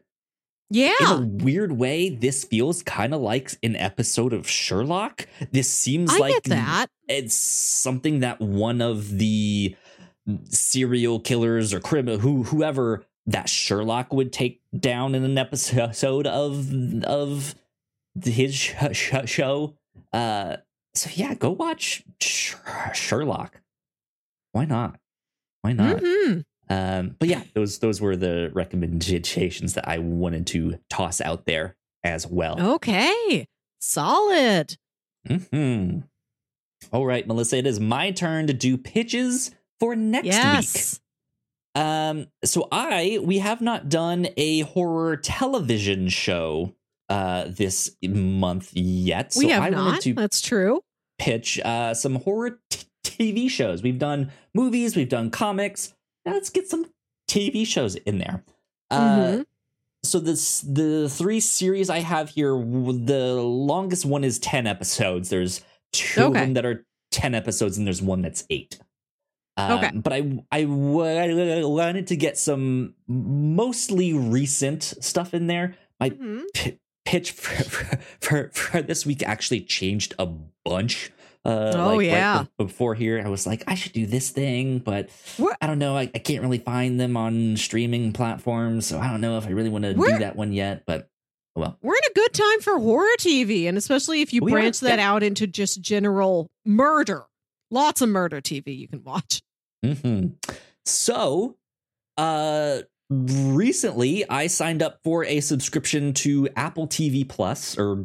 Yeah. 0.70 0.92
In 1.00 1.06
a 1.06 1.44
weird 1.44 1.72
way, 1.72 2.08
this 2.08 2.44
feels 2.44 2.82
kind 2.82 3.14
of 3.14 3.20
like 3.20 3.52
an 3.62 3.76
episode 3.76 4.32
of 4.32 4.48
Sherlock. 4.48 5.28
This 5.52 5.70
seems 5.72 6.12
I 6.12 6.18
like 6.18 6.42
that. 6.44 6.86
it's 7.08 7.34
something 7.36 8.20
that 8.20 8.40
one 8.40 8.80
of 8.80 9.18
the 9.18 9.76
serial 10.48 11.20
killers 11.20 11.74
or 11.74 11.80
criminal 11.80 12.18
who 12.18 12.44
whoever 12.44 13.04
that 13.26 13.48
Sherlock 13.48 14.12
would 14.12 14.32
take 14.32 14.60
down 14.78 15.14
in 15.14 15.22
an 15.24 15.36
episode 15.38 16.26
of 16.26 17.04
of 17.04 17.54
his 18.22 18.54
sh- 18.54 18.74
sh- 18.92 19.12
show. 19.26 19.74
Uh, 20.12 20.56
so 20.94 21.10
yeah, 21.14 21.34
go 21.34 21.50
watch 21.50 22.02
Sh- 22.20 22.54
Sherlock. 22.94 23.60
Why 24.52 24.64
not? 24.64 24.98
Why 25.62 25.72
not? 25.72 25.96
Mhm. 25.98 26.44
Um, 26.70 27.16
but 27.18 27.28
yeah, 27.28 27.42
those 27.54 27.78
those 27.80 28.00
were 28.00 28.16
the 28.16 28.50
recommendations 28.54 29.74
that 29.74 29.86
I 29.88 29.98
wanted 29.98 30.46
to 30.48 30.78
toss 30.88 31.20
out 31.20 31.44
there 31.46 31.76
as 32.02 32.26
well. 32.26 32.60
Okay. 32.76 33.46
Solid. 33.80 34.76
hmm 35.28 35.98
All 36.92 37.04
right, 37.06 37.26
Melissa, 37.26 37.58
it 37.58 37.66
is 37.66 37.80
my 37.80 38.10
turn 38.10 38.46
to 38.46 38.52
do 38.54 38.76
pitches 38.78 39.50
for 39.80 39.94
next 39.96 40.24
week. 40.26 40.32
yes. 40.34 41.00
Um, 41.74 42.28
so 42.44 42.68
I 42.70 43.18
we 43.22 43.38
have 43.38 43.60
not 43.60 43.88
done 43.88 44.28
a 44.36 44.60
horror 44.60 45.16
television 45.16 46.08
show 46.08 46.74
uh 47.10 47.44
this 47.48 47.94
month 48.02 48.70
yet. 48.74 49.34
we 49.36 49.48
have 49.48 49.62
I 49.64 49.68
not. 49.70 50.00
to 50.02 50.14
That's 50.14 50.40
true. 50.40 50.80
pitch 51.18 51.60
uh 51.64 51.92
some 51.94 52.14
horror 52.16 52.60
t- 52.70 52.86
TV 53.02 53.50
shows. 53.50 53.82
We've 53.82 53.98
done 53.98 54.30
movies, 54.54 54.96
we've 54.96 55.08
done 55.08 55.30
comics. 55.30 55.92
Now 56.26 56.32
let's 56.32 56.50
get 56.50 56.68
some 56.68 56.86
TV 57.28 57.66
shows 57.66 57.94
in 57.96 58.18
there. 58.18 58.44
Uh 58.90 59.16
Mhm. 59.18 59.46
so 60.04 60.18
this 60.20 60.60
the 60.60 61.08
three 61.08 61.40
series 61.40 61.88
I 61.90 62.00
have 62.00 62.30
here. 62.30 62.50
The 62.52 63.34
longest 63.42 64.04
one 64.04 64.24
is 64.24 64.38
ten 64.38 64.66
episodes. 64.66 65.30
There's 65.30 65.62
two 65.92 66.26
of 66.26 66.32
them 66.34 66.54
that 66.54 66.64
are 66.66 66.84
ten 67.10 67.34
episodes, 67.34 67.78
and 67.78 67.86
there's 67.86 68.02
one 68.02 68.22
that's 68.22 68.44
eight. 68.50 68.78
Um, 69.56 69.72
Okay. 69.78 69.90
but 69.94 70.12
I 70.12 70.42
I 70.50 70.64
wanted 70.66 72.06
to 72.08 72.16
get 72.16 72.36
some 72.38 72.94
mostly 73.06 74.12
recent 74.12 74.82
stuff 74.82 75.32
in 75.34 75.46
there. 75.46 75.76
My 76.00 76.10
Mhm. 76.10 76.42
p- 76.54 76.78
pitch 77.04 77.30
for, 77.32 77.62
for, 77.64 77.98
for 78.20 78.50
for 78.52 78.82
this 78.82 79.06
week 79.06 79.22
actually 79.22 79.60
changed 79.62 80.14
a 80.18 80.26
bunch. 80.64 81.10
Uh, 81.44 81.72
Oh, 81.76 81.96
like, 81.96 82.06
yeah. 82.06 82.44
be- 82.58 82.64
before 82.64 82.94
here, 82.94 83.22
I 83.24 83.28
was 83.28 83.46
like, 83.46 83.64
I 83.66 83.74
should 83.74 83.92
do 83.92 84.06
this 84.06 84.30
thing, 84.30 84.78
but 84.78 85.10
What- 85.36 85.56
I 85.60 85.66
don't 85.66 85.78
know. 85.78 85.96
I, 85.96 86.02
I 86.14 86.18
can't 86.18 86.42
really 86.42 86.58
find 86.58 86.98
them 86.98 87.16
on 87.16 87.56
streaming 87.56 88.12
platforms, 88.12 88.86
so 88.86 88.98
I 88.98 89.08
don't 89.08 89.20
know 89.20 89.36
if 89.38 89.46
I 89.46 89.50
really 89.50 89.68
want 89.70 89.84
to 89.84 89.94
do 89.94 90.18
that 90.18 90.36
one 90.36 90.52
yet. 90.52 90.84
But 90.86 91.08
oh 91.56 91.60
well, 91.60 91.78
We're 91.82 91.94
in 91.94 92.10
a 92.10 92.14
good 92.14 92.32
time 92.32 92.60
for 92.60 92.78
horror 92.78 93.06
TV, 93.18 93.68
and 93.68 93.76
especially 93.76 94.22
if 94.22 94.32
you 94.32 94.42
We 94.42 94.52
are, 94.52 94.54
branch 94.54 94.80
that 94.80 94.98
yeah. 94.98 95.10
out 95.12 95.22
into 95.22 95.46
just 95.46 95.80
general 95.82 96.50
murder. 96.64 97.24
Lots 97.70 98.00
of 98.00 98.08
murder 98.08 98.40
TV 98.40 98.76
you 98.78 98.88
can 98.88 99.02
watch. 99.04 99.42
hmm 99.84 100.28
So, 100.86 101.56
uh, 102.16 102.78
recently 103.10 104.28
I 104.28 104.46
signed 104.46 104.82
up 104.82 105.00
for 105.04 105.24
a 105.24 105.40
subscription 105.40 106.12
to 106.14 106.48
Apple 106.56 106.86
TV 106.88 107.28
Plus 107.28 107.76
or 107.78 107.96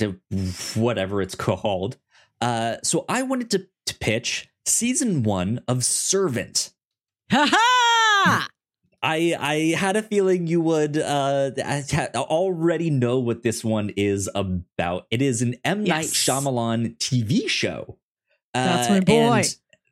whatever 0.75 1.21
it's 1.21 1.35
called. 1.35 1.97
Uh, 2.41 2.77
so 2.83 3.05
I 3.09 3.23
wanted 3.23 3.51
to, 3.51 3.67
to 3.87 3.97
pitch 3.99 4.49
season 4.65 5.23
one 5.23 5.61
of 5.67 5.83
Servant. 5.83 6.71
Ha 7.31 7.47
ha! 7.51 8.47
I 9.01 9.35
I 9.39 9.55
had 9.77 9.95
a 9.95 10.01
feeling 10.01 10.47
you 10.47 10.61
would 10.61 10.97
uh 10.97 11.51
already 12.15 12.89
know 12.89 13.19
what 13.19 13.43
this 13.43 13.63
one 13.63 13.91
is 13.95 14.29
about. 14.35 15.07
It 15.09 15.21
is 15.21 15.41
an 15.41 15.55
M 15.63 15.83
Night 15.83 16.05
Yes. 16.05 16.13
Shyamalan 16.13 16.97
TV 16.97 17.47
show. 17.47 17.97
Uh, 18.53 18.65
That's 18.65 18.89
my 18.89 18.99
boy. 18.99 19.43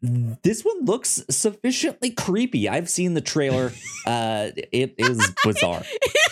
and 0.02 0.38
This 0.44 0.64
one 0.64 0.84
looks 0.86 1.24
sufficiently 1.30 2.12
creepy. 2.12 2.68
I've 2.68 2.90
seen 2.90 3.14
the 3.14 3.22
trailer. 3.22 3.72
uh, 4.06 4.50
it 4.72 4.96
is 4.98 5.32
bizarre. 5.44 5.84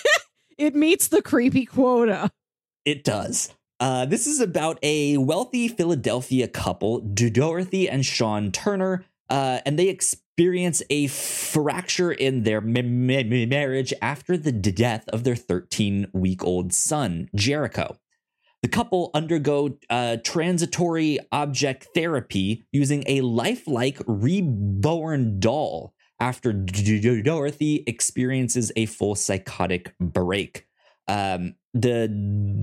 it 0.58 0.76
meets 0.76 1.08
the 1.08 1.22
creepy 1.22 1.66
quota. 1.66 2.32
It 2.84 3.04
does. 3.04 3.54
Uh, 3.80 4.06
this 4.06 4.26
is 4.26 4.40
about 4.40 4.80
a 4.84 5.18
wealthy 5.18 5.68
Philadelphia 5.68 6.48
couple, 6.48 7.02
Dorothy 7.02 7.90
and 7.90 8.06
Sean 8.06 8.52
Turner, 8.52 9.06
uh, 9.30 9.60
and 9.66 9.78
they 9.78 9.90
experience 9.90 10.82
a 10.90 11.08
fracture 11.08 12.12
in 12.12 12.44
their 12.44 12.62
ma- 12.62 12.82
ma- 12.84 13.24
ma- 13.24 13.46
marriage 13.46 13.94
after 14.02 14.38
the 14.38 14.52
death 14.52 15.08
of 15.10 15.24
their 15.24 15.36
13 15.36 16.08
week 16.14 16.44
old 16.44 16.74
son, 16.74 17.30
Jericho. 17.36 17.98
The 18.62 18.70
couple 18.70 19.12
undergo 19.14 19.78
uh, 19.90 20.18
transitory 20.24 21.20
object 21.32 21.90
therapy 21.94 22.66
using 22.72 23.04
a 23.08 23.22
lifelike 23.22 24.02
reborn 24.08 25.40
doll 25.40 25.94
after 26.20 26.54
Dorothy 26.54 27.84
experiences 27.86 28.72
a 28.76 28.86
full 28.86 29.16
psychotic 29.16 29.94
break. 30.00 30.66
Um, 31.08 31.56
the 31.76 32.08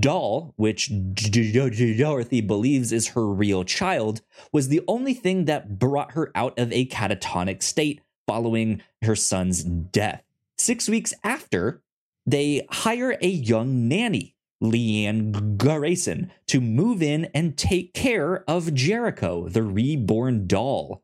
doll, 0.01 0.55
which 0.57 0.91
Dorothy 1.15 2.41
believes 2.41 2.93
is 2.93 3.09
her 3.09 3.27
real 3.27 3.63
child, 3.63 4.23
was 4.53 4.69
the 4.69 4.81
only 4.89 5.13
thing 5.13 5.45
that 5.45 5.79
brought 5.79 6.13
her 6.13 6.33
out 6.35 6.59
of 6.59 6.73
a 6.73 6.87
catatonic 6.87 7.63
state 7.63 8.01
following 8.27 8.81
her 9.03 9.15
son's 9.15 9.63
death. 9.63 10.25
Six 10.57 10.89
weeks 10.89 11.13
after, 11.23 11.83
they 12.25 12.67
hire 12.71 13.19
a 13.21 13.29
young 13.29 13.87
nanny, 13.87 14.35
Leanne 14.63 15.59
Grayson, 15.59 16.33
to 16.47 16.63
move 16.63 17.03
in 17.03 17.27
and 17.35 17.59
take 17.59 17.93
care 17.93 18.45
of 18.49 18.73
Jericho, 18.73 19.47
the 19.47 19.63
reborn 19.63 20.47
doll, 20.47 21.03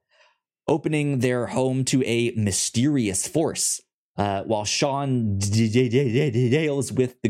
opening 0.66 1.18
their 1.18 1.48
home 1.48 1.84
to 1.84 2.02
a 2.04 2.30
mysterious 2.36 3.28
force. 3.28 3.82
Uh, 4.16 4.42
while 4.44 4.64
Sean 4.64 5.38
deals 5.38 6.90
with 6.90 7.20
the 7.22 7.28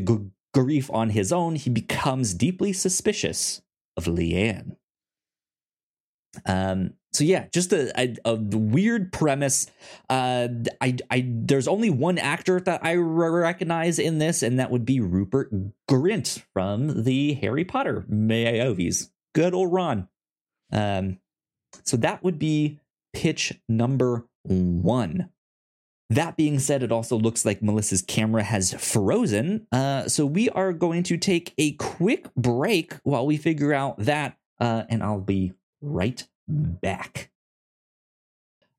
grief 0.55 0.91
on 0.91 1.11
his 1.11 1.33
own, 1.33 1.57
he 1.57 1.71
becomes 1.71 2.35
deeply 2.35 2.73
suspicious 2.73 3.63
of 3.97 4.05
Leanne. 4.05 4.77
Um, 6.47 6.95
so 7.13 7.25
yeah, 7.25 7.47
just 7.53 7.73
a, 7.73 7.91
a, 8.01 8.17
a 8.25 8.35
weird 8.37 9.13
premise. 9.13 9.67
Uh, 10.09 10.49
I, 10.81 10.97
I, 11.11 11.25
there's 11.27 11.67
only 11.67 11.91
one 11.91 12.19
actor 12.19 12.61
that 12.61 12.85
I 12.85 12.95
recognize 12.97 13.99
in 13.99 14.19
this, 14.19 14.43
and 14.43 14.59
that 14.59 14.71
would 14.71 14.85
be 14.85 15.01
Rupert 15.01 15.51
Grint 15.91 16.43
from 16.53 17.05
the 17.05 17.35
Harry 17.35 17.65
Potter 17.65 18.05
movies. 18.09 19.11
Good 19.35 19.55
old 19.55 19.73
Ron. 19.73 20.09
Um, 20.71 21.19
so 21.85 21.97
that 21.97 22.23
would 22.23 22.39
be 22.39 22.79
pitch 23.13 23.59
number 23.69 24.27
one. 24.45 25.31
That 26.11 26.37
being 26.37 26.59
said, 26.59 26.83
it 26.83 26.91
also 26.91 27.19
looks 27.19 27.45
like 27.45 27.63
Melissa's 27.63 28.01
camera 28.01 28.43
has 28.43 28.73
frozen. 28.73 29.67
Uh, 29.71 30.09
so 30.09 30.25
we 30.25 30.49
are 30.51 30.73
going 30.73 31.03
to 31.05 31.19
take 31.19 31.53
a 31.59 31.73
quick 31.73 32.35
break 32.35 32.95
while 33.03 33.27
we 33.27 33.37
figure 33.37 33.75
out 33.75 33.99
that, 33.99 34.39
uh, 34.59 34.85
and 34.89 35.03
I'll 35.03 35.21
be 35.21 35.53
right 35.83 36.27
back. 36.49 37.31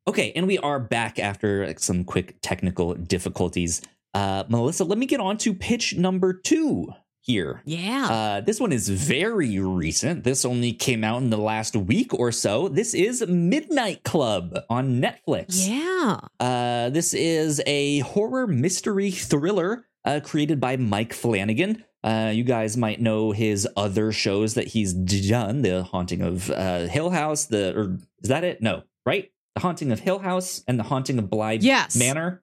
Okay, 0.08 0.32
and 0.36 0.48
we 0.48 0.58
are 0.58 0.80
back 0.80 1.20
after 1.20 1.68
like, 1.68 1.80
some 1.80 2.04
quick 2.04 2.38
technical 2.42 2.96
difficulties. 2.96 3.84
Uh, 4.16 4.44
Melissa, 4.50 4.84
let 4.84 4.98
me 4.98 5.06
get 5.06 5.20
on 5.20 5.38
to 5.38 5.54
pitch 5.54 5.96
number 5.96 6.34
two 6.34 6.92
here. 7.22 7.62
Yeah. 7.66 8.08
Uh, 8.10 8.42
this 8.42 8.60
one 8.60 8.72
is 8.72 8.90
very 8.90 9.60
recent. 9.60 10.24
This 10.24 10.46
only 10.46 10.74
came 10.74 11.04
out 11.04 11.22
in 11.22 11.30
the 11.30 11.38
last 11.38 11.76
week 11.76 12.14
or 12.14 12.32
so. 12.32 12.68
This 12.70 12.94
is 12.94 13.26
Midnight 13.28 14.04
Club 14.04 14.58
on 14.70 15.02
Netflix. 15.02 15.68
yeah. 15.68 16.20
Uh, 16.40 16.90
this 16.90 17.14
is 17.14 17.62
a 17.66 18.00
horror 18.00 18.48
mystery 18.48 19.12
thriller 19.12 19.86
uh, 20.06 20.20
created 20.24 20.60
by 20.60 20.78
Mike 20.78 21.14
Flanagan. 21.14 21.84
Uh, 22.04 22.32
you 22.34 22.46
guys 22.46 22.78
might 22.78 23.02
know 23.02 23.32
his 23.32 23.68
other 23.76 24.12
shows 24.14 24.54
that 24.54 24.68
he's 24.68 24.94
done: 24.94 25.62
The 25.62 25.84
Haunting 25.84 26.22
of 26.22 26.50
uh, 26.50 26.88
Hill 26.88 27.10
House. 27.10 27.46
The 27.46 27.78
or 27.78 27.98
is 28.24 28.30
that 28.30 28.46
it? 28.46 28.62
No, 28.62 28.84
right? 29.06 29.30
The 29.56 29.62
Haunting 29.62 29.92
of 29.92 30.00
Hill 30.00 30.20
House 30.20 30.64
and 30.66 30.80
The 30.80 30.84
Haunting 30.84 31.20
of 31.20 31.30
Bly 31.30 31.54
Yes. 31.60 31.98
Manor. 31.98 32.42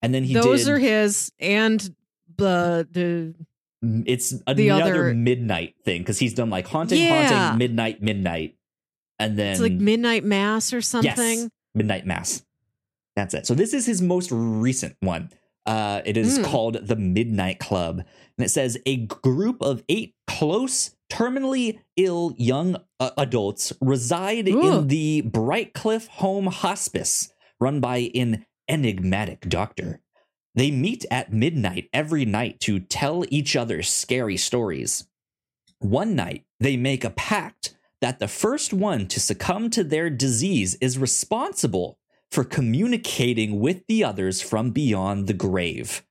And 0.00 0.14
then 0.14 0.22
he 0.22 0.34
Those 0.34 0.66
did. 0.66 0.72
are 0.74 0.78
his 0.78 1.32
and 1.40 1.80
the 2.36 2.86
the 2.88 3.34
it's 4.06 4.30
the 4.30 4.68
another 4.68 4.82
other- 5.08 5.14
midnight 5.14 5.74
thing 5.84 6.02
because 6.02 6.18
he's 6.18 6.34
done 6.34 6.50
like 6.50 6.66
haunting, 6.66 7.00
Yeah. 7.02 7.28
haunting, 7.28 7.58
midnight, 7.58 8.02
midnight, 8.02 8.56
and 9.18 9.38
then 9.38 9.52
it's 9.52 9.60
like 9.60 9.72
midnight 9.72 10.24
mass 10.24 10.72
or 10.72 10.80
something. 10.80 11.38
Yes, 11.38 11.48
midnight 11.74 12.06
mass. 12.06 12.44
That's 13.16 13.34
it. 13.34 13.46
So 13.46 13.54
this 13.54 13.72
is 13.74 13.86
his 13.86 14.02
most 14.02 14.30
recent 14.32 14.96
one. 15.00 15.30
Uh, 15.66 16.02
it 16.04 16.16
is 16.16 16.38
Mm. 16.38 16.44
called 16.44 16.86
the 16.86 16.96
Midnight 16.96 17.58
Club, 17.58 18.00
and 18.36 18.44
it 18.44 18.50
says 18.50 18.76
a 18.84 18.96
group 19.06 19.62
of 19.62 19.82
eight 19.88 20.14
close, 20.26 20.94
terminally 21.10 21.78
ill 21.96 22.34
young 22.36 22.76
uh, 23.00 23.10
adults 23.16 23.72
reside 23.80 24.48
Ooh. 24.48 24.78
in 24.80 24.88
the 24.88 25.22
Brightcliffe 25.22 26.06
Home 26.08 26.46
Hospice, 26.48 27.32
run 27.60 27.80
by 27.80 28.10
an 28.14 28.44
enigmatic 28.68 29.48
doctor. 29.48 30.00
They 30.54 30.70
meet 30.70 31.04
at 31.10 31.32
midnight 31.32 31.88
every 31.92 32.24
night 32.24 32.60
to 32.60 32.78
tell 32.78 33.24
each 33.28 33.56
other 33.56 33.82
scary 33.82 34.36
stories. 34.36 35.04
One 35.80 36.14
night, 36.14 36.44
they 36.60 36.76
make 36.76 37.04
a 37.04 37.10
pact 37.10 37.74
that 38.00 38.18
the 38.20 38.28
first 38.28 38.72
one 38.72 39.06
to 39.08 39.18
succumb 39.20 39.70
to 39.70 39.82
their 39.82 40.10
disease 40.10 40.76
is 40.76 40.98
responsible 40.98 41.98
for 42.30 42.44
communicating 42.44 43.60
with 43.60 43.86
the 43.88 44.04
others 44.04 44.40
from 44.40 44.70
beyond 44.70 45.26
the 45.26 45.32
grave. 45.34 46.04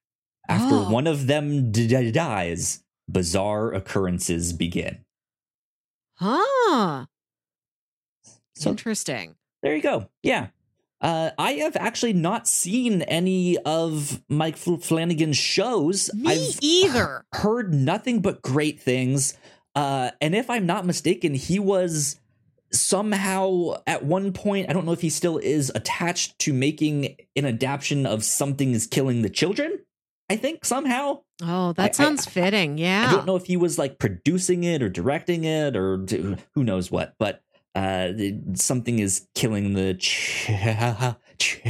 After 0.49 0.75
Oh. 0.75 0.89
one 0.89 1.07
of 1.07 1.27
them 1.27 1.71
d- 1.71 1.87
d- 1.87 2.11
dies, 2.11 2.83
bizarre 3.09 3.73
occurrences 3.73 4.51
begin. 4.53 5.05
Huh. 6.15 7.05
So 8.55 8.69
Interesting. 8.71 9.35
there 9.61 9.75
you 9.75 9.81
go. 9.81 10.09
Yeah. 10.21 10.47
Uh, 11.03 11.31
I 11.37 11.51
have 11.55 11.75
actually 11.75 12.13
not 12.13 12.47
seen 12.47 13.01
any 13.03 13.57
of 13.59 14.23
Mike 14.29 14.55
Fl- 14.57 14.77
Flanagan's 14.77 15.37
shows. 15.37 16.09
Me 16.13 16.31
I've 16.31 16.59
either. 16.61 17.25
heard 17.33 17.73
nothing 17.73 18.21
but 18.21 18.41
great 18.41 18.79
things. 18.79 19.37
Uh, 19.75 20.11
and 20.21 20.33
if 20.33 20.49
I'm 20.49 20.65
not 20.65 20.85
mistaken, 20.85 21.33
he 21.33 21.59
was 21.59 22.19
somehow 22.71 23.73
at 23.85 24.03
one 24.03 24.33
point, 24.33 24.69
I 24.69 24.73
don't 24.73 24.85
know 24.85 24.91
if 24.93 25.01
he 25.01 25.09
still 25.09 25.37
is 25.37 25.71
attached 25.75 26.39
to 26.39 26.53
making 26.53 27.15
an 27.35 27.45
adaptation 27.45 28.05
of 28.05 28.23
Something 28.23 28.71
is 28.71 28.87
Killing 28.87 29.21
the 29.21 29.29
Children. 29.29 29.79
I 30.29 30.37
think 30.37 30.63
somehow. 30.65 31.19
Oh, 31.41 31.73
that 31.73 31.83
I- 31.83 31.87
I- 31.89 31.91
sounds 31.91 32.25
fitting. 32.25 32.77
Yeah. 32.77 33.07
I 33.09 33.11
don't 33.11 33.25
know 33.27 33.35
if 33.35 33.45
he 33.45 33.57
was 33.57 33.77
like 33.77 33.99
producing 33.99 34.63
it 34.63 34.81
or 34.81 34.89
directing 34.89 35.43
it 35.43 35.75
or 35.75 35.97
who 36.55 36.63
knows 36.63 36.89
what, 36.89 37.13
but 37.19 37.41
uh, 37.75 38.09
something 38.55 38.99
is 38.99 39.27
killing 39.35 39.73
the 39.73 39.93
ch- 39.95 40.49
ch- 41.39 41.61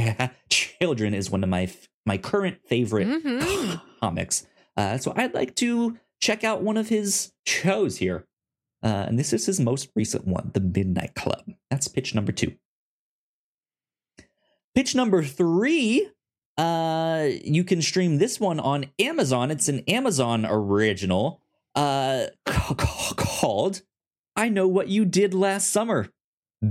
children 0.50 1.14
is 1.14 1.30
one 1.30 1.42
of 1.42 1.48
my 1.50 1.62
f- 1.64 1.88
my 2.06 2.18
current 2.18 2.58
favorite 2.66 3.08
Mhm. 3.08 3.80
comics. 4.00 4.46
Uh, 4.76 4.98
so 4.98 5.12
I'd 5.16 5.34
like 5.34 5.54
to 5.56 5.98
check 6.20 6.44
out 6.44 6.62
one 6.62 6.76
of 6.76 6.88
his 6.88 7.32
shows 7.46 7.96
here, 7.98 8.26
uh, 8.82 9.04
and 9.08 9.18
this 9.18 9.32
is 9.32 9.46
his 9.46 9.60
most 9.60 9.88
recent 9.96 10.26
one, 10.26 10.50
The 10.52 10.60
Midnight 10.60 11.14
Club. 11.14 11.44
That's 11.70 11.88
pitch 11.88 12.14
number 12.14 12.32
two. 12.32 12.54
Pitch 14.74 14.94
number 14.94 15.22
three 15.22 16.08
uh 16.56 17.26
you 17.44 17.64
can 17.64 17.82
stream 17.82 18.18
this 18.18 18.38
one 18.38 18.60
on 18.60 18.86
amazon 19.00 19.50
it's 19.50 19.66
an 19.68 19.80
amazon 19.88 20.46
original 20.48 21.40
uh 21.74 22.26
ca- 22.46 22.74
ca- 22.74 23.14
called 23.16 23.82
i 24.36 24.48
know 24.48 24.66
what 24.68 24.88
you 24.88 25.04
did 25.04 25.34
last 25.34 25.70
summer 25.70 26.08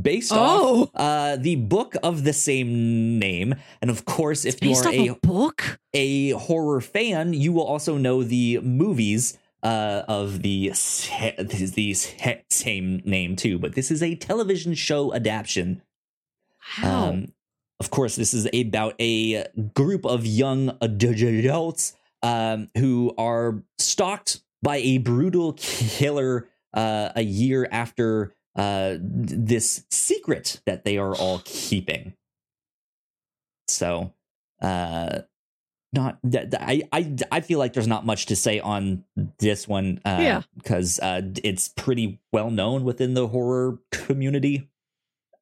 based 0.01 0.31
Oh. 0.33 0.83
off 0.83 0.89
uh 0.95 1.35
the 1.37 1.55
book 1.55 1.95
of 2.03 2.23
the 2.23 2.33
same 2.33 3.19
name 3.19 3.55
and 3.81 3.91
of 3.91 4.05
course 4.05 4.45
if 4.45 4.63
you 4.63 4.75
are 4.75 4.87
a 4.89 5.07
a 5.09 5.15
book. 5.15 5.79
a 5.93 6.31
horror 6.31 6.81
fan 6.81 7.33
you 7.33 7.51
will 7.53 7.65
also 7.65 7.97
know 7.97 8.23
the 8.23 8.59
movies 8.59 9.37
uh, 9.61 10.03
of 10.09 10.41
the 10.41 10.69
the 11.71 11.93
same 12.49 13.01
name 13.05 13.35
too 13.37 13.57
but 13.59 13.75
this 13.75 13.91
is 13.91 14.03
a 14.03 14.15
television 14.15 14.73
show 14.73 15.13
adaptation 15.13 15.81
Wow. 16.81 17.09
um, 17.09 17.33
of 17.79 17.89
course, 17.89 18.15
this 18.15 18.33
is 18.33 18.47
about 18.53 18.95
a 19.01 19.45
group 19.73 20.05
of 20.05 20.25
young 20.25 20.77
adults 20.81 21.93
um, 22.21 22.69
who 22.77 23.13
are 23.17 23.61
stalked 23.77 24.41
by 24.61 24.77
a 24.77 24.99
brutal 24.99 25.53
killer 25.57 26.47
uh, 26.73 27.09
a 27.15 27.21
year 27.21 27.67
after 27.71 28.33
uh, 28.55 28.95
this 28.99 29.85
secret 29.89 30.61
that 30.65 30.85
they 30.85 30.97
are 30.97 31.15
all 31.15 31.39
keeping. 31.45 32.13
So, 33.67 34.13
uh, 34.61 35.19
not 35.93 36.17
that 36.23 36.55
I, 36.59 36.83
I 36.91 37.15
I 37.31 37.39
feel 37.41 37.59
like 37.59 37.73
there's 37.73 37.87
not 37.87 38.05
much 38.05 38.25
to 38.27 38.35
say 38.35 38.59
on 38.59 39.03
this 39.39 39.67
one. 39.67 40.01
Uh, 40.03 40.17
Yeah. 40.21 40.41
because 40.55 40.99
uh, 40.99 41.21
it's 41.43 41.67
pretty 41.69 42.19
well 42.31 42.49
known 42.51 42.83
within 42.83 43.13
the 43.13 43.27
horror 43.27 43.79
community. 43.91 44.69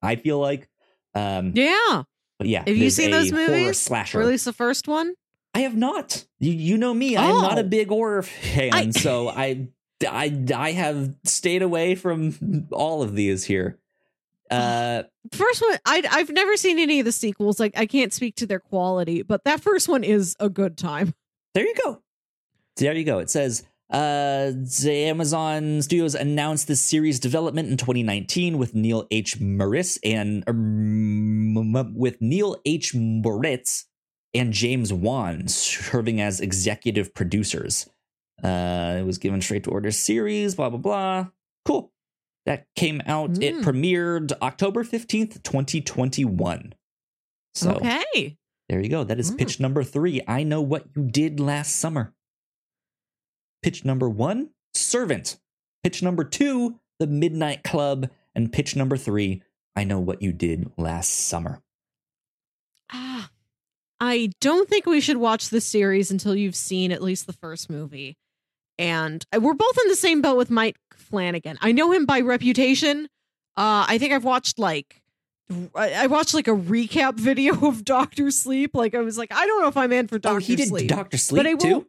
I 0.01 0.15
feel 0.17 0.39
like, 0.39 0.67
um, 1.15 1.53
Yeah. 1.55 2.03
but 2.37 2.47
yeah, 2.47 2.63
Have 2.67 2.75
you 2.75 2.89
seen 2.89 3.11
those 3.11 3.31
movies? 3.31 3.79
Slasher. 3.79 4.19
Or 4.19 4.23
at 4.23 4.27
least 4.27 4.45
the 4.45 4.53
first 4.53 4.87
one? 4.87 5.13
I 5.53 5.59
have 5.61 5.75
not. 5.75 6.25
You 6.39 6.51
you 6.51 6.77
know 6.77 6.93
me. 6.93 7.15
I'm 7.17 7.41
not 7.41 7.57
a 7.57 7.61
Oh. 7.61 7.67
big 7.67 7.87
horror 7.89 8.23
fan, 8.23 8.73
I- 8.73 8.89
so 8.91 9.29
I 9.29 9.67
I 10.07 10.45
I 10.55 10.71
have 10.71 11.15
stayed 11.23 11.61
away 11.61 11.95
from 11.95 12.67
all 12.71 13.01
of 13.03 13.15
these 13.15 13.43
here. 13.43 13.77
Uh, 14.49 15.03
First 15.31 15.61
one, 15.61 15.77
I, 15.85 16.03
I've 16.11 16.29
never 16.29 16.57
seen 16.57 16.77
any 16.77 16.99
of 16.99 17.05
the 17.05 17.11
sequels. 17.13 17.59
Like, 17.59 17.77
I 17.77 17.85
can't 17.85 18.11
speak 18.11 18.35
to 18.37 18.45
their 18.45 18.59
quality, 18.59 19.21
but 19.21 19.45
that 19.45 19.61
first 19.61 19.87
one 19.87 20.03
is 20.03 20.35
a 20.39 20.49
good 20.49 20.77
time. 20.77 21.13
there 21.53 21.65
you 21.65 21.75
go. 21.85 22.01
There 22.75 22.93
you 22.93 23.05
go. 23.05 23.19
It 23.19 23.29
says 23.29 23.63
uh, 23.91 24.51
the 24.51 25.05
Amazon 25.07 25.81
Studios 25.81 26.15
announced 26.15 26.67
the 26.67 26.75
series 26.75 27.19
development 27.19 27.69
in 27.69 27.77
2019 27.77 28.57
with 28.57 28.73
Neil 28.73 29.05
H. 29.11 29.39
Moritz 29.39 29.99
and 30.03 30.43
um, 30.47 31.93
with 31.95 32.21
Neil 32.21 32.57
H. 32.65 32.93
Moritz 32.95 33.85
and 34.33 34.53
James 34.53 34.91
Wan 34.91 35.47
serving 35.47 36.19
as 36.19 36.39
executive 36.39 37.13
producers. 37.13 37.89
Uh, 38.43 38.97
it 38.99 39.05
was 39.05 39.17
given 39.17 39.41
straight 39.41 39.63
to 39.65 39.69
order 39.71 39.91
series, 39.91 40.55
blah 40.55 40.69
blah 40.69 40.79
blah. 40.79 41.27
Cool. 41.65 41.91
That 42.45 42.65
came 42.75 43.01
out. 43.05 43.41
It 43.41 43.55
Mm. 43.55 43.63
premiered 43.63 44.31
October 44.41 44.83
15th, 44.83 45.43
2021. 45.43 46.73
So 47.53 47.75
okay. 47.75 48.37
there 48.67 48.81
you 48.81 48.89
go. 48.89 49.03
That 49.03 49.19
is 49.19 49.31
Mm. 49.31 49.37
pitch 49.37 49.59
number 49.59 49.83
three. 49.83 50.21
I 50.27 50.43
know 50.43 50.61
what 50.61 50.87
you 50.95 51.03
did 51.03 51.39
last 51.39 51.75
summer. 51.75 52.15
Pitch 53.61 53.85
number 53.85 54.09
one, 54.09 54.49
Servant. 54.73 55.39
Pitch 55.83 56.01
number 56.01 56.23
two, 56.23 56.79
The 56.99 57.07
Midnight 57.07 57.63
Club. 57.63 58.09
And 58.33 58.51
pitch 58.51 58.75
number 58.75 58.97
three, 58.97 59.43
I 59.75 59.83
know 59.83 59.99
what 59.99 60.21
you 60.21 60.31
did 60.31 60.71
last 60.77 61.09
summer. 61.09 61.61
Ah, 62.91 63.29
I 63.99 64.31
don't 64.41 64.67
think 64.69 64.85
we 64.85 65.01
should 65.01 65.17
watch 65.17 65.49
the 65.49 65.61
series 65.61 66.09
until 66.11 66.35
you've 66.35 66.55
seen 66.55 66.91
at 66.91 67.03
least 67.03 67.27
the 67.27 67.33
first 67.33 67.69
movie. 67.69 68.17
And 68.77 69.25
we're 69.37 69.53
both 69.53 69.77
in 69.83 69.89
the 69.89 69.95
same 69.95 70.21
boat 70.21 70.37
with 70.37 70.49
Mike 70.49 70.77
Flanagan. 70.95 71.57
I 71.61 71.71
know 71.71 71.91
him 71.91 72.05
by 72.05 72.21
reputation. 72.21 73.05
Uh, 73.57 73.85
I 73.87 73.97
think 73.97 74.13
I've 74.13 74.23
watched 74.23 74.57
like 74.57 75.01
I 75.75 75.93
I 75.93 76.07
watched 76.07 76.33
like 76.33 76.47
a 76.47 76.55
recap 76.55 77.15
video 77.19 77.67
of 77.67 77.83
Doctor 77.83 78.31
Sleep. 78.31 78.71
Like 78.73 78.95
I 78.95 78.99
was 78.99 79.17
like, 79.17 79.33
I 79.33 79.45
don't 79.45 79.61
know 79.61 79.67
if 79.67 79.77
I'm 79.77 79.91
in 79.91 80.07
for 80.07 80.17
Doctor 80.17 80.37
oh, 80.37 80.39
he 80.39 80.55
did 80.55 80.69
Sleep. 80.69 80.87
Doctor 80.87 81.17
Sleep 81.17 81.45
I 81.45 81.53
too? 81.55 81.87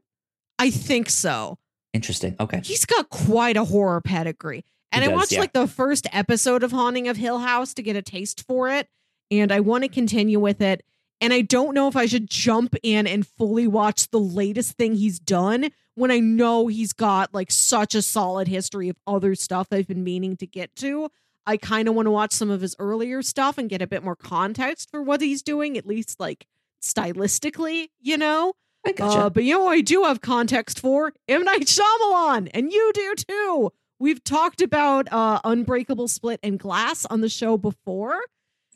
I 0.59 0.71
think 0.71 1.09
so. 1.09 1.59
Interesting. 1.93 2.37
Okay. 2.41 2.61
He's 2.65 2.85
got 2.85 3.11
quite 3.11 3.57
a 3.57 3.65
horror 3.65 4.01
pedigree. 4.01 4.65
And 4.91 5.03
He 5.03 5.09
I 5.09 5.11
does, 5.11 5.19
watched 5.19 5.33
yeah. 5.33 5.41
like 5.41 5.53
the 5.53 5.67
first 5.67 6.07
episode 6.13 6.63
of 6.63 6.73
Haunting 6.73 7.09
of 7.09 7.17
Hill 7.17 7.39
House 7.39 7.75
to 7.75 7.83
get 7.83 7.97
a 7.97 8.03
taste 8.03 8.45
for 8.47 8.69
it. 8.71 8.89
And 9.31 9.51
I 9.51 9.61
want 9.61 9.85
to 9.85 9.89
continue 9.89 10.39
with 10.39 10.61
it. 10.61 10.83
And 11.21 11.33
I 11.33 11.43
don't 11.43 11.75
know 11.75 11.89
if 11.89 11.97
I 11.97 12.07
should 12.07 12.29
jump 12.29 12.75
in 12.83 13.07
and 13.07 13.27
fully 13.27 13.67
watch 13.67 14.11
the 14.11 14.19
latest 14.19 14.73
thing 14.77 14.95
he's 14.95 15.19
done 15.19 15.71
when 15.95 16.11
I 16.11 16.21
know 16.21 16.67
he's 16.69 16.93
got 16.93 17.33
like 17.35 17.51
such 17.51 17.95
a 17.95 18.03
solid 18.03 18.49
history 18.49 18.89
of 18.89 18.97
other 19.07 19.35
stuff 19.35 19.69
I've 19.73 19.87
been 19.89 20.05
meaning 20.05 20.37
to 20.39 20.47
get 20.47 20.75
to. 20.77 21.09
I 21.47 21.57
kind 21.57 21.89
of 21.89 21.95
want 21.95 22.07
to 22.07 22.11
watch 22.11 22.33
some 22.33 22.51
of 22.51 22.61
his 22.61 22.77
earlier 22.79 23.21
stuff 23.23 23.59
and 23.59 23.69
get 23.69 23.83
a 23.83 23.87
bit 23.87 24.05
more 24.05 24.15
context 24.17 24.91
for 24.91 25.03
what 25.03 25.21
he's 25.21 25.43
doing, 25.43 25.77
at 25.77 25.87
least 25.87 26.21
like 26.21 26.47
stylistically, 26.83 27.89
you 28.01 28.17
know? 28.17 28.53
I 28.87 28.93
gotcha. 28.93 29.19
Uh, 29.21 29.31
but 29.31 29.45
you 29.45 29.55
know 29.55 29.65
what 29.65 29.73
I 29.73 29.81
do 29.81 30.03
have 30.05 30.21
context 30.21 30.81
for? 30.81 31.13
M. 31.29 31.45
Night 31.45 31.63
Shyamalan, 31.67 32.49
and 32.53 32.73
you 32.73 32.91
do 32.95 33.15
too. 33.29 33.71
We've 34.01 34.23
talked 34.25 34.61
about 34.61 35.13
uh, 35.13 35.41
Unbreakable 35.45 36.09
Split 36.09 36.41
and 36.43 36.59
Glass 36.59 37.07
on 37.07 37.21
the 37.21 37.29
show 37.29 37.57
before. 37.57 38.21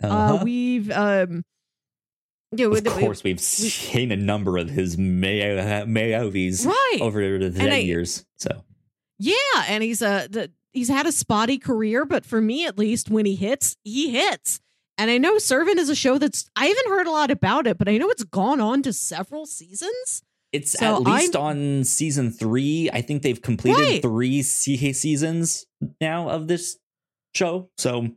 uh 0.02 0.06
Uh-huh. 0.06 0.44
we've 0.44 0.90
um, 0.92 1.44
yeah, 2.52 2.66
of 2.66 2.72
we- 2.72 2.80
course, 2.82 3.24
we've 3.24 3.40
seen 3.40 4.12
a 4.12 4.16
number 4.16 4.56
of 4.58 4.70
his 4.70 4.96
ma- 4.98 5.84
movies 5.86 6.66
right? 6.66 6.98
over 7.00 7.48
the 7.48 7.72
I- 7.72 7.78
years. 7.78 8.24
So 8.36 8.64
Yeah, 9.18 9.34
and 9.68 9.82
he's 9.82 10.02
a 10.02 10.28
the, 10.30 10.50
he's 10.72 10.88
had 10.88 11.06
a 11.06 11.12
spotty 11.12 11.58
career, 11.58 12.04
but 12.04 12.24
for 12.26 12.40
me 12.40 12.66
at 12.66 12.78
least, 12.78 13.10
when 13.10 13.26
he 13.26 13.34
hits, 13.36 13.76
he 13.84 14.10
hits. 14.10 14.60
And 14.98 15.10
I 15.10 15.18
know 15.18 15.36
Servant 15.38 15.78
is 15.78 15.88
a 15.90 15.94
show 15.94 16.16
that's 16.18 16.48
I 16.56 16.66
haven't 16.66 16.88
heard 16.88 17.06
a 17.06 17.10
lot 17.10 17.30
about 17.30 17.66
it, 17.66 17.76
but 17.78 17.88
I 17.88 17.98
know 17.98 18.08
it's 18.10 18.24
gone 18.24 18.60
on 18.60 18.82
to 18.82 18.92
several 18.92 19.44
seasons. 19.46 20.22
it's 20.52 20.72
So 20.72 20.96
at 20.96 21.02
least 21.02 21.36
on 21.36 21.84
season 21.84 22.30
three. 22.30 22.88
I 22.90 23.02
think 23.02 23.22
they've 23.22 23.40
completed 23.42 23.78
Right. 23.80 24.00
three 24.02 24.42
se- 24.42 24.92
seasons 24.94 25.66
now 26.00 26.30
of 26.30 26.48
this 26.48 26.78
show. 27.34 27.68
So 27.76 28.08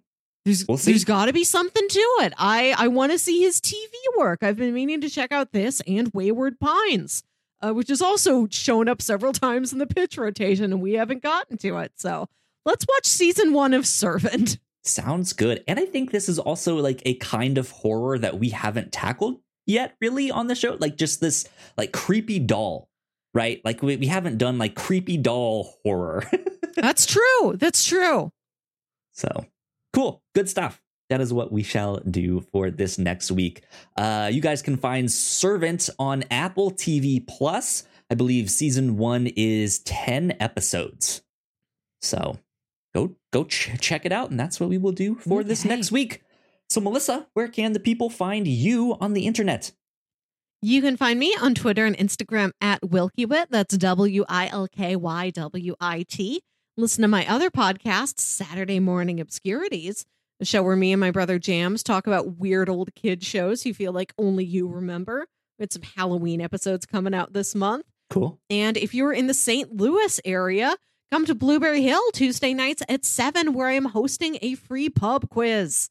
There's 0.49 0.67
We'll 0.67 0.77
there's 0.77 1.05
got 1.05 1.25
to 1.25 1.33
be 1.33 1.43
something 1.43 1.87
to 1.87 1.99
it. 2.21 2.33
I 2.37 2.73
I 2.75 2.87
want 2.87 3.11
to 3.11 3.19
see 3.19 3.41
his 3.41 3.61
TV 3.61 3.91
work. 4.17 4.39
I've 4.41 4.57
been 4.57 4.73
meaning 4.73 4.99
to 5.01 5.09
check 5.09 5.31
out 5.31 5.51
this 5.51 5.79
and 5.85 6.09
Wayward 6.11 6.59
Pines, 6.59 7.21
uh, 7.61 7.71
which 7.71 7.89
has 7.89 8.01
also 8.01 8.47
shown 8.49 8.89
up 8.89 8.99
several 8.99 9.31
times 9.31 9.71
in 9.71 9.77
the 9.77 9.85
pitch 9.85 10.17
rotation, 10.17 10.73
and 10.73 10.81
we 10.81 10.93
haven't 10.93 11.21
gotten 11.21 11.57
to 11.59 11.77
it. 11.77 11.91
So 11.97 12.27
let's 12.65 12.83
watch 12.89 13.05
season 13.05 13.53
one 13.53 13.75
of 13.75 13.85
Servant. 13.85 14.57
Sounds 14.83 15.33
good. 15.33 15.63
And 15.67 15.79
I 15.79 15.85
think 15.85 16.09
this 16.09 16.27
is 16.27 16.39
also 16.39 16.77
like 16.77 17.03
a 17.05 17.13
kind 17.15 17.59
of 17.59 17.69
horror 17.69 18.17
that 18.17 18.39
we 18.39 18.49
haven't 18.49 18.91
tackled 18.91 19.39
yet, 19.67 19.95
really, 20.01 20.31
on 20.31 20.47
the 20.47 20.55
show. 20.55 20.77
Like 20.79 20.97
just 20.97 21.21
this 21.21 21.47
like 21.77 21.91
creepy 21.91 22.39
doll, 22.39 22.89
right? 23.35 23.61
Like 23.63 23.83
we, 23.83 23.97
we 23.97 24.07
haven't 24.07 24.39
done 24.39 24.57
like 24.57 24.73
creepy 24.73 25.17
doll 25.17 25.75
horror. 25.83 26.23
That's 26.75 27.05
true. 27.05 27.55
That's 27.57 27.83
true. 27.83 28.31
so 29.11 29.45
cool. 29.93 30.21
Good 30.35 30.49
stuff. 30.49 30.81
That 31.09 31.21
is 31.21 31.33
what 31.33 31.51
we 31.51 31.63
shall 31.63 31.97
do 31.97 32.41
for 32.51 32.69
this 32.69 32.99
next 32.99 33.31
week. 33.31 33.63
Uh, 33.97 34.29
you 34.31 34.41
guys 34.41 34.61
can 34.61 34.77
find 34.77 35.11
Servant 35.11 35.89
on 35.97 36.23
Apple 36.29 36.69
TV 36.71 37.25
Plus. 37.25 37.83
I 38.11 38.15
believe 38.15 38.49
season 38.51 38.97
one 38.97 39.27
is 39.35 39.79
10 39.79 40.37
episodes. 40.39 41.21
So 42.01 42.37
go 42.93 43.15
go 43.33 43.43
ch- 43.45 43.71
check 43.81 44.05
it 44.05 44.11
out, 44.11 44.29
and 44.29 44.39
that's 44.39 44.59
what 44.59 44.69
we 44.69 44.77
will 44.77 44.91
do 44.91 45.15
for 45.15 45.43
this 45.43 45.61
Okay. 45.65 45.75
next 45.75 45.91
week. 45.91 46.21
So, 46.69 46.79
Melissa, 46.79 47.27
where 47.33 47.47
can 47.47 47.73
the 47.73 47.79
people 47.79 48.11
find 48.11 48.47
you 48.47 48.95
on 49.01 49.13
the 49.13 49.25
internet? 49.25 49.71
You 50.61 50.81
can 50.81 50.97
find 50.97 51.17
me 51.19 51.35
on 51.41 51.55
Twitter 51.55 51.85
and 51.85 51.97
Instagram 51.97 52.51
at 52.61 52.81
Wilkywit. 52.81 53.47
That's 53.49 53.75
W 53.77 54.25
I 54.29 54.47
L 54.47 54.67
K 54.67 54.95
Y 54.95 55.29
W 55.31 55.75
I 55.79 56.05
T. 56.07 56.41
Listen 56.79 57.01
to 57.01 57.09
my 57.09 57.27
other 57.27 57.51
podcast, 57.51 58.21
Saturday 58.21 58.79
Morning 58.79 59.19
Obscurities, 59.19 60.05
a 60.39 60.45
show 60.45 60.63
where 60.63 60.77
me 60.77 60.93
and 60.93 60.99
my 61.01 61.11
brother 61.11 61.37
James 61.37 61.83
talk 61.83 62.07
about 62.07 62.37
weird 62.37 62.69
old 62.69 62.95
kid 62.95 63.21
shows 63.21 63.65
you 63.65 63.73
feel 63.73 63.91
like 63.91 64.13
only 64.17 64.45
you 64.45 64.65
remember. 64.65 65.27
We 65.57 65.63
had 65.63 65.73
some 65.73 65.81
Halloween 65.81 66.39
episodes 66.39 66.85
coming 66.85 67.13
out 67.13 67.33
this 67.33 67.53
month. 67.53 67.83
Cool. 68.09 68.39
And 68.49 68.77
if 68.77 68.93
you're 68.93 69.11
in 69.11 69.27
the 69.27 69.33
St. 69.33 69.75
Louis 69.75 70.21
area, 70.23 70.77
come 71.11 71.25
to 71.25 71.35
Blueberry 71.35 71.81
Hill 71.81 72.01
Tuesday 72.13 72.53
nights 72.53 72.81
at 72.87 73.03
7, 73.03 73.51
where 73.51 73.67
I 73.67 73.73
am 73.73 73.83
hosting 73.83 74.37
a 74.41 74.55
free 74.55 74.87
pub 74.87 75.29
quiz. 75.29 75.89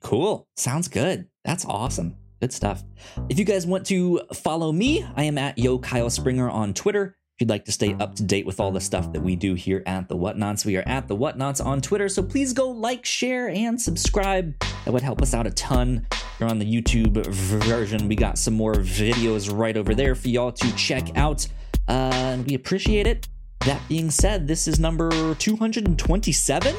Cool. 0.00 0.48
Sounds 0.56 0.88
good. 0.88 1.28
That's 1.44 1.66
awesome. 1.66 2.16
Good 2.40 2.54
stuff. 2.54 2.82
If 3.28 3.38
you 3.38 3.44
guys 3.44 3.66
want 3.66 3.84
to 3.88 4.22
follow 4.32 4.72
me, 4.72 5.06
I 5.14 5.24
am 5.24 5.36
at 5.36 5.58
Yo 5.58 5.78
Kyle 5.78 6.08
Springer 6.08 6.48
on 6.48 6.72
Twitter. 6.72 7.18
You'd 7.42 7.48
like 7.48 7.64
to 7.64 7.72
stay 7.72 7.96
up 7.98 8.14
to 8.14 8.22
date 8.22 8.46
with 8.46 8.60
all 8.60 8.70
the 8.70 8.80
stuff 8.80 9.12
that 9.12 9.20
we 9.20 9.34
do 9.34 9.54
here 9.54 9.82
at 9.84 10.08
the 10.08 10.16
Whatnauts, 10.16 10.64
we 10.64 10.76
are 10.76 10.84
at 10.86 11.08
the 11.08 11.16
Whatnauts 11.16 11.60
on 11.60 11.80
Twitter. 11.80 12.08
So 12.08 12.22
please 12.22 12.52
go 12.52 12.70
like, 12.70 13.04
share, 13.04 13.48
and 13.48 13.82
subscribe. 13.82 14.56
That 14.84 14.92
would 14.92 15.02
help 15.02 15.20
us 15.20 15.34
out 15.34 15.48
a 15.48 15.50
ton. 15.50 16.06
You're 16.38 16.48
on 16.48 16.60
the 16.60 16.64
YouTube 16.64 17.26
version, 17.26 18.06
we 18.06 18.14
got 18.14 18.38
some 18.38 18.54
more 18.54 18.74
videos 18.74 19.52
right 19.52 19.76
over 19.76 19.92
there 19.92 20.14
for 20.14 20.28
y'all 20.28 20.52
to 20.52 20.76
check 20.76 21.16
out. 21.16 21.48
Uh, 21.88 22.12
and 22.14 22.46
we 22.46 22.54
appreciate 22.54 23.08
it. 23.08 23.26
That 23.66 23.82
being 23.88 24.12
said, 24.12 24.46
this 24.46 24.68
is 24.68 24.78
number 24.78 25.34
227 25.34 26.76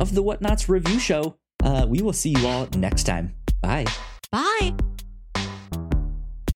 of 0.00 0.14
the 0.14 0.24
Whatnauts 0.24 0.66
review 0.70 0.98
show. 0.98 1.36
Uh, 1.62 1.84
we 1.86 2.00
will 2.00 2.14
see 2.14 2.30
you 2.30 2.46
all 2.46 2.66
next 2.74 3.02
time. 3.02 3.34
Bye. 3.60 3.84
Bye. 4.32 4.74